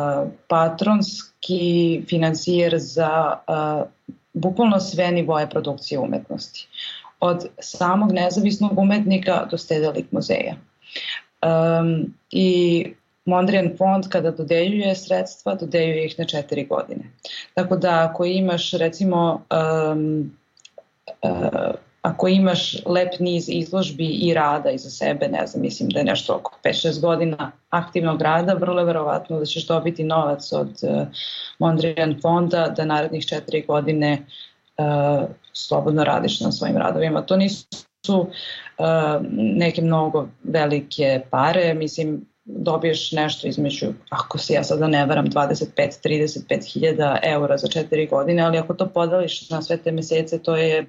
patronski 0.49 2.03
financijer 2.09 2.75
za 2.79 3.39
uh, 3.49 3.89
bukvalno 4.33 4.81
sve 4.81 5.11
nivoje 5.11 5.51
produkcije 5.51 5.99
umetnosti. 5.99 6.69
Od 7.21 7.47
samog 7.59 8.13
nezavisnog 8.13 8.79
umetnika 8.79 9.47
do 9.51 9.59
stedelik 9.59 10.13
muzeja. 10.13 10.55
Um, 11.43 12.15
I 12.31 12.85
Mondrian 13.29 13.71
fond 13.79 14.09
kada 14.09 14.31
dodeljuje 14.31 14.95
sredstva, 14.95 15.55
dodeljuje 15.55 16.07
ih 16.07 16.15
na 16.19 16.25
četiri 16.25 16.65
godine. 16.65 17.05
Tako 17.55 17.77
da 17.77 18.09
ako 18.11 18.25
imaš 18.25 18.71
recimo 18.73 19.43
um, 19.93 20.33
uh, 21.23 21.75
ako 22.03 22.29
imaš 22.29 22.77
lep 22.87 23.19
niz 23.19 23.49
izložbi 23.49 24.07
i 24.07 24.35
rada 24.35 24.71
iza 24.71 24.91
sebe, 24.91 25.29
ne 25.29 25.47
znam, 25.47 25.63
mislim 25.63 25.89
da 25.89 25.99
je 25.99 26.05
nešto 26.05 26.35
oko 26.35 26.59
5-6 26.65 27.01
godina 27.01 27.53
aktivnog 27.71 28.23
rada, 28.23 28.55
vrlo 28.55 28.79
je 28.81 28.85
verovatno 28.85 29.39
da 29.39 29.45
ćeš 29.45 29.67
dobiti 29.67 30.05
novac 30.05 30.53
od 30.53 30.71
uh, 30.83 31.07
Mondrian 31.59 32.21
fonda 32.23 32.69
da 32.77 32.85
narednih 32.85 33.27
četiri 33.27 33.65
godine 33.69 34.19
uh, 34.79 35.29
slobodno 35.53 36.05
radiš 36.05 36.41
na 36.41 36.53
svojim 36.53 36.77
radovima. 36.77 37.23
To 37.23 37.37
nisu 37.37 37.67
uh, 38.09 38.27
neke 39.33 39.83
mnogo 39.83 40.29
velike 40.43 41.21
pare, 41.31 41.75
mislim, 41.75 42.27
dobiješ 42.49 43.13
nešto 43.13 43.49
između, 43.49 43.87
ako 44.11 44.39
se 44.39 44.53
ja 44.53 44.65
sada 44.65 44.87
ne 44.87 45.07
varam, 45.07 45.27
25-35 45.27 46.73
hiljada 46.73 47.19
eura 47.23 47.57
za 47.57 47.69
četiri 47.69 48.07
godine, 48.07 48.43
ali 48.43 48.59
ako 48.59 48.75
to 48.75 48.89
podališ 48.89 49.51
na 49.51 49.63
sve 49.63 49.77
te 49.77 49.93
mesece, 49.93 50.43
to 50.43 50.57
je 50.57 50.87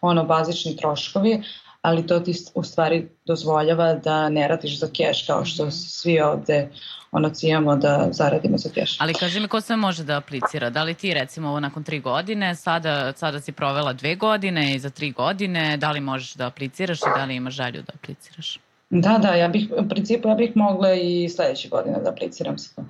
ono 0.00 0.24
bazični 0.24 0.76
troškovi, 0.76 1.42
ali 1.82 2.06
to 2.06 2.20
ti 2.20 2.34
u 2.54 2.62
stvari 2.62 3.08
dozvoljava 3.26 3.94
da 3.94 4.28
ne 4.28 4.48
radiš 4.48 4.78
za 4.78 4.88
keš 4.92 5.26
kao 5.26 5.44
što 5.44 5.62
mhm. 5.62 5.70
svi 5.70 6.20
ovde 6.20 6.68
ono 7.12 7.30
cijamo 7.30 7.76
da 7.76 8.08
zaradimo 8.12 8.58
za 8.58 8.68
keš. 8.74 8.96
Ali 9.00 9.14
kaži 9.14 9.40
mi 9.40 9.48
ko 9.48 9.60
sve 9.60 9.76
može 9.76 10.04
da 10.04 10.16
aplicira? 10.16 10.70
Da 10.70 10.82
li 10.82 10.94
ti 10.94 11.14
recimo 11.14 11.48
ovo 11.48 11.60
nakon 11.60 11.84
tri 11.84 12.00
godine, 12.00 12.54
sada, 12.54 13.12
sada 13.16 13.40
si 13.40 13.52
provela 13.52 13.92
dve 13.92 14.14
godine 14.14 14.74
i 14.74 14.78
za 14.78 14.90
tri 14.90 15.10
godine, 15.10 15.76
da 15.76 15.90
li 15.90 16.00
možeš 16.00 16.34
da 16.34 16.46
apliciraš 16.46 16.98
i 16.98 17.16
da 17.16 17.24
li 17.24 17.34
imaš 17.34 17.54
želju 17.54 17.82
da 17.82 17.92
apliciraš? 17.94 18.58
Da, 18.90 19.18
da, 19.18 19.34
ja 19.34 19.48
bih, 19.48 19.72
u 19.78 19.88
principu 19.88 20.28
ja 20.28 20.34
bih 20.34 20.52
mogla 20.54 20.94
i 20.94 21.28
sledeće 21.28 21.68
godine 21.68 21.98
da 22.04 22.10
apliciram 22.10 22.58
se 22.58 22.74
to. 22.74 22.82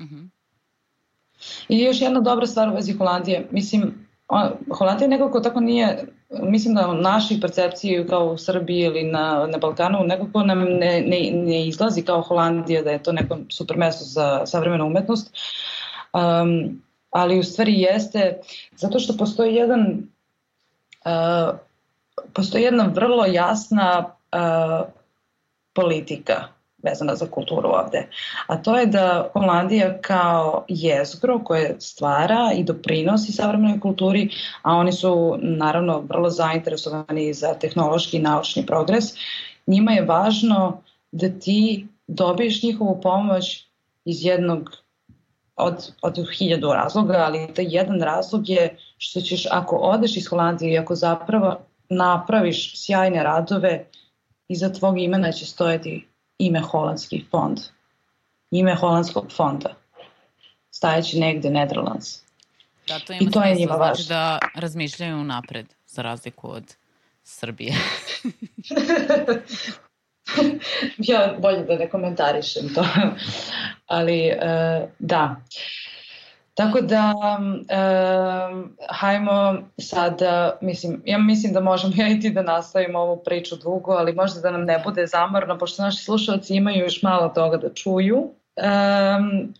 Mhm. 0.00 0.14
-huh. 0.14 0.28
I 1.68 1.82
još 1.82 2.00
jedna 2.00 2.20
dobra 2.20 2.46
stvar 2.46 2.68
u 2.68 2.74
vezi 2.74 2.92
Holandije, 2.92 3.48
mislim, 3.50 4.08
Holandija 4.78 5.08
nekako 5.08 5.40
tako 5.40 5.60
nije, 5.60 6.06
mislim 6.30 6.74
da 6.74 6.88
u 6.88 6.94
našoj 6.94 7.40
percepciji 7.40 8.06
kao 8.08 8.26
u 8.26 8.38
Srbiji 8.38 8.80
ili 8.80 9.02
na, 9.02 9.46
na 9.52 9.58
Balkanu 9.58 9.98
nekako 10.04 10.42
nam 10.42 10.58
ne, 10.58 11.00
ne, 11.06 11.30
ne 11.32 11.66
izlazi 11.66 12.02
kao 12.02 12.22
Holandija 12.22 12.82
da 12.82 12.90
je 12.90 13.02
to 13.02 13.12
neko 13.12 13.38
super 13.48 13.76
mesto 13.76 14.04
za 14.04 14.46
savremenu 14.46 14.86
umetnost, 14.86 15.36
um, 16.12 16.82
ali 17.10 17.38
u 17.38 17.42
stvari 17.42 17.80
jeste 17.80 18.40
zato 18.76 18.98
što 18.98 19.16
postoji 19.16 19.54
jedan 19.54 20.02
uh, 21.04 21.58
postoji 22.32 22.62
jedna 22.62 22.90
vrlo 22.94 23.26
jasna 23.26 24.14
uh, 24.32 24.97
politika 25.80 26.44
vezana 26.82 27.16
za 27.16 27.26
kulturu 27.26 27.68
ovde. 27.68 28.06
A 28.46 28.56
to 28.62 28.78
je 28.78 28.86
da 28.86 29.30
Holandija 29.32 29.98
kao 30.00 30.64
jezgro 30.68 31.38
koje 31.44 31.76
stvara 31.80 32.52
i 32.56 32.64
doprinosi 32.64 33.32
savremenoj 33.32 33.80
kulturi, 33.80 34.28
a 34.62 34.74
oni 34.74 34.92
su 34.92 35.38
naravno 35.40 36.00
vrlo 36.00 36.30
zainteresovani 36.30 37.32
za 37.34 37.54
tehnološki 37.54 38.16
i 38.16 38.20
naučni 38.20 38.66
progres, 38.66 39.04
njima 39.66 39.92
je 39.92 40.04
važno 40.04 40.82
da 41.12 41.28
ti 41.28 41.86
dobiješ 42.06 42.62
njihovu 42.62 43.00
pomoć 43.00 43.66
iz 44.04 44.24
jednog 44.24 44.70
od, 45.56 45.92
od 46.02 46.18
hiljadu 46.38 46.72
razloga, 46.72 47.14
ali 47.26 47.54
taj 47.54 47.66
jedan 47.68 48.02
razlog 48.02 48.48
je 48.48 48.76
što 48.98 49.20
ćeš 49.20 49.46
ako 49.50 49.76
odeš 49.76 50.16
iz 50.16 50.26
Holandije 50.28 50.74
i 50.74 50.78
ako 50.78 50.94
zapravo 50.94 51.56
napraviš 51.88 52.84
sjajne 52.84 53.22
radove, 53.22 53.84
iza 54.48 54.72
tvog 54.72 55.00
imena 55.00 55.32
će 55.32 55.46
stojati 55.46 56.08
ime 56.38 56.60
holandski 56.60 57.24
fond, 57.30 57.58
ime 58.50 58.74
holandskog 58.74 59.32
fonda, 59.36 59.74
stajeći 60.70 61.20
negde 61.20 61.50
Netherlands. 61.50 62.28
Da, 62.88 62.98
to 62.98 63.12
ima 63.12 63.28
I 63.28 63.30
to 63.30 63.42
je 63.42 63.54
njima 63.54 63.76
znači 63.76 63.88
važno. 63.88 64.04
da 64.08 64.38
razmišljaju 64.54 65.24
napred, 65.24 65.66
za 65.86 66.02
razliku 66.02 66.50
od 66.50 66.76
Srbije. 67.22 67.74
ja 70.98 71.36
bolje 71.38 71.64
da 71.64 71.76
ne 71.76 71.90
komentarišem 71.90 72.74
to, 72.74 72.84
ali 73.86 74.32
uh, 74.32 74.88
da. 74.98 75.36
Tako 76.58 76.80
da, 76.80 77.14
um, 77.20 78.76
hajmo 78.90 79.58
sada, 79.80 80.58
mislim, 80.60 81.02
ja 81.04 81.18
mislim 81.18 81.52
da 81.52 81.60
možemo 81.60 81.92
ja 82.02 82.08
i 82.08 82.20
ti 82.20 82.30
da 82.30 82.42
nastavimo 82.42 82.98
ovu 82.98 83.22
priču 83.24 83.56
dugo, 83.56 83.92
ali 83.92 84.12
možda 84.12 84.40
da 84.40 84.50
nam 84.50 84.64
ne 84.64 84.82
bude 84.84 85.06
zamorno, 85.06 85.58
pošto 85.58 85.82
naši 85.82 86.04
slušalci 86.04 86.54
imaju 86.54 86.82
još 86.82 87.02
malo 87.02 87.28
toga 87.28 87.56
da 87.56 87.74
čuju. 87.74 88.16
Um, 88.16 89.54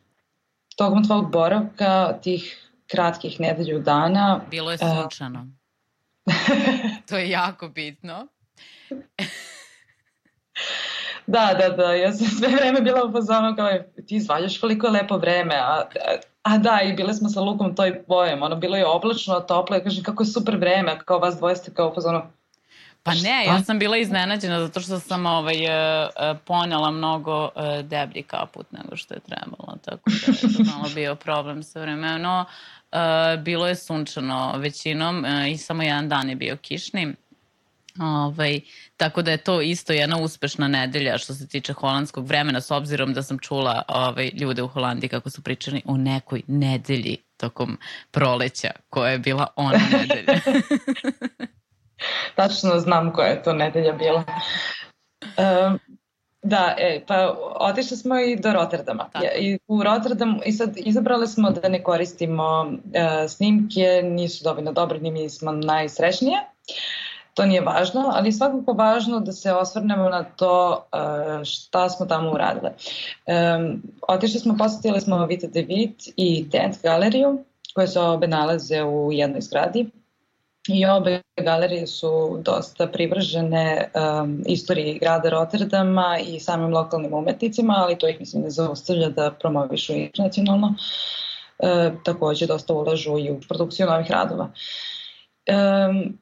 tokom 0.76 1.04
tvojeg 1.04 1.26
boravka, 1.26 2.18
tih 2.22 2.70
kratkih 2.90 3.40
nedelju 3.40 3.78
dana... 3.78 4.40
Bilo 4.50 4.70
je 4.70 4.78
sunčano. 4.78 5.46
Uh, 6.26 6.34
to 7.08 7.16
je 7.16 7.30
jako 7.30 7.68
bitno. 7.68 8.26
da, 11.26 11.56
da, 11.60 11.68
da, 11.68 11.92
ja 11.94 12.12
sam 12.12 12.26
sve 12.26 12.48
vreme 12.48 12.80
bila 12.80 13.04
u 13.04 13.12
fazonu 13.12 13.56
kao 13.56 13.70
ti 14.06 14.16
izvaljaš 14.16 14.60
koliko 14.60 14.86
je 14.86 14.92
lepo 14.92 15.16
vreme, 15.16 15.54
a, 15.54 15.82
a 16.06 16.16
A 16.48 16.58
da, 16.58 16.80
i 16.82 16.92
bile 16.92 17.14
smo 17.14 17.28
sa 17.28 17.40
Lukom 17.40 17.74
toj 17.74 18.02
bojem, 18.08 18.42
ono, 18.42 18.56
bilo 18.56 18.76
je 18.76 18.86
oblačno, 18.86 19.40
toplo, 19.40 19.76
ja 19.76 19.82
kažem 19.82 20.04
kako 20.04 20.22
je 20.22 20.26
super 20.26 20.56
vreme, 20.56 20.98
kao 21.04 21.18
vas 21.18 21.36
dvoje 21.36 21.56
ste 21.56 21.74
kao 21.74 21.94
fazonu, 21.94 22.22
Pa 23.02 23.14
ne, 23.14 23.44
ja 23.46 23.62
sam 23.62 23.78
bila 23.78 23.96
iznenađena 23.96 24.60
zato 24.60 24.80
što 24.80 25.00
sam 25.00 25.26
ovaj, 25.26 25.56
uh, 25.56 26.38
ponela 26.44 26.90
mnogo 26.90 27.44
uh, 27.44 27.50
deblji 27.82 28.22
kaput 28.22 28.66
nego 28.72 28.96
što 28.96 29.14
je 29.14 29.20
trebalo, 29.20 29.76
tako 29.84 30.10
da 30.26 30.48
je 30.58 30.64
malo 30.74 30.88
bio 30.94 31.14
problem 31.14 31.62
sa 31.62 31.80
vremenom. 31.80 32.44
Uh, 32.92 33.42
bilo 33.42 33.68
je 33.68 33.74
sunčano 33.74 34.54
većinom 34.56 35.24
i 35.48 35.56
samo 35.56 35.82
jedan 35.82 36.08
dan 36.08 36.28
je 36.28 36.36
bio 36.36 36.56
kišni. 36.56 37.14
Ovaj, 38.00 38.60
tako 38.96 39.22
da 39.22 39.30
je 39.30 39.36
to 39.36 39.60
isto 39.60 39.92
jedna 39.92 40.18
uspešna 40.18 40.68
nedelja 40.68 41.18
što 41.18 41.34
se 41.34 41.48
tiče 41.48 41.72
holandskog 41.72 42.26
vremena 42.26 42.60
s 42.60 42.70
obzirom 42.70 43.12
da 43.12 43.22
sam 43.22 43.38
čula 43.38 43.82
ovaj, 43.88 44.30
ljude 44.34 44.62
u 44.62 44.68
Holandiji 44.68 45.08
kako 45.08 45.30
su 45.30 45.42
pričali 45.42 45.82
o 45.84 45.96
nekoj 45.96 46.42
nedelji 46.46 47.16
tokom 47.36 47.78
proleća 48.10 48.70
koja 48.90 49.10
je 49.10 49.18
bila 49.18 49.46
ona 49.56 49.80
nedelja. 49.92 50.40
Tačno 52.36 52.78
znam 52.78 53.12
koja 53.12 53.28
je 53.28 53.42
to 53.42 53.52
nedelja 53.52 53.92
bila. 53.92 54.24
Um, 55.22 55.78
Da, 56.42 56.74
e, 56.78 57.04
pa 57.06 57.36
otišli 57.60 57.96
smo 57.96 58.18
i 58.18 58.36
do 58.36 58.52
Rotterdama. 58.52 59.10
Da. 59.12 59.20
I 59.38 59.58
u 59.68 59.82
Rotterdamu, 59.82 60.40
i 60.46 60.52
sad 60.52 60.74
izabrali 60.76 61.26
smo 61.26 61.50
da 61.50 61.68
ne 61.68 61.82
koristimo 61.82 62.60
uh, 62.60 63.30
snimke, 63.30 64.02
nisu 64.02 64.44
dovoljno 64.44 64.72
dobri, 64.72 65.00
ni 65.00 65.10
mi 65.10 65.30
smo 65.30 65.52
najsrećnije. 65.52 66.38
Uh, 66.38 67.07
to 67.38 67.46
nije 67.46 67.60
važno, 67.60 68.10
ali 68.14 68.32
svakako 68.32 68.72
važno 68.72 69.20
da 69.20 69.32
se 69.32 69.52
osvrnemo 69.52 70.08
na 70.08 70.24
to 70.24 70.86
uh, 70.92 71.44
šta 71.44 71.88
smo 71.88 72.06
tamo 72.06 72.32
uradile. 72.32 72.72
Um, 73.26 73.82
otišli 74.08 74.40
smo, 74.40 74.56
posetili 74.58 75.00
smo 75.00 75.26
Vita 75.26 75.46
de 75.46 75.62
Vit 75.62 76.08
i 76.16 76.44
Dent 76.44 76.82
galeriju, 76.82 77.44
koje 77.74 77.88
se 77.88 78.00
obe 78.00 78.26
nalaze 78.26 78.82
u 78.82 79.12
jednoj 79.12 79.40
zgradi. 79.40 79.86
I 80.68 80.86
obe 80.86 81.20
galerije 81.36 81.86
su 81.86 82.40
dosta 82.44 82.86
privržene 82.86 83.90
um, 83.94 84.42
istoriji 84.46 84.98
grada 84.98 85.30
Rotterdama 85.30 86.18
i 86.26 86.40
samim 86.40 86.74
lokalnim 86.74 87.14
umetnicima, 87.14 87.74
ali 87.76 87.98
to 87.98 88.08
ih 88.08 88.20
mislim 88.20 88.42
ne 88.42 88.50
zaustavlja 88.50 89.08
da 89.08 89.30
promovišu 89.30 89.92
internacionalno. 89.92 90.74
E, 91.58 91.90
takođe 92.04 92.46
dosta 92.46 92.74
ulažu 92.74 93.18
i 93.18 93.30
u 93.30 93.40
produkciju 93.48 93.86
novih 93.86 94.10
radova. 94.10 94.50
Um, 95.48 96.18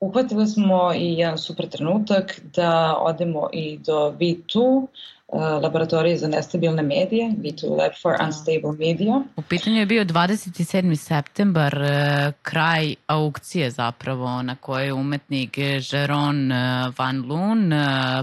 uhvatili 0.00 0.46
smo 0.46 0.92
i 0.94 1.18
jedan 1.18 1.38
super 1.38 1.68
trenutak 1.68 2.40
da 2.54 2.96
odemo 3.00 3.48
i 3.52 3.78
do 3.78 4.14
V2, 4.20 4.86
uh, 5.28 5.40
laboratorije 5.62 6.16
za 6.16 6.28
nestabilne 6.28 6.82
medije, 6.82 7.34
V2 7.38 7.70
Lab 7.70 7.92
for 8.02 8.16
da. 8.18 8.24
Unstable 8.24 8.72
Media. 8.78 9.22
U 9.36 9.42
pitanju 9.42 9.76
je 9.76 9.86
bio 9.86 10.04
27. 10.04 10.96
septembar, 10.96 11.74
uh, 11.74 12.32
kraj 12.42 12.94
aukcije 13.06 13.70
zapravo, 13.70 14.42
na 14.42 14.56
kojoj 14.56 14.86
je 14.86 14.92
umetnik 14.92 15.58
Jeron 15.92 16.52
uh, 16.52 16.58
Van 16.98 17.24
Loon 17.28 17.72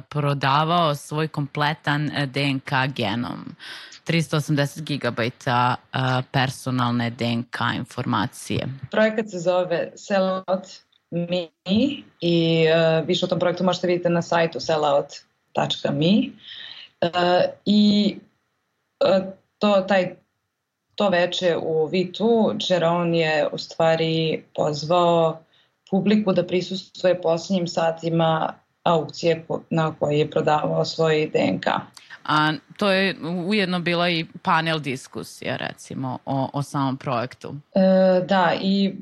prodavao 0.09 0.95
svoj 0.95 1.27
kompletan 1.27 2.11
DNK 2.33 2.71
genom. 2.95 3.55
380 4.07 4.81
gigabajta 4.81 5.75
personalne 6.31 7.09
DNK 7.09 7.55
informacije. 7.75 8.67
Projekat 8.91 9.29
se 9.29 9.39
zove 9.39 9.91
Sellout 9.95 10.84
mi 11.15 11.49
i 12.21 12.65
uh, 12.67 13.07
više 13.07 13.25
o 13.25 13.27
tom 13.27 13.39
projektu 13.39 13.63
možete 13.63 13.87
vidjeti 13.87 14.09
na 14.09 14.21
sajtu 14.21 14.59
Sellout 14.59 15.11
salad.me 15.55 16.09
uh, 17.01 17.43
i 17.65 18.15
uh, 18.99 19.33
to, 19.59 19.85
taj, 19.87 20.15
to 20.95 21.09
veče 21.09 21.57
u 21.57 21.89
V2 21.91 22.55
Jeron 22.69 23.15
je 23.15 23.47
u 23.51 23.57
stvari 23.57 24.43
pozvao 24.55 25.39
publiku 25.89 26.33
da 26.33 26.47
prisustuje 26.47 27.21
posljednjim 27.21 27.67
satima 27.67 28.53
aukcije 28.83 29.45
na 29.69 29.95
kojoj 29.99 30.19
je 30.19 30.31
prodavao 30.31 30.85
svoj 30.85 31.31
DNK. 31.33 31.67
A 32.25 32.53
to 32.77 32.91
je 32.91 33.15
ujedno 33.47 33.79
bila 33.79 34.09
i 34.09 34.25
panel 34.41 34.79
diskusija 34.79 35.55
recimo 35.55 36.17
o, 36.25 36.49
o 36.53 36.63
samom 36.63 36.97
projektu. 36.97 37.55
E, 37.75 37.79
da 38.27 38.53
i 38.61 38.95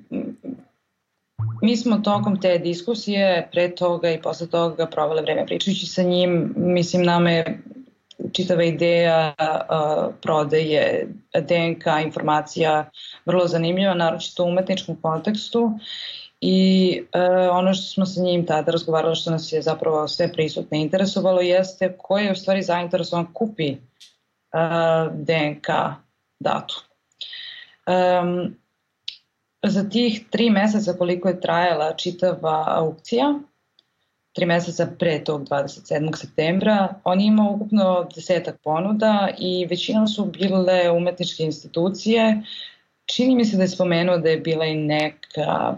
mi 1.61 1.77
smo 1.77 1.97
tokom 1.97 2.41
te 2.41 2.57
diskusije 2.57 3.49
pre 3.51 3.75
toga 3.75 4.11
i 4.11 4.21
posle 4.21 4.47
toga 4.47 4.85
provele 4.85 5.21
vreme 5.21 5.45
pričajući 5.45 5.85
sa 5.85 6.03
njim. 6.03 6.53
Mislim, 6.55 7.03
nama 7.03 7.31
je 7.31 7.59
čitava 8.31 8.63
ideja 8.63 9.33
uh, 9.39 10.13
prodaje 10.21 11.07
DNK 11.33 11.85
informacija 12.05 12.89
vrlo 13.25 13.47
zanimljiva, 13.47 13.93
naročito 13.93 14.43
u 14.43 14.47
umetničkom 14.47 14.95
kontekstu 15.01 15.71
I 16.45 17.01
e, 17.13 17.19
ono 17.49 17.73
što 17.73 17.83
smo 17.83 18.05
sa 18.05 18.21
njim 18.21 18.45
tada 18.45 18.71
razgovarali, 18.71 19.15
što 19.15 19.31
nas 19.31 19.51
je 19.51 19.61
zapravo 19.61 20.07
sve 20.07 20.33
prisutne 20.33 20.81
interesovalo, 20.81 21.41
jeste 21.41 21.97
ko 21.97 22.17
je 22.17 22.31
u 22.31 22.35
stvari 22.35 22.61
zainteresovan 22.61 23.33
kupi 23.33 23.67
e, 23.67 23.77
DNK 25.13 25.67
datu. 26.39 26.83
Um, 27.87 28.55
za 29.63 29.89
tih 29.89 30.21
tri 30.29 30.49
meseca 30.49 30.93
koliko 30.93 31.27
je 31.27 31.41
trajala 31.41 31.93
čitava 31.93 32.63
aukcija, 32.67 33.33
tri 34.33 34.45
meseca 34.45 34.87
pre 34.99 35.23
tog 35.23 35.43
27. 35.43 36.15
septembra, 36.15 36.95
on 37.03 37.21
je 37.21 37.27
imao 37.27 37.51
ukupno 37.51 38.07
desetak 38.15 38.55
ponuda 38.63 39.29
i 39.37 39.65
većina 39.69 40.07
su 40.07 40.25
bile 40.25 40.91
umetničke 40.91 41.43
institucije. 41.43 42.41
Čini 43.05 43.35
mi 43.35 43.45
se 43.45 43.57
da 43.57 43.63
je 43.63 43.69
spomenuo 43.69 44.17
da 44.17 44.29
je 44.29 44.37
bila 44.37 44.65
i 44.65 44.75
neka 44.75 45.75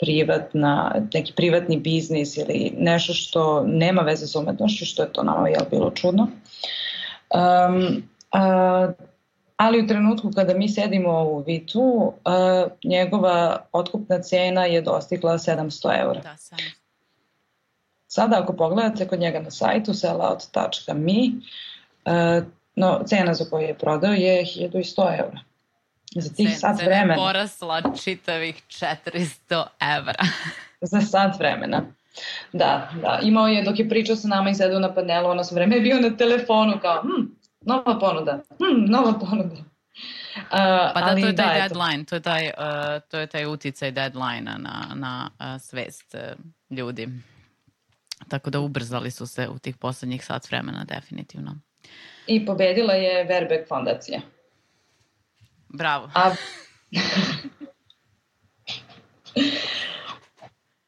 privatna, 0.00 0.94
neki 1.14 1.32
privatni 1.36 1.76
biznis 1.76 2.36
ili 2.36 2.72
nešto 2.78 3.14
što 3.14 3.64
nema 3.66 4.02
veze 4.02 4.26
sa 4.26 4.38
umetnošću, 4.38 4.86
što 4.86 5.02
je 5.02 5.12
to 5.12 5.22
nama 5.22 5.48
jel, 5.48 5.64
bilo 5.70 5.90
čudno. 5.90 6.22
Um, 6.22 8.02
a, 8.32 8.92
ali 9.62 9.82
u 9.82 9.86
trenutku 9.86 10.30
kada 10.34 10.54
mi 10.54 10.68
sedimo 10.68 11.22
u 11.22 11.42
Vitu, 11.46 12.12
njegova 12.84 13.66
otkupna 13.72 14.22
cena 14.22 14.64
je 14.64 14.82
dostigla 14.82 15.38
700 15.38 16.00
eura. 16.00 16.20
Da, 16.20 16.36
sam. 16.36 16.58
Sada 18.06 18.38
ako 18.42 18.52
pogledate 18.52 19.08
kod 19.08 19.20
njega 19.20 19.40
na 19.40 19.50
sajtu 19.50 19.94
sellout.me, 19.94 21.30
no, 22.76 23.02
cena 23.06 23.34
za 23.34 23.44
koju 23.50 23.62
je 23.62 23.78
prodao 23.78 24.12
je 24.12 24.44
1100 24.44 25.18
eura 25.18 25.40
za 26.14 26.34
tih 26.34 26.58
sat 26.58 26.76
vremena. 26.76 27.14
Cena 27.14 27.26
porasla 27.26 27.82
čitavih 28.04 28.62
400 28.68 29.64
evra. 29.98 30.24
za 30.92 31.00
sat 31.00 31.38
vremena. 31.38 31.82
Da, 32.52 32.90
da. 33.02 33.18
Imao 33.22 33.48
je, 33.48 33.62
dok 33.62 33.78
je 33.78 33.88
pričao 33.88 34.16
sa 34.16 34.28
nama 34.28 34.50
i 34.50 34.54
sedao 34.54 34.80
na 34.80 34.94
panelu, 34.94 35.28
ono 35.28 35.44
sve 35.44 35.54
vreme 35.54 35.76
je 35.76 35.80
bio 35.80 36.00
na 36.00 36.16
telefonu 36.16 36.78
kao, 36.82 37.02
hm, 37.02 37.22
nova 37.64 37.98
ponuda, 37.98 38.42
hm, 38.58 38.84
nova 38.90 39.18
ponuda. 39.18 39.54
Uh, 39.54 39.62
pa 40.94 41.00
da, 41.00 41.06
ali, 41.06 41.20
to 41.22 41.26
je 41.26 41.36
taj 41.36 41.58
da, 41.58 41.68
deadline, 41.68 42.04
to 42.04 42.14
je 42.14 42.22
taj, 42.22 42.46
uh, 42.46 42.52
to 43.08 43.18
je 43.18 43.26
taj 43.26 43.46
uticaj 43.46 43.90
deadline 43.90 44.42
na, 44.58 44.86
na 44.94 45.30
uh, 45.38 45.60
svest 45.60 46.14
uh, 46.14 46.20
ljudi. 46.78 47.08
Tako 48.28 48.50
da 48.50 48.60
ubrzali 48.60 49.10
su 49.10 49.26
se 49.26 49.48
u 49.48 49.58
tih 49.58 49.76
poslednjih 49.76 50.24
sat 50.24 50.50
vremena, 50.50 50.84
definitivno. 50.84 51.58
I 52.26 52.46
pobedila 52.46 52.92
je 52.92 53.24
Verbeck 53.24 53.68
fondacija. 53.68 54.20
Bravo. 55.68 56.10
A... 56.14 56.34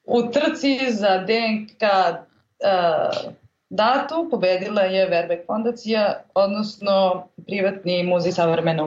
U 0.05 0.31
trci 0.33 0.79
za 0.91 1.19
DNK 1.19 1.83
uh, 1.83 3.33
datu 3.75 4.29
pobedila 4.31 4.83
je 4.83 5.07
Verbeck 5.07 5.47
fondacija, 5.47 6.23
odnosno 6.35 7.27
privatni 7.47 8.03
muzej 8.03 8.33
savremene 8.33 8.83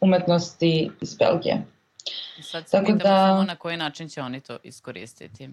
umetnosti 0.00 0.90
iz 1.00 1.16
Belgije. 1.16 1.62
Sad 2.42 2.68
se 2.68 2.70
Tako 2.70 2.86
pitamo 2.86 3.14
da, 3.14 3.26
samo 3.26 3.42
na 3.42 3.56
koji 3.56 3.76
način 3.76 4.08
će 4.08 4.22
oni 4.22 4.40
to 4.40 4.58
iskoristiti. 4.62 5.48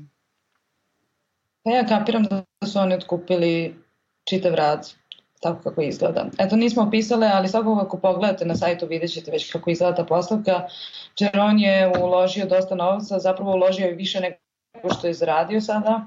Pa 1.64 1.72
ja 1.72 1.85
kapiram 1.85 2.23
da 2.23 2.68
su 2.68 2.80
oni 2.80 2.95
otkupili 2.95 3.76
čitav 4.30 4.56
rad 4.56 4.94
tako 5.41 5.61
kako 5.64 5.81
izgleda. 5.81 6.26
Eto, 6.40 6.56
nismo 6.56 6.84
opisale, 6.84 7.27
ali 7.34 7.48
svakako 7.48 7.81
ako 7.85 7.98
pogledate 7.98 8.45
na 8.45 8.56
sajtu 8.56 8.88
vidjet 8.88 9.14
ćete 9.14 9.31
već 9.31 9.52
kako 9.52 9.69
izgleda 9.69 9.95
ta 9.95 10.03
postavka. 10.03 10.68
Čeron 11.15 11.60
je 11.60 11.91
uložio 12.02 12.45
dosta 12.45 12.76
novca, 12.76 13.19
zapravo 13.19 13.52
uložio 13.52 13.85
je 13.85 13.95
više 13.95 14.19
nego 14.19 14.94
što 14.94 15.07
je 15.07 15.14
zaradio 15.14 15.61
sada 15.61 16.06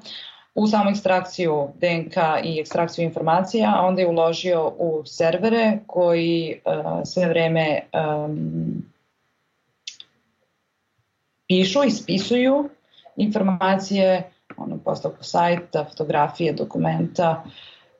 u 0.56 0.66
samu 0.66 0.90
ekstrakciju 0.90 1.68
DNK 1.74 2.16
i 2.44 2.60
ekstrakciju 2.60 3.04
informacija, 3.04 3.74
a 3.76 3.86
onda 3.86 4.00
je 4.00 4.08
uložio 4.08 4.72
u 4.78 5.02
servere 5.06 5.78
koji 5.86 6.60
uh, 6.64 7.00
sve 7.04 7.28
vreme 7.28 7.80
um, 7.92 8.84
pišu 11.48 11.84
i 11.84 11.90
spisuju 11.90 12.68
informacije, 13.16 14.30
ono, 14.56 14.78
postavku 14.78 15.24
sajta, 15.24 15.84
fotografije, 15.84 16.52
dokumenta, 16.52 17.44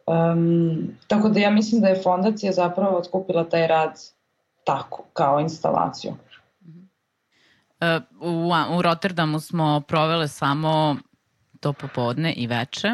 Um, 0.06 0.96
tako 1.06 1.28
da 1.28 1.40
ja 1.40 1.50
mislim 1.50 1.80
da 1.80 1.88
je 1.88 2.02
fondacija 2.02 2.52
zapravo 2.52 2.98
otkupila 2.98 3.44
taj 3.44 3.66
rad 3.66 4.00
tako, 4.64 5.04
kao 5.12 5.40
instalaciju. 5.40 6.14
Uh, 7.80 8.02
u, 8.20 8.50
u 8.78 8.82
Rotterdamu 8.82 9.40
smo 9.40 9.82
provele 9.88 10.28
samo 10.28 10.96
to 11.66 11.72
popodne 11.72 12.32
i 12.32 12.47
veče. 12.47 12.88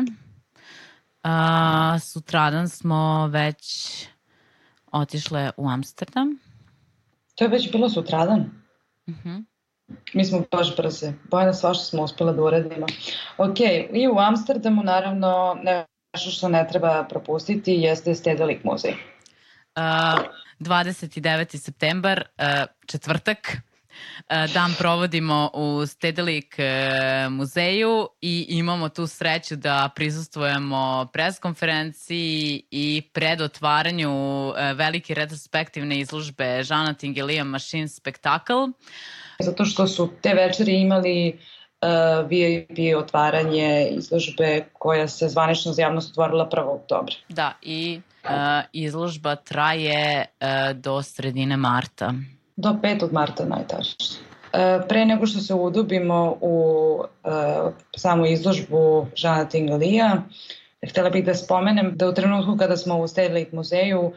A, 1.22 1.98
sutradan 2.00 2.68
smo 2.68 3.26
već 3.26 3.66
otišle 4.92 5.50
u 5.56 5.68
Amsterdam. 5.68 6.38
To 7.34 7.44
je 7.44 7.48
već 7.48 7.72
bilo 7.72 7.88
sutradan? 7.88 8.40
Uh 9.06 9.14
mhm. 9.14 9.28
-huh. 9.28 9.44
Mi 10.14 10.24
smo 10.24 10.44
baš 10.50 10.76
brze. 10.76 11.12
Bojena 11.30 11.52
svašta 11.52 11.84
smo 11.84 12.02
uspela 12.02 12.32
da 12.32 12.42
uradimo. 12.42 12.86
Ok, 13.38 13.60
i 13.92 14.08
u 14.08 14.18
Amsterdamu 14.18 14.82
naravno 14.82 15.56
ne 15.62 15.84
Nešto 16.14 16.30
što 16.30 16.48
ne 16.48 16.66
treba 16.68 17.06
propustiti 17.08 17.72
jeste 17.72 18.14
Stedelik 18.14 18.64
muzej. 18.64 18.92
Uh, 18.92 20.20
29. 20.60 21.56
septembar, 21.56 22.22
uh, 22.38 22.44
četvrtak, 22.86 23.56
dan 24.54 24.74
provodimo 24.78 25.50
u 25.54 25.86
Stedelik 25.86 26.56
uh, 26.58 27.32
muzeju 27.32 28.08
i 28.20 28.46
imamo 28.48 28.88
tu 28.88 29.06
sreću 29.06 29.56
da 29.56 29.90
prisustujemo 29.94 31.08
preskonferenciji 31.12 32.62
i 32.70 33.02
pred 33.12 33.40
otvaranju 33.40 34.48
uh, 34.48 34.54
velike 34.74 35.14
retrospektivne 35.14 36.00
izložbe 36.00 36.62
Žana 36.62 36.94
Tingelija 36.94 37.44
Machine 37.44 37.88
Spectacle. 37.88 38.68
Zato 39.40 39.64
što 39.64 39.86
su 39.86 40.10
te 40.22 40.34
večeri 40.34 40.80
imali 40.80 41.38
uh, 41.82 42.28
VIP 42.28 42.96
otvaranje 42.96 43.88
izložbe 43.90 44.64
koja 44.72 45.08
se 45.08 45.28
zvanično 45.28 45.72
za 45.72 45.82
javnost 45.82 46.10
otvorila 46.10 46.48
1. 46.52 46.60
oktobra. 46.60 47.14
Da, 47.28 47.52
i 47.62 48.00
uh, 48.24 48.30
izložba 48.72 49.36
traje 49.36 50.24
uh, 50.24 50.76
do 50.76 51.02
sredine 51.02 51.56
marta. 51.56 52.14
Do 52.56 52.76
5. 52.82 53.12
marta 53.12 53.44
najtačnije. 53.44 54.22
Pre 54.88 55.04
nego 55.04 55.26
što 55.26 55.40
se 55.40 55.54
udubimo 55.54 56.36
u 56.40 56.96
uh, 57.00 57.72
samu 57.96 58.26
izložbu 58.26 59.06
Žana 59.14 59.44
Tingalija, 59.44 60.22
htela 60.88 61.10
bih 61.10 61.24
da 61.24 61.34
spomenem 61.34 61.92
da 61.96 62.08
u 62.08 62.14
trenutku 62.14 62.56
kada 62.56 62.76
smo 62.76 62.98
u 62.98 63.08
State 63.08 63.46
muzeju 63.52 64.12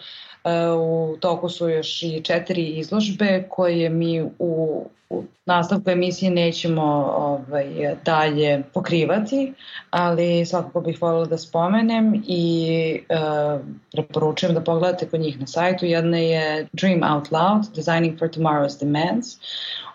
u 0.80 1.18
toku 1.20 1.50
su 1.50 1.70
još 1.70 2.04
i 2.04 2.22
četiri 2.24 2.68
izložbe 2.68 3.48
koje 3.50 3.90
mi 3.90 4.22
u, 4.40 4.86
u 5.10 5.24
nastavku 5.46 5.90
emisije 5.90 6.32
nećemo 6.32 6.84
ovaj, 7.18 7.96
dalje 8.06 8.64
pokrivati, 8.74 9.54
ali 9.90 10.46
svakako 10.46 10.82
bih 10.82 11.02
voljela 11.02 11.26
da 11.26 11.38
spomenem 11.38 12.24
i 12.28 13.00
uh, 13.10 13.62
preporučujem 13.92 14.56
da 14.56 14.62
pogledate 14.62 15.08
kod 15.08 15.20
njih 15.20 15.40
na 15.40 15.48
sajtu. 15.48 15.86
Jedna 15.86 16.18
je 16.18 16.68
Dream 16.74 17.04
Out 17.04 17.32
Loud, 17.32 17.76
Designing 17.76 18.20
for 18.20 18.30
Tomorrow's 18.30 18.80
Demands, 18.80 19.28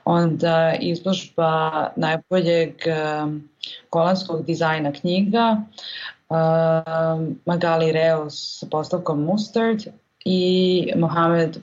onda 0.05 0.75
izložba 0.81 1.87
najboljeg 1.97 2.75
um, 2.87 3.49
kolanskog 3.91 4.47
dizajna 4.47 4.93
knjiga, 4.93 5.63
uh, 6.29 6.37
Magali 7.47 7.93
Reos 7.93 8.59
sa 8.61 8.67
postavkom 8.71 9.25
Mustard 9.25 9.81
i 10.25 10.93
Mohamed 10.97 11.59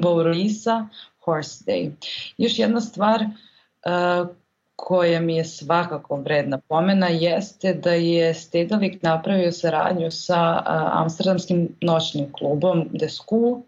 Bauroisa 0.00 0.88
Horse 1.24 1.64
Day. 1.66 1.90
Još 2.38 2.58
jedna 2.58 2.80
stvar 2.80 3.20
uh, 3.22 4.28
koja 4.76 5.20
mi 5.20 5.36
je 5.36 5.44
svakako 5.44 6.16
vredna 6.16 6.58
pomena 6.58 7.08
jeste 7.08 7.74
da 7.74 7.90
je 7.90 8.34
Stedalik 8.34 9.02
napravio 9.02 9.52
saradnju 9.52 10.10
sa 10.10 10.40
a, 10.40 10.90
Amsterdamskim 10.92 11.68
noćnim 11.80 12.32
klubom 12.32 12.88
The 12.98 13.08
School, 13.08 13.62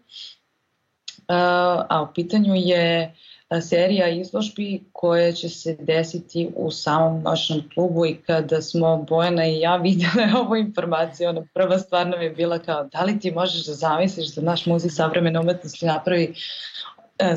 a, 1.27 1.85
a 1.89 2.01
u 2.01 2.13
pitanju 2.13 2.53
je 2.55 3.15
serija 3.61 4.09
izložbi 4.09 4.83
koja 4.91 5.31
će 5.31 5.49
se 5.49 5.77
desiti 5.79 6.49
u 6.55 6.71
samom 6.71 7.21
noćnom 7.21 7.61
klubu 7.73 8.05
i 8.05 8.15
kada 8.25 8.61
smo 8.61 9.05
Bojana 9.09 9.45
i 9.45 9.59
ja 9.59 9.75
vidjeli 9.87 10.31
ovu 10.37 10.55
informaciju, 10.55 11.29
ona 11.29 11.45
prva 11.53 11.79
stvar 11.79 12.07
nam 12.07 12.21
je 12.21 12.29
bila 12.29 12.59
kao 12.59 12.83
da 12.83 13.03
li 13.03 13.19
ti 13.19 13.31
možeš 13.31 13.65
da 13.65 13.73
zamisliš 13.73 14.35
da 14.35 14.41
naš 14.41 14.65
muzej 14.65 14.89
savremene 14.89 15.39
umetnosti 15.39 15.85
napravi 15.85 16.33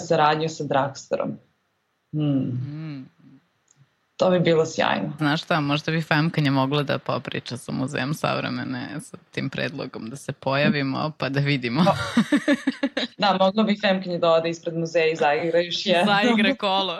saradnju 0.08 0.48
sa 0.48 0.64
Dragstorom. 0.64 1.38
Hmm. 2.12 2.89
To 4.20 4.30
bi 4.30 4.40
bilo 4.40 4.66
sjajno. 4.66 5.12
Znaš 5.18 5.42
šta, 5.42 5.60
možda 5.60 5.92
bi 5.92 6.02
Femkanja 6.02 6.50
mogla 6.50 6.82
da 6.82 6.98
popriča 6.98 7.56
sa 7.56 7.72
muzejem 7.72 8.14
savremene 8.14 9.00
sa 9.00 9.16
tim 9.30 9.50
predlogom 9.50 10.10
da 10.10 10.16
se 10.16 10.32
pojavimo 10.32 11.12
pa 11.18 11.28
da 11.28 11.40
vidimo. 11.40 11.84
da, 13.18 13.36
mogla 13.40 13.62
bi 13.62 13.78
Femkanja 13.80 14.18
da 14.18 14.30
ode 14.30 14.50
ispred 14.50 14.76
muzeja 14.76 15.12
i 15.12 15.16
zaigra 15.16 15.60
još 15.60 15.86
jedno. 15.86 16.12
Zaigra 16.12 16.54
kolo. 16.54 16.94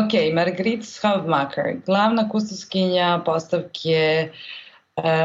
ok, 0.00 0.34
Margrit 0.34 0.84
Schaubmacher, 0.84 1.76
glavna 1.86 2.28
kustoskinja 2.28 3.22
postavke 3.24 4.30
uh, 4.30 4.63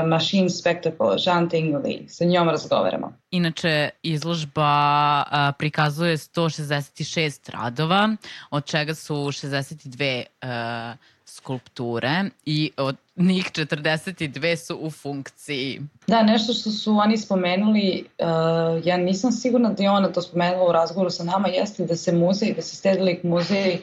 Machine 0.06 0.50
Spectacle, 0.50 1.18
Jean 1.26 1.50
Tingley. 1.50 2.08
Sa 2.08 2.26
njom 2.26 2.50
razgovaramo. 2.50 3.14
Inače, 3.32 3.90
izložba 4.04 5.22
uh, 5.22 5.56
prikazuje 5.58 6.18
166 6.18 7.52
radova, 7.52 8.10
od 8.50 8.66
čega 8.66 8.94
su 8.94 9.14
62 9.14 10.24
uh, 10.42 10.98
skulpture 11.26 12.24
i 12.46 12.72
od 12.78 12.96
njih 13.16 13.46
42 13.46 14.56
su 14.56 14.78
u 14.82 14.92
funkciji. 14.92 15.82
Da, 16.08 16.24
nešto 16.24 16.54
što 16.54 16.72
su 16.72 16.98
oni 16.98 17.18
spomenuli, 17.18 18.06
uh, 18.20 18.86
ja 18.86 18.98
nisam 18.98 19.32
sigurna 19.32 19.70
da 19.70 19.84
je 19.84 19.90
ona 19.90 20.12
to 20.12 20.22
spomenula 20.22 20.70
u 20.70 20.72
razgovoru 20.72 21.10
sa 21.10 21.24
nama, 21.24 21.48
jeste 21.48 21.86
da 21.86 21.96
se 21.96 22.12
muzej, 22.12 22.54
da 22.54 22.62
se 22.62 22.76
Stedelijk 22.76 23.24
muzej 23.24 23.78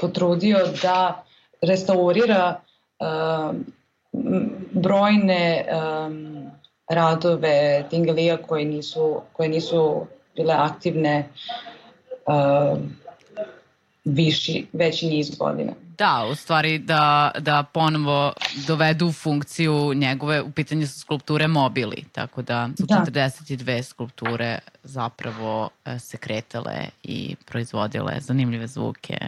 potrudio 0.00 0.58
da 0.82 1.24
restaurira 1.60 2.60
uh, 2.98 3.56
brojne 4.72 5.64
um, 5.66 6.50
radove 6.88 7.84
Tingelija 7.90 8.36
koje 8.36 8.64
nisu, 8.64 9.20
koje 9.32 9.48
nisu 9.48 10.06
bile 10.36 10.54
aktivne 10.54 11.28
uh, 12.26 12.78
viši, 14.04 14.66
veći 14.72 15.06
niz 15.06 15.36
godina. 15.38 15.72
Da, 15.98 16.28
u 16.32 16.34
stvari 16.34 16.78
da, 16.78 17.30
da 17.38 17.62
ponovo 17.62 18.32
dovedu 18.66 19.06
u 19.06 19.12
funkciju 19.12 19.94
njegove, 19.94 20.42
u 20.42 20.50
pitanju 20.50 20.86
su 20.86 21.00
skulpture 21.00 21.46
mobili, 21.48 22.04
tako 22.12 22.42
da 22.42 22.68
su 22.76 22.86
da. 22.86 23.04
42 23.06 23.82
skulpture 23.82 24.58
zapravo 24.82 25.70
e, 25.84 25.98
se 25.98 26.16
kretale 26.16 26.86
i 27.02 27.36
proizvodile 27.46 28.20
zanimljive 28.20 28.66
zvuke 28.66 29.18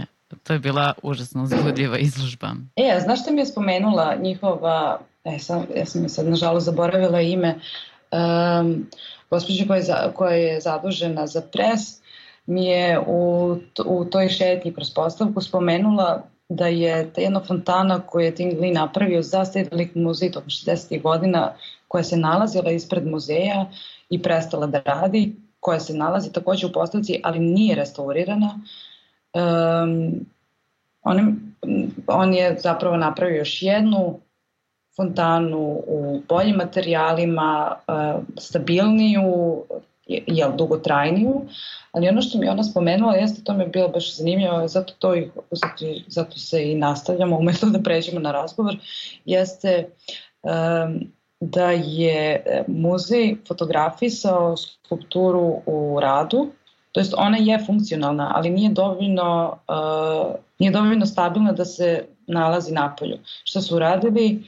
To 0.42 0.52
je 0.52 0.58
bila 0.58 0.92
užasno 1.02 1.42
uzbudljiva 1.42 1.98
izložba. 1.98 2.54
E, 2.76 2.92
a 2.96 3.00
znaš 3.00 3.22
šta 3.22 3.30
mi 3.30 3.40
je 3.40 3.46
spomenula 3.46 4.14
njihova, 4.22 5.00
e, 5.24 5.38
sam, 5.38 5.66
ja 5.76 5.86
sam 5.86 6.02
mi 6.02 6.08
sad 6.08 6.26
nažalost 6.26 6.66
zaboravila 6.66 7.20
ime, 7.20 7.58
um, 8.12 8.86
gospođa 9.30 9.64
koja 9.66 9.76
je, 9.76 9.82
za, 9.82 10.12
koja 10.14 10.34
je 10.34 10.60
zadužena 10.60 11.26
za 11.26 11.40
pres, 11.40 11.80
mi 12.46 12.64
je 12.64 13.00
u, 13.06 13.56
u 13.86 14.04
toj 14.04 14.28
šetnji 14.28 14.74
kroz 14.74 14.94
postavku 14.94 15.40
spomenula 15.40 16.22
da 16.48 16.66
je 16.66 17.12
ta 17.12 17.20
jedna 17.20 17.40
fontana 17.40 18.00
koju 18.00 18.24
je 18.24 18.34
Ting 18.34 18.60
Li 18.60 18.70
napravio 18.70 19.22
za 19.22 19.44
Stedelijk 19.44 19.94
muzej 19.94 20.30
tokom 20.30 20.48
60. 20.48 21.02
godina, 21.02 21.54
koja 21.88 22.04
se 22.04 22.16
nalazila 22.16 22.70
ispred 22.70 23.06
muzeja 23.06 23.70
i 24.10 24.22
prestala 24.22 24.66
da 24.66 24.82
radi, 24.84 25.36
koja 25.60 25.80
se 25.80 25.94
nalazi 25.94 26.32
takođe 26.32 26.66
u 26.66 26.72
postavci, 26.72 27.20
ali 27.22 27.38
nije 27.38 27.74
restaurirana, 27.74 28.60
Um, 29.34 30.26
on, 31.02 31.40
on 32.06 32.34
je 32.34 32.56
zapravo 32.58 32.96
napravio 32.96 33.38
još 33.38 33.62
jednu 33.62 34.20
fontanu 34.96 35.82
u 35.86 36.22
boljim 36.28 36.56
materijalima, 36.56 37.76
uh, 37.88 38.22
stabilniju, 38.38 39.62
jel, 40.06 40.56
dugotrajniju, 40.56 41.42
ali 41.92 42.08
ono 42.08 42.22
što 42.22 42.38
mi 42.38 42.48
ona 42.48 42.64
spomenula 42.64 43.14
jeste, 43.14 43.44
to 43.44 43.52
mi 43.52 43.62
je 43.62 43.68
bilo 43.68 43.88
baš 43.88 44.16
zanimljivo, 44.16 44.68
zato, 44.68 44.94
to 44.98 45.14
i, 45.14 45.30
zato, 45.50 45.84
zato 46.06 46.38
se 46.38 46.70
i 46.70 46.74
nastavljamo, 46.74 47.38
umesto 47.38 47.66
da 47.66 47.82
pređemo 47.82 48.20
na 48.20 48.32
razgovor, 48.32 48.76
jeste 49.24 49.88
um, 50.42 51.00
da 51.40 51.70
je 51.70 52.44
muzej 52.66 53.36
fotografisao 53.48 54.56
skulpturu 54.56 55.62
u 55.66 55.98
radu, 56.00 56.50
to 56.94 57.00
jest 57.00 57.14
ona 57.16 57.36
je 57.36 57.58
funkcionalna, 57.66 58.32
ali 58.34 58.50
nije 58.50 58.70
dovoljno, 58.70 59.58
uh, 59.68 60.34
nije 60.58 60.72
dovoljno 60.72 61.06
stabilna 61.06 61.52
da 61.52 61.64
se 61.64 62.04
nalazi 62.26 62.72
na 62.72 62.96
polju. 62.98 63.18
Šta 63.44 63.60
su 63.60 63.78
radili? 63.78 64.44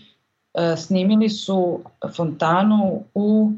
Uh, 0.55 0.79
snimili 0.79 1.29
su 1.29 1.81
fontanu 2.17 3.03
u, 3.15 3.53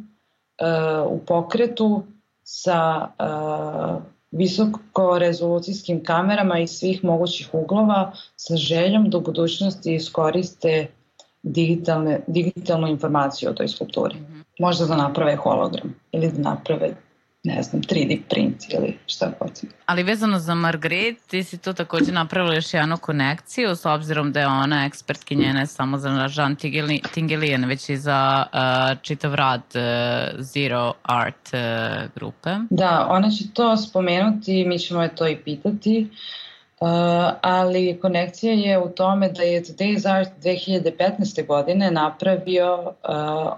uh, 0.61 1.13
u 1.13 1.19
pokretu 1.27 2.03
sa 2.43 3.09
uh, 3.19 4.03
visoko 4.31 5.19
rezolucijskim 5.19 6.05
kamerama 6.05 6.59
iz 6.59 6.71
svih 6.71 7.05
mogućih 7.05 7.49
uglova 7.53 8.13
sa 8.37 8.57
željom 8.57 9.11
da 9.11 9.19
u 9.19 9.21
budućnosti 9.21 9.95
iskoriste 9.95 10.87
digitalne, 11.43 12.21
digitalnu 12.27 12.89
informaciju 12.89 13.51
o 13.51 13.53
toj 13.53 13.69
skulpturi. 13.69 14.17
Možda 14.59 14.87
da 14.87 14.97
naprave 14.97 15.37
hologram 15.37 15.95
ili 16.13 16.33
da 16.33 16.51
naprave 16.51 16.95
ne 17.45 17.63
znam, 17.63 17.83
3D 17.83 18.21
print 18.29 18.57
ili 18.71 18.99
šta 19.07 19.33
god. 19.41 19.51
Ali 19.87 20.03
vezano 20.03 20.39
za 20.39 20.55
Margaret, 20.55 21.17
ti 21.27 21.45
si 21.45 21.59
tu 21.59 21.73
takođe 21.73 22.13
napravila 22.13 22.55
još 22.55 22.75
jednu 22.75 22.97
konekciju, 22.97 23.77
s 23.77 23.87
obzirom 23.87 24.33
da 24.33 24.41
je 24.41 24.47
ona 24.47 24.87
ekspertkinja 24.87 25.53
ne 25.53 25.67
samo 25.67 25.99
za 25.99 26.29
Jean 26.37 26.57
Tingelijen, 27.15 27.65
već 27.65 27.89
i 27.89 27.97
za 27.97 28.47
uh, 28.53 29.03
čitav 29.03 29.35
rad 29.35 29.63
uh, 29.75 30.41
Zero 30.41 30.93
Art 31.03 31.51
uh, 31.53 32.11
grupe. 32.15 32.51
Da, 32.71 33.07
ona 33.11 33.31
će 33.31 33.45
to 33.55 33.77
spomenuti, 33.77 34.65
mi 34.65 34.79
ćemo 34.79 35.03
je 35.03 35.15
to 35.15 35.29
i 35.29 35.37
pitati. 35.37 36.11
Uh, 36.81 36.89
ali 37.43 37.99
konekcija 38.03 38.53
je 38.53 38.79
u 38.79 38.89
tome 38.89 39.29
da 39.29 39.43
je 39.43 39.63
Today's 39.63 40.19
Art 40.19 40.31
2015. 40.43 41.47
godine 41.47 41.91
napravio 41.91 42.75
uh, 42.75 42.95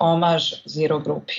omaž 0.00 0.52
Zero 0.66 0.98
grupi 0.98 1.34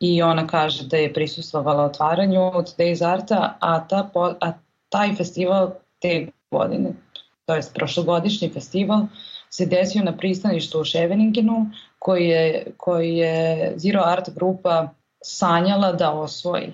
i 0.00 0.22
ona 0.22 0.46
kaže 0.46 0.86
da 0.86 0.96
je 0.96 1.14
prisustvovala 1.14 1.84
otvaranju 1.84 2.42
od 2.54 2.74
Days 2.78 3.12
Arta, 3.12 3.56
a, 3.60 3.88
ta, 3.88 4.10
a 4.40 4.52
taj 4.88 5.14
festival 5.14 5.70
te 5.98 6.26
godine, 6.50 6.92
to 7.46 7.54
je 7.54 7.62
prošlogodišnji 7.74 8.50
festival, 8.50 9.00
se 9.50 9.66
desio 9.66 10.04
na 10.04 10.16
pristaništu 10.16 10.80
u 10.80 10.84
Ševeningenu, 10.84 11.70
koji 11.98 12.24
je, 12.28 12.66
koji 12.76 13.16
je 13.16 13.72
Zero 13.76 14.02
Art 14.04 14.28
grupa 14.34 14.88
sanjala 15.24 15.92
da 15.92 16.12
osvoji. 16.12 16.72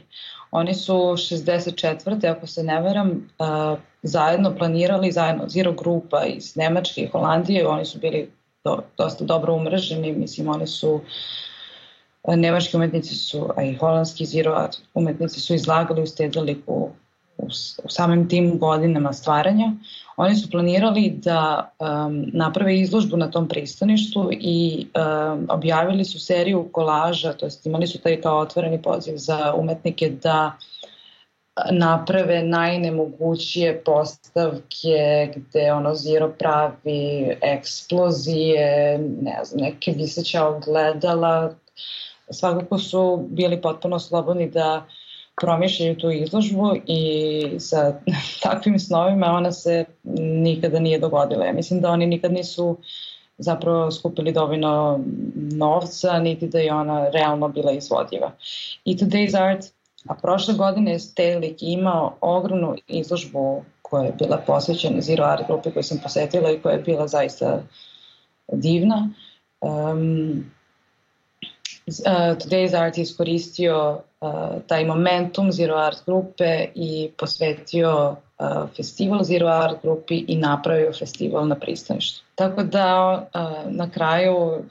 Oni 0.51 0.75
su 0.75 0.93
64. 0.93 2.37
ako 2.37 2.47
se 2.47 2.63
ne 2.63 2.81
veram, 2.81 3.31
zajedno 4.03 4.57
planirali, 4.57 5.13
zajedno 5.13 5.49
Zero 5.49 5.73
grupa 5.73 6.25
iz 6.25 6.57
Nemačke 6.57 7.01
i 7.01 7.07
Holandije, 7.07 7.69
oni 7.69 7.85
su 7.85 7.99
bili 7.99 8.31
do, 8.65 8.83
dosta 8.99 9.25
dobro 9.25 9.55
umreženi, 9.55 10.13
mislim 10.13 10.49
oni 10.49 10.67
su 10.67 10.95
uh, 10.95 11.01
Nemački 12.29 12.77
umetnici 12.77 13.15
su, 13.15 13.49
a 13.57 13.63
i 13.63 13.75
holandski 13.75 14.27
zero 14.27 14.69
umetnici 14.95 15.41
su 15.41 15.55
izlagali 15.55 16.03
u 16.03 16.07
Stedeliku 16.07 16.91
u, 17.39 17.47
u 17.85 17.89
samim 17.89 18.29
tim 18.29 18.59
godinama 18.59 19.13
stvaranja. 19.13 19.73
Oni 20.17 20.37
su 20.37 20.51
planirali 20.51 21.11
da 21.11 21.71
um, 21.79 22.25
naprave 22.33 22.81
izložbu 22.81 23.17
na 23.17 23.31
tom 23.31 23.49
pristaništu 23.49 24.31
i 24.33 24.87
um, 24.95 25.47
objavili 25.51 26.05
su 26.05 26.21
seriju 26.21 26.69
kolaža, 26.73 27.33
to 27.33 27.47
jest 27.47 27.67
imali 27.67 27.87
su 27.87 27.99
taj 27.99 28.21
kao 28.21 28.39
otvoreni 28.39 28.83
poziv 28.83 29.17
za 29.17 29.55
umetnike 29.57 30.11
da 30.11 30.53
naprave 31.71 32.43
najnemogućije 32.43 33.85
postavke 33.85 35.33
gde 35.37 35.73
ono 35.73 35.95
Zero 35.95 36.33
pravi 36.39 37.37
eksplozije, 37.43 38.99
ne 38.99 39.41
znam, 39.45 39.61
neke 39.61 39.93
viseća 39.93 40.47
ogledala, 40.47 41.55
svakako 42.31 42.79
su 42.79 43.27
bili 43.31 43.63
potpuno 43.63 43.99
slobodni 43.99 44.51
da 44.51 44.87
promišljaju 45.41 45.97
tu 45.97 46.11
izložbu 46.11 46.77
i 46.87 47.61
sa 47.61 48.01
takvim 48.43 48.79
snovima 48.79 49.27
ona 49.27 49.53
se 49.53 49.85
nikada 50.43 50.79
nije 50.79 50.99
dogodila. 50.99 51.45
Ja 51.45 51.53
mislim 51.53 51.81
da 51.81 51.91
oni 51.91 52.07
nikad 52.07 52.33
nisu 52.33 52.77
zapravo 53.39 53.91
skupili 53.91 54.33
dovoljno 54.33 55.01
novca, 55.35 56.19
niti 56.19 56.49
da 56.49 56.59
je 56.59 56.75
ona 56.75 57.09
realno 57.09 57.49
bila 57.49 57.73
izvodljiva. 57.73 58.33
I 58.85 58.97
Today's 58.97 59.51
Art, 59.51 59.65
a 60.09 60.15
prošle 60.15 60.55
godine 60.55 60.93
je 60.93 60.99
Stelik 60.99 61.57
imao 61.61 62.17
ogromnu 62.21 62.77
izložbu 62.87 63.65
koja 63.83 64.05
je 64.05 64.13
bila 64.19 64.37
posvećena 64.47 65.01
Zero 65.01 65.25
Art 65.25 65.47
grupi 65.47 65.71
koju 65.71 65.83
sam 65.83 65.99
posetila 66.03 66.51
i 66.51 66.59
koja 66.59 66.73
je 66.73 66.83
bila 66.83 67.09
zaista 67.09 67.63
divna. 68.53 69.11
Um, 69.61 70.51
uh, 71.87 72.37
Today's 72.37 72.75
Art 72.75 72.99
iskoristio 72.99 74.01
uh, 74.21 74.29
taj 74.67 74.85
momentum 74.85 75.53
Zero 75.53 75.77
Art 75.77 75.99
grupe 76.07 76.67
i 76.75 77.11
posvetio 77.19 78.17
uh, 78.39 78.69
festival 78.77 79.25
Zero 79.25 79.49
Art 79.49 79.83
grupi 79.83 80.25
i 80.29 80.37
napravio 80.37 80.93
festival 80.93 81.49
na 81.49 81.55
pristaništu. 81.55 82.25
Tako 82.35 82.63
da 82.63 83.13
uh, 83.35 83.73
na 83.73 83.91
kraju 83.91 84.65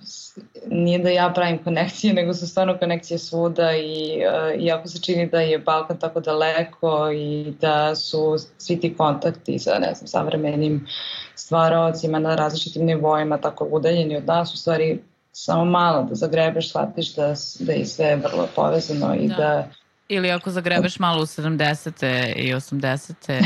nije 0.67 0.99
da 0.99 1.09
ja 1.09 1.31
pravim 1.35 1.63
konekcije, 1.63 2.13
nego 2.19 2.33
su 2.33 2.47
stvarno 2.47 2.77
konekcije 2.77 3.17
svuda 3.17 3.75
i 3.75 4.21
uh, 4.55 4.61
iako 4.61 4.87
se 4.87 5.01
čini 5.01 5.29
da 5.29 5.41
je 5.41 5.59
Balkan 5.59 5.99
tako 5.99 6.19
daleko 6.19 7.11
i 7.11 7.53
da 7.61 7.95
su 7.95 8.35
svi 8.57 8.79
ti 8.79 8.95
kontakti 8.97 9.59
sa, 9.59 9.79
ne 9.79 9.93
znam, 9.93 10.07
savremenim 10.07 10.87
stvaraocima 11.35 12.19
na 12.19 12.35
različitim 12.35 12.85
nivoima 12.85 13.37
tako 13.37 13.67
udaljeni 13.71 14.17
od 14.17 14.25
nas, 14.25 14.53
u 14.53 14.57
stvari 14.57 14.99
samo 15.33 15.65
malo 15.65 16.03
da 16.03 16.15
zagrebeš, 16.15 16.69
shvatiš 16.69 17.15
da, 17.15 17.35
da 17.59 17.71
je 17.71 17.85
sve 17.85 18.15
vrlo 18.15 18.47
povezano 18.55 19.15
i 19.15 19.27
da, 19.27 19.35
da 19.35 19.69
Ili 20.09 20.31
ako 20.31 20.51
zagrebeš 20.51 20.99
malo 20.99 21.23
u 21.23 21.25
70. 21.25 22.33
i 22.35 22.53
80. 22.53 23.41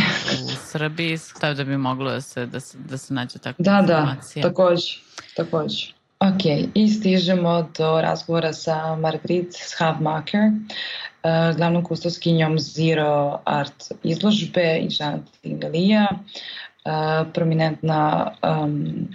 u 0.46 0.50
Srbiji, 0.72 1.18
stavio 1.18 1.56
da 1.56 1.64
bi 1.64 1.78
moglo 1.78 2.12
da 2.12 2.22
se, 2.22 2.46
da 2.46 2.60
se, 2.60 2.78
da 2.78 2.98
se 2.98 3.14
nađe 3.14 3.40
takva 3.40 3.64
da, 3.64 3.72
da 3.72 4.00
informacija. 4.00 4.44
Da, 4.44 4.50
takođe, 4.50 4.98
takođe. 5.36 5.88
Ok, 6.20 6.70
i 6.74 6.88
stižemo 6.88 7.70
do 7.78 8.02
razgovora 8.02 8.54
sa 8.54 8.96
Margrit 8.96 9.54
Shavmaker, 9.54 10.42
uh, 10.50 11.58
glavnom 11.58 11.84
kustoskinjom 11.84 12.60
Zero 12.60 13.40
Art 13.46 13.92
izložbe 14.04 14.78
i 14.82 14.90
Žantin 14.90 15.60
Galija, 15.60 16.08
uh, 16.12 17.28
prominentna 17.34 18.32
um, 18.44 19.08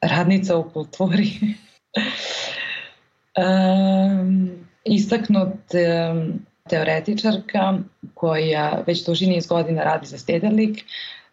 radnica 0.00 0.56
u 0.56 0.70
kulturi. 0.70 1.30
istaknut 4.84 5.74
teoretičarka 6.68 7.78
koja 8.14 8.82
već 8.86 9.06
duži 9.06 9.26
niz 9.26 9.46
godina 9.46 9.82
radi 9.82 10.06
za 10.06 10.18
Stederlik. 10.18 10.84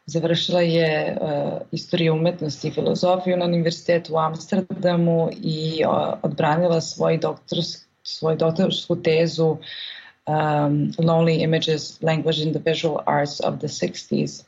Završila 0.06 0.62
je 0.62 1.18
uh, 1.22 1.62
istoriju 1.72 2.14
umetnosti 2.14 2.68
i 2.68 2.72
filozofiju 2.72 3.38
na 3.38 3.46
univerzitetu 3.46 4.14
u 4.14 4.18
Amsterdamu 4.18 5.30
i 5.42 5.84
uh, 5.86 6.14
odbranila 6.22 6.82
svoj 6.82 7.18
doktorsk, 7.18 7.88
svoju 8.04 8.38
doktorsku 8.38 9.02
tezu 9.02 9.48
um, 9.48 10.92
Lonely 10.98 11.44
Images, 11.44 12.02
Language 12.02 12.42
in 12.42 12.54
the 12.54 12.72
Visual 12.72 13.00
Arts 13.06 13.42
of 13.44 13.58
the 13.58 13.68
60s 13.68 14.44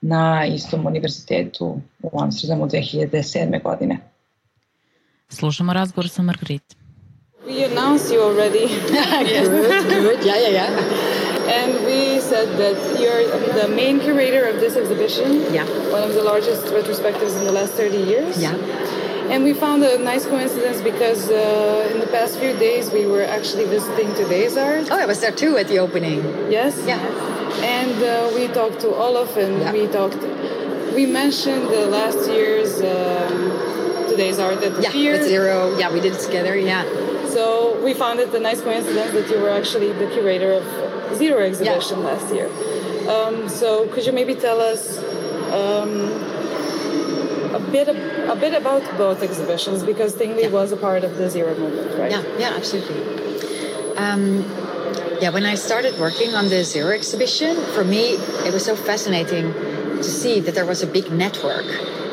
na 0.00 0.46
istom 0.46 0.86
univerzitetu 0.86 1.80
u 2.02 2.20
Amsterdamu 2.20 2.66
2007. 2.66 3.62
godine. 3.62 4.11
Slušamo 5.32 5.72
razgovor 5.72 6.08
sa 6.08 6.22
Margrit. 6.22 6.76
We 7.46 7.64
announced 7.64 8.14
you 8.14 8.22
already. 8.22 8.64
yes. 9.32 9.48
good, 9.48 10.02
good. 10.02 10.24
Yeah, 10.24 10.38
yeah, 10.38 10.52
yeah. 10.58 10.70
And 11.56 11.72
we 11.86 12.20
said 12.20 12.48
that 12.62 12.76
you're 13.00 13.24
the 13.60 13.68
main 13.68 13.98
curator 14.00 14.44
of 14.46 14.60
this 14.60 14.76
exhibition. 14.76 15.54
Yeah. 15.54 15.66
One 15.90 16.02
of 16.02 16.14
the 16.14 16.22
largest 16.22 16.62
retrospectives 16.66 17.36
in 17.38 17.44
the 17.44 17.52
last 17.52 17.72
30 17.72 17.96
years. 17.96 18.38
Yeah. 18.38 18.54
And 19.32 19.44
we 19.44 19.54
found 19.54 19.82
a 19.82 19.98
nice 19.98 20.26
coincidence 20.26 20.80
because 20.82 21.30
uh, 21.30 21.90
in 21.92 22.00
the 22.00 22.06
past 22.06 22.38
few 22.38 22.52
days 22.58 22.92
we 22.92 23.06
were 23.06 23.24
actually 23.24 23.64
visiting 23.64 24.14
Today's 24.14 24.56
Art. 24.56 24.88
Oh, 24.90 24.98
I 24.98 25.06
was 25.06 25.20
there 25.20 25.32
too 25.32 25.56
at 25.56 25.66
the 25.68 25.78
opening. 25.78 26.22
Yes? 26.50 26.80
Yeah. 26.86 27.00
And 27.64 27.96
uh, 28.02 28.30
we 28.34 28.46
talked 28.48 28.80
to 28.80 28.88
Olaf 28.94 29.36
and 29.36 29.58
yeah. 29.58 29.72
we 29.72 29.86
talked, 29.88 30.22
we 30.94 31.06
mentioned 31.06 31.68
the 31.70 31.86
last 31.86 32.30
year's 32.30 32.80
um, 32.82 33.61
Today's 34.12 34.38
Art 34.38 34.62
at 34.62 34.74
the 34.76 34.82
yeah, 34.82 34.92
pier. 34.92 35.12
with 35.12 35.26
Zero. 35.26 35.78
Yeah, 35.78 35.90
we 35.90 35.98
did 35.98 36.12
it 36.12 36.20
together, 36.20 36.54
yeah. 36.54 36.84
So 37.28 37.82
we 37.82 37.94
found 37.94 38.20
it 38.20 38.34
a 38.34 38.40
nice 38.40 38.60
coincidence 38.60 39.12
that 39.12 39.26
you 39.30 39.40
were 39.40 39.48
actually 39.48 39.90
the 39.92 40.06
curator 40.08 40.52
of 40.52 41.16
Zero 41.16 41.40
exhibition 41.40 42.00
yeah. 42.00 42.10
last 42.10 42.34
year. 42.34 42.48
Um, 43.08 43.48
so 43.48 43.88
could 43.88 44.04
you 44.04 44.12
maybe 44.12 44.34
tell 44.34 44.60
us 44.60 44.98
um, 45.60 45.92
a 47.54 47.60
bit 47.72 47.88
of, 47.88 47.96
a 47.96 48.36
bit 48.38 48.52
about 48.52 48.82
both 48.98 49.22
exhibitions 49.22 49.82
because 49.82 50.14
Tingley 50.14 50.42
yeah. 50.42 50.48
was 50.50 50.72
a 50.72 50.76
part 50.76 51.04
of 51.04 51.16
the 51.16 51.30
Zero 51.30 51.56
movement, 51.56 51.98
right? 51.98 52.10
Yeah, 52.10 52.22
yeah, 52.38 52.52
absolutely. 52.54 53.00
Um, 53.96 54.42
yeah, 55.22 55.30
when 55.30 55.46
I 55.46 55.54
started 55.54 55.98
working 55.98 56.34
on 56.34 56.50
the 56.50 56.64
Zero 56.64 56.90
exhibition, 56.90 57.56
for 57.74 57.82
me 57.82 58.16
it 58.46 58.52
was 58.52 58.64
so 58.66 58.76
fascinating 58.76 59.54
to 59.54 60.04
see 60.04 60.38
that 60.40 60.54
there 60.54 60.66
was 60.66 60.82
a 60.82 60.86
big 60.86 61.10
network 61.10 61.64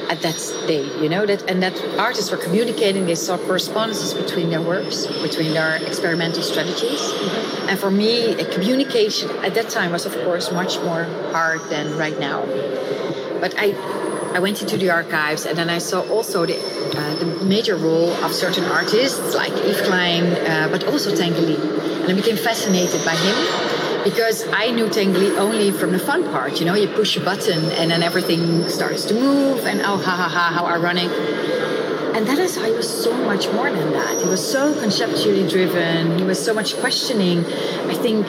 at 0.10 0.22
that 0.24 0.36
stage, 0.36 0.92
you 1.02 1.08
know, 1.08 1.26
that 1.26 1.50
and 1.50 1.62
that 1.62 1.76
artists 1.98 2.32
were 2.32 2.38
communicating, 2.38 3.06
they 3.06 3.16
saw 3.16 3.38
correspondences 3.38 4.14
between 4.14 4.50
their 4.50 4.62
works, 4.62 5.06
between 5.22 5.54
their 5.54 5.76
experimental 5.86 6.42
strategies. 6.42 7.00
Mm-hmm. 7.00 7.70
And 7.70 7.80
for 7.80 7.92
me, 7.92 8.34
communication 8.46 9.30
at 9.46 9.54
that 9.54 9.70
time 9.70 9.92
was 9.92 10.06
of 10.08 10.14
course 10.26 10.52
much 10.52 10.80
more 10.80 11.04
hard 11.32 11.62
than 11.70 11.96
right 11.96 12.20
now. 12.20 12.46
But 13.40 13.54
I 13.58 13.68
I 14.34 14.40
went 14.40 14.62
into 14.62 14.78
the 14.78 14.90
archives 14.90 15.46
and 15.46 15.58
then 15.58 15.70
I 15.70 15.80
saw 15.80 16.02
also 16.10 16.46
the, 16.46 16.58
uh, 16.58 17.16
the 17.16 17.26
major 17.46 17.76
role 17.76 18.12
of 18.26 18.32
certain 18.32 18.66
artists 18.66 19.34
like 19.34 19.52
Yves 19.52 19.82
Klein, 19.82 20.26
uh, 20.26 20.68
but 20.72 20.84
also 20.86 21.12
Tanguy. 21.12 21.58
And 22.02 22.12
I 22.12 22.14
became 22.14 22.38
fascinated 22.38 23.04
by 23.04 23.16
him 23.16 23.89
because 24.04 24.48
I 24.48 24.72
knew 24.72 24.88
Tengli 24.88 25.38
only 25.38 25.72
from 25.72 25.92
the 25.92 26.00
fun 26.00 26.24
part. 26.32 26.60
You 26.60 26.66
know, 26.66 26.76
you 26.76 26.88
push 26.88 27.18
a 27.18 27.20
button 27.20 27.66
and 27.72 27.92
then 27.92 28.04
everything 28.04 28.68
starts 28.70 29.06
to 29.06 29.14
move, 29.14 29.66
and 29.66 29.82
oh, 29.82 29.98
ha 29.98 30.16
ha 30.16 30.30
ha, 30.30 30.52
how 30.54 30.66
ironic. 30.66 31.12
And 32.16 32.28
that 32.28 32.40
is 32.40 32.58
why 32.58 32.68
he 32.70 32.74
was 32.74 32.90
so 33.04 33.14
much 33.14 33.48
more 33.52 33.72
than 33.72 33.92
that. 33.94 34.22
He 34.22 34.28
was 34.28 34.44
so 34.46 34.78
conceptually 34.80 35.48
driven. 35.48 36.18
He 36.18 36.26
was 36.26 36.44
so 36.44 36.54
much 36.54 36.76
questioning, 36.78 37.46
I 37.46 37.94
think, 37.94 38.26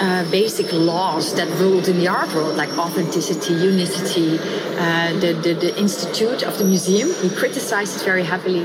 uh, 0.00 0.28
basic 0.30 0.72
laws 0.72 1.34
that 1.34 1.48
ruled 1.58 1.88
in 1.88 1.98
the 1.98 2.08
art 2.08 2.34
world, 2.34 2.56
like 2.56 2.70
authenticity, 2.78 3.54
unicity. 3.54 4.38
Uh, 4.78 5.12
the, 5.20 5.32
the, 5.34 5.54
the 5.54 5.78
institute 5.78 6.42
of 6.42 6.58
the 6.58 6.64
museum, 6.64 7.12
he 7.22 7.28
criticized 7.30 7.96
it 7.96 8.04
very 8.04 8.24
heavily 8.24 8.64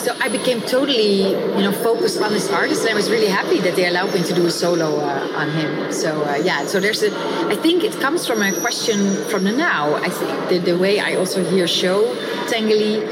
so 0.00 0.16
I 0.18 0.28
became 0.28 0.60
totally, 0.62 1.30
you 1.30 1.62
know, 1.62 1.72
focused 1.72 2.20
on 2.22 2.32
this 2.32 2.50
artist, 2.50 2.82
and 2.82 2.90
I 2.90 2.94
was 2.94 3.10
really 3.10 3.28
happy 3.28 3.58
that 3.60 3.76
they 3.76 3.86
allowed 3.86 4.14
me 4.14 4.22
to 4.22 4.34
do 4.34 4.46
a 4.46 4.50
solo 4.50 4.98
uh, 4.98 5.40
on 5.40 5.50
him. 5.50 5.92
So 5.92 6.24
uh, 6.24 6.36
yeah, 6.36 6.66
so 6.66 6.80
there's 6.80 7.02
a, 7.02 7.10
I 7.48 7.56
think 7.56 7.84
it 7.84 7.92
comes 8.00 8.26
from 8.26 8.40
a 8.42 8.52
question 8.60 8.98
from 9.30 9.44
the 9.44 9.52
now. 9.52 9.94
I 9.94 10.08
think 10.08 10.48
the, 10.48 10.58
the 10.72 10.78
way 10.78 11.00
I 11.00 11.16
also 11.16 11.44
hear 11.44 11.68
show 11.68 12.14
Tengeli 12.46 13.02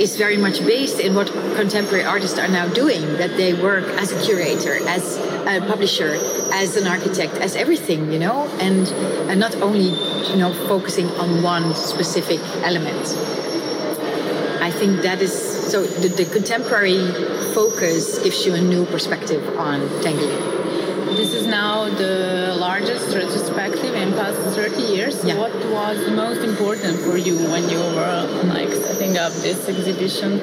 is 0.00 0.16
very 0.16 0.36
much 0.36 0.64
based 0.64 1.00
in 1.00 1.14
what 1.14 1.26
contemporary 1.56 2.04
artists 2.04 2.38
are 2.38 2.48
now 2.48 2.66
doing. 2.68 3.02
That 3.18 3.36
they 3.36 3.52
work 3.52 3.84
as 4.02 4.12
a 4.12 4.20
curator, 4.24 4.76
as 4.88 5.18
a 5.18 5.60
publisher, 5.66 6.16
as 6.52 6.76
an 6.76 6.86
architect, 6.86 7.34
as 7.34 7.56
everything, 7.56 8.10
you 8.10 8.18
know, 8.18 8.46
and 8.60 8.88
and 9.28 9.38
not 9.38 9.54
only 9.56 9.90
you 10.30 10.36
know 10.36 10.54
focusing 10.66 11.08
on 11.22 11.42
one 11.42 11.74
specific 11.74 12.40
element. 12.62 13.06
I 14.60 14.70
think 14.70 15.02
that 15.02 15.20
is 15.22 15.57
so 15.68 15.84
the, 15.84 16.08
the 16.08 16.24
contemporary 16.24 17.12
focus 17.52 18.18
gives 18.20 18.46
you 18.46 18.54
a 18.54 18.60
new 18.60 18.86
perspective 18.86 19.42
on 19.58 19.80
Tanguy. 20.02 20.56
This 21.14 21.34
is 21.34 21.46
now 21.46 21.90
the 21.90 22.56
largest 22.58 23.14
retrospective 23.14 23.94
in 23.94 24.12
past 24.12 24.38
30 24.56 24.80
years. 24.82 25.22
Yeah. 25.24 25.36
What 25.36 25.54
was 25.66 25.98
most 26.10 26.40
important 26.40 26.98
for 27.00 27.18
you 27.18 27.36
when 27.50 27.68
you 27.68 27.80
were 27.80 28.44
like 28.44 28.72
setting 28.72 29.18
up 29.18 29.32
this 29.32 29.68
exhibition? 29.68 30.40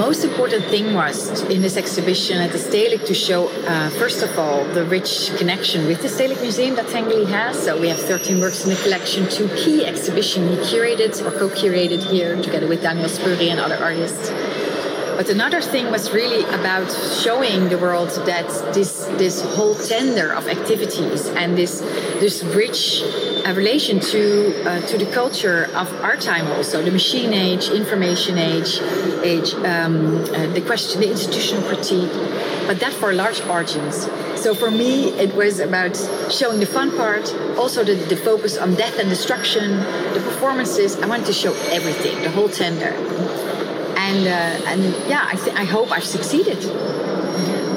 Most 0.00 0.24
important 0.24 0.64
thing 0.64 0.94
was 0.94 1.42
in 1.50 1.60
this 1.60 1.76
exhibition 1.76 2.38
at 2.38 2.52
the 2.52 2.56
Stedelijk 2.56 3.04
to 3.04 3.12
show, 3.12 3.48
uh, 3.48 3.90
first 3.90 4.22
of 4.22 4.38
all, 4.38 4.64
the 4.64 4.82
rich 4.86 5.30
connection 5.36 5.86
with 5.86 6.00
the 6.00 6.08
Stedelijk 6.08 6.40
Museum 6.40 6.74
that 6.76 6.86
Tengeli 6.86 7.26
has. 7.26 7.62
So 7.62 7.78
we 7.78 7.88
have 7.88 7.98
13 7.98 8.40
works 8.40 8.64
in 8.64 8.70
the 8.70 8.76
collection, 8.76 9.28
two 9.28 9.48
key 9.48 9.84
exhibitions 9.84 10.48
he 10.48 10.56
curated 10.74 11.12
or 11.22 11.38
co-curated 11.38 12.02
here 12.02 12.34
together 12.40 12.66
with 12.66 12.80
Daniel 12.80 13.10
Spurri 13.10 13.50
and 13.50 13.60
other 13.60 13.76
artists. 13.76 14.30
But 15.20 15.28
another 15.28 15.60
thing 15.60 15.90
was 15.90 16.14
really 16.14 16.44
about 16.44 16.90
showing 16.90 17.68
the 17.68 17.76
world 17.76 18.08
that 18.24 18.48
this 18.72 19.04
this 19.18 19.42
whole 19.54 19.74
tender 19.74 20.32
of 20.32 20.48
activities 20.48 21.26
and 21.40 21.58
this 21.58 21.80
this 22.24 22.42
rich 22.42 23.02
uh, 23.44 23.52
relation 23.52 24.00
to 24.00 24.22
uh, 24.64 24.80
to 24.86 24.96
the 24.96 25.04
culture 25.12 25.68
of 25.74 25.92
our 26.00 26.16
time 26.16 26.46
also 26.46 26.82
the 26.82 26.90
machine 26.90 27.34
age, 27.34 27.68
information 27.68 28.38
age, 28.38 28.80
age, 29.22 29.52
um, 29.56 30.24
uh, 30.24 30.46
the 30.56 30.62
question, 30.62 31.02
the 31.02 31.10
institutional 31.10 31.64
critique, 31.68 32.14
but 32.66 32.80
that 32.80 32.94
for 32.94 33.12
large 33.12 33.42
audience. 33.42 34.08
So 34.42 34.54
for 34.54 34.70
me, 34.70 35.10
it 35.24 35.34
was 35.34 35.60
about 35.60 35.96
showing 36.30 36.60
the 36.60 36.70
fun 36.78 36.96
part, 36.96 37.30
also 37.58 37.84
the, 37.84 37.96
the 38.08 38.16
focus 38.16 38.56
on 38.56 38.74
death 38.74 38.98
and 38.98 39.10
destruction, 39.10 39.80
the 40.16 40.22
performances. 40.24 40.96
I 40.96 41.06
wanted 41.06 41.26
to 41.26 41.34
show 41.34 41.52
everything, 41.68 42.22
the 42.22 42.30
whole 42.30 42.48
tender 42.48 42.96
and 44.06 44.26
uh, 44.26 44.70
and 44.70 44.80
yeah, 45.08 45.24
I 45.32 45.36
th- 45.36 45.56
I 45.56 45.64
hope 45.64 45.88
I've 45.96 46.10
succeeded. 46.18 46.60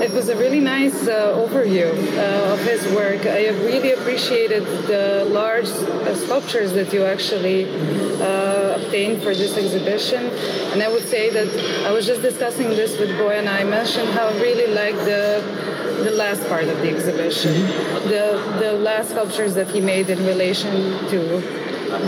it 0.07 0.11
was 0.19 0.27
a 0.29 0.37
really 0.43 0.59
nice 0.59 1.07
uh, 1.07 1.43
overview 1.43 1.87
uh, 2.17 2.53
of 2.53 2.59
his 2.71 2.81
work. 2.99 3.21
I 3.25 3.49
really 3.71 3.91
appreciated 3.97 4.63
the 4.93 5.25
large 5.39 5.69
uh, 5.69 6.15
sculptures 6.23 6.73
that 6.73 6.91
you 6.95 7.01
actually 7.15 7.59
uh, 8.21 8.79
obtained 8.79 9.17
for 9.23 9.33
this 9.41 9.53
exhibition. 9.63 10.23
And 10.71 10.79
I 10.83 10.89
would 10.93 11.07
say 11.15 11.29
that 11.37 11.49
I 11.87 11.91
was 11.97 12.05
just 12.05 12.21
discussing 12.21 12.69
this 12.81 12.91
with 12.99 13.11
Boy, 13.17 13.33
and 13.41 13.47
I 13.59 13.63
mentioned 13.63 14.09
how 14.17 14.25
I 14.27 14.35
really 14.47 14.69
like 14.81 14.97
the 15.11 15.23
the 16.07 16.15
last 16.23 16.41
part 16.51 16.65
of 16.73 16.77
the 16.83 16.89
exhibition, 16.95 17.53
the 18.13 18.25
the 18.63 18.73
last 18.89 19.07
sculptures 19.13 19.53
that 19.59 19.69
he 19.75 19.79
made 19.93 20.07
in 20.15 20.19
relation 20.33 20.73
to 21.11 21.19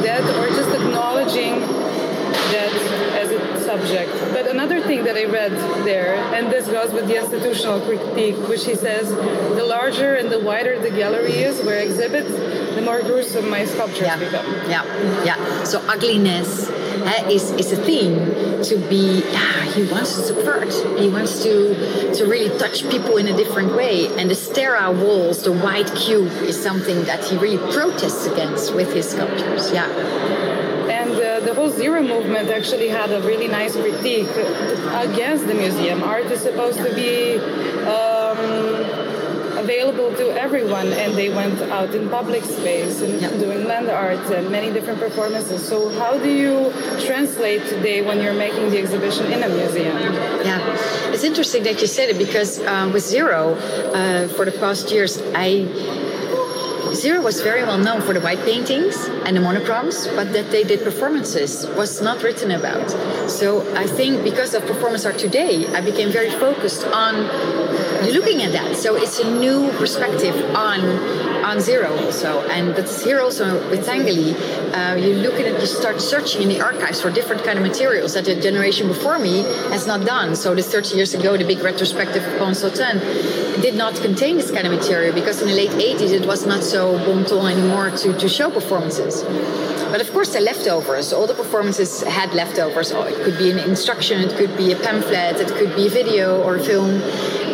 that, 0.06 0.24
or 0.40 0.48
just 0.60 0.72
acknowledging 0.80 1.54
that 2.56 2.72
subject. 3.78 4.12
But 4.34 4.48
another 4.48 4.82
thing 4.82 5.04
that 5.04 5.16
I 5.16 5.26
read 5.26 5.52
there, 5.86 6.16
and 6.34 6.52
this 6.52 6.68
goes 6.68 6.92
with 6.92 7.08
the 7.08 7.18
institutional 7.22 7.82
critique, 7.82 8.36
which 8.48 8.66
he 8.66 8.76
says, 8.76 9.10
the 9.10 9.64
larger 9.64 10.16
and 10.16 10.32
the 10.32 10.40
wider 10.40 10.80
the 10.80 10.92
gallery 10.92 11.34
is 11.34 11.64
where 11.66 11.80
exhibits, 11.80 12.32
the 12.76 12.82
more 12.82 13.02
gruesome 13.02 13.50
my 13.50 13.66
sculptures 13.66 14.02
yeah. 14.02 14.18
become. 14.18 14.46
Yeah, 14.70 14.84
yeah. 15.24 15.64
So 15.64 15.80
ugliness 15.88 16.70
uh, 16.70 17.30
is, 17.30 17.52
is 17.52 17.72
a 17.72 17.78
theme 17.84 18.64
to 18.64 18.78
be, 18.90 19.24
yeah, 19.32 19.64
he 19.76 19.84
wants 19.92 20.16
to 20.16 20.24
subvert. 20.24 20.72
He 21.00 21.10
wants 21.10 21.44
to, 21.44 22.14
to 22.16 22.26
really 22.26 22.58
touch 22.58 22.90
people 22.90 23.18
in 23.18 23.28
a 23.28 23.36
different 23.36 23.76
way. 23.76 24.08
And 24.18 24.30
the 24.30 24.36
sterile 24.36 24.94
walls, 24.94 25.44
the 25.44 25.52
white 25.54 25.94
cube, 25.96 26.32
is 26.44 26.62
something 26.62 27.04
that 27.06 27.24
he 27.26 27.38
really 27.38 27.62
protests 27.74 28.26
against 28.26 28.74
with 28.74 28.94
his 28.94 29.10
sculptures. 29.10 29.72
Yeah. 29.72 29.90
Uh, 31.58 31.70
the 31.70 31.76
Zero 31.76 32.02
movement 32.02 32.50
actually 32.50 32.90
had 32.90 33.12
a 33.12 33.22
really 33.22 33.48
nice 33.48 33.74
critique 33.76 34.28
against 35.08 35.48
the 35.48 35.54
museum. 35.54 36.04
Art 36.04 36.26
is 36.26 36.42
supposed 36.42 36.78
to 36.80 36.94
be 36.96 37.38
um, 37.88 38.38
available 39.58 40.14
to 40.16 40.30
everyone, 40.32 40.88
and 40.94 41.14
they 41.16 41.30
went 41.30 41.60
out 41.72 41.94
in 41.96 42.10
public 42.10 42.44
space 42.44 43.02
and 43.02 43.22
Yeah. 43.22 43.30
doing 43.30 43.66
land 43.66 43.90
art 43.90 44.20
and 44.32 44.50
many 44.52 44.72
different 44.72 45.00
performances. 45.00 45.68
So, 45.68 45.90
how 45.90 46.18
do 46.18 46.30
you 46.30 46.72
translate 47.08 47.66
today 47.68 48.02
when 48.02 48.22
you're 48.22 48.34
making 48.48 48.70
the 48.72 48.78
exhibition 48.80 49.26
in 49.32 49.44
a 49.44 49.50
museum? 49.50 49.98
Yeah, 50.44 51.14
it's 51.14 51.24
interesting 51.24 51.64
that 51.64 51.82
you 51.82 51.88
said 51.88 52.10
it 52.10 52.18
because 52.18 52.60
um, 52.66 52.92
with 52.94 53.04
Zero, 53.04 53.56
uh, 53.56 54.28
for 54.36 54.46
the 54.46 54.52
past 54.52 54.92
years, 54.92 55.22
I 55.34 55.50
Zero 56.96 57.22
was 57.22 57.42
very 57.42 57.62
well 57.64 57.78
known 57.78 58.02
for 58.02 58.14
the 58.14 58.22
white 58.22 58.40
paintings 58.40 58.96
and 59.26 59.36
the 59.36 59.42
monochromes, 59.42 60.08
but 60.08 60.32
that 60.32 60.50
they 60.50 60.64
did 60.64 60.82
performances 60.82 61.68
was 61.76 62.02
not 62.02 62.24
written 62.24 62.52
about. 62.52 62.90
So 63.30 63.62
I 63.76 63.86
think 63.86 64.24
because 64.24 64.54
of 64.54 64.66
performance 64.66 65.06
art 65.06 65.20
today, 65.20 65.68
I 65.76 65.82
became 65.82 66.10
very 66.10 66.30
focused 66.30 66.86
on 66.86 67.16
looking 68.14 68.44
at 68.44 68.54
that. 68.54 68.78
So 68.78 68.96
it's 68.96 69.20
a 69.20 69.30
new 69.30 69.70
perspective 69.74 70.36
on 70.56 70.80
on 71.46 71.62
Zero 71.62 71.96
also, 72.04 72.42
and 72.50 72.76
that's 72.76 73.04
here 73.04 73.22
also 73.22 73.46
with 73.70 73.86
Tangeli. 73.86 74.34
Uh, 74.74 74.96
you 74.96 75.14
look 75.16 75.36
at 75.36 75.46
it, 75.46 75.60
you 75.62 75.68
start 75.68 76.02
searching 76.02 76.42
in 76.42 76.50
the 76.50 76.60
archives 76.60 77.00
for 77.00 77.12
different 77.12 77.44
kind 77.44 77.58
of 77.60 77.64
materials 77.64 78.16
that 78.16 78.26
the 78.26 78.36
generation 78.36 78.88
before 78.88 79.20
me 79.20 79.44
has 79.70 79.86
not 79.86 80.06
done. 80.06 80.36
So 80.36 80.56
the 80.56 80.64
30 80.64 80.96
years 80.96 81.14
ago, 81.14 81.38
the 81.38 81.46
big 81.46 81.60
retrospective 81.60 82.24
of 82.26 82.40
Pont 82.40 82.56
did 83.62 83.76
not 83.76 83.96
contain 83.96 84.38
this 84.38 84.52
kind 84.52 84.66
of 84.68 84.74
material 84.74 85.14
because 85.14 85.42
in 85.42 85.48
the 85.48 85.54
late 85.54 85.72
80s 85.72 86.12
it 86.12 86.26
was 86.26 86.46
not 86.46 86.64
so 86.64 86.98
bon 87.06 87.24
ton 87.26 87.52
anymore 87.52 87.92
to, 87.92 88.18
to 88.18 88.28
show 88.28 88.50
performances. 88.50 89.24
But 89.92 90.02
of 90.02 90.12
course, 90.12 90.34
the 90.34 90.42
leftovers, 90.42 91.14
all 91.14 91.28
the 91.28 91.36
performances 91.36 92.02
had 92.04 92.34
leftovers. 92.34 92.92
Oh, 92.92 93.04
it 93.04 93.16
could 93.24 93.38
be 93.38 93.52
an 93.52 93.60
instruction, 93.60 94.20
it 94.22 94.36
could 94.36 94.58
be 94.58 94.72
a 94.72 94.76
pamphlet, 94.76 95.40
it 95.40 95.48
could 95.60 95.76
be 95.76 95.88
a 95.88 95.90
video 95.90 96.42
or 96.44 96.56
a 96.56 96.64
film. 96.64 97.02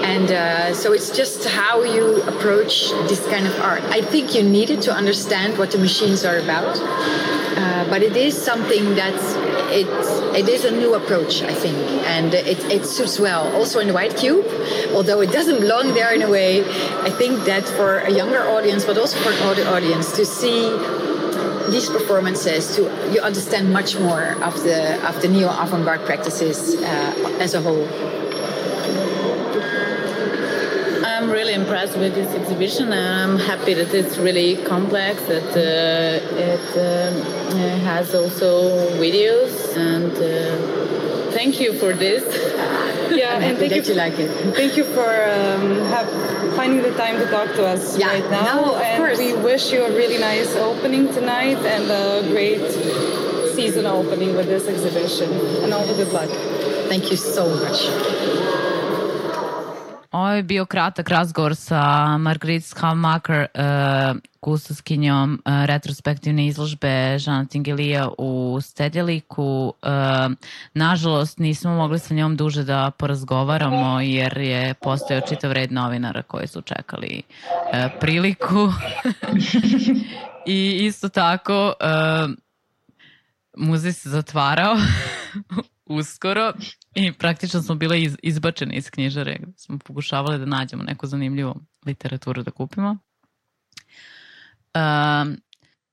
And 0.04 0.32
uh, 0.32 0.74
so 0.74 0.94
it's 0.94 1.10
just 1.16 1.48
how 1.48 1.84
you 1.84 2.22
approach 2.24 2.90
this 3.08 3.26
kind 3.28 3.48
of 3.48 3.60
art. 3.62 3.84
I 3.84 4.02
think 4.02 4.36
you 4.36 4.44
need 4.44 4.70
it 4.70 4.82
to 4.84 4.92
understand 4.92 5.58
what 5.58 5.72
the 5.72 5.78
machines 5.78 6.26
are 6.26 6.38
about. 6.38 6.78
Uh, 6.82 7.90
but 7.90 8.02
it 8.02 8.16
is 8.16 8.40
something 8.42 8.96
that 8.96 9.14
it, 9.72 9.88
it 10.36 10.48
is 10.50 10.66
a 10.66 10.72
new 10.72 10.96
approach, 10.96 11.42
I 11.44 11.54
think, 11.54 11.78
and 12.08 12.34
it, 12.34 12.60
it 12.72 12.86
suits 12.86 13.20
well. 13.20 13.54
Also 13.56 13.80
in 13.80 13.88
the 13.88 13.94
white 13.94 14.16
cube, 14.18 14.46
although 14.94 15.22
it 15.22 15.32
doesn't 15.32 15.60
belong 15.60 15.94
there 15.94 16.14
in 16.14 16.22
a 16.22 16.30
way, 16.30 16.62
I 16.62 17.10
think 17.10 17.46
that 17.46 17.64
for 17.64 18.00
a 18.00 18.10
younger 18.10 18.40
audience, 18.40 18.86
but 18.86 18.98
also 18.98 19.18
for 19.20 19.32
an 19.32 19.48
older 19.48 19.68
audience, 19.68 20.12
to 20.14 20.26
see 20.26 20.70
these 21.70 21.90
performances, 21.90 22.76
to 22.76 22.84
you 23.14 23.22
understand 23.22 23.72
much 23.72 23.98
more 24.00 24.36
of 24.44 24.62
the 24.64 25.08
of 25.08 25.22
the 25.22 25.28
neo 25.28 25.50
avant-garde 25.50 26.06
practices 26.06 26.76
uh, 26.82 27.38
as 27.40 27.54
a 27.54 27.62
whole. 27.62 27.88
I'm 31.22 31.30
really 31.30 31.54
impressed 31.54 31.96
with 31.98 32.16
this 32.16 32.34
exhibition, 32.34 32.92
and 32.92 33.22
I'm 33.22 33.38
happy 33.38 33.76
that 33.76 33.94
it's 33.94 34.18
really 34.18 34.56
complex. 34.56 35.22
That 35.26 35.52
uh, 35.52 36.50
it 36.50 36.68
um, 36.74 37.22
uh, 37.22 37.78
has 37.86 38.16
also 38.16 38.90
videos, 38.98 39.78
and 39.78 40.12
uh, 40.18 41.32
thank 41.32 41.60
you 41.60 41.74
for 41.74 41.94
this. 41.94 42.24
Yeah, 43.12 43.38
and 43.40 43.58
thank 43.58 43.76
you, 43.76 43.82
that 43.82 43.88
you 43.90 43.96
like 43.96 44.18
it. 44.20 44.56
Thank 44.56 44.78
you 44.78 44.86
for 44.86 45.04
um, 45.04 45.76
have, 45.92 46.08
finding 46.56 46.82
the 46.82 46.94
time 46.96 47.20
to 47.20 47.30
talk 47.30 47.54
to 47.56 47.68
us 47.68 48.00
Yeah, 48.00 48.08
right 48.08 48.32
now. 48.32 48.46
no, 48.56 48.76
of 48.76 48.82
and 48.82 49.04
course. 49.04 49.20
we 49.20 49.34
wish 49.34 49.74
you 49.74 49.84
a 49.84 49.92
really 49.92 50.18
nice 50.18 50.56
opening 50.56 51.14
tonight 51.14 51.58
and 51.58 51.92
a 51.92 52.26
great 52.32 52.72
season 53.54 53.86
opening 53.86 54.34
with 54.38 54.46
this 54.46 54.66
exhibition. 54.66 55.30
And 55.62 55.74
all 55.74 55.86
the 55.86 55.94
good 55.94 56.14
luck. 56.14 56.30
Thank 56.88 57.12
you 57.12 57.18
so 57.18 57.50
much. 57.50 58.61
Ovo 60.12 60.30
je 60.30 60.44
bio 60.44 60.66
kratak 60.66 61.10
razgovor 61.10 61.56
sa 61.56 62.18
Marguerite 62.18 62.68
Skalmacher, 62.68 63.46
uh, 63.56 64.20
kustoskinjom 64.40 65.34
uh, 65.34 65.66
retrospektivne 65.66 66.48
izložbe 66.48 67.20
Žana 67.20 67.46
Tingelija 67.46 68.10
u 68.18 68.60
Stedjeliku. 68.62 69.74
Uh, 69.82 70.32
nažalost, 70.74 71.40
nismo 71.40 71.76
mogli 71.76 72.00
sa 72.00 72.14
njom 72.14 72.36
duže 72.36 72.64
da 72.64 72.92
porazgovaramo 72.98 74.02
jer 74.02 74.38
je 74.38 74.74
postojao 74.74 75.22
čitav 75.28 75.52
red 75.52 75.72
novinara 75.72 76.22
koji 76.22 76.48
su 76.48 76.62
čekali 76.62 77.22
uh, 77.24 77.92
priliku. 78.00 78.74
I 80.46 80.80
isto 80.82 81.10
tako, 81.10 81.74
uh, 81.82 82.32
muzej 83.58 83.94
se 83.94 84.10
zatvarao 84.10 84.76
uskoro 86.00 86.54
i 86.96 87.14
praktično 87.14 87.62
smo 87.62 87.76
bile 87.76 88.02
iz, 88.02 88.18
izbačene 88.24 88.76
iz 88.76 88.90
knjižare. 88.90 89.40
Smo 89.58 89.78
pokušavali 89.78 90.40
da 90.40 90.46
nađemo 90.46 90.84
neku 90.84 91.08
zanimljivu 91.08 91.56
literaturu 91.86 92.44
da 92.44 92.52
kupimo. 92.52 92.98
Um, 94.76 95.38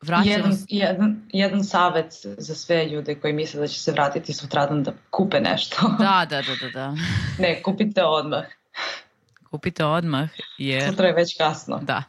vraćamo 0.03 0.31
Jedan, 0.31 0.53
jedan, 0.69 1.29
jedan 1.33 1.65
savet 1.65 2.12
za 2.23 2.55
sve 2.55 2.87
ljude 2.87 3.15
koji 3.15 3.33
misle 3.33 3.61
da 3.61 3.66
će 3.66 3.81
se 3.81 3.93
vratiti 3.93 4.33
sutradan 4.33 4.83
da 4.83 4.93
kupe 5.11 5.41
nešto. 5.41 5.77
Da, 5.99 6.27
da, 6.31 6.43
da, 6.43 6.55
da, 6.62 6.70
da. 6.75 6.95
Ne, 7.43 7.62
kupite 7.62 8.05
odmah. 8.05 8.45
Kupite 9.51 9.85
odmah 9.85 10.29
jer... 10.59 10.91
Sutra 10.91 11.07
je 11.07 11.15
već 11.15 11.37
kasno. 11.37 11.79
Da. 11.83 12.03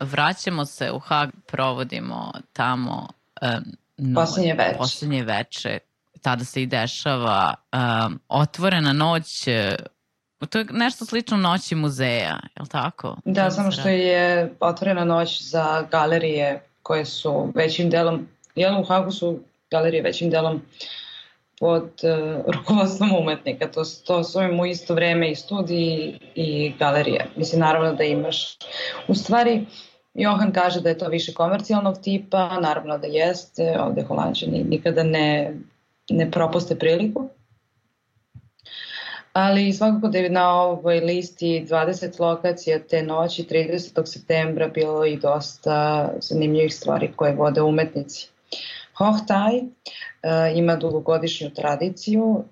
Vraćamo 0.12 0.64
se 0.64 0.90
u 0.92 0.98
Hag, 0.98 1.30
provodimo 1.46 2.32
tamo 2.52 3.08
um, 3.42 3.64
noć, 3.96 4.14
Poslednje 4.14 4.54
veče. 4.54 4.78
Poslednje 4.78 5.22
veče. 5.22 5.78
Tada 6.22 6.44
se 6.44 6.62
i 6.62 6.66
dešava 6.66 7.54
um, 7.72 8.20
otvorena 8.28 8.92
noć, 8.92 9.46
e, 9.46 9.76
to 10.50 10.58
je 10.58 10.66
nešto 10.70 11.04
slično 11.04 11.36
noći 11.36 11.74
muzeja, 11.74 12.40
je 12.56 12.62
li 12.62 12.68
tako? 12.68 13.16
Da, 13.24 13.50
samo 13.50 13.70
što 13.70 13.88
je 13.88 14.52
otvorena 14.60 15.04
noć 15.04 15.42
za 15.42 15.82
galerije 15.90 16.62
koje 16.82 17.04
su 17.04 17.52
većim 17.54 17.90
delom, 17.90 18.28
jel 18.54 18.80
u 18.80 18.84
Hagu 18.84 19.10
su 19.10 19.38
galerije 19.70 20.02
većim 20.02 20.30
delom 20.30 20.62
pod 21.60 21.90
uh, 22.02 22.54
rukovodstvom 22.54 23.10
umetnika. 23.20 23.70
To, 23.70 23.82
to 24.06 24.24
su 24.24 24.42
im 24.42 24.60
u 24.60 24.66
isto 24.66 24.94
vreme 24.94 25.30
i 25.30 25.34
studiji 25.34 26.18
i 26.34 26.72
galerije. 26.78 27.26
Mislim, 27.36 27.60
naravno 27.60 27.92
da 27.92 28.04
imaš. 28.04 28.56
U 29.08 29.14
stvari, 29.14 29.66
Johan 30.14 30.52
kaže 30.52 30.80
da 30.80 30.88
je 30.88 30.98
to 30.98 31.08
više 31.08 31.34
komercijalnog 31.34 31.98
tipa, 32.02 32.60
naravno 32.60 32.98
da 32.98 33.06
jeste, 33.06 33.80
ovde 33.80 34.02
holandžani 34.02 34.64
nikada 34.64 35.02
ne, 35.02 35.54
ne 36.10 36.30
propuste 36.30 36.78
priliku. 36.78 37.28
Ali 39.32 39.72
svakako 39.72 40.08
da 40.08 40.18
je 40.18 40.30
na 40.30 40.62
ovoj 40.62 41.00
listi 41.00 41.66
20 41.68 42.20
lokacija 42.20 42.78
te 42.78 43.02
noći 43.02 43.42
30. 43.42 44.06
septembra 44.06 44.68
bilo 44.68 45.04
i 45.04 45.16
dosta 45.16 46.08
zanimljivih 46.20 46.74
stvari 46.74 47.12
koje 47.16 47.34
vode 47.34 47.62
umetnici. 47.62 48.28
Hohtaj 48.98 49.56
uh, 49.58 50.58
ima 50.58 50.76
dugogodišnju 50.76 51.50
tradiciju, 51.50 52.24
uh, 52.24 52.44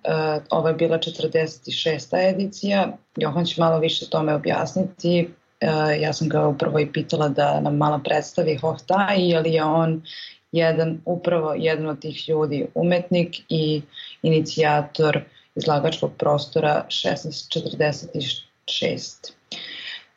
ovo 0.51 0.69
je 0.69 0.74
bila 0.74 0.99
46. 0.99 2.31
edicija, 2.31 2.97
Johan 3.16 3.45
će 3.45 3.61
malo 3.61 3.78
više 3.78 4.05
o 4.05 4.09
tome 4.09 4.35
objasniti, 4.35 5.28
uh, 5.62 6.03
ja 6.03 6.12
sam 6.12 6.28
ga 6.28 6.47
upravo 6.47 6.78
i 6.78 6.93
pitala 6.93 7.28
da 7.28 7.61
nam 7.61 7.77
malo 7.77 8.01
predstavi 8.05 8.57
Hohtaj, 8.57 9.31
jer 9.31 9.47
je 9.47 9.65
on 9.65 10.03
jedan, 10.52 11.01
upravo 11.05 11.55
jedan 11.55 11.86
od 11.86 12.01
tih 12.01 12.28
ljudi, 12.28 12.66
umetnik 12.74 13.36
i 13.48 13.82
inicijator 14.23 15.20
izlagačkog 15.55 16.12
prostora 16.18 16.86
1646, 16.89 19.32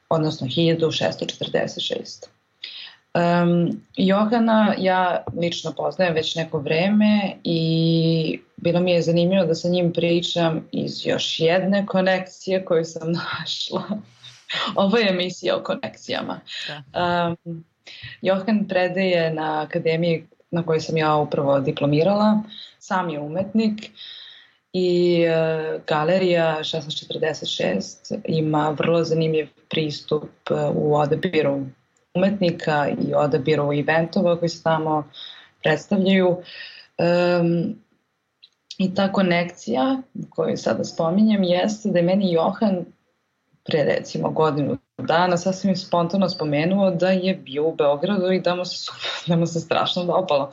odnosno 0.10 0.48
1646. 0.48 2.26
Um, 3.14 3.82
Johana 3.96 4.76
ja 4.78 5.24
lično 5.42 5.74
poznajem 5.78 6.14
već 6.14 6.36
neko 6.36 6.60
vreme 6.60 7.36
i 7.44 8.40
bilo 8.58 8.80
mi 8.80 8.92
je 8.92 9.02
zanimljivo 9.02 9.46
da 9.46 9.56
sa 9.56 9.70
njim 9.70 9.94
pričam 9.94 10.68
iz 10.72 11.06
još 11.06 11.40
jedne 11.40 11.86
konekcije 11.86 12.66
koju 12.66 12.86
sam 12.86 13.12
našla. 13.40 13.84
Ovo 14.76 14.98
je 14.98 15.10
emisija 15.10 15.58
o 15.58 15.64
konekcijama. 15.64 16.40
Da. 16.68 17.36
Um, 17.46 17.64
Johan 18.22 18.68
predaje 18.68 19.34
na 19.34 19.62
akademiji 19.62 20.28
na 20.52 20.66
kojoj 20.66 20.80
sam 20.80 20.98
ja 20.98 21.16
upravo 21.16 21.60
diplomirala. 21.60 22.44
Sam 22.80 23.10
je 23.10 23.20
umetnik 23.20 23.92
i 24.74 25.24
uh, 25.28 25.82
galerija 25.88 26.58
1646 26.60 28.20
ima 28.26 28.70
vrlo 28.70 29.04
zanimljiv 29.04 29.48
pristup 29.70 30.30
uh, 30.50 30.76
u 30.76 30.96
odabiru 30.96 31.66
umetnika 32.14 32.88
i 32.90 33.14
odabiru 33.14 33.74
eventova 33.74 34.40
koji 34.40 34.50
se 34.50 34.64
tamo 34.64 35.10
predstavljaju. 35.64 36.28
Um, 36.28 37.76
I 38.78 38.96
ta 38.96 39.12
konekcija 39.12 40.02
koju 40.30 40.58
sada 40.58 40.84
spominjem 40.84 41.44
jeste 41.44 41.90
da 41.90 42.00
je 42.00 42.06
meni 42.06 42.32
Johan 42.32 42.86
pre 43.64 43.84
recimo 43.84 44.30
godinu 44.30 44.78
dana 45.02 45.38
sasvim 45.38 45.76
spontano 45.76 46.30
spomenuo 46.30 46.92
da 46.92 47.10
je 47.10 47.34
bio 47.36 47.68
u 47.68 47.76
Beogradu 47.76 48.32
i 48.32 48.40
da 48.40 48.56
mu 48.56 48.66
se, 48.66 48.92
da 49.28 49.36
mu 49.36 49.46
se 49.46 49.60
strašno 49.60 50.04
dopalo. 50.04 50.52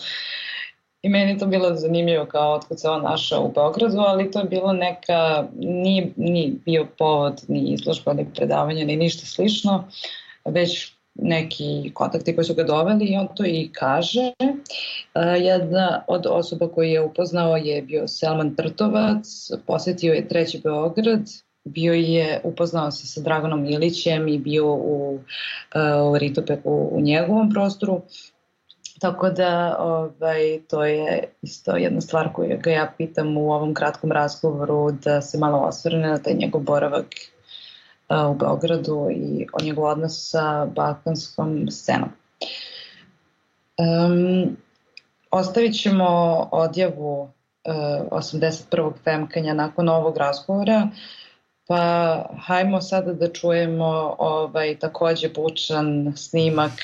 I 1.02 1.08
meni 1.08 1.38
to 1.38 1.46
bilo 1.46 1.74
zanimljivo 1.74 2.26
kao 2.26 2.54
otkud 2.54 2.80
se 2.80 2.88
on 2.88 3.02
našao 3.02 3.44
u 3.44 3.52
Beogradu, 3.52 3.98
ali 3.98 4.30
to 4.30 4.38
je 4.38 4.44
bilo 4.44 4.72
neka, 4.72 5.44
nije, 5.56 6.12
nije 6.16 6.52
bio 6.64 6.86
povod 6.98 7.42
ni 7.48 7.72
izložba, 7.72 8.12
ni 8.12 8.26
predavanja, 8.34 8.84
ni 8.84 8.96
ništa 8.96 9.26
slično, 9.26 9.84
već 10.44 10.92
neki 11.14 11.90
kontakti 11.94 12.34
koji 12.34 12.44
su 12.44 12.54
ga 12.54 12.64
doveli 12.64 13.04
i 13.04 13.16
on 13.16 13.28
to 13.34 13.44
i 13.44 13.70
kaže. 13.72 14.32
Jedna 15.40 16.04
od 16.06 16.26
osoba 16.26 16.68
koju 16.68 16.88
je 16.88 17.02
upoznao 17.02 17.56
je 17.56 17.82
bio 17.82 18.08
Selman 18.08 18.56
Trtovac, 18.56 19.50
posetio 19.66 20.14
je 20.14 20.28
treći 20.28 20.60
Beograd, 20.64 21.20
bio 21.66 21.92
je, 21.92 22.40
upoznao 22.44 22.90
se 22.90 23.06
sa 23.06 23.20
Draganom 23.20 23.66
Ilićem 23.66 24.28
i 24.28 24.38
bio 24.38 24.74
u, 24.74 25.20
u 26.10 26.18
Ritopeku 26.18 26.88
u 26.92 27.00
njegovom 27.00 27.50
prostoru. 27.50 28.02
Tako 29.00 29.30
da 29.30 29.76
ovaj, 29.78 30.60
to 30.68 30.84
je 30.84 31.28
isto 31.42 31.76
jedna 31.76 32.00
stvar 32.00 32.32
koju 32.32 32.58
ga 32.62 32.70
ja 32.70 32.92
pitam 32.98 33.36
u 33.36 33.52
ovom 33.52 33.74
kratkom 33.74 34.12
razgovoru 34.12 34.90
da 34.90 35.22
se 35.22 35.38
malo 35.38 35.58
osvrne 35.58 36.08
na 36.08 36.18
taj 36.18 36.34
njegov 36.34 36.60
boravak 36.60 37.06
u 38.30 38.34
Beogradu 38.34 39.08
i 39.12 39.46
o 39.52 39.64
njegov 39.64 39.84
odnos 39.84 40.30
sa 40.30 40.66
balkanskom 40.66 41.70
scenom. 41.70 42.08
Um, 43.78 44.56
ostavit 45.30 45.82
ćemo 45.82 46.08
odjavu 46.52 47.22
uh, 47.22 47.30
81. 48.10 48.92
femkanja 49.04 49.54
nakon 49.54 49.88
ovog 49.88 50.16
razgovora, 50.16 50.88
pa 51.68 52.24
hajmo 52.46 52.80
sada 52.80 53.12
da 53.12 53.32
čujemo 53.32 54.14
ovaj 54.18 54.78
takođe 54.78 55.28
bučan 55.28 56.12
snimak 56.16 56.72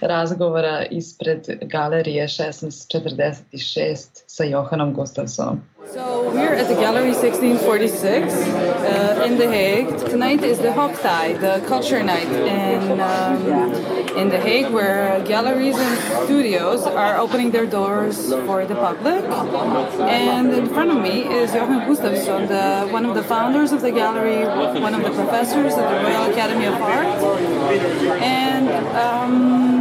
razgovora 0.00 0.84
ispred 0.90 1.46
galerije 1.62 2.28
1646 2.28 4.22
sa 4.26 4.44
Johanom 4.44 4.94
Gustafsonom. 4.94 5.60
So 5.94 6.30
we're 6.34 6.54
at 6.54 6.66
the 6.66 6.74
Gallery 6.74 7.12
1646 7.14 8.32
uh, 8.34 9.26
in 9.26 9.36
The 9.38 9.46
Hague. 9.46 10.10
Tonight 10.10 10.42
is 10.44 10.58
the 10.58 10.70
Hochtai, 10.70 11.40
the 11.40 11.60
culture 11.68 12.02
night 12.02 12.26
in 12.26 13.00
um, 13.00 13.95
in 14.16 14.28
The 14.30 14.40
Hague, 14.40 14.72
where 14.72 15.22
galleries 15.24 15.76
and 15.76 16.24
studios 16.24 16.82
are 16.84 17.18
opening 17.18 17.50
their 17.50 17.66
doors 17.66 18.32
for 18.46 18.64
the 18.64 18.74
public. 18.74 19.24
And 20.00 20.52
in 20.52 20.68
front 20.68 20.90
of 20.90 20.98
me 21.02 21.24
is 21.24 21.54
Johan 21.54 21.80
Gustafsson, 21.88 22.48
the, 22.48 22.90
one 22.90 23.04
of 23.04 23.14
the 23.14 23.22
founders 23.22 23.72
of 23.72 23.82
the 23.82 23.92
gallery, 23.92 24.44
one 24.80 24.94
of 24.94 25.02
the 25.02 25.10
professors 25.10 25.74
at 25.74 25.86
the 25.90 25.98
Royal 26.08 26.30
Academy 26.30 26.66
of 26.66 26.74
Art. 26.74 27.06
And 28.22 28.68
um, 28.96 29.75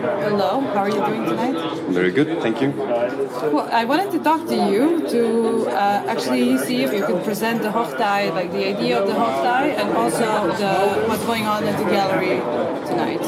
hello, 0.00 0.60
how 0.60 0.82
are 0.84 0.88
you 0.88 1.04
doing 1.06 1.24
tonight? 1.24 1.56
Very 1.88 2.10
good, 2.10 2.40
thank 2.42 2.60
you. 2.60 2.70
Well, 2.70 3.68
I 3.72 3.84
wanted 3.84 4.10
to 4.12 4.18
talk 4.18 4.46
to 4.46 4.54
you 4.54 5.08
to 5.08 5.68
uh, 5.70 6.04
actually 6.06 6.58
see 6.58 6.82
if 6.82 6.92
you 6.92 7.04
could 7.04 7.24
present 7.24 7.62
the 7.62 7.68
Hochtai, 7.68 8.32
like 8.32 8.52
the 8.52 8.66
idea 8.66 9.00
of 9.00 9.06
the 9.06 9.14
Hochtai, 9.14 9.76
and 9.80 9.96
also 9.96 10.26
the, 10.62 11.08
what's 11.08 11.24
going 11.24 11.46
on 11.46 11.64
at 11.64 11.78
the 11.78 11.88
gallery 11.90 12.40
tonight. 12.86 13.20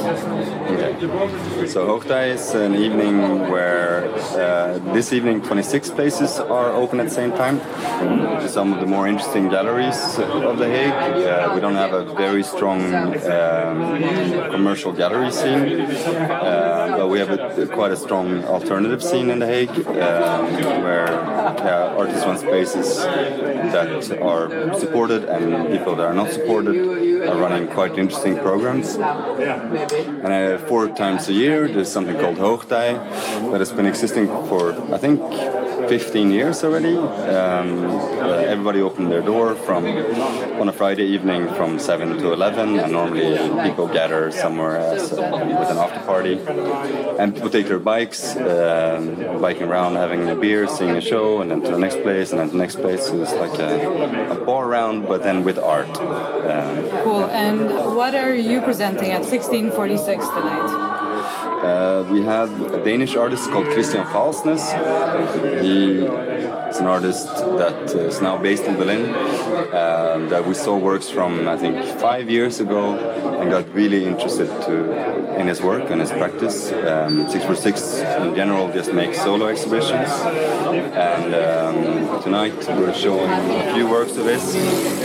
Okay. 0.68 1.66
So 1.66 1.86
Hochtai 1.86 2.34
is 2.34 2.54
an 2.54 2.74
evening 2.74 3.48
where 3.50 4.08
uh, 4.36 4.78
this 4.92 5.12
evening 5.12 5.42
26 5.42 5.90
places 5.90 6.38
are 6.38 6.72
open 6.72 7.00
at 7.00 7.08
the 7.08 7.14
same 7.14 7.32
time. 7.32 7.60
Some 8.48 8.72
of 8.72 8.80
the 8.80 8.86
more 8.86 9.06
interesting 9.08 9.48
galleries 9.48 10.18
of 10.18 10.58
The 10.58 10.68
Hague. 10.68 10.92
Uh, 10.92 11.52
we 11.54 11.60
don't 11.60 11.74
have 11.74 11.92
a 11.92 12.04
very 12.14 12.42
strong 12.42 12.80
um, 12.94 14.50
commercial 14.50 14.92
gallery 14.92 15.30
scene, 15.30 15.86
uh, 16.58 16.96
but 16.98 17.08
we 17.08 17.18
have 17.18 17.30
a, 17.30 17.66
quite 17.66 17.92
a 17.92 17.96
strong 17.96 18.44
alternative 18.44 19.02
scene 19.02 19.30
in 19.30 19.38
The 19.38 19.46
Hague, 19.46 19.78
um, 19.86 20.54
where 20.86 21.08
artists 22.00 22.24
run 22.26 22.38
spaces 22.38 22.96
that 23.74 23.88
are 24.20 24.78
supported 24.78 25.24
and 25.24 25.68
people 25.76 25.94
that 25.96 26.06
are 26.06 26.14
not 26.14 26.30
supported 26.30 26.74
are 27.28 27.36
running 27.36 27.68
quite 27.68 27.98
interesting 27.98 28.36
programs. 28.38 28.96
And 28.96 30.32
uh, 30.32 30.58
four 30.66 30.88
times 30.88 31.28
a 31.28 31.32
year, 31.32 31.68
there's 31.68 31.90
something 31.90 32.16
called 32.22 32.36
Hoogtij 32.36 33.50
that 33.50 33.60
has 33.60 33.72
been 33.72 33.86
existing 33.86 34.26
for, 34.48 34.72
I 34.92 34.98
think, 34.98 35.20
15 35.88 36.30
years 36.30 36.62
already. 36.64 36.96
Um, 36.96 37.84
uh, 37.86 38.52
everybody 38.54 38.80
opened 38.82 39.10
their 39.10 39.22
door 39.22 39.54
from 39.54 39.86
on 40.60 40.68
a 40.68 40.72
Friday 40.72 41.04
evening 41.04 41.48
from 41.54 41.78
7 41.78 42.18
to 42.18 42.32
11, 42.32 42.78
and 42.78 42.92
normally 42.92 43.38
people 43.66 43.88
gather 43.88 44.30
somewhere 44.30 44.76
else 44.76 45.12
uh, 45.12 45.16
with 45.16 45.70
an 45.70 45.78
after 45.78 46.00
party. 46.00 46.38
And 47.18 47.34
people 47.34 47.50
take 47.50 47.68
their 47.68 47.78
bikes, 47.78 48.36
um, 48.36 49.40
biking 49.40 49.64
around, 49.64 49.96
having 49.96 50.28
a 50.28 50.34
beer, 50.36 50.68
seeing 50.68 50.96
a 50.96 51.00
show, 51.00 51.40
and 51.40 51.50
then 51.50 51.62
to 51.62 51.70
the 51.70 51.78
next 51.78 52.02
place, 52.02 52.32
and 52.32 52.40
then 52.40 52.48
the 52.48 52.58
next 52.58 52.76
place. 52.76 53.06
So 53.06 53.22
it's 53.22 53.34
like 53.34 53.58
a, 53.58 54.32
a 54.32 54.44
bar 54.44 54.66
round, 54.68 55.08
but 55.08 55.22
then 55.22 55.42
with 55.42 55.58
art. 55.58 55.88
Um, 55.88 56.90
cool. 57.02 57.24
And 57.26 57.96
what 57.96 58.14
are 58.14 58.34
you 58.34 58.60
presenting 58.60 59.10
at 59.10 59.22
1646 59.22 60.28
tonight? 60.28 60.97
Uh, 61.62 62.04
we 62.08 62.22
have 62.22 62.50
a 62.72 62.84
Danish 62.84 63.16
artist 63.16 63.50
called 63.50 63.66
Christian 63.66 64.04
Falsnes. 64.04 64.62
He 65.60 66.04
is 66.70 66.78
an 66.78 66.86
artist 66.86 67.26
that 67.26 67.94
is 67.94 68.22
now 68.22 68.38
based 68.38 68.64
in 68.64 68.76
Berlin. 68.76 69.12
Uh, 69.48 70.28
that 70.28 70.46
we 70.46 70.54
saw 70.54 70.76
works 70.76 71.08
from 71.08 71.48
I 71.48 71.56
think 71.56 71.82
five 71.98 72.28
years 72.28 72.60
ago 72.60 72.94
and 73.40 73.50
got 73.50 73.72
really 73.74 74.04
interested 74.04 74.48
to 74.66 74.74
in 75.38 75.46
his 75.46 75.62
work 75.62 75.90
and 75.90 76.00
his 76.00 76.10
practice. 76.10 76.72
Um, 76.72 77.28
646 77.28 77.98
in 78.22 78.34
general 78.34 78.70
just 78.72 78.92
makes 78.92 79.18
solo 79.22 79.46
exhibitions, 79.46 80.10
and 81.08 81.34
um, 81.34 82.22
tonight 82.22 82.56
we're 82.68 82.94
showing 82.94 83.30
a 83.30 83.74
few 83.74 83.88
works 83.88 84.16
of 84.16 84.26
his. 84.26 84.42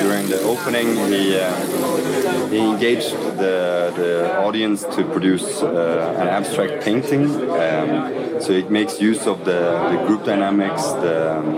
During 0.01 0.27
the 0.27 0.41
opening, 0.41 0.87
he 1.11 1.39
uh, 1.39 2.49
he 2.49 2.59
engaged 2.59 3.11
the 3.37 3.93
the 3.95 4.37
audience 4.39 4.83
to 4.95 5.03
produce 5.03 5.61
uh, 5.61 6.17
an 6.19 6.27
abstract 6.27 6.83
painting. 6.83 7.25
Um, 7.51 8.41
so 8.41 8.51
it 8.51 8.69
makes 8.69 8.99
use 8.99 9.25
of 9.27 9.45
the, 9.45 9.61
the 9.91 10.03
group 10.05 10.25
dynamics, 10.25 10.83
the 11.05 11.37
um, 11.37 11.57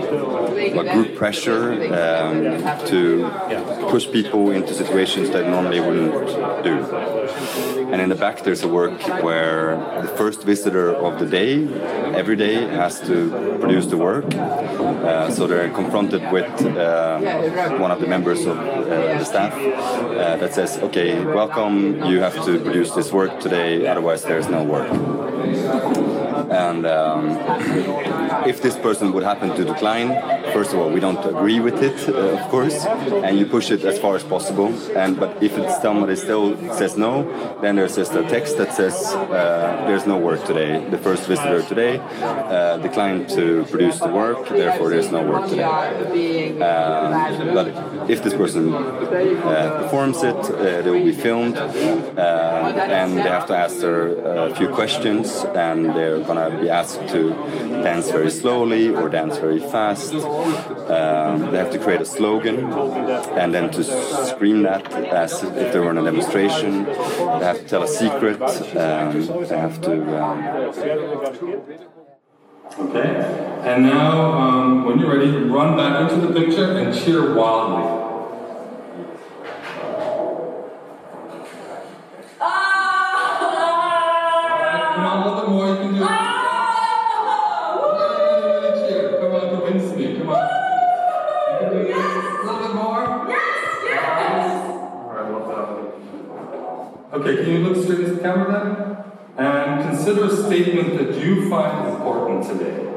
group 0.92 1.16
pressure 1.16 1.72
um, 1.72 2.62
to 2.86 3.30
push 3.90 4.10
people 4.10 4.50
into 4.50 4.74
situations 4.74 5.30
that 5.30 5.48
normally 5.48 5.80
wouldn't 5.80 6.12
do. 6.64 6.76
And 7.92 8.00
in 8.00 8.08
the 8.08 8.14
back, 8.14 8.42
there's 8.42 8.62
a 8.62 8.68
work 8.68 9.00
where 9.22 9.76
the 10.02 10.08
first 10.08 10.42
visitor 10.42 10.94
of 10.94 11.18
the 11.18 11.26
day, 11.26 11.66
every 12.14 12.36
day, 12.36 12.66
has 12.66 13.00
to 13.02 13.30
produce 13.60 13.86
the 13.86 13.96
work. 13.96 14.26
Uh, 14.34 15.30
so 15.30 15.46
they're 15.46 15.70
confronted 15.70 16.22
with 16.32 16.50
uh, 16.76 17.20
one 17.78 17.90
of 17.90 18.00
the 18.00 18.06
members 18.06 18.44
of 18.44 18.58
uh, 18.58 19.18
the 19.18 19.24
staff 19.24 19.52
uh, 19.54 20.36
that 20.36 20.52
says, 20.52 20.78
"Okay, 20.78 21.24
welcome. 21.24 22.04
You 22.04 22.20
have 22.20 22.34
to 22.44 22.58
produce 22.58 22.90
this 22.90 23.12
work 23.12 23.38
today, 23.40 23.86
otherwise 23.86 24.22
there's 24.24 24.48
no 24.48 24.64
work." 24.64 24.90
and 26.50 26.86
um, 26.86 27.28
if 28.46 28.62
this 28.62 28.76
person 28.76 29.12
would 29.12 29.24
happen 29.24 29.50
to 29.56 29.64
decline, 29.64 30.08
first 30.52 30.72
of 30.72 30.78
all, 30.78 30.90
we 30.90 31.00
don't 31.00 31.24
agree 31.24 31.60
with 31.60 31.82
it, 31.82 32.08
uh, 32.08 32.38
of 32.38 32.48
course, 32.50 32.84
and 33.24 33.38
you 33.38 33.46
push 33.46 33.70
it 33.70 33.84
as 33.84 33.98
far 33.98 34.14
as 34.16 34.24
possible. 34.24 34.68
And 34.96 35.18
but 35.18 35.42
if 35.42 35.58
it's 35.58 35.80
somebody 35.82 36.16
still 36.16 36.56
says 36.72 36.96
no, 36.96 37.12
then 37.60 37.76
there's 37.76 37.96
just 37.96 38.12
a 38.14 38.22
text 38.22 38.56
that 38.58 38.72
says 38.74 38.94
uh, 39.14 39.84
there's 39.86 40.06
no 40.06 40.18
work 40.18 40.44
today. 40.44 40.88
The 40.90 40.98
first 40.98 41.26
visitor 41.26 41.62
today 41.62 41.98
uh, 41.98 42.76
declined 42.78 43.28
to 43.30 43.64
produce 43.70 43.98
the 43.98 44.08
work, 44.08 44.48
therefore 44.48 44.90
there's 44.90 45.10
no 45.10 45.22
work 45.22 45.48
today. 45.48 46.60
Um, 46.60 47.54
but 47.54 47.66
if 48.10 48.22
this 48.22 48.34
person 48.34 48.72
uh, 48.72 49.82
performs 49.82 50.22
it, 50.22 50.36
uh, 50.36 50.82
they 50.82 50.90
will 50.90 51.04
be 51.04 51.12
filmed, 51.12 51.56
uh, 51.56 52.90
and 52.98 53.16
they 53.16 53.22
have 53.22 53.46
to 53.46 53.56
answer 53.56 53.94
a 54.48 54.54
few 54.54 54.68
questions, 54.68 55.44
and 55.54 55.86
they're 55.96 56.20
gonna 56.20 56.50
be 56.60 56.68
asked 56.70 57.00
to 57.08 57.30
dance 57.82 58.10
very 58.10 58.30
slowly 58.40 58.88
or 58.88 59.08
dance 59.08 59.36
very 59.38 59.60
fast. 59.60 60.14
Um, 60.14 61.50
they 61.50 61.58
have 61.58 61.72
to 61.72 61.78
create 61.78 62.00
a 62.00 62.04
slogan, 62.04 62.56
and 63.40 63.54
then 63.54 63.70
to 63.72 63.82
scream 64.30 64.62
that 64.62 64.92
as 65.24 65.42
if 65.42 65.72
they 65.72 65.80
were 65.80 65.90
in 65.90 65.98
a 65.98 66.04
demonstration. 66.04 66.84
They 66.84 67.46
have 67.50 67.58
to 67.58 67.68
tell 67.72 67.82
a 67.82 67.88
secret. 67.88 68.40
Um, 68.76 69.10
they 69.50 69.58
have 69.66 69.80
to. 69.82 69.94
Um, 70.22 70.36
Okay? 72.78 73.60
And 73.64 73.84
now, 73.84 74.32
um, 74.32 74.84
when 74.84 74.98
you're 74.98 75.16
ready, 75.16 75.30
run 75.30 75.76
back 75.76 76.10
into 76.10 76.26
the 76.26 76.32
picture 76.38 76.76
and 76.76 76.94
cheer 76.94 77.34
wildly. 77.34 78.05
Okay, 97.16 97.36
can 97.36 97.50
you 97.50 97.58
look 97.60 97.82
straight 97.82 98.00
at 98.00 98.16
the 98.16 98.20
camera 98.20 99.06
then? 99.38 99.46
And 99.46 99.88
consider 99.88 100.26
a 100.26 100.36
statement 100.36 100.98
that 100.98 101.18
you 101.18 101.48
find 101.48 101.88
important 101.88 102.44
today. 102.46 102.92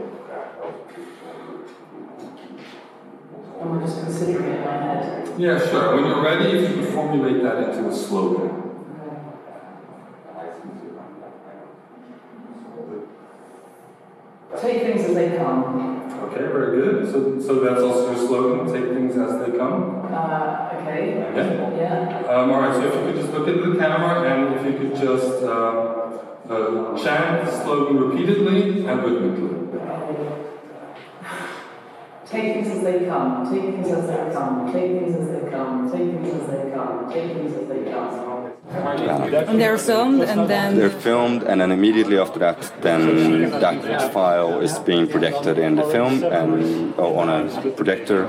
And 3.61 3.71
we're 3.71 3.79
just 3.79 4.03
considering 4.03 4.45
it 4.45 4.57
in 4.57 4.65
my 4.65 4.73
head. 4.73 5.39
Yeah, 5.39 5.57
sure. 5.69 5.95
When 5.95 6.03
you're 6.03 6.21
ready, 6.21 6.49
if 6.49 6.69
you 6.69 6.83
can 6.83 6.91
formulate 6.91 7.41
that 7.43 7.69
into 7.69 7.87
a 7.87 7.95
slogan. 7.95 8.57
Take 14.59 14.81
things 14.81 15.05
as 15.05 15.15
they 15.15 15.37
come. 15.37 15.98
Okay, 16.23 16.41
very 16.51 16.81
good. 16.81 17.11
So, 17.11 17.39
so 17.39 17.59
that's 17.61 17.81
also 17.81 18.11
your 18.11 18.27
slogan, 18.27 18.73
take 18.73 18.93
things 18.93 19.17
as 19.17 19.39
they 19.39 19.57
come. 19.57 20.05
Uh, 20.11 20.69
okay. 20.75 21.23
Okay. 21.31 21.77
Yeah. 21.79 22.23
Um, 22.27 22.51
all 22.51 22.61
right, 22.61 22.73
so 22.73 22.87
if 22.87 22.93
you 22.93 23.01
could 23.13 23.21
just 23.21 23.33
look 23.33 23.47
into 23.47 23.73
the 23.73 23.79
camera 23.79 24.29
and 24.29 24.55
if 24.55 24.65
you 24.65 24.77
could 24.77 24.95
just 24.95 25.43
uh, 25.43 26.19
uh, 26.49 26.97
chant 26.97 27.45
the 27.45 27.63
slogan 27.63 27.97
repeatedly 27.97 28.85
and 28.85 29.03
rhythmically. 29.03 29.55
Take 32.25 32.53
things 32.53 32.67
as 32.67 32.83
they 32.83 33.05
come. 33.05 33.51
Take 33.51 33.63
things 33.63 33.87
as 33.87 34.07
they 34.07 34.33
come. 34.33 34.71
Take 34.71 34.91
things 34.99 35.15
as 35.15 35.27
they 35.29 35.49
come. 35.49 35.91
Take 35.91 36.11
things 36.11 36.33
as 36.33 36.47
they 36.47 36.71
come. 36.71 37.11
Take 37.11 37.33
things 37.33 37.53
as 37.55 37.67
they 37.67 37.91
come. 37.91 38.38
And 38.71 39.59
they're 39.59 39.77
filmed, 39.79 40.21
and 40.21 40.47
then 40.47 40.77
They're 40.77 40.89
filmed, 40.89 41.43
and 41.43 41.59
then 41.59 41.71
immediately 41.71 42.19
after 42.19 42.39
that, 42.39 42.71
then 42.81 43.49
that 43.49 44.13
file 44.13 44.61
is 44.61 44.77
being 44.79 45.07
projected 45.07 45.57
in 45.57 45.75
the 45.75 45.83
film 45.85 46.23
and 46.23 46.93
oh, 46.97 47.15
on 47.17 47.29
a 47.29 47.71
projector, 47.71 48.27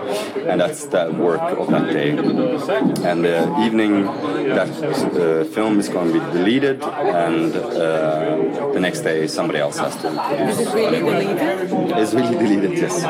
and 0.49 0.61
that's 0.61 0.87
the 0.87 1.13
work 1.13 1.43
of 1.43 1.69
that 1.69 1.93
day. 1.93 2.11
And 2.11 3.25
the 3.25 3.55
evening, 3.61 4.05
that 4.05 4.71
uh, 4.83 5.45
film 5.45 5.79
is 5.79 5.91
going 5.91 6.13
to 6.13 6.21
be 6.21 6.33
deleted, 6.33 6.83
and 6.83 7.55
uh, 7.55 8.73
the 8.73 8.81
next 8.81 9.01
day 9.01 9.27
somebody 9.27 9.59
else 9.59 9.79
has 9.79 9.95
to. 9.97 10.09
is 10.49 10.59
it 10.59 10.73
really 10.73 11.01
deleted? 11.01 11.99
It's 11.99 12.15
really 12.15 12.35
deleted, 12.35 12.73
yes. 12.79 13.05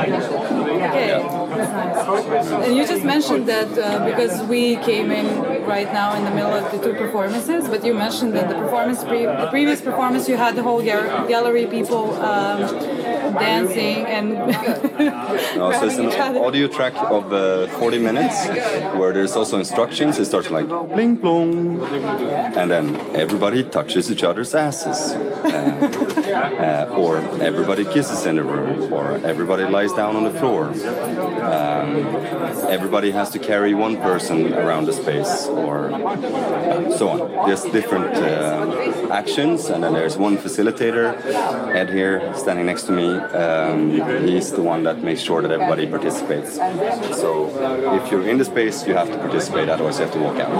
Okay, 0.88 1.08
that's 1.56 1.72
nice. 1.72 2.66
And 2.66 2.76
you 2.76 2.86
just 2.86 3.04
mentioned 3.04 3.46
that 3.48 3.68
uh, 3.78 4.04
because 4.10 4.42
we 4.48 4.76
came 4.76 5.10
in 5.10 5.26
right 5.66 5.90
now 5.92 6.16
in 6.16 6.24
the 6.24 6.30
middle 6.30 6.52
of 6.52 6.70
the 6.72 6.78
two 6.84 6.94
performances, 6.94 7.68
but 7.68 7.84
you 7.84 7.94
mentioned 7.94 8.32
that 8.34 8.48
the 8.48 8.54
performance, 8.54 9.04
pre- 9.04 9.26
the 9.26 9.48
previous 9.50 9.80
performance, 9.80 10.28
you 10.28 10.36
had 10.36 10.56
the 10.56 10.62
whole 10.62 10.82
gallery 10.82 11.66
people 11.66 12.14
um, 12.14 12.58
dancing 13.34 14.06
and 14.06 14.30
No, 15.56 15.72
so 15.72 15.86
it's 15.86 15.96
an 15.96 16.36
audio 16.36 16.66
track 16.68 16.94
of 16.96 17.32
uh, 17.32 17.66
40 17.78 17.98
minutes 17.98 18.46
where 18.98 19.12
there's 19.12 19.36
also 19.36 19.58
instructions. 19.58 20.18
It 20.18 20.26
starts 20.26 20.50
like 20.50 20.68
bling 20.68 21.16
blong, 21.16 21.80
and 22.56 22.70
then 22.70 22.96
everybody 23.14 23.64
touches 23.64 24.10
each 24.10 24.22
other's 24.22 24.54
asses, 24.54 25.12
uh, 26.32 26.94
or 26.96 27.18
everybody 27.40 27.84
kisses 27.84 28.26
in 28.26 28.36
the 28.36 28.44
room, 28.44 28.92
or 28.92 29.18
everybody 29.24 29.64
lies 29.64 29.92
down 29.92 30.16
on 30.16 30.24
the 30.24 30.32
floor. 30.38 30.66
Um, 31.42 32.06
everybody 32.68 33.10
has 33.10 33.30
to 33.30 33.38
carry 33.38 33.74
one 33.74 33.96
person 33.96 34.52
around 34.54 34.86
the 34.86 34.92
space, 34.92 35.46
or 35.46 35.90
so 36.96 37.08
on. 37.08 37.46
There's 37.46 37.64
different 37.64 38.14
uh, 38.16 39.08
actions, 39.10 39.66
and 39.66 39.82
then 39.84 39.92
there's 39.92 40.16
one 40.16 40.36
facilitator, 40.38 41.14
Ed 41.74 41.90
here, 41.90 42.32
standing 42.34 42.66
next 42.66 42.84
to 42.84 42.92
me. 42.92 43.08
Um, 43.16 43.90
he's 44.26 44.52
the 44.52 44.62
one 44.62 44.82
that 44.84 45.02
makes 45.02 45.20
sure 45.20 45.42
that 45.42 45.50
everybody 45.50 45.86
participates. 45.86 46.56
So 47.20 47.48
if 47.96 48.10
you're 48.10 48.26
in 48.28 48.38
the 48.38 48.44
space, 48.44 48.86
you 48.86 48.94
have 48.94 49.08
to 49.10 49.18
participate, 49.18 49.68
otherwise 49.68 49.98
you 49.98 50.04
have 50.06 50.14
to 50.14 50.20
walk 50.20 50.38
out. 50.38 50.50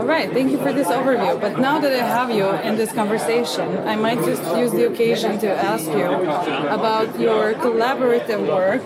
All 0.00 0.06
right, 0.06 0.30
thank 0.32 0.50
you 0.52 0.58
for 0.58 0.72
this 0.72 0.88
overview. 0.88 1.40
But 1.40 1.58
now 1.58 1.78
that 1.80 1.92
I 1.92 2.04
have 2.06 2.30
you 2.30 2.48
in 2.68 2.76
this 2.76 2.92
conversation, 2.92 3.15
I 3.18 3.96
might 3.96 4.18
just 4.24 4.42
use 4.56 4.72
the 4.72 4.86
occasion 4.86 5.38
to 5.40 5.48
ask 5.50 5.86
you 5.86 6.04
about 6.78 7.18
your 7.18 7.54
collaborative 7.54 8.46
work, 8.46 8.82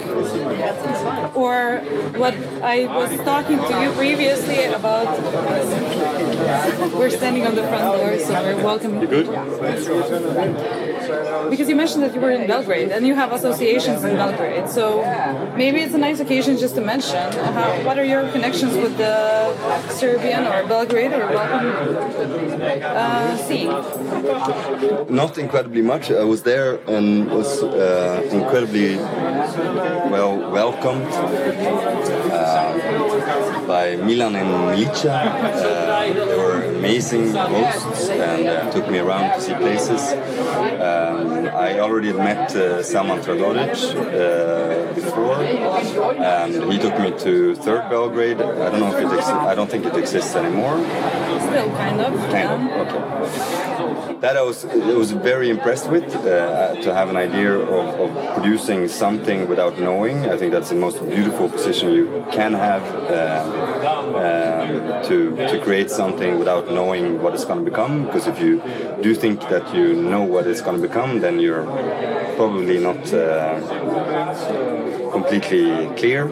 or 1.34 1.78
what 2.18 2.34
I 2.62 2.86
was 2.86 3.10
talking 3.24 3.58
to 3.58 3.82
you 3.82 3.92
previously 3.92 4.64
about. 4.64 5.08
We're 6.94 7.10
standing 7.10 7.46
on 7.46 7.54
the 7.54 7.66
front 7.66 7.84
door, 7.96 8.18
so 8.18 8.32
we're 8.42 8.64
welcoming. 8.64 9.06
good? 9.06 9.26
Because 11.50 11.68
you 11.68 11.74
mentioned 11.76 12.02
that 12.04 12.14
you 12.14 12.20
were 12.20 12.30
in 12.30 12.46
Belgrade 12.46 12.90
and 12.90 13.06
you 13.06 13.14
have 13.14 13.32
associations 13.32 14.04
in 14.04 14.16
Belgrade, 14.16 14.68
so 14.68 15.02
maybe 15.56 15.80
it's 15.80 15.94
a 15.94 15.98
nice 15.98 16.20
occasion 16.20 16.56
just 16.56 16.74
to 16.76 16.80
mention 16.80 17.32
how, 17.56 17.72
what 17.84 17.98
are 17.98 18.04
your 18.04 18.28
connections 18.30 18.74
with 18.76 18.96
the 18.96 19.10
Serbian 19.90 20.46
or 20.46 20.66
Belgrade 20.66 21.12
or 21.12 21.26
Balkan 21.32 21.66
uh, 22.82 23.36
scene? 23.36 23.70
Not 25.08 25.38
incredibly 25.38 25.82
much. 25.82 26.10
I 26.10 26.24
was 26.24 26.42
there 26.42 26.78
and 26.86 27.30
was 27.30 27.62
uh, 27.62 28.22
incredibly 28.30 28.96
well 28.96 30.36
welcomed 30.50 31.06
uh, 32.32 33.66
by 33.66 33.96
Milan 33.96 34.36
and 34.36 34.48
Milica. 34.68 35.08
Uh, 35.08 36.12
they 36.12 36.36
were 36.36 36.62
amazing 36.76 37.32
hosts 37.34 38.08
and 38.10 38.46
uh, 38.48 38.70
took 38.70 38.88
me 38.90 38.98
around 38.98 39.34
to 39.34 39.40
see 39.40 39.54
places. 39.54 40.02
Um, 40.12 41.48
I 41.54 41.78
already 41.80 42.08
had 42.08 42.16
met 42.16 42.54
uh, 42.54 42.82
Salman 42.82 43.20
Tradoric 43.20 43.74
uh, 43.96 44.92
before, 44.94 45.36
and 46.22 46.70
he 46.72 46.78
took 46.78 46.98
me 47.00 47.10
to 47.20 47.54
Third 47.56 47.88
Belgrade. 47.88 48.40
I 48.40 48.68
don't 48.70 48.80
know 48.80 48.92
if 48.94 48.98
it 49.04 49.12
ex- 49.18 49.28
I 49.28 49.54
don't 49.54 49.70
think 49.70 49.86
it 49.86 49.96
exists 49.96 50.34
anymore. 50.36 50.76
Still 51.48 51.70
kind 51.76 52.00
of. 52.00 52.12
Kind 52.30 52.48
of. 52.52 52.60
Okay. 52.82 53.79
That 54.20 54.36
I 54.36 54.42
was 54.42 54.64
I 54.64 54.94
was 54.94 55.12
very 55.12 55.48
impressed 55.50 55.88
with 55.88 56.14
uh, 56.14 56.74
to 56.84 56.94
have 56.94 57.08
an 57.08 57.16
idea 57.16 57.52
of, 57.52 58.00
of 58.04 58.34
producing 58.34 58.88
something 58.88 59.48
without 59.48 59.78
knowing. 59.78 60.30
I 60.30 60.36
think 60.36 60.52
that's 60.52 60.68
the 60.68 60.74
most 60.74 60.98
beautiful 61.08 61.48
position 61.48 61.92
you 61.92 62.24
can 62.32 62.52
have 62.52 62.82
uh, 63.10 63.42
um, 64.26 65.02
to 65.08 65.36
to 65.50 65.60
create 65.62 65.90
something 65.90 66.38
without 66.38 66.70
knowing 66.70 67.22
what 67.22 67.34
it's 67.34 67.44
going 67.44 67.64
to 67.64 67.70
become. 67.70 68.04
Because 68.06 68.26
if 68.26 68.40
you 68.40 68.62
do 69.02 69.14
think 69.14 69.40
that 69.48 69.74
you 69.74 69.94
know 69.94 70.22
what 70.22 70.46
it's 70.46 70.60
going 70.60 70.80
to 70.80 70.86
become, 70.88 71.20
then 71.20 71.40
you're 71.40 71.64
probably 72.36 72.78
not 72.78 73.02
uh, 73.12 73.60
completely 75.12 75.88
clear. 75.96 76.22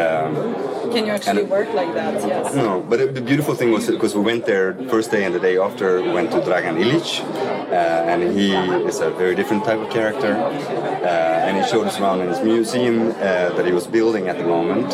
Um, 0.00 0.73
Can 0.94 1.06
you 1.06 1.12
actually 1.12 1.42
work 1.44 1.70
like 1.74 1.92
that? 1.94 2.14
Yes. 2.26 2.54
no, 2.54 2.80
but 2.80 3.14
the 3.14 3.20
beautiful 3.20 3.54
thing 3.54 3.72
was 3.72 3.90
because 3.90 4.14
we 4.14 4.22
went 4.22 4.46
there 4.46 4.74
first 4.88 5.10
day 5.10 5.24
and 5.24 5.34
the 5.34 5.40
day 5.40 5.58
after 5.58 6.00
we 6.00 6.10
went 6.12 6.30
to 6.30 6.38
Dragan 6.38 6.76
Ilic, 6.82 7.08
uh, 7.20 8.10
and 8.10 8.22
he 8.38 8.54
is 8.90 9.00
a 9.00 9.10
very 9.10 9.34
different 9.34 9.64
type 9.64 9.78
of 9.78 9.90
character, 9.90 10.32
uh, 10.36 11.46
and 11.46 11.52
he 11.58 11.68
showed 11.68 11.86
us 11.88 11.98
around 11.98 12.20
in 12.20 12.28
his 12.28 12.40
museum 12.42 13.10
uh, 13.10 13.14
that 13.56 13.66
he 13.66 13.72
was 13.72 13.86
building 13.88 14.28
at 14.28 14.38
the 14.38 14.44
moment, 14.44 14.88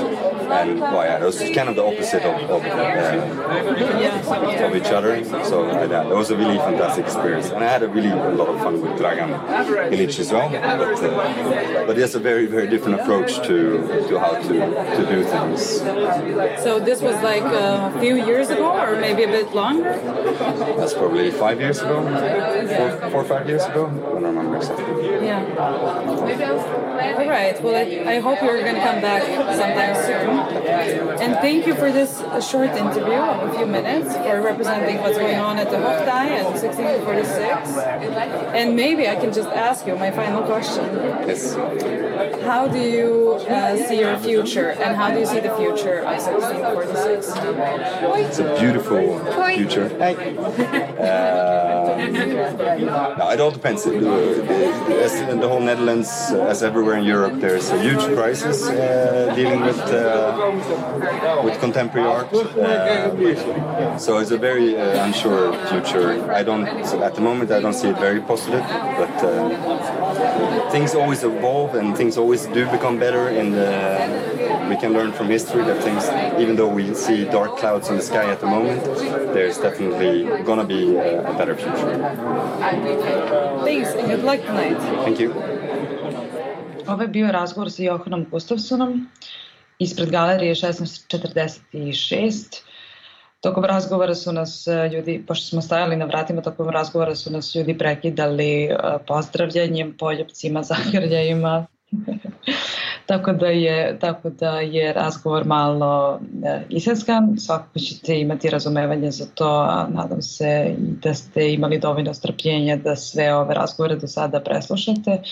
and 0.52 0.80
well, 0.80 1.04
yeah, 1.04 1.20
it 1.20 1.24
was 1.24 1.38
kind 1.38 1.68
of 1.68 1.74
the 1.76 1.84
opposite 1.84 2.22
of, 2.22 2.50
of, 2.50 2.64
uh, 2.64 4.66
of 4.66 4.74
each 4.76 4.90
other. 4.92 5.24
So 5.44 5.64
uh, 5.68 5.86
yeah, 5.90 6.08
it 6.08 6.14
was 6.14 6.30
a 6.30 6.36
really 6.36 6.58
fantastic 6.58 7.04
experience, 7.06 7.50
and 7.50 7.64
I 7.64 7.68
had 7.68 7.82
a 7.82 7.88
really 7.88 8.10
a 8.10 8.30
lot 8.30 8.48
of 8.48 8.58
fun 8.58 8.80
with 8.80 8.92
Dragan 9.00 9.30
Ilic 9.90 10.18
as 10.18 10.30
well. 10.32 10.48
But, 10.50 11.02
uh, 11.02 11.86
but 11.86 11.96
he 11.96 12.02
has 12.02 12.14
a 12.14 12.20
very 12.20 12.46
very 12.46 12.68
different 12.68 13.00
approach 13.00 13.36
to 13.46 13.56
to 14.08 14.18
how 14.18 14.32
to 14.48 14.54
to 14.96 15.06
do 15.08 15.24
things. 15.24 15.80
So 16.62 16.78
this 16.78 17.00
was 17.00 17.16
like 17.22 17.42
a 17.44 17.90
few 18.00 18.16
years 18.16 18.50
ago, 18.50 18.70
or 18.72 18.96
maybe 19.00 19.24
a 19.24 19.28
bit 19.28 19.54
longer. 19.54 19.96
That's 20.78 20.94
probably 20.94 21.30
five 21.30 21.60
years 21.60 21.80
ago, 21.80 22.02
four, 22.76 22.90
four 23.10 23.20
or 23.22 23.24
five 23.24 23.48
years 23.48 23.64
ago. 23.64 23.86
I 23.86 23.90
don't 23.90 24.22
remember 24.22 24.56
exactly. 24.56 24.84
Yeah. 25.24 25.44
All 27.18 27.28
right. 27.28 27.60
Well, 27.62 27.74
I, 27.76 28.14
I 28.14 28.18
hope 28.20 28.42
you're 28.42 28.60
going 28.62 28.74
to 28.74 28.80
come 28.80 29.00
back 29.00 29.22
sometime 29.56 29.94
soon. 30.06 30.39
And 31.20 31.34
thank 31.36 31.66
you 31.66 31.74
for 31.74 31.90
this 31.92 32.18
short 32.50 32.70
interview 32.70 33.20
of 33.32 33.50
a 33.50 33.56
few 33.56 33.66
minutes 33.66 34.14
for 34.16 34.40
representing 34.40 34.98
what's 35.00 35.18
going 35.18 35.38
on 35.38 35.58
at 35.58 35.70
the 35.70 35.76
Hochtai 35.76 36.26
and 36.38 36.46
1646. 36.46 37.78
And 38.58 38.76
maybe 38.76 39.08
I 39.08 39.16
can 39.16 39.32
just 39.32 39.48
ask 39.48 39.86
you 39.86 39.96
my 39.96 40.10
final 40.10 40.42
question. 40.42 40.84
Yes. 41.26 41.54
How 42.44 42.68
do 42.68 42.78
you 42.78 43.38
uh, 43.48 43.76
see 43.76 43.98
your 44.00 44.18
future, 44.18 44.70
and 44.70 44.96
how 44.96 45.10
do 45.10 45.20
you 45.20 45.26
see 45.26 45.40
the 45.40 45.54
future 45.56 45.98
of 46.00 46.18
1646? 46.18 47.32
It's 48.26 48.38
a 48.38 48.56
beautiful 48.60 49.18
future. 49.54 49.88
No, 53.18 53.30
it 53.30 53.40
all 53.40 53.50
depends. 53.50 53.86
Uh, 53.86 53.90
As 55.04 55.14
in 55.14 55.40
the 55.40 55.48
whole 55.48 55.60
Netherlands, 55.60 56.08
uh, 56.32 56.46
as 56.52 56.62
everywhere 56.62 56.96
in 56.96 57.04
Europe, 57.04 57.40
there's 57.40 57.70
a 57.70 57.80
huge 57.80 58.04
crisis 58.16 58.68
uh, 58.68 59.32
dealing 59.34 59.60
with 59.60 59.78
uh, 59.78 60.29
with 61.44 61.58
contemporary 61.60 62.08
art. 62.08 62.32
Uh, 62.32 63.98
so 63.98 64.18
it's 64.18 64.30
a 64.30 64.38
very 64.38 64.76
uh, 64.76 65.04
unsure 65.06 65.52
future. 65.68 66.30
I 66.32 66.42
don't, 66.42 66.66
at 66.66 67.14
the 67.14 67.20
moment, 67.20 67.50
I 67.50 67.60
don't 67.60 67.74
see 67.74 67.88
it 67.88 67.98
very 67.98 68.20
positive. 68.20 68.62
But 69.00 69.14
uh, 69.24 70.70
things 70.70 70.94
always 70.94 71.24
evolve, 71.24 71.74
and 71.74 71.96
things 71.96 72.16
always 72.16 72.46
do 72.46 72.66
become 72.70 72.98
better. 72.98 73.28
And 73.28 73.50
we 74.70 74.76
can 74.76 74.92
learn 74.92 75.12
from 75.12 75.26
history 75.28 75.64
that 75.64 75.82
things, 75.82 76.04
even 76.40 76.56
though 76.56 76.68
we 76.68 76.94
see 76.94 77.24
dark 77.24 77.56
clouds 77.58 77.88
in 77.90 77.96
the 77.96 78.02
sky 78.02 78.30
at 78.30 78.40
the 78.40 78.46
moment, 78.46 78.84
there's 79.34 79.58
definitely 79.58 80.24
gonna 80.44 80.64
be 80.64 80.96
a, 80.96 81.28
a 81.28 81.34
better 81.36 81.56
future. 81.56 81.98
Thanks, 83.64 83.90
and 83.94 84.06
good 84.08 84.22
luck 84.22 84.40
tonight. 84.40 84.78
Thank 85.04 85.18
you. 85.20 85.34
Ovo 86.86 87.02
je 87.02 87.08
bio 87.08 87.32
razgovor 87.32 87.70
sa 87.70 87.82
Johanom 87.82 88.26
Gustafsonom 88.30 89.06
ispred 89.80 90.10
galerije 90.10 90.54
1646. 90.54 92.62
Tokom 93.40 93.64
razgovora 93.64 94.14
su 94.14 94.32
nas 94.32 94.66
e, 94.66 94.88
ljudi, 94.92 95.24
pošto 95.26 95.46
smo 95.46 95.62
stajali 95.62 95.96
na 95.96 96.04
vratima, 96.04 96.42
tokom 96.42 96.68
razgovora 96.68 97.14
su 97.14 97.32
nas 97.32 97.54
ljudi 97.54 97.78
prekidali 97.78 98.64
e, 98.64 98.76
pozdravljanjem, 99.06 99.96
poljubcima, 99.98 100.62
zagrljajima. 100.72 101.66
tako 103.06 103.32
da 103.32 103.46
je 103.46 103.98
tako 103.98 104.30
da 104.30 104.60
je 104.60 104.92
razgovor 104.92 105.44
malo 105.44 106.20
e, 106.44 106.60
isenskan, 106.68 107.38
svakako 107.38 107.78
ćete 107.78 108.20
imati 108.20 108.50
razumevanje 108.50 109.10
za 109.10 109.26
to, 109.34 109.66
a 109.68 109.88
nadam 109.90 110.22
se 110.22 110.74
da 110.78 111.14
ste 111.14 111.52
imali 111.52 111.78
dovoljno 111.78 112.14
strpljenja 112.14 112.76
da 112.76 112.96
sve 112.96 113.34
ove 113.34 113.54
razgovore 113.54 113.96
do 113.96 114.06
sada 114.06 114.40
preslušate. 114.40 115.22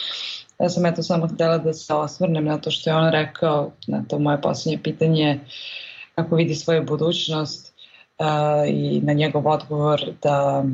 Ja 0.59 0.69
sam 0.69 0.87
eto 0.87 1.03
samo 1.03 1.29
htela 1.29 1.59
da 1.59 1.73
se 1.73 1.95
osvrnem 1.95 2.45
na 2.45 2.59
to 2.59 2.71
što 2.71 2.91
je 2.91 2.97
on 2.97 3.11
rekao, 3.11 3.71
na 3.87 4.05
to 4.09 4.19
moje 4.19 4.41
posljednje 4.41 4.83
pitanje, 4.83 5.41
kako 6.15 6.37
vidi 6.37 6.55
svoju 6.55 6.85
budućnost 6.85 7.75
uh, 8.19 8.27
i 8.69 9.01
na 9.01 9.13
njegov 9.13 9.49
odgovor 9.49 10.01
da 10.23 10.65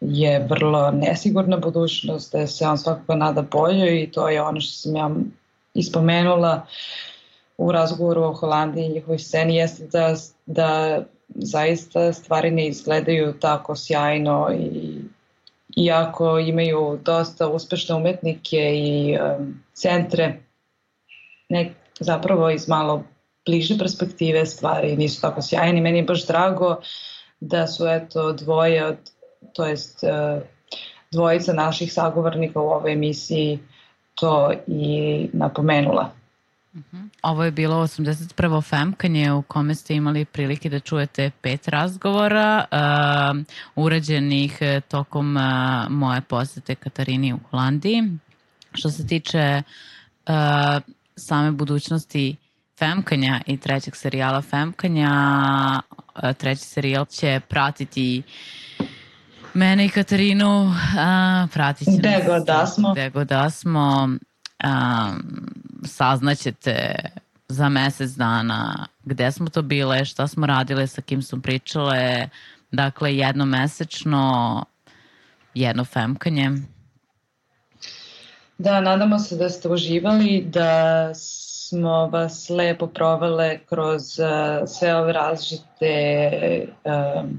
je 0.00 0.46
vrlo 0.50 0.90
nesigurna 0.90 1.56
budućnost, 1.56 2.32
da 2.32 2.46
se 2.46 2.66
on 2.66 2.78
svakako 2.78 3.14
nada 3.14 3.42
boljoj 3.42 4.02
i 4.02 4.10
to 4.12 4.28
je 4.28 4.42
ono 4.42 4.60
što 4.60 4.72
sam 4.72 4.96
ja 4.96 5.10
ispomenula 5.74 6.66
u 7.58 7.72
razgovoru 7.72 8.22
o 8.22 8.32
Holandiji 8.32 8.86
i 8.86 8.92
njihovoj 8.92 9.18
sceni, 9.18 9.56
jeste 9.56 9.86
da, 9.92 10.14
da 10.46 11.02
zaista 11.28 12.12
stvari 12.12 12.50
ne 12.50 12.66
izgledaju 12.66 13.32
tako 13.40 13.76
sjajno 13.76 14.48
i 14.58 14.89
iako 15.76 16.38
imaju 16.38 16.98
dosta 17.04 17.48
uspešne 17.48 17.94
umetnike 17.94 18.72
i 18.74 19.18
um, 19.18 19.54
centre, 19.72 20.40
nek, 21.48 21.72
zapravo 22.00 22.50
iz 22.50 22.68
malo 22.68 23.02
bliže 23.46 23.78
perspektive 23.78 24.46
stvari 24.46 24.96
nisu 24.96 25.20
tako 25.20 25.42
sjajni. 25.42 25.80
Meni 25.80 25.98
je 25.98 26.04
baš 26.04 26.26
drago 26.26 26.76
da 27.40 27.66
su 27.66 27.86
eto 27.88 28.32
dvoje 28.32 28.86
od, 28.86 28.96
to 29.54 29.66
jest 29.66 30.04
dvojica 31.12 31.52
naših 31.52 31.92
sagovornika 31.92 32.60
u 32.60 32.68
ovoj 32.68 32.92
emisiji 32.92 33.58
to 34.14 34.52
i 34.66 35.28
napomenula. 35.32 36.10
Mhm. 36.74 37.06
Ovo 37.22 37.44
je 37.44 37.50
bilo 37.50 37.82
81. 37.82 38.62
femkanje 38.62 39.32
u 39.32 39.42
kome 39.42 39.74
ste 39.74 39.94
imali 39.94 40.24
prilike 40.24 40.70
da 40.70 40.80
čujete 40.80 41.30
pet 41.40 41.68
razgovora 41.68 42.64
uh, 42.72 43.42
urađenih 43.74 44.58
e, 44.60 44.80
tokom 44.80 45.36
uh, 45.36 45.42
moje 45.88 46.20
posete 46.20 46.74
Katarini 46.74 47.32
u 47.32 47.38
Holandiji. 47.50 48.02
Što 48.72 48.90
se 48.90 49.06
tiče 49.06 49.62
uh, 50.26 50.34
same 51.16 51.50
budućnosti 51.50 52.36
Femkanja 52.78 53.40
i 53.46 53.56
trećeg 53.56 53.96
serijala 53.96 54.42
Femkanja, 54.42 55.12
uh, 55.98 56.32
treći 56.38 56.62
serijal 56.62 57.04
će 57.04 57.40
pratiti 57.48 58.22
mene 59.54 59.86
i 59.86 59.88
Katarinu, 59.88 60.74
a, 60.98 61.46
pratit 61.52 61.84
će 61.84 61.98
Gde 61.98 62.24
god 62.26 62.46
da 62.46 62.66
smo. 62.66 62.92
Gde 62.92 63.10
god 63.10 63.28
da 63.28 63.50
smo. 63.50 64.08
A, 64.64 65.12
saznaćete 65.84 66.94
za 67.48 67.68
mesec 67.68 68.10
dana 68.10 68.86
gde 69.04 69.32
smo 69.32 69.48
to 69.48 69.62
bile, 69.62 70.04
šta 70.04 70.26
smo 70.26 70.46
radile, 70.46 70.86
sa 70.86 71.02
kim 71.02 71.22
smo 71.22 71.40
pričale. 71.42 72.28
Dakle, 72.72 73.16
jedno 73.16 73.44
mesečno, 73.44 74.64
jedno 75.54 75.84
femkanje. 75.84 76.50
Da, 78.58 78.80
nadamo 78.80 79.18
se 79.18 79.36
da 79.36 79.48
ste 79.48 79.68
uživali, 79.68 80.44
da 80.46 81.10
smo 81.14 82.06
vas 82.06 82.50
lepo 82.50 82.86
provale 82.86 83.58
kroz 83.58 84.18
uh, 84.18 84.68
sve 84.68 84.94
ove 84.96 85.12
različite 85.12 85.92
uh, 86.84 87.30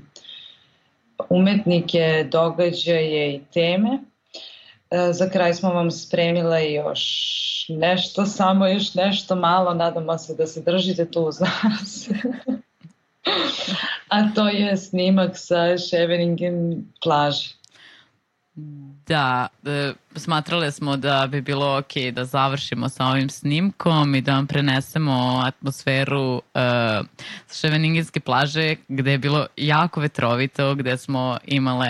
umetnike, 1.29 2.27
događaje 2.31 3.35
i 3.35 3.41
teme. 3.53 3.99
Uh, 4.91 4.97
za 5.11 5.29
kraj 5.29 5.53
smo 5.53 5.73
vam 5.73 5.91
spremile 5.91 6.71
još 6.71 7.01
nešto, 7.69 8.25
samo 8.25 8.67
još 8.67 8.93
nešto 8.93 9.35
malo, 9.35 9.73
nadamo 9.73 10.17
se 10.17 10.35
da 10.35 10.47
se 10.47 10.61
držite 10.61 11.11
tu 11.11 11.21
uz 11.21 11.39
nas. 11.39 12.09
A 14.09 14.33
to 14.35 14.47
je 14.47 14.77
snimak 14.77 15.37
sa 15.37 15.77
Scheveningen 15.77 16.85
plaže. 17.03 17.49
Da, 19.07 19.47
e, 19.65 19.93
smatrale 20.15 20.71
smo 20.71 20.97
da 20.97 21.27
bi 21.27 21.41
bilo 21.41 21.77
ok 21.77 22.13
da 22.13 22.25
završimo 22.25 22.89
sa 22.89 23.05
ovim 23.05 23.29
snimkom 23.29 24.15
i 24.15 24.21
da 24.21 24.33
vam 24.33 24.47
prenesemo 24.47 25.41
atmosferu 25.45 26.33
uh, 26.35 26.41
sa 27.47 27.55
Ševeninginske 27.59 28.19
plaže 28.19 28.75
gde 28.87 29.11
je 29.11 29.17
bilo 29.17 29.47
jako 29.57 29.99
vetrovito, 29.99 30.75
gde 30.75 30.97
smo 30.97 31.37
imale 31.45 31.87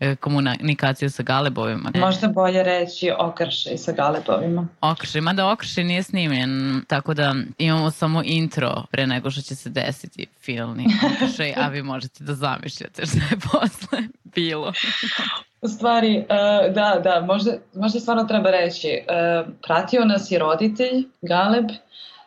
uh, 0.00 0.14
komunikaciju 0.14 1.10
sa 1.10 1.22
galebovima. 1.22 1.90
Možda 1.94 2.28
bolje 2.28 2.62
reći 2.62 3.10
okršaj 3.18 3.78
sa 3.78 3.92
galebovima. 3.92 4.68
Okršaj, 4.80 5.20
mada 5.20 5.52
okršaj 5.52 5.84
nije 5.84 6.02
snimljen, 6.02 6.82
tako 6.86 7.14
da 7.14 7.34
imamo 7.58 7.90
samo 7.90 8.22
intro 8.24 8.84
pre 8.90 9.06
nego 9.06 9.30
što 9.30 9.42
će 9.42 9.54
se 9.54 9.70
desiti 9.70 10.26
finalni 10.40 10.86
okršaj, 11.06 11.54
a 11.56 11.68
vi 11.68 11.82
možete 11.82 12.24
da 12.24 12.34
zamišljate 12.34 13.06
šta 13.06 13.18
je 13.30 13.40
posle 13.52 14.08
bilo. 14.24 14.72
U 15.60 15.68
stvari, 15.68 16.18
uh, 16.18 16.74
da, 16.74 17.00
da, 17.04 17.20
možda, 17.20 17.52
možda 17.74 18.00
stvarno 18.00 18.24
treba 18.24 18.50
reći, 18.50 19.00
uh, 19.00 19.52
pratio 19.66 20.04
nas 20.04 20.30
je 20.30 20.38
roditelj 20.38 21.04
Galeb 21.22 21.68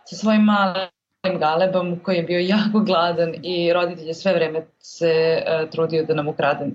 sa 0.05 0.15
svojim 0.15 0.41
malim 0.41 1.39
Galebom 1.39 1.99
koji 1.99 2.15
je 2.15 2.23
bio 2.23 2.39
jako 2.57 2.79
gladan 2.79 3.33
i 3.43 3.73
roditelj 3.73 4.07
je 4.07 4.13
sve 4.13 4.33
vreme 4.33 4.65
se 4.79 5.43
uh, 5.43 5.69
trudio 5.69 6.05
da 6.05 6.13
nam 6.13 6.27
ukrade 6.27 6.65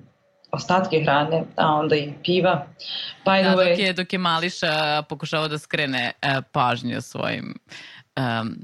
ostatke 0.50 1.00
hrane, 1.02 1.44
a 1.56 1.74
onda 1.74 1.96
i 1.96 2.12
piva. 2.24 2.66
By 3.24 3.42
the 3.42 3.50
da, 3.50 3.56
way, 3.56 3.70
dok 3.70 3.78
je, 3.78 3.92
dok 3.92 4.12
je 4.12 4.18
Mališa 4.18 5.02
pokušao 5.08 5.48
da 5.48 5.58
skrene 5.58 6.12
uh, 6.22 6.44
pažnju 6.52 7.00
svojim 7.00 7.54
um, 8.16 8.56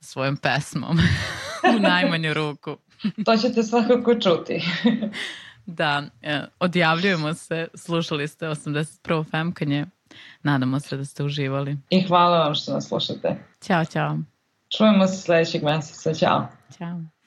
svojom 0.00 0.36
pesmom 0.36 0.98
u 1.76 1.78
najmanju 1.78 2.34
ruku. 2.34 2.76
to 3.24 3.36
ćete 3.36 3.62
svakako 3.62 4.14
čuti. 4.14 4.62
Da, 5.76 6.02
e, 6.22 6.40
odjavljujemo 6.60 7.34
se, 7.34 7.68
slušali 7.74 8.28
ste 8.28 8.46
81. 8.46 9.30
Femkanje, 9.30 9.86
nadamo 10.42 10.80
se 10.80 10.96
da 10.96 11.04
ste 11.04 11.24
uživali. 11.24 11.76
I 11.90 12.02
hvala 12.02 12.38
vam 12.38 12.54
što 12.54 12.72
nas 12.72 12.88
slušate. 12.88 13.36
Ćao, 13.66 13.84
čao. 13.84 14.18
Čujemo 14.76 15.06
se 15.06 15.16
sledećeg 15.16 15.62
meseca. 15.62 16.14
Ćao. 16.14 16.46
Ćao. 16.78 17.19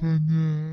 Mm-hmm. 0.00 0.67